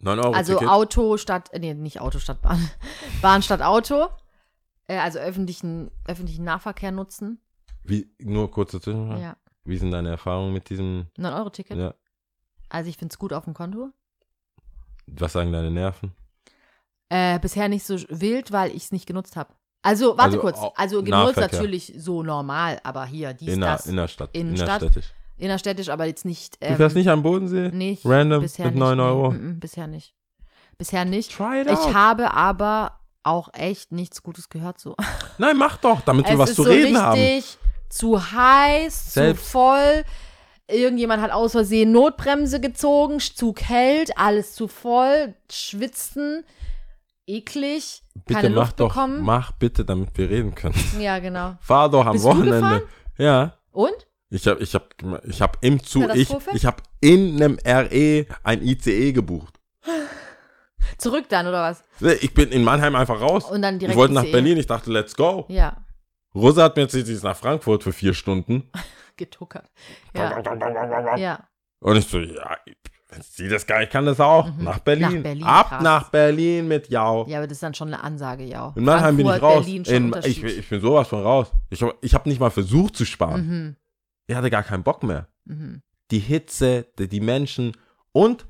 9 0.00 0.18
Euro. 0.18 0.32
Also 0.32 0.54
Ticket. 0.54 0.68
Auto 0.68 1.16
statt, 1.18 1.50
nee, 1.58 1.74
nicht 1.74 2.00
Auto 2.00 2.18
statt 2.18 2.40
Bahn. 2.42 2.70
Bahn 3.22 3.42
statt 3.42 3.60
Auto. 3.62 4.08
Äh, 4.86 4.98
also 4.98 5.18
öffentlichen, 5.18 5.90
öffentlichen 6.06 6.44
Nahverkehr 6.44 6.92
nutzen. 6.92 7.40
Wie, 7.84 8.10
nur 8.20 8.50
kurze 8.50 8.80
Zwischenfrage. 8.80 9.20
Ja. 9.22 9.36
Wie 9.64 9.76
sind 9.78 9.90
deine 9.90 10.10
Erfahrungen 10.10 10.52
mit 10.54 10.68
diesem? 10.70 11.06
9-Euro-Ticket. 11.18 11.76
Ja. 11.76 11.94
Also 12.70 12.88
ich 12.90 12.96
finde 12.96 13.12
es 13.12 13.18
gut 13.18 13.32
auf 13.34 13.44
dem 13.44 13.54
Konto. 13.54 13.90
Was 15.06 15.32
sagen 15.34 15.52
deine 15.52 15.70
Nerven? 15.70 16.12
Äh, 17.08 17.38
bisher 17.38 17.68
nicht 17.68 17.84
so 17.84 17.96
wild, 18.08 18.50
weil 18.52 18.70
ich 18.70 18.84
es 18.84 18.92
nicht 18.92 19.06
genutzt 19.06 19.36
habe. 19.36 19.50
Also, 19.82 20.16
warte 20.16 20.22
Also 20.22 20.38
kurz. 20.38 20.58
Also 20.76 21.02
genutzt 21.02 21.36
natürlich 21.36 21.92
so 21.96 22.22
normal, 22.22 22.80
aber 22.84 23.04
hier, 23.04 23.34
dies, 23.34 23.48
Inner, 23.48 23.66
das. 23.72 23.86
Innerstadt. 23.86 24.30
Innenstadt. 24.32 24.82
Innerstädtisch. 24.82 25.12
Innerstädtisch, 25.36 25.88
aber 25.90 26.06
jetzt 26.06 26.24
nicht. 26.24 26.62
Du 26.62 26.74
fährst 26.76 26.96
nicht 26.96 27.08
am 27.08 27.22
Bodensee? 27.22 27.68
Nicht. 27.70 28.04
Random 28.06 28.40
bisher 28.42 28.66
mit 28.66 28.74
nicht, 28.76 28.80
9 28.80 28.96
nee. 28.96 29.02
Euro? 29.02 29.30
Mm, 29.32 29.34
mm, 29.56 29.60
bisher 29.60 29.86
nicht. 29.86 30.14
Bisher 30.78 31.04
nicht. 31.04 31.36
Try 31.36 31.60
it 31.60 31.66
Ich 31.70 31.76
out. 31.76 31.94
habe 31.94 32.32
aber 32.32 32.98
auch 33.22 33.48
echt 33.52 33.92
nichts 33.92 34.22
Gutes 34.22 34.48
gehört 34.48 34.78
so. 34.80 34.94
Nein, 35.38 35.56
mach 35.56 35.76
doch, 35.78 36.00
damit 36.02 36.26
wir 36.26 36.32
es 36.34 36.38
was 36.38 36.54
zu 36.54 36.62
so 36.62 36.70
reden 36.70 36.96
haben. 36.96 37.18
richtig 37.20 37.58
zu 37.90 38.32
heiß, 38.32 39.12
Selbst- 39.14 39.44
zu 39.44 39.50
voll. 39.50 40.04
Irgendjemand 40.66 41.22
hat 41.22 41.30
aus 41.30 41.52
Versehen 41.52 41.92
Notbremse 41.92 42.58
gezogen, 42.58 43.20
Zug 43.20 43.60
hält, 43.60 44.16
alles 44.16 44.54
zu 44.54 44.66
voll, 44.66 45.34
schwitzen, 45.52 46.42
eklig, 47.26 48.02
Bitte 48.14 48.40
keine 48.40 48.50
mach 48.50 48.62
Luft 48.62 48.80
doch, 48.80 48.88
bekommen. 48.88 49.22
mach 49.22 49.52
bitte, 49.52 49.84
damit 49.84 50.16
wir 50.16 50.30
reden 50.30 50.54
können. 50.54 50.74
Ja, 50.98 51.18
genau. 51.18 51.56
Fahr 51.60 51.90
doch 51.90 52.06
am 52.06 52.12
Bist 52.12 52.24
Wochenende. 52.24 52.86
Ja. 53.18 53.58
Und? 53.72 54.06
Ich 54.30 54.46
habe 54.46 54.62
ich 54.62 54.74
hab, 54.74 54.94
ich 55.24 55.40
hab 55.40 55.58
im 55.62 55.82
Zug, 55.82 56.14
ich, 56.14 56.28
ich 56.52 56.66
habe 56.66 56.82
in 57.00 57.36
einem 57.36 57.58
RE 57.64 58.26
ein 58.42 58.62
ICE 58.62 59.12
gebucht. 59.12 59.60
Zurück 60.98 61.26
dann, 61.28 61.46
oder 61.46 61.62
was? 61.62 61.84
Ich 62.20 62.34
bin 62.34 62.50
in 62.50 62.64
Mannheim 62.64 62.94
einfach 62.96 63.20
raus. 63.20 63.44
Und 63.44 63.62
dann 63.62 63.78
direkt 63.78 63.94
ich 63.94 63.98
wollte 63.98 64.14
nach 64.14 64.24
ICE. 64.24 64.32
Berlin, 64.32 64.58
ich 64.58 64.66
dachte, 64.66 64.90
let's 64.90 65.14
go. 65.14 65.46
Ja, 65.48 65.84
Rosa 66.34 66.64
hat 66.64 66.76
mir 66.76 66.82
erzählt, 66.82 67.06
sie 67.06 67.14
ist 67.14 67.22
nach 67.22 67.36
Frankfurt 67.36 67.84
für 67.84 67.92
vier 67.92 68.14
Stunden. 68.14 68.70
getuckert. 69.16 69.70
Ja, 70.14 70.42
ja. 71.16 71.48
Und 71.78 71.96
ich 71.96 72.06
so, 72.06 72.18
ja, 72.18 72.56
sie 73.22 73.48
das 73.48 73.66
gar 73.66 73.80
nicht 73.80 73.90
kann, 73.92 74.06
das 74.06 74.20
auch. 74.20 74.46
Mhm. 74.56 74.64
Nach 74.64 74.78
Berlin. 74.78 75.02
Nach 75.16 75.22
Berlin, 75.22 75.44
Ab 75.44 75.68
krass. 75.68 75.82
nach 75.82 76.10
Berlin 76.10 76.68
mit 76.68 76.88
Jau. 76.88 77.26
Ja, 77.28 77.38
aber 77.38 77.46
das 77.46 77.56
ist 77.56 77.62
dann 77.62 77.74
schon 77.74 77.88
eine 77.88 78.02
Ansage, 78.02 78.44
ja. 78.44 78.72
In 78.76 78.84
Mannheim 78.84 79.16
bin 79.16 79.26
ich 79.26 79.42
raus. 79.42 79.66
In, 79.66 80.14
ich, 80.24 80.42
ich 80.42 80.68
bin 80.68 80.80
sowas 80.80 81.08
von 81.08 81.22
raus. 81.22 81.50
Ich, 81.70 81.84
ich 82.00 82.14
habe 82.14 82.28
nicht 82.28 82.40
mal 82.40 82.50
versucht 82.50 82.96
zu 82.96 83.04
sparen. 83.04 83.46
Mhm, 83.46 83.76
Ich 84.26 84.34
hatte 84.36 84.50
gar 84.50 84.62
keinen 84.62 84.82
Bock 84.82 85.02
mehr. 85.02 85.28
mhm. 85.44 85.82
Die 86.10 86.18
Hitze, 86.18 86.86
die, 86.98 87.08
die 87.08 87.20
Menschen 87.20 87.72
und 88.12 88.46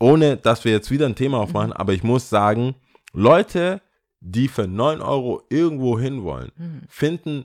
ohne, 0.00 0.36
dass 0.36 0.64
wir 0.64 0.72
jetzt 0.72 0.90
wieder 0.90 1.06
ein 1.06 1.16
Thema 1.16 1.38
aufmachen, 1.38 1.72
aber 1.72 1.92
ich 1.92 2.04
muss 2.04 2.28
sagen, 2.30 2.76
Leute, 3.12 3.80
die 4.20 4.46
für 4.48 4.68
9 4.68 5.00
Euro 5.00 5.42
irgendwo 5.50 5.98
hinwollen, 5.98 6.52
Mhm. 6.56 6.82
finden, 6.88 7.44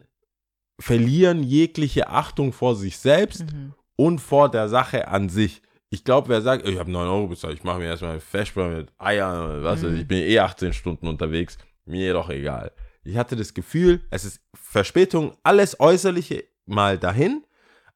verlieren 0.80 1.43
jegliche 1.43 2.10
Achtung 2.10 2.54
vor 2.54 2.76
sich 2.76 2.97
selbst 2.97 3.51
Mhm. 3.51 3.74
und 3.95 4.20
vor 4.20 4.49
der 4.49 4.70
Sache 4.70 5.08
an 5.08 5.30
sich. 5.30 5.62
Ich 5.94 6.04
glaube, 6.04 6.30
wer 6.30 6.41
sagt, 6.41 6.68
ich 6.68 6.80
habe 6.80 6.89
9 6.89 7.08
Euro 7.08 7.28
bezahlt, 7.28 7.54
ich 7.54 7.64
mache 7.64 7.78
mir 7.78 7.86
erstmal 7.86 8.16
ein 8.16 8.20
Feschbar 8.20 8.70
mit 8.70 8.91
Eiern, 8.98 9.62
was 9.64 9.84
weiß 9.84 9.89
Mhm. 9.89 9.96
ich, 9.96 10.02
ich 10.02 10.08
bin 10.08 10.18
eh 10.24 10.39
18 10.39 10.74
Stunden 10.74 11.06
unterwegs, 11.08 11.60
mir 11.86 12.14
doch 12.14 12.30
egal. 12.32 12.72
Ich 13.04 13.16
hatte 13.16 13.36
das 13.36 13.54
Gefühl, 13.54 14.02
es 14.10 14.26
ist 14.26 14.41
Verspätung, 14.56 15.38
alles 15.44 15.80
Äußerliche 15.80 16.46
mal 16.66 16.98
dahin, 16.98 17.44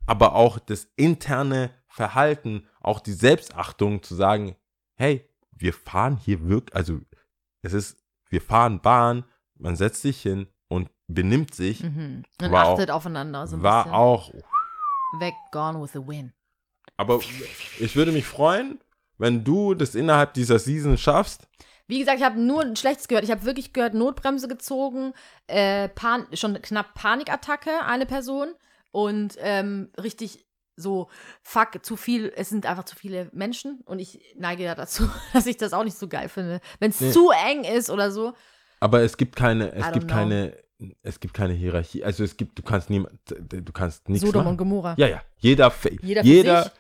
aber 0.05 0.35
auch 0.35 0.59
das 0.59 0.87
interne 0.95 1.71
Verhalten, 1.87 2.67
auch 2.81 2.99
die 2.99 3.13
Selbstachtung 3.13 4.03
zu 4.03 4.13
sagen, 4.13 4.55
hey, 4.95 5.27
wir 5.51 5.73
fahren 5.73 6.17
hier 6.17 6.47
wirklich, 6.47 6.75
also 6.75 6.99
es 7.63 7.73
ist, 7.73 7.97
wir 8.29 8.41
fahren 8.41 8.79
Bahn, 8.79 9.25
man 9.55 9.75
setzt 9.75 10.03
sich 10.03 10.21
hin 10.21 10.45
und 10.67 10.91
benimmt 11.07 11.55
sich, 11.55 11.81
Mhm. 11.83 12.21
Und 12.43 12.51
War 12.51 12.67
auch- 12.67 12.73
achtet 12.73 12.91
aufeinander 12.91 13.47
so 13.47 13.55
ein 13.55 13.63
war 13.63 13.85
bisschen. 13.85 13.95
auch 13.95 14.31
weg, 15.19 15.33
gone 15.51 15.81
with 15.81 15.93
the 15.93 15.99
win. 16.05 16.31
Aber 16.97 17.19
ich 17.79 17.95
würde 17.95 18.11
mich 18.11 18.25
freuen, 18.25 18.79
wenn 19.17 19.43
du 19.43 19.73
das 19.73 19.95
innerhalb 19.95 20.33
dieser 20.33 20.59
Season 20.59 20.97
schaffst. 20.97 21.47
Wie 21.87 21.99
gesagt, 21.99 22.17
ich 22.19 22.25
habe 22.25 22.39
nur 22.39 22.61
ein 22.61 22.75
Schlechtes 22.75 23.07
gehört. 23.07 23.23
Ich 23.23 23.31
habe 23.31 23.45
wirklich 23.45 23.71
gehört, 23.71 23.93
Notbremse 23.93 24.47
gezogen, 24.47 25.13
äh, 25.47 25.87
schon 26.33 26.61
knapp 26.61 26.93
Panikattacke, 26.95 27.85
eine 27.85 28.05
Person. 28.05 28.49
Und 28.91 29.35
ähm, 29.39 29.89
richtig 30.01 30.45
so, 30.75 31.07
fuck, 31.43 31.83
zu 31.83 31.95
viel, 31.95 32.31
es 32.35 32.49
sind 32.49 32.65
einfach 32.65 32.83
zu 32.83 32.95
viele 32.95 33.29
Menschen. 33.31 33.81
Und 33.85 33.99
ich 33.99 34.19
neige 34.37 34.63
ja 34.63 34.75
dazu, 34.75 35.09
dass 35.33 35.45
ich 35.45 35.57
das 35.57 35.73
auch 35.73 35.83
nicht 35.83 35.97
so 35.97 36.07
geil 36.07 36.29
finde. 36.29 36.59
Wenn 36.79 36.91
es 36.91 36.99
Nee. 36.99 37.11
zu 37.11 37.29
eng 37.29 37.63
ist 37.63 37.89
oder 37.89 38.11
so. 38.11 38.33
Aber 38.79 39.01
es 39.01 39.17
gibt 39.17 39.35
keine, 39.35 39.71
es 39.73 39.91
gibt 39.93 40.07
know. 40.07 40.15
keine, 40.15 40.57
es 41.03 41.19
gibt 41.19 41.33
keine 41.33 41.53
Hierarchie. 41.53 42.03
Also 42.03 42.23
es 42.23 42.37
gibt, 42.37 42.59
du 42.59 42.63
kannst 42.63 42.89
niemand, 42.89 43.13
du 43.27 43.71
kannst 43.71 44.09
nichts 44.09 44.25
Sodom 44.25 44.41
machen. 44.43 44.51
und 44.51 44.57
Gomorra. 44.57 44.93
Ja, 44.97 45.07
ja. 45.07 45.21
Jeder, 45.37 45.73
Jeder 46.01 46.21
jeder. 46.23 46.71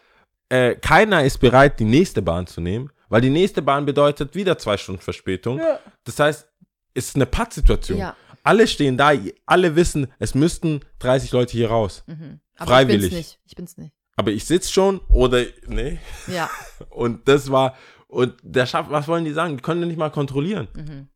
Äh, 0.49 0.75
keiner 0.75 1.23
ist 1.23 1.39
bereit, 1.39 1.79
die 1.79 1.85
nächste 1.85 2.21
Bahn 2.21 2.47
zu 2.47 2.61
nehmen, 2.61 2.91
weil 3.09 3.21
die 3.21 3.29
nächste 3.29 3.61
Bahn 3.61 3.85
bedeutet 3.85 4.35
wieder 4.35 4.57
zwei 4.57 4.77
Stunden 4.77 5.01
Verspätung. 5.01 5.59
Ja. 5.59 5.79
Das 6.03 6.19
heißt, 6.19 6.47
es 6.93 7.09
ist 7.09 7.15
eine 7.15 7.25
Pattsituation. 7.25 7.97
Ja. 7.97 8.15
Alle 8.43 8.67
stehen 8.67 8.97
da, 8.97 9.11
alle 9.45 9.75
wissen, 9.75 10.07
es 10.19 10.33
müssten 10.33 10.79
30 10.99 11.31
Leute 11.31 11.51
hier 11.51 11.69
raus. 11.69 12.03
Mhm. 12.07 12.39
Aber 12.55 12.71
Freiwillig. 12.71 13.05
Ich 13.05 13.09
bin's 13.11 13.17
nicht. 13.17 13.39
Ich 13.45 13.55
bin's 13.55 13.77
nicht. 13.77 13.93
Aber 14.15 14.31
ich 14.31 14.45
sitze 14.45 14.71
schon 14.71 14.99
oder, 15.09 15.43
nee. 15.67 15.99
Ja. 16.27 16.49
Und 16.89 17.27
das 17.27 17.51
war, 17.51 17.75
und 18.07 18.35
der 18.41 18.65
Schaff, 18.65 18.89
was 18.89 19.07
wollen 19.07 19.25
die 19.25 19.33
sagen? 19.33 19.57
Die 19.57 19.61
können 19.61 19.85
nicht 19.87 19.97
mal 19.97 20.09
kontrollieren. 20.09 20.69
Mhm. 20.73 21.09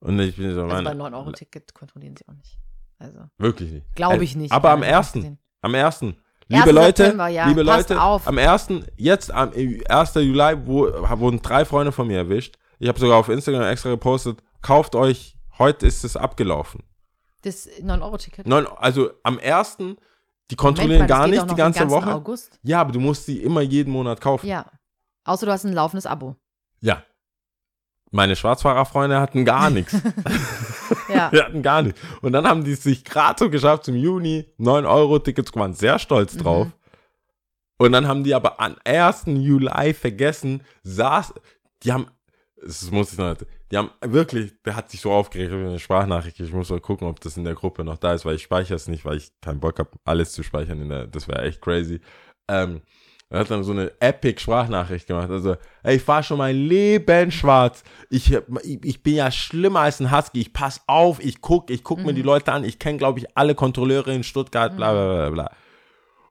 Und 0.00 0.18
ich 0.18 0.36
bin 0.36 0.52
so, 0.54 0.62
Also 0.62 0.74
meine, 0.74 0.88
bei 0.88 0.96
9-Euro-Ticket 0.96 1.74
kontrollieren 1.74 2.16
sie 2.16 2.26
auch 2.26 2.32
nicht. 2.34 2.58
Also, 2.98 3.20
wirklich 3.38 3.70
nicht. 3.70 3.94
glaube 3.94 4.16
Äh, 4.20 4.24
ich 4.24 4.34
nicht. 4.34 4.50
Aber 4.50 4.70
am 4.70 4.82
ich 4.82 4.88
ersten, 4.88 5.38
am 5.60 5.74
ersten. 5.74 6.16
1. 6.52 6.64
Liebe 6.64 6.72
Leute, 6.72 7.02
September, 7.04 7.28
ja. 7.28 7.46
liebe 7.48 7.64
Passt 7.64 7.90
Leute, 7.90 8.02
auf. 8.02 8.26
am 8.26 8.38
ersten, 8.38 8.84
jetzt 8.96 9.30
am 9.30 9.52
1. 9.52 10.14
Juli 10.14 10.56
wo, 10.64 10.86
wurden 10.86 11.42
drei 11.42 11.64
Freunde 11.64 11.92
von 11.92 12.06
mir 12.06 12.18
erwischt. 12.18 12.56
Ich 12.78 12.88
habe 12.88 12.98
sogar 12.98 13.18
auf 13.18 13.28
Instagram 13.28 13.62
extra 13.62 13.90
gepostet, 13.90 14.42
kauft 14.60 14.94
euch, 14.94 15.36
heute 15.58 15.86
ist 15.86 16.04
es 16.04 16.16
abgelaufen. 16.16 16.82
Das 17.42 17.68
9-Euro-Ticket. 17.68 18.46
Neun, 18.46 18.66
also 18.66 19.10
am 19.22 19.38
ersten, 19.38 19.96
die 20.50 20.56
Moment 20.56 20.58
kontrollieren 20.58 21.00
mal, 21.00 21.06
gar 21.06 21.26
nicht 21.26 21.50
die 21.50 21.54
ganze 21.54 21.90
Woche. 21.90 22.14
August. 22.14 22.58
Ja, 22.62 22.80
aber 22.80 22.92
du 22.92 23.00
musst 23.00 23.26
sie 23.26 23.42
immer 23.42 23.60
jeden 23.62 23.92
Monat 23.92 24.20
kaufen. 24.20 24.46
Ja. 24.46 24.66
Außer 25.24 25.46
du 25.46 25.52
hast 25.52 25.64
ein 25.64 25.72
laufendes 25.72 26.06
Abo. 26.06 26.36
Ja. 26.80 27.04
Meine 28.12 28.36
Schwarzfahrerfreunde 28.36 29.18
hatten 29.18 29.44
gar 29.44 29.70
nichts. 29.70 29.96
Ja. 31.12 31.30
Die 31.32 31.40
hatten 31.40 31.62
gar 31.62 31.82
nichts. 31.82 32.00
Und 32.20 32.32
dann 32.32 32.46
haben 32.46 32.62
die 32.62 32.72
es 32.72 32.82
sich 32.82 33.04
gerade 33.04 33.38
so 33.38 33.50
geschafft 33.50 33.84
zum 33.84 33.96
Juni. 33.96 34.46
9 34.58 34.86
Euro 34.86 35.18
Tickets, 35.18 35.54
waren 35.56 35.74
sehr 35.74 35.98
stolz 35.98 36.36
drauf. 36.36 36.66
Mhm. 36.66 36.72
Und 37.78 37.92
dann 37.92 38.06
haben 38.06 38.22
die 38.22 38.34
aber 38.34 38.60
am 38.60 38.76
1. 38.84 39.24
Juli 39.26 39.92
vergessen, 39.94 40.62
saß, 40.84 41.34
die 41.82 41.92
haben, 41.92 42.06
das 42.64 42.90
muss 42.92 43.12
ich 43.12 43.18
noch, 43.18 43.34
die 43.72 43.76
haben 43.76 43.90
wirklich, 44.02 44.52
der 44.62 44.76
hat 44.76 44.90
sich 44.90 45.00
so 45.00 45.10
aufgeregt, 45.10 45.50
hab 45.50 45.58
eine 45.58 45.80
Sprachnachricht, 45.80 46.38
ich 46.38 46.52
muss 46.52 46.70
mal 46.70 46.78
gucken, 46.78 47.08
ob 47.08 47.18
das 47.20 47.36
in 47.36 47.44
der 47.44 47.54
Gruppe 47.54 47.82
noch 47.82 47.98
da 47.98 48.12
ist, 48.12 48.24
weil 48.24 48.36
ich 48.36 48.42
speichere 48.42 48.76
es 48.76 48.86
nicht, 48.86 49.04
weil 49.04 49.16
ich 49.16 49.32
keinen 49.40 49.58
Bock 49.58 49.80
habe, 49.80 49.90
alles 50.04 50.32
zu 50.32 50.44
speichern, 50.44 50.80
in 50.80 50.90
der, 50.90 51.08
das 51.08 51.26
wäre 51.26 51.42
echt 51.42 51.60
crazy. 51.60 52.00
Ähm, 52.46 52.82
er 53.32 53.40
hat 53.40 53.50
dann 53.50 53.64
so 53.64 53.72
eine 53.72 53.90
epic 53.98 54.42
Sprachnachricht 54.42 55.06
gemacht. 55.06 55.30
Also, 55.30 55.56
ey, 55.82 55.96
ich 55.96 56.02
fahr 56.02 56.22
schon 56.22 56.36
mein 56.36 56.54
Leben 56.54 57.30
schwarz. 57.30 57.82
Ich, 58.10 58.30
ich, 58.62 59.02
bin 59.02 59.14
ja 59.14 59.30
schlimmer 59.30 59.80
als 59.80 60.00
ein 60.00 60.14
Husky. 60.14 60.40
Ich 60.42 60.52
pass 60.52 60.82
auf, 60.86 61.18
ich 61.24 61.40
guck, 61.40 61.70
ich 61.70 61.82
guck 61.82 62.04
mir 62.04 62.12
die 62.12 62.20
Leute 62.20 62.52
an. 62.52 62.62
Ich 62.62 62.78
kenne, 62.78 62.98
glaube 62.98 63.20
ich, 63.20 63.34
alle 63.34 63.54
Kontrolleure 63.54 64.12
in 64.12 64.22
Stuttgart, 64.22 64.76
bla, 64.76 64.92
bla, 64.92 65.14
bla, 65.14 65.30
bla. 65.30 65.50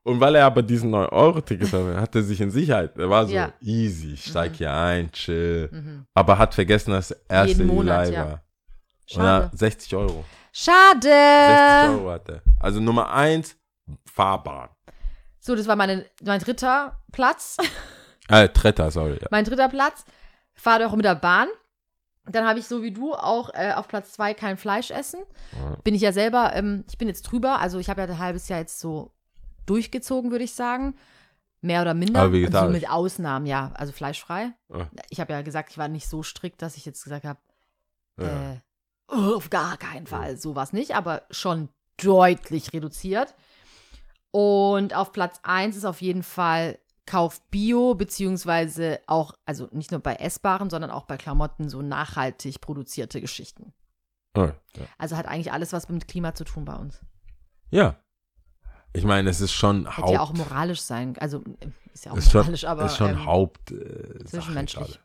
Und 0.04 0.20
weil 0.20 0.36
er 0.36 0.46
aber 0.46 0.62
diesen 0.62 0.94
9-Euro-Ticket 0.94 1.74
hatte, 1.74 2.00
hat 2.00 2.16
er 2.16 2.22
sich 2.22 2.40
in 2.40 2.52
Sicherheit. 2.52 2.96
Er 2.96 3.10
war 3.10 3.26
so 3.26 3.34
Ja. 3.34 3.52
easy, 3.62 4.14
ich 4.14 4.26
steig 4.26 4.58
hier 4.58 4.72
ein, 4.72 5.12
chill. 5.12 5.70
Mhm. 5.72 6.06
Aber 6.14 6.38
hat 6.38 6.54
vergessen, 6.54 6.92
dass 6.92 7.16
1. 7.28 7.50
Jeden 7.50 7.66
Monat, 7.66 8.06
Juli 8.06 8.16
ja. 8.16 8.26
war. 8.26 8.34
Und 8.34 9.24
Schade. 9.24 9.50
er, 9.52 9.58
60 9.58 9.96
Euro. 9.96 10.24
60 10.54 10.72
Schade. 10.72 11.94
Euro 11.98 12.12
hat 12.12 12.30
er. 12.30 12.42
Also 12.60 12.80
Nummer 12.80 13.12
1, 13.12 13.58
Fahrbahn. 14.06 14.70
So, 15.42 15.56
das 15.56 15.68
war 15.68 15.76
meine, 15.76 16.06
mein 16.24 16.40
dritter 16.40 17.02
Platz. 17.12 17.58
Äh, 18.28 18.48
Tretter, 18.48 18.90
sorry. 18.92 19.18
Ja. 19.22 19.28
mein 19.30 19.44
dritter 19.44 19.68
Platz. 19.68 20.06
Fahre 20.54 20.84
doch 20.84 20.96
mit 20.96 21.04
der 21.04 21.16
Bahn. 21.16 21.50
Dann 22.26 22.46
habe 22.48 22.60
ich 22.60 22.68
so 22.68 22.82
wie 22.82 22.92
du 22.92 23.14
auch 23.14 23.50
äh, 23.54 23.74
auf 23.74 23.90
Platz 23.90 24.14
zwei 24.14 24.34
kein 24.34 24.56
Fleisch 24.56 24.90
essen. 24.90 25.20
Bin 25.84 25.96
ich 25.96 26.02
ja 26.02 26.14
selber, 26.14 26.56
ähm, 26.56 26.86
ich 26.90 26.98
bin 26.98 27.10
jetzt 27.10 27.24
drüber. 27.24 27.60
Also 27.60 27.78
ich 27.80 27.90
habe 27.90 28.00
ja 28.00 28.08
ein 28.08 28.20
halbes 28.20 28.48
Jahr 28.48 28.60
jetzt 28.60 28.80
so 28.80 29.12
durchgezogen, 29.66 30.32
würde 30.32 30.46
ich 30.46 30.54
sagen. 30.54 30.96
Mehr 31.60 31.82
oder 31.82 31.94
minder. 31.94 32.22
Aber. 32.22 32.38
Also 32.38 32.70
mit 32.70 32.90
Ausnahmen, 32.90 33.48
ja. 33.48 33.72
Also 33.74 33.92
fleischfrei. 33.92 34.54
Ja. 34.70 34.88
Ich 35.10 35.20
habe 35.20 35.34
ja 35.34 35.42
gesagt, 35.42 35.72
ich 35.72 35.78
war 35.78 35.90
nicht 35.90 36.08
so 36.08 36.24
strikt, 36.24 36.62
dass 36.62 36.78
ich 36.78 36.86
jetzt 36.86 37.04
gesagt 37.04 37.26
habe, 37.26 37.40
Ja. 38.18 38.54
äh, 38.54 38.58
oh, 39.10 39.36
auf 39.36 39.50
gar 39.50 39.76
keinen 39.76 40.08
Fall. 40.08 40.38
Sowas 40.38 40.72
nicht, 40.72 40.96
aber 40.96 41.24
schon 41.32 41.68
deutlich 42.02 42.72
reduziert. 42.72 43.36
Und 44.32 44.96
auf 44.96 45.12
Platz 45.12 45.40
1 45.44 45.76
ist 45.76 45.86
auf 45.86 46.02
jeden 46.02 46.24
Fall 46.24 46.80
Kauf 47.06 47.42
Bio, 47.50 47.96
beziehungsweise 47.96 49.00
auch, 49.08 49.34
also 49.46 49.68
nicht 49.72 49.92
nur 49.92 50.00
bei 50.00 50.16
Essbaren, 50.16 50.70
sondern 50.70 50.92
auch 50.92 51.06
bei 51.06 51.18
Klamotten, 51.18 51.68
so 51.68 51.82
nachhaltig 51.82 52.62
produzierte 52.62 53.20
Geschichten. 53.20 53.74
Oh, 54.34 54.50
ja. 54.78 54.86
Also 54.98 55.18
hat 55.18 55.26
eigentlich 55.28 55.52
alles 55.52 55.74
was 55.74 55.90
mit 55.90 56.08
Klima 56.08 56.34
zu 56.34 56.46
tun 56.46 56.66
bei 56.66 56.76
uns. 56.76 57.02
ja. 57.70 57.98
Ich 58.94 59.06
meine, 59.06 59.30
es 59.30 59.40
ist 59.40 59.54
schon 59.54 59.86
Hätte 59.90 60.02
Haupt. 60.02 60.12
ja 60.12 60.20
auch 60.20 60.34
moralisch 60.34 60.82
sein. 60.82 61.18
Also 61.18 61.42
ist 61.94 62.04
ja 62.04 62.12
auch 62.12 62.18
ist 62.18 62.30
schon, 62.30 62.42
moralisch, 62.42 62.66
aber. 62.66 62.86
ist 62.86 62.98
schon 62.98 63.12
ähm, 63.12 63.26
Haupt. 63.26 63.72
Äh, 63.72 64.26
zwischenmenschlich. 64.26 65.00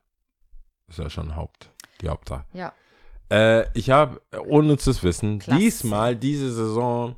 Ist 0.88 0.98
ja 0.98 1.08
schon 1.08 1.36
Haupt. 1.36 1.70
Die 2.00 2.08
Hauptsache. 2.08 2.44
Ja. 2.52 2.72
Äh, 3.30 3.70
ich 3.78 3.90
habe, 3.90 4.20
ohne 4.46 4.76
zu 4.76 5.00
wissen, 5.04 5.38
Klasse. 5.38 5.60
diesmal, 5.60 6.16
diese 6.16 6.52
Saison, 6.52 7.14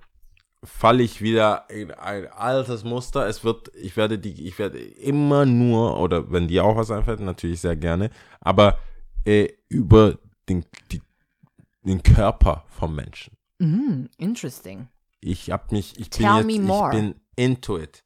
falle 0.65 1.03
ich 1.03 1.23
wieder 1.23 1.67
in 1.69 1.91
ein 1.93 2.27
altes 2.27 2.85
Muster. 2.85 3.27
Es 3.27 3.45
wird, 3.45 3.71
ich 3.75 3.97
werde 3.97 4.19
die, 4.19 4.47
ich 4.47 4.59
werde 4.59 4.79
immer 4.79 5.47
nur, 5.47 5.99
oder 6.01 6.31
wenn 6.31 6.49
dir 6.49 6.65
auch 6.65 6.77
was 6.77 6.91
einfällt, 6.91 7.21
natürlich 7.21 7.61
sehr 7.61 7.77
gerne, 7.77 8.11
aber 8.41 8.79
äh, 9.25 9.49
über 9.69 10.19
den, 10.49 10.65
die, 10.91 11.03
den 11.83 12.03
Körper 12.03 12.65
vom 12.69 12.95
Menschen. 12.95 13.37
Mm, 13.59 14.07
interesting. 14.17 14.89
Ich 15.21 15.51
habe 15.51 15.65
mich, 15.71 15.99
ich 15.99 16.11
Tell 16.11 16.45
bin 16.45 16.67
jetzt, 16.67 16.83
ich 16.83 16.91
bin 16.91 17.15
into 17.37 17.79
it. 17.79 18.05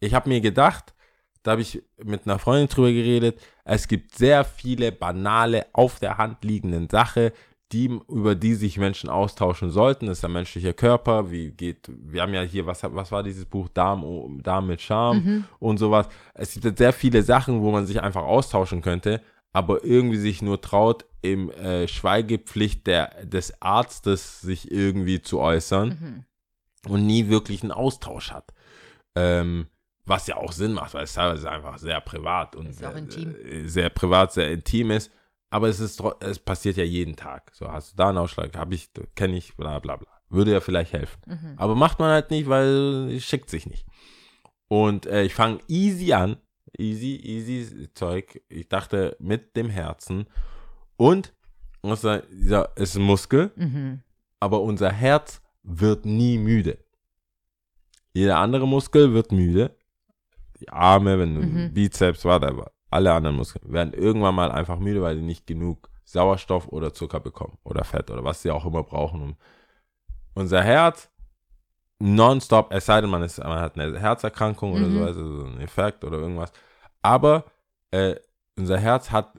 Ich 0.00 0.14
habe 0.14 0.28
mir 0.28 0.40
gedacht, 0.40 0.94
da 1.42 1.52
habe 1.52 1.62
ich 1.62 1.82
mit 2.02 2.26
einer 2.26 2.38
Freundin 2.38 2.68
drüber 2.68 2.92
geredet, 2.92 3.40
es 3.64 3.88
gibt 3.88 4.16
sehr 4.16 4.44
viele 4.44 4.92
banale, 4.92 5.66
auf 5.72 5.98
der 5.98 6.18
Hand 6.18 6.44
liegenden 6.44 6.88
Sachen, 6.88 7.30
die, 7.72 7.98
über 8.08 8.34
die 8.34 8.54
sich 8.54 8.78
Menschen 8.78 9.10
austauschen 9.10 9.70
sollten. 9.70 10.08
Ist 10.08 10.22
der 10.22 10.30
menschliche 10.30 10.72
Körper, 10.74 11.30
wie 11.30 11.50
geht, 11.50 11.88
wir 11.88 12.22
haben 12.22 12.32
ja 12.34 12.42
hier, 12.42 12.66
was, 12.66 12.82
was 12.82 13.12
war 13.12 13.22
dieses 13.22 13.44
Buch, 13.44 13.68
Darm, 13.68 14.40
Darm 14.42 14.66
mit 14.66 14.80
Charme 14.80 15.44
und 15.58 15.78
sowas. 15.78 16.08
Es 16.34 16.58
gibt 16.58 16.78
sehr 16.78 16.92
viele 16.92 17.22
Sachen, 17.22 17.60
wo 17.62 17.70
man 17.70 17.86
sich 17.86 18.00
einfach 18.02 18.22
austauschen 18.22 18.80
könnte, 18.80 19.20
aber 19.52 19.84
irgendwie 19.84 20.16
sich 20.18 20.40
nur 20.42 20.60
traut, 20.60 21.04
im 21.20 21.50
äh, 21.50 21.88
Schweigepflicht 21.88 22.86
der, 22.86 23.24
des 23.24 23.60
Arztes 23.60 24.40
sich 24.40 24.70
irgendwie 24.70 25.20
zu 25.20 25.40
äußern 25.40 25.88
Mhm. 26.84 26.92
und 26.92 27.06
nie 27.06 27.28
wirklich 27.28 27.62
einen 27.62 27.72
Austausch 27.72 28.30
hat. 28.30 28.52
Ähm, 29.16 29.66
was 30.06 30.26
ja 30.26 30.36
auch 30.36 30.52
Sinn 30.52 30.72
macht, 30.72 30.94
weil 30.94 31.04
es 31.04 31.12
teilweise 31.14 31.50
einfach 31.50 31.76
sehr 31.76 32.00
privat 32.00 32.56
und 32.56 32.72
sehr, 32.72 32.88
äh, 33.44 33.66
sehr 33.66 33.90
privat, 33.90 34.32
sehr 34.32 34.50
intim 34.50 34.90
ist. 34.90 35.10
Aber 35.50 35.68
es 35.68 35.80
ist 35.80 36.02
es 36.20 36.38
passiert 36.38 36.76
ja 36.76 36.84
jeden 36.84 37.16
Tag. 37.16 37.50
So 37.54 37.70
hast 37.70 37.92
du 37.92 37.96
da 37.96 38.10
einen 38.10 38.18
Ausschlag, 38.18 38.56
habe 38.56 38.74
ich, 38.74 38.90
kenne 39.14 39.36
ich, 39.36 39.56
bla 39.56 39.78
bla 39.78 39.96
bla. 39.96 40.08
Würde 40.28 40.52
ja 40.52 40.60
vielleicht 40.60 40.92
helfen. 40.92 41.20
Mhm. 41.26 41.54
Aber 41.56 41.74
macht 41.74 41.98
man 41.98 42.10
halt 42.10 42.30
nicht, 42.30 42.48
weil 42.48 43.10
es 43.12 43.24
schickt 43.24 43.48
sich 43.48 43.66
nicht. 43.66 43.86
Und 44.68 45.06
äh, 45.06 45.22
ich 45.24 45.34
fange 45.34 45.60
easy 45.68 46.12
an. 46.12 46.36
Easy, 46.76 47.16
easy 47.16 47.88
Zeug. 47.94 48.42
Ich 48.50 48.68
dachte 48.68 49.16
mit 49.20 49.56
dem 49.56 49.70
Herzen. 49.70 50.26
Und 50.98 51.32
dieser 51.82 52.76
ist 52.76 52.96
ein 52.96 53.02
Muskel 53.02 53.50
Mhm. 53.56 54.02
aber 54.40 54.60
unser 54.60 54.92
Herz 54.92 55.40
wird 55.62 56.04
nie 56.04 56.36
müde. 56.36 56.76
Jeder 58.12 58.38
andere 58.38 58.66
Muskel 58.68 59.14
wird 59.14 59.32
müde. 59.32 59.74
Die 60.60 60.68
Arme, 60.68 61.18
wenn 61.18 61.34
du 61.36 61.40
Mhm. 61.42 61.72
Bizeps, 61.72 62.24
whatever. 62.24 62.70
Alle 62.90 63.12
anderen 63.12 63.36
Muskeln 63.36 63.72
werden 63.72 63.92
irgendwann 63.92 64.34
mal 64.34 64.50
einfach 64.50 64.78
müde, 64.78 65.02
weil 65.02 65.16
die 65.16 65.22
nicht 65.22 65.46
genug 65.46 65.90
Sauerstoff 66.04 66.68
oder 66.68 66.94
Zucker 66.94 67.20
bekommen 67.20 67.58
oder 67.64 67.84
Fett 67.84 68.10
oder 68.10 68.24
was 68.24 68.40
sie 68.42 68.50
auch 68.50 68.64
immer 68.64 68.82
brauchen. 68.82 69.20
Um 69.22 69.36
unser 70.34 70.62
Herz 70.62 71.10
nonstop, 71.98 72.72
es 72.72 72.86
sei 72.86 73.00
denn, 73.00 73.10
man, 73.10 73.22
ist, 73.22 73.38
man 73.38 73.60
hat 73.60 73.78
eine 73.78 73.98
Herzerkrankung 73.98 74.72
oder 74.72 74.86
Mhm. 74.86 74.92
so, 74.98 75.02
also 75.02 75.36
so 75.40 75.46
ein 75.46 75.60
Infekt 75.60 76.04
oder 76.04 76.18
irgendwas. 76.18 76.52
Aber 77.02 77.44
äh, 77.90 78.14
unser 78.56 78.78
Herz 78.78 79.10
hat 79.10 79.32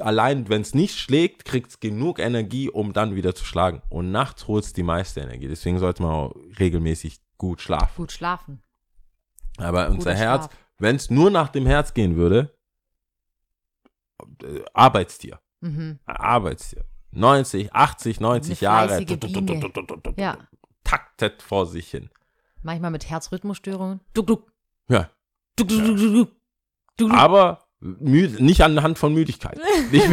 allein, 0.00 0.48
wenn 0.48 0.62
es 0.62 0.72
nicht 0.74 0.96
schlägt, 0.98 1.44
kriegt 1.44 1.70
es 1.70 1.80
genug 1.80 2.18
Energie, 2.20 2.70
um 2.70 2.92
dann 2.92 3.16
wieder 3.16 3.34
zu 3.34 3.44
schlagen. 3.44 3.82
Und 3.90 4.12
nachts 4.12 4.46
holt 4.46 4.64
es 4.64 4.72
die 4.72 4.84
meiste 4.84 5.20
Energie. 5.20 5.48
Deswegen 5.48 5.78
sollte 5.80 6.02
man 6.02 6.12
auch 6.12 6.34
regelmäßig 6.60 7.20
gut 7.38 7.60
schlafen. 7.60 7.92
Gut 7.96 8.12
schlafen. 8.12 8.62
Aber 9.58 9.86
unser 9.88 9.96
Guter 10.10 10.14
Herz, 10.14 10.44
Stab. 10.44 10.54
wenn 10.78 10.96
es 10.96 11.10
nur 11.10 11.30
nach 11.30 11.48
dem 11.48 11.66
Herz 11.66 11.92
gehen 11.92 12.14
würde, 12.16 12.53
äh, 14.42 14.64
Arbeitstier. 14.72 15.40
Mhm. 15.60 15.98
Arbeitstier. 16.06 16.84
90, 17.12 17.72
80, 17.72 18.20
90 18.20 18.66
Eine 18.68 18.96
Jahre. 18.98 19.06
Ja. 20.16 20.38
Taktet 20.82 21.42
vor 21.42 21.66
sich 21.66 21.88
hin. 21.90 22.10
Manchmal 22.62 22.90
mit 22.90 23.08
Herzrhythmusstörungen. 23.08 24.00
Duck, 24.14 24.26
duck, 24.26 24.52
Ja. 24.88 25.10
duck, 25.56 25.68
duck, 25.68 25.84
duck, 25.86 25.98
duck, 25.98 26.28
duck. 26.96 27.10
Aber 27.12 27.60
nicht 27.80 28.62
anhand 28.62 28.98
von 28.98 29.12
Müdigkeit. 29.12 29.58
Nicht, 29.92 30.08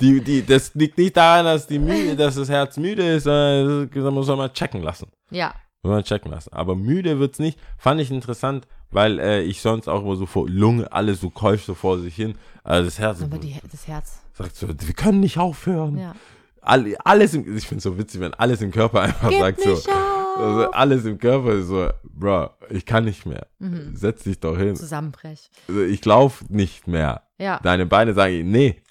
die, 0.00 0.20
die, 0.20 0.44
das 0.44 0.74
liegt 0.74 0.98
nicht 0.98 1.16
daran, 1.16 1.44
dass, 1.44 1.68
die 1.68 1.78
müde, 1.78 2.16
dass 2.16 2.34
das 2.34 2.48
Herz 2.48 2.76
müde 2.76 3.14
ist, 3.14 3.24
sondern 3.24 3.88
das 3.90 4.12
muss 4.12 4.26
man 4.26 4.38
mal 4.38 4.48
checken 4.52 4.82
lassen. 4.82 5.08
Ja, 5.30 5.54
Muss 5.82 5.92
man 5.92 6.02
checken 6.02 6.32
lassen. 6.32 6.52
Aber 6.52 6.74
müde 6.74 7.20
wird's 7.20 7.38
nicht. 7.38 7.60
Fand 7.78 8.00
ich 8.00 8.10
interessant, 8.10 8.66
weil 8.90 9.20
äh, 9.20 9.42
ich 9.42 9.60
sonst 9.60 9.88
auch 9.88 10.02
immer 10.02 10.16
so 10.16 10.26
vor 10.26 10.48
Lunge, 10.48 10.90
alles 10.90 11.20
so 11.20 11.30
keucht 11.30 11.64
so 11.64 11.74
vor 11.74 11.98
sich 11.98 12.16
hin. 12.16 12.36
Also 12.64 12.86
das 12.86 12.98
Herz 12.98 13.22
aber 13.22 13.38
die, 13.38 13.60
das 13.70 13.86
Herz. 13.86 14.20
sagt 14.32 14.56
so, 14.56 14.66
wir 14.68 14.94
können 14.94 15.20
nicht 15.20 15.38
aufhören. 15.38 15.98
Ja. 15.98 16.14
Alle, 16.62 16.96
alles 17.04 17.34
im, 17.34 17.56
ich 17.56 17.66
finde 17.66 17.82
so 17.82 17.98
witzig, 17.98 18.20
wenn 18.20 18.32
alles 18.34 18.62
im 18.62 18.70
Körper 18.70 19.02
einfach 19.02 19.28
Gib 19.28 19.38
sagt 19.38 19.60
so. 19.60 19.92
Also 20.36 20.70
alles 20.72 21.04
im 21.04 21.18
Körper 21.18 21.52
ist 21.52 21.68
so, 21.68 21.90
bro, 22.02 22.50
ich 22.70 22.86
kann 22.86 23.04
nicht 23.04 23.26
mehr. 23.26 23.46
Mhm. 23.58 23.94
Setz 23.94 24.24
dich 24.24 24.40
doch 24.40 24.56
hin. 24.56 24.74
Zusammenbrech. 24.74 25.50
Also 25.68 25.82
ich 25.82 26.02
laufe 26.06 26.44
nicht 26.48 26.88
mehr. 26.88 27.22
Ja, 27.38 27.60
Deine 27.62 27.84
Beine 27.84 28.14
sagen, 28.14 28.50
nee. 28.50 28.82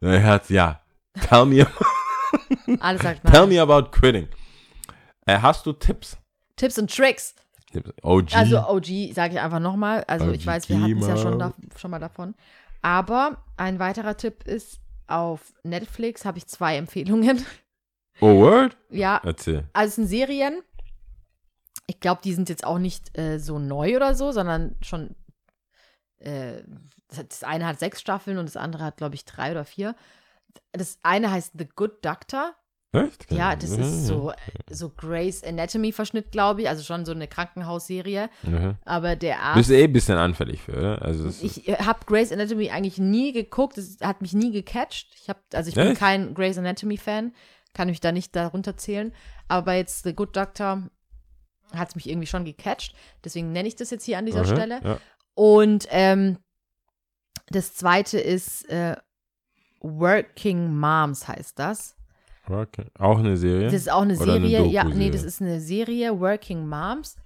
Dein 0.00 0.20
Herz, 0.20 0.48
ja. 0.48 0.80
Tell 1.28 1.46
me, 1.46 1.66
alles 2.80 3.02
sagt 3.02 3.22
tell 3.24 3.46
nein. 3.46 3.48
me 3.50 3.60
about 3.60 3.90
quitting. 3.90 4.28
Äh, 5.26 5.38
hast 5.38 5.64
du 5.66 5.72
Tipps? 5.72 6.16
Tipps 6.56 6.78
und 6.78 6.94
Tricks. 6.94 7.34
OG? 8.02 8.34
Also 8.34 8.58
OG 8.68 9.14
sage 9.14 9.34
ich 9.34 9.40
einfach 9.40 9.60
nochmal. 9.60 10.04
Also 10.08 10.30
ich 10.30 10.42
OG 10.42 10.46
weiß, 10.46 10.68
wir 10.68 10.80
hatten 10.80 10.98
es 10.98 11.06
ja 11.06 11.16
schon, 11.16 11.38
da, 11.38 11.54
schon 11.76 11.90
mal 11.90 12.00
davon. 12.00 12.34
Aber 12.82 13.44
ein 13.56 13.78
weiterer 13.78 14.16
Tipp 14.16 14.44
ist, 14.46 14.80
auf 15.06 15.52
Netflix 15.64 16.24
habe 16.24 16.38
ich 16.38 16.46
zwei 16.46 16.76
Empfehlungen. 16.76 17.44
oh, 18.20 18.36
word? 18.36 18.76
Ja, 18.90 19.20
Erzähl. 19.24 19.68
also 19.72 19.88
es 19.88 19.94
sind 19.96 20.06
Serien. 20.06 20.62
Ich 21.86 21.98
glaube, 22.00 22.20
die 22.22 22.32
sind 22.32 22.48
jetzt 22.48 22.64
auch 22.64 22.78
nicht 22.78 23.18
äh, 23.18 23.38
so 23.38 23.58
neu 23.58 23.96
oder 23.96 24.14
so, 24.14 24.32
sondern 24.32 24.76
schon. 24.80 25.16
Äh, 26.18 26.62
das 27.08 27.42
eine 27.42 27.66
hat 27.66 27.80
sechs 27.80 28.00
Staffeln 28.00 28.38
und 28.38 28.46
das 28.46 28.56
andere 28.56 28.84
hat, 28.84 28.98
glaube 28.98 29.16
ich, 29.16 29.24
drei 29.24 29.50
oder 29.50 29.64
vier. 29.64 29.96
Das 30.70 30.98
eine 31.02 31.32
heißt 31.32 31.54
The 31.58 31.68
Good 31.68 32.04
Doctor. 32.04 32.54
Echt? 32.92 33.30
Ja, 33.30 33.54
das 33.54 33.70
ist 33.70 34.06
so, 34.08 34.32
so 34.68 34.88
Grey's 34.90 35.44
Anatomy-Verschnitt, 35.44 36.32
glaube 36.32 36.62
ich. 36.62 36.68
Also 36.68 36.82
schon 36.82 37.04
so 37.06 37.12
eine 37.12 37.28
Krankenhausserie. 37.28 38.28
Mhm. 38.42 38.74
Aber 38.84 39.14
der 39.14 39.34
Bist 39.54 39.70
Arzt. 39.70 39.70
du 39.70 39.74
eh 39.78 39.84
ein 39.84 39.92
bisschen 39.92 40.18
anfällig 40.18 40.60
für, 40.62 40.72
oder? 40.76 41.02
Also 41.02 41.28
Ich 41.44 41.68
habe 41.68 42.00
Grey's 42.06 42.32
Anatomy 42.32 42.70
eigentlich 42.70 42.98
nie 42.98 43.32
geguckt. 43.32 43.78
Es 43.78 43.98
hat 44.02 44.22
mich 44.22 44.32
nie 44.32 44.50
gecatcht. 44.50 45.14
Ich 45.14 45.28
hab, 45.28 45.38
also 45.54 45.68
ich 45.68 45.76
bin 45.76 45.86
Echt? 45.88 46.00
kein 46.00 46.34
Grey's 46.34 46.58
Anatomy-Fan. 46.58 47.32
Kann 47.74 47.88
mich 47.88 48.00
da 48.00 48.10
nicht 48.10 48.34
darunter 48.34 48.76
zählen. 48.76 49.12
Aber 49.46 49.74
jetzt 49.74 50.02
The 50.02 50.12
Good 50.12 50.34
Doctor 50.36 50.82
hat 51.72 51.90
es 51.90 51.94
mich 51.94 52.08
irgendwie 52.08 52.26
schon 52.26 52.44
gecatcht. 52.44 52.96
Deswegen 53.22 53.52
nenne 53.52 53.68
ich 53.68 53.76
das 53.76 53.90
jetzt 53.90 54.04
hier 54.04 54.18
an 54.18 54.26
dieser 54.26 54.42
Mhm, 54.42 54.46
Stelle. 54.46 54.80
Ja. 54.82 54.98
Und 55.34 55.86
ähm, 55.90 56.38
das 57.50 57.74
zweite 57.74 58.18
ist 58.18 58.68
äh, 58.68 58.96
Working 59.80 60.74
Moms 60.76 61.28
heißt 61.28 61.56
das. 61.58 61.94
Okay. 62.48 62.86
Auch 62.98 63.18
eine 63.18 63.36
Serie? 63.36 63.66
Das 63.66 63.74
ist 63.74 63.90
auch 63.90 64.02
eine 64.02 64.18
Oder 64.18 64.34
eine 64.34 64.48
Serie. 64.48 64.70
ja, 64.70 64.84
nee, 64.84 65.10
das 65.10 65.22
ist 65.22 65.40
eine 65.40 65.60
Serie, 65.60 66.18
Working 66.20 66.68
Moms. 66.68 67.16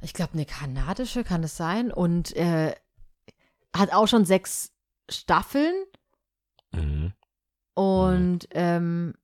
Ich 0.00 0.12
glaube, 0.12 0.34
eine 0.34 0.44
kanadische 0.44 1.24
kann 1.24 1.42
es 1.44 1.56
sein. 1.56 1.90
Und 1.92 2.36
äh, 2.36 2.74
hat 3.74 3.92
auch 3.92 4.06
schon 4.06 4.24
sechs 4.24 4.72
Staffeln. 5.10 5.74
Mhm. 6.72 7.12
Und, 7.74 8.48
ähm, 8.52 9.14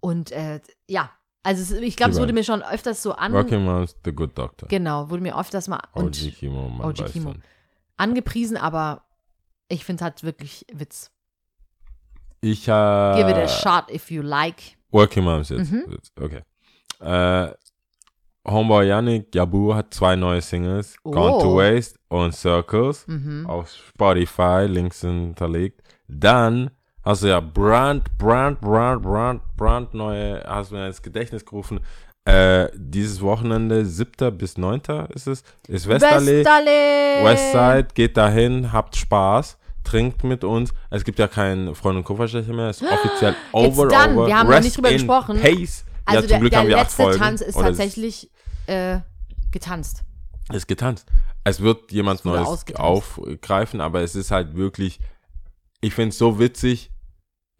und 0.00 0.32
äh, 0.32 0.60
ja, 0.88 1.10
also 1.42 1.76
ich 1.76 1.96
glaube, 1.96 2.12
es 2.12 2.18
wurde 2.18 2.32
mir 2.32 2.42
schon 2.42 2.62
öfters 2.62 3.02
so 3.02 3.12
an. 3.12 3.32
Working 3.32 3.64
Moms, 3.64 3.96
The 4.04 4.12
Good 4.12 4.36
Doctor. 4.36 4.66
Genau, 4.68 5.10
wurde 5.10 5.22
mir 5.22 5.38
öfters 5.38 5.68
mal 5.68 5.80
und 5.92 6.16
OG 6.16 6.34
Kimo, 6.34 6.80
OG 6.82 7.06
Kimo. 7.12 7.34
angepriesen, 7.96 8.56
aber 8.56 9.04
ich 9.68 9.84
finde 9.84 10.00
es 10.00 10.04
halt 10.04 10.22
wirklich 10.22 10.66
Witz. 10.72 11.10
Ich 12.44 12.68
habe. 12.68 13.18
Give 13.18 13.30
it 13.30 13.36
a 13.36 13.48
shot 13.48 13.90
if 13.90 14.10
you 14.10 14.22
like. 14.22 14.76
Working 14.92 15.24
Moms 15.24 15.48
jetzt. 15.48 15.72
Mhm. 15.72 15.84
jetzt. 15.90 16.12
Okay. 16.20 16.42
Äh, 17.00 17.52
Homeboy 18.46 18.86
Yannick 18.88 19.34
Yabu 19.34 19.74
hat 19.74 19.94
zwei 19.94 20.16
neue 20.16 20.42
Singles. 20.42 20.96
Gone 21.02 21.42
to 21.42 21.54
Oh. 21.54 21.56
Waste 21.56 21.98
und 22.08 22.34
Circles. 22.34 23.06
Mhm. 23.06 23.46
Auf 23.48 23.70
Spotify, 23.70 24.66
Links 24.68 25.00
hinterlegt. 25.00 25.80
Dann 26.08 26.70
hast 27.02 27.22
du 27.22 27.28
ja 27.28 27.40
brand, 27.40 28.16
brand, 28.18 28.60
brand, 28.60 29.02
brand, 29.02 29.42
brand 29.56 29.94
neue, 29.94 30.42
hast 30.46 30.70
du 30.70 30.74
mir 30.76 30.86
ins 30.86 31.00
Gedächtnis 31.00 31.44
gerufen. 31.46 31.80
Äh, 32.26 32.68
dieses 32.74 33.20
Wochenende, 33.22 33.84
7. 33.84 34.36
bis 34.36 34.56
9. 34.58 34.80
ist 35.14 35.26
es, 35.26 35.42
ist 35.68 35.86
Westerlee. 35.88 36.40
Westerlee! 36.44 37.24
Westside, 37.24 37.88
geht 37.94 38.16
dahin, 38.16 38.72
habt 38.72 38.96
Spaß, 38.96 39.58
trinkt 39.84 40.24
mit 40.24 40.42
uns. 40.44 40.72
Es 40.90 41.04
gibt 41.04 41.18
ja 41.18 41.28
keinen 41.28 41.74
Freund 41.74 41.96
und 41.98 42.04
Kupferstecher 42.04 42.52
mehr, 42.52 42.68
es 42.70 42.80
ist 42.82 42.90
offiziell 42.90 43.34
over, 43.52 43.88
done. 43.88 44.14
over. 44.16 44.26
Wir 44.26 44.38
haben 44.38 44.46
noch 44.48 44.54
Rest 44.56 44.64
nicht 44.64 44.76
drüber 44.76 44.88
in 44.90 44.94
gesprochen. 44.96 45.40
Pace. 45.40 45.84
Also 46.06 46.16
ja, 46.16 46.20
zum 46.22 46.28
der, 46.28 46.38
Glück 46.40 46.50
der 46.50 46.60
haben 46.60 46.68
wir 46.68 46.78
acht 46.78 46.98
letzte. 46.98 47.18
Tanz 47.18 47.40
ist 47.40 47.48
es 47.48 47.62
tatsächlich 47.62 48.30
äh, 48.66 48.98
getanzt. 49.52 50.02
ist 50.52 50.66
getanzt. 50.68 51.06
Es 51.44 51.60
wird 51.60 51.92
jemand 51.92 52.20
Es 52.20 52.24
Neues 52.24 52.46
ausgetanzt. 52.48 52.80
aufgreifen, 52.80 53.80
aber 53.80 54.00
es 54.02 54.14
ist 54.14 54.30
halt 54.30 54.54
wirklich, 54.56 54.98
ich 55.80 55.94
finde 55.94 56.10
es 56.10 56.18
so 56.18 56.38
witzig. 56.38 56.90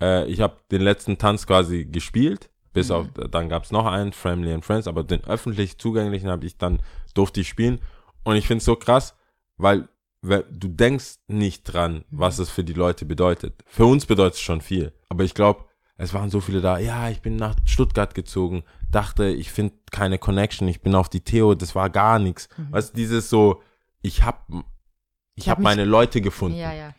Äh, 0.03 0.27
ich 0.27 0.41
habe 0.41 0.57
den 0.71 0.81
letzten 0.83 1.19
Tanz 1.19 1.47
quasi 1.47 1.85
gespielt, 1.85 2.51
bis 2.73 2.89
Mhm. 2.89 2.95
auf, 2.95 3.07
dann 3.31 3.49
gab 3.49 3.65
es 3.65 3.71
noch 3.71 3.87
einen, 3.87 4.13
Family 4.13 4.53
and 4.53 4.65
Friends, 4.65 4.89
aber 4.89 5.05
den 5.05 5.23
öffentlich 5.25 5.79
zugänglichen 5.79 6.29
habe 6.31 6.45
ich 6.47 6.57
dann, 6.59 6.81
durfte 7.15 7.41
ich 7.41 7.49
spielen. 7.49 7.81
Und 8.25 8.37
ich 8.37 8.47
finde 8.47 8.59
es 8.59 8.65
so 8.65 8.75
krass, 8.77 9.15
weil 9.59 9.81
we- 9.83 9.89
du 10.25 10.69
denkst 10.69 11.17
nicht 11.29 11.65
dran, 11.65 12.05
Mhm. 12.11 12.19
was 12.19 12.39
es 12.39 12.51
für 12.51 12.65
die 12.65 12.73
Leute 12.73 13.05
bedeutet. 13.05 13.63
Für 13.67 13.87
uns 13.87 14.07
bedeutet 14.07 14.35
es 14.35 14.41
schon 14.41 14.61
viel. 14.61 14.93
Aber 15.09 15.25
ich 15.25 15.35
glaube, 15.35 15.65
es 15.97 16.13
waren 16.15 16.31
so 16.31 16.41
viele 16.41 16.61
da, 16.61 16.79
ja, 16.79 17.09
ich 17.11 17.21
bin 17.23 17.37
nach 17.37 17.55
Stuttgart 17.65 18.15
gezogen, 18.15 18.65
dachte, 18.91 19.27
ich 19.27 19.51
finde 19.53 19.75
keine 19.93 20.19
Connection, 20.19 20.67
ich 20.69 20.81
bin 20.83 20.95
auf 20.95 21.09
die 21.09 21.21
Theo, 21.21 21.55
das 21.55 21.75
war 21.75 21.89
gar 21.91 22.19
nichts. 22.19 22.49
Weißt 22.71 22.93
du, 22.93 22.97
dieses 22.97 23.31
so, 23.31 23.63
ich 24.03 24.23
hab, 24.25 24.45
ich, 24.49 24.55
Mhm. 24.55 24.65
Ich 25.37 25.49
hab, 25.49 25.59
hab 25.59 25.63
meine 25.65 25.85
Leute 25.85 26.21
gefunden. 26.21 26.57
Ja, 26.59 26.73
ja. 26.73 26.95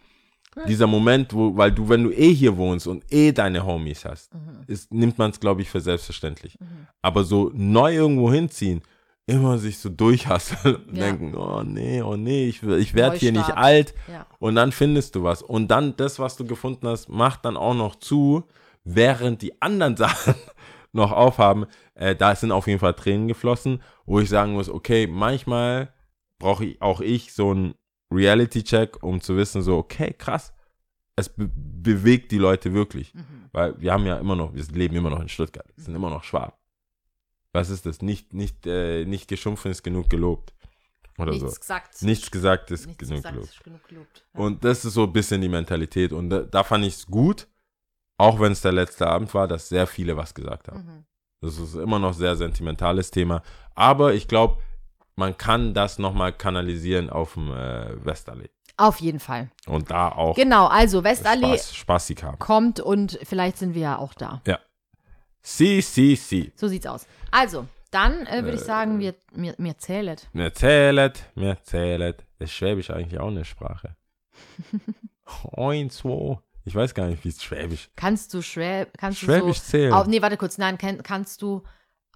Dieser 0.67 0.87
Moment, 0.87 1.33
wo, 1.33 1.57
weil 1.57 1.71
du, 1.73 1.89
wenn 1.89 2.03
du 2.05 2.11
eh 2.11 2.33
hier 2.33 2.55
wohnst 2.55 2.87
und 2.87 3.03
eh 3.11 3.33
deine 3.33 3.65
Homies 3.65 4.05
hast, 4.05 4.33
Mhm. 4.33 4.63
ist, 4.67 4.93
nimmt 4.93 5.17
man 5.17 5.31
es, 5.31 5.39
glaube 5.41 5.61
ich, 5.61 5.69
für 5.69 5.81
selbstverständlich. 5.81 6.57
Aber 7.01 7.25
so 7.25 7.51
neu 7.53 7.93
irgendwo 7.93 8.31
hinziehen, 8.31 8.81
immer 9.27 9.57
sich 9.57 9.79
so 9.79 9.89
durchhasseln 9.89 10.75
und 10.75 10.95
Ja. 10.95 11.05
denken, 11.05 11.35
oh 11.35 11.63
nee, 11.63 12.01
oh 12.01 12.15
nee, 12.15 12.47
ich, 12.47 12.61
ich 12.63 12.93
werde 12.93 13.17
hier 13.17 13.31
nicht 13.31 13.55
alt. 13.57 13.93
Ja. 14.07 14.27
Und 14.39 14.55
dann 14.55 14.71
findest 14.71 15.15
du 15.15 15.23
was. 15.23 15.41
Und 15.41 15.69
dann 15.69 15.95
das, 15.97 16.19
was 16.19 16.35
du 16.37 16.45
gefunden 16.45 16.87
hast, 16.87 17.09
macht 17.09 17.45
dann 17.45 17.57
auch 17.57 17.73
noch 17.73 17.95
zu, 17.95 18.43
während 18.83 19.41
die 19.41 19.59
anderen 19.61 19.97
Sachen 19.97 20.35
noch 20.91 21.11
aufhaben. 21.11 21.65
Äh, 21.95 22.15
da 22.15 22.35
sind 22.35 22.51
auf 22.51 22.67
jeden 22.67 22.79
Fall 22.79 22.93
Tränen 22.93 23.27
geflossen, 23.27 23.81
wo 24.05 24.19
ich 24.19 24.29
sagen 24.29 24.53
muss, 24.53 24.69
okay, 24.69 25.07
manchmal 25.07 25.91
brauche 26.39 26.65
ich 26.65 26.81
auch 26.81 27.01
ich 27.01 27.33
so 27.33 27.51
einen 27.51 27.73
Reality-Check, 28.13 29.01
um 29.03 29.21
zu 29.21 29.35
wissen, 29.35 29.61
so, 29.61 29.77
okay, 29.77 30.13
krass, 30.17 30.53
es 31.15 31.29
be 31.29 31.49
bewegt 31.55 32.31
die 32.31 32.37
Leute 32.37 32.73
wirklich. 32.73 33.13
Mhm. 33.13 33.25
Weil 33.51 33.79
wir 33.79 33.93
haben 33.93 34.05
ja 34.05 34.17
immer 34.17 34.35
noch, 34.35 34.53
wir 34.53 34.63
leben 34.73 34.95
immer 34.95 35.09
noch 35.09 35.21
in 35.21 35.29
Stuttgart, 35.29 35.67
wir 35.75 35.83
sind 35.83 35.95
immer 35.95 36.09
noch 36.09 36.23
Schwab. 36.23 36.59
Was 37.55 37.69
ist 37.69 37.85
das? 37.85 38.01
Nicht, 38.01 38.33
nicht, 38.33 38.67
äh, 38.67 39.05
nicht 39.05 39.27
geschumpfen 39.29 39.71
ist 39.71 39.81
genug 39.83 40.09
gelobt. 40.09 40.53
Oder 41.17 41.31
Nichts 41.31 41.53
so. 41.53 41.59
gesagt. 41.59 42.01
Nichts 42.01 42.29
gesagt 42.31 42.71
ist 42.71 42.85
Nichts 42.87 42.99
genug 43.07 43.15
gesagt 43.23 43.33
gelobt. 43.35 43.49
ist 43.53 43.63
genug 43.63 43.87
gelobt. 43.87 44.25
Ja. 44.33 44.39
Und 44.41 44.63
das 44.65 44.83
ist 44.83 44.93
so 44.93 45.03
ein 45.03 45.13
bisschen 45.13 45.39
die 45.41 45.47
Mentalität. 45.49 46.11
Und 46.11 46.29
da, 46.29 46.39
da 46.41 46.63
fand 46.63 46.83
ich 46.85 46.95
es 46.95 47.05
gut, 47.05 47.47
auch 48.17 48.39
wenn 48.41 48.51
es 48.51 48.61
der 48.61 48.73
letzte 48.73 49.07
Abend 49.07 49.33
war, 49.33 49.47
dass 49.47 49.69
sehr 49.69 49.87
viele 49.87 50.17
was 50.17 50.33
gesagt 50.33 50.67
haben. 50.67 50.85
Mhm. 50.85 51.05
Das 51.41 51.57
ist 51.57 51.75
immer 51.75 51.99
noch 51.99 52.13
sehr 52.13 52.35
sentimentales 52.35 53.11
Thema. 53.11 53.41
Aber 53.75 54.13
ich 54.13 54.27
glaube, 54.27 54.61
man 55.15 55.37
kann 55.37 55.73
das 55.73 55.97
nochmal 55.99 56.33
kanalisieren 56.33 57.09
auf 57.09 57.35
dem 57.35 57.49
äh, 57.53 58.05
Westerlee. 58.05 58.49
Auf 58.77 58.99
jeden 58.99 59.21
Fall. 59.21 59.49
Und 59.67 59.89
da 59.91 60.09
auch 60.09 60.35
Genau, 60.35 60.67
also 60.67 61.05
Westallee 61.05 61.57
Spaß, 61.57 61.75
spaßig 61.75 62.23
haben. 62.23 62.39
kommt 62.39 62.81
und 62.81 63.17
vielleicht 63.23 63.57
sind 63.57 63.73
wir 63.73 63.81
ja 63.81 63.97
auch 63.97 64.13
da. 64.13 64.41
Si, 65.47 65.79
si, 65.81 66.15
si. 66.15 66.51
So 66.55 66.67
siecht's 66.67 66.87
aus. 66.87 67.05
Also, 67.29 67.67
dann 67.91 68.25
äh, 68.25 68.43
würde 68.43 68.55
ich 68.57 68.63
Äh, 68.63 68.65
sagen, 68.65 68.99
wir, 68.99 69.13
mir, 69.31 69.53
mir 69.59 69.77
zählet. 69.77 70.27
Mir 70.33 70.51
zählet, 70.53 71.23
mir 71.35 71.61
zählet. 71.61 72.25
Ist 72.39 72.51
Schwäbisch 72.53 72.89
eigentlich 72.89 73.19
auch 73.19 73.27
eine 73.27 73.45
Sprache? 73.45 73.95
Ein, 75.55 75.89
zwei. 75.91 76.39
Ich 76.65 76.73
weiß 76.73 76.95
gar 76.95 77.07
nicht, 77.07 77.23
wie 77.23 77.29
es 77.29 77.43
Schwäbisch. 77.43 77.89
Kannst 77.95 78.33
du 78.33 78.41
Schwäb, 78.41 78.97
kannst 78.97 79.19
Schwäbisch 79.19 79.59
du 79.59 79.63
so, 79.65 79.69
zählen. 79.71 79.93
Au, 79.93 80.03
nee, 80.05 80.21
warte 80.21 80.37
kurz, 80.37 80.57
nein, 80.57 80.77
kann, 80.79 81.03
kannst 81.03 81.41
du 81.43 81.61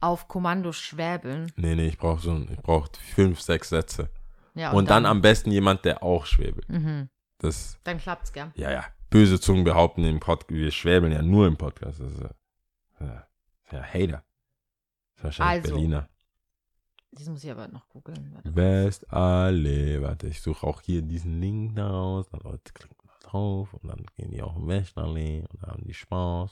auf 0.02 0.28
Kommando 0.28 0.72
schwäbeln. 0.72 1.52
Nee, 1.56 1.76
nee, 1.76 1.88
ich 1.88 1.98
brauche 1.98 2.22
so, 2.22 2.32
ein- 2.32 2.50
ich 2.52 2.60
brauche 2.62 2.90
fünf, 3.14 3.42
sechs 3.42 3.70
Sätze. 3.70 4.10
Ja, 4.56 4.72
Und, 4.72 4.90
dann, 4.90 5.06
am 5.06 5.22
besten 5.22 5.52
jemand, 5.52 5.86
der 5.86 6.02
auch 6.02 6.26
schwäbelt. 6.26 6.68
Mhm. 6.68 7.10
Das, 7.38 7.78
Dann 7.84 8.00
klappt's, 8.00 8.34
gell? 8.34 8.52
ja, 8.56 8.72
ja. 8.72 8.86
Böse 9.12 9.40
Zungen 9.40 9.64
behaupten 9.64 10.04
im 10.04 10.20
Podcast, 10.20 10.50
wir 10.52 10.72
schwäbeln 10.72 11.12
ja 11.14 11.22
nur 11.22 11.48
im 11.48 11.58
Podcast. 11.58 12.00
Das 12.00 12.12
ist 12.12 12.22
ja, 12.22 12.30
ja, 13.00 13.84
Hater. 13.84 14.24
Wahrscheinlich 15.22 15.64
Also. 15.66 15.76
Berliner. 15.76 16.10
Das 17.12 17.28
muss 17.28 17.44
ich 17.44 17.50
aber 17.52 17.68
noch 17.68 17.90
googeln. 17.90 18.32
Warte. 18.34 18.56
Westallee. 18.56 20.02
Warte, 20.02 20.28
ich 20.28 20.42
suche 20.42 20.66
auch 20.68 20.82
hier 20.82 21.02
diesen 21.02 21.40
Link 21.42 21.76
da 21.76 21.90
aus. 21.90 22.30
Dann 22.30 22.42
Leute 22.42 22.72
klicken 22.72 22.96
da 23.04 23.28
drauf 23.28 23.74
und 23.74 23.88
dann 23.90 24.06
gehen 24.16 24.30
die 24.32 24.42
auch 24.44 24.56
in 24.56 24.68
Westallee 24.68 25.44
und 25.52 25.62
haben 25.64 25.84
die 25.86 25.94
Spaß. 25.94 26.52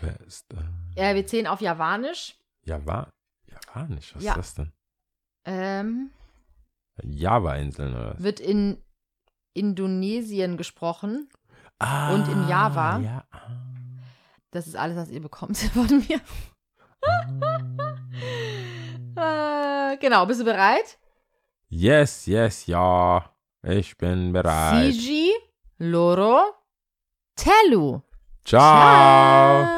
Westallee. 0.00 0.68
Ja, 0.96 1.14
wir 1.14 1.26
zählen 1.26 1.46
auf 1.46 1.60
Javanisch. 1.60 2.36
Java 2.64 3.12
Javanisch, 3.46 4.14
was 4.16 4.24
Ja. 4.24 4.32
ist 4.32 4.38
das 4.38 4.54
denn? 4.54 4.72
Ähm, 5.44 6.10
Java-Inseln 7.02 7.94
oder 7.94 8.14
was? 8.14 8.22
wird 8.22 8.40
in 8.40 8.82
Indonesien 9.54 10.56
gesprochen. 10.56 11.28
Ah, 11.78 12.12
und 12.14 12.26
in 12.28 12.48
Java? 12.48 12.98
Ja. 12.98 13.24
Das 14.56 14.66
ist 14.66 14.74
alles, 14.74 14.96
was 14.96 15.10
ihr 15.10 15.20
bekommt 15.20 15.58
von 15.74 15.86
mir. 16.08 16.18
Äh, 19.14 19.96
genau, 20.00 20.24
bist 20.24 20.40
du 20.40 20.44
bereit? 20.44 20.98
Yes, 21.68 22.24
yes, 22.24 22.66
ja. 22.66 23.22
Ich 23.62 23.98
bin 23.98 24.32
bereit. 24.32 24.94
Fiji, 24.94 25.30
Loro, 25.76 26.54
Telu. 27.34 28.00
Ciao. 28.46 29.75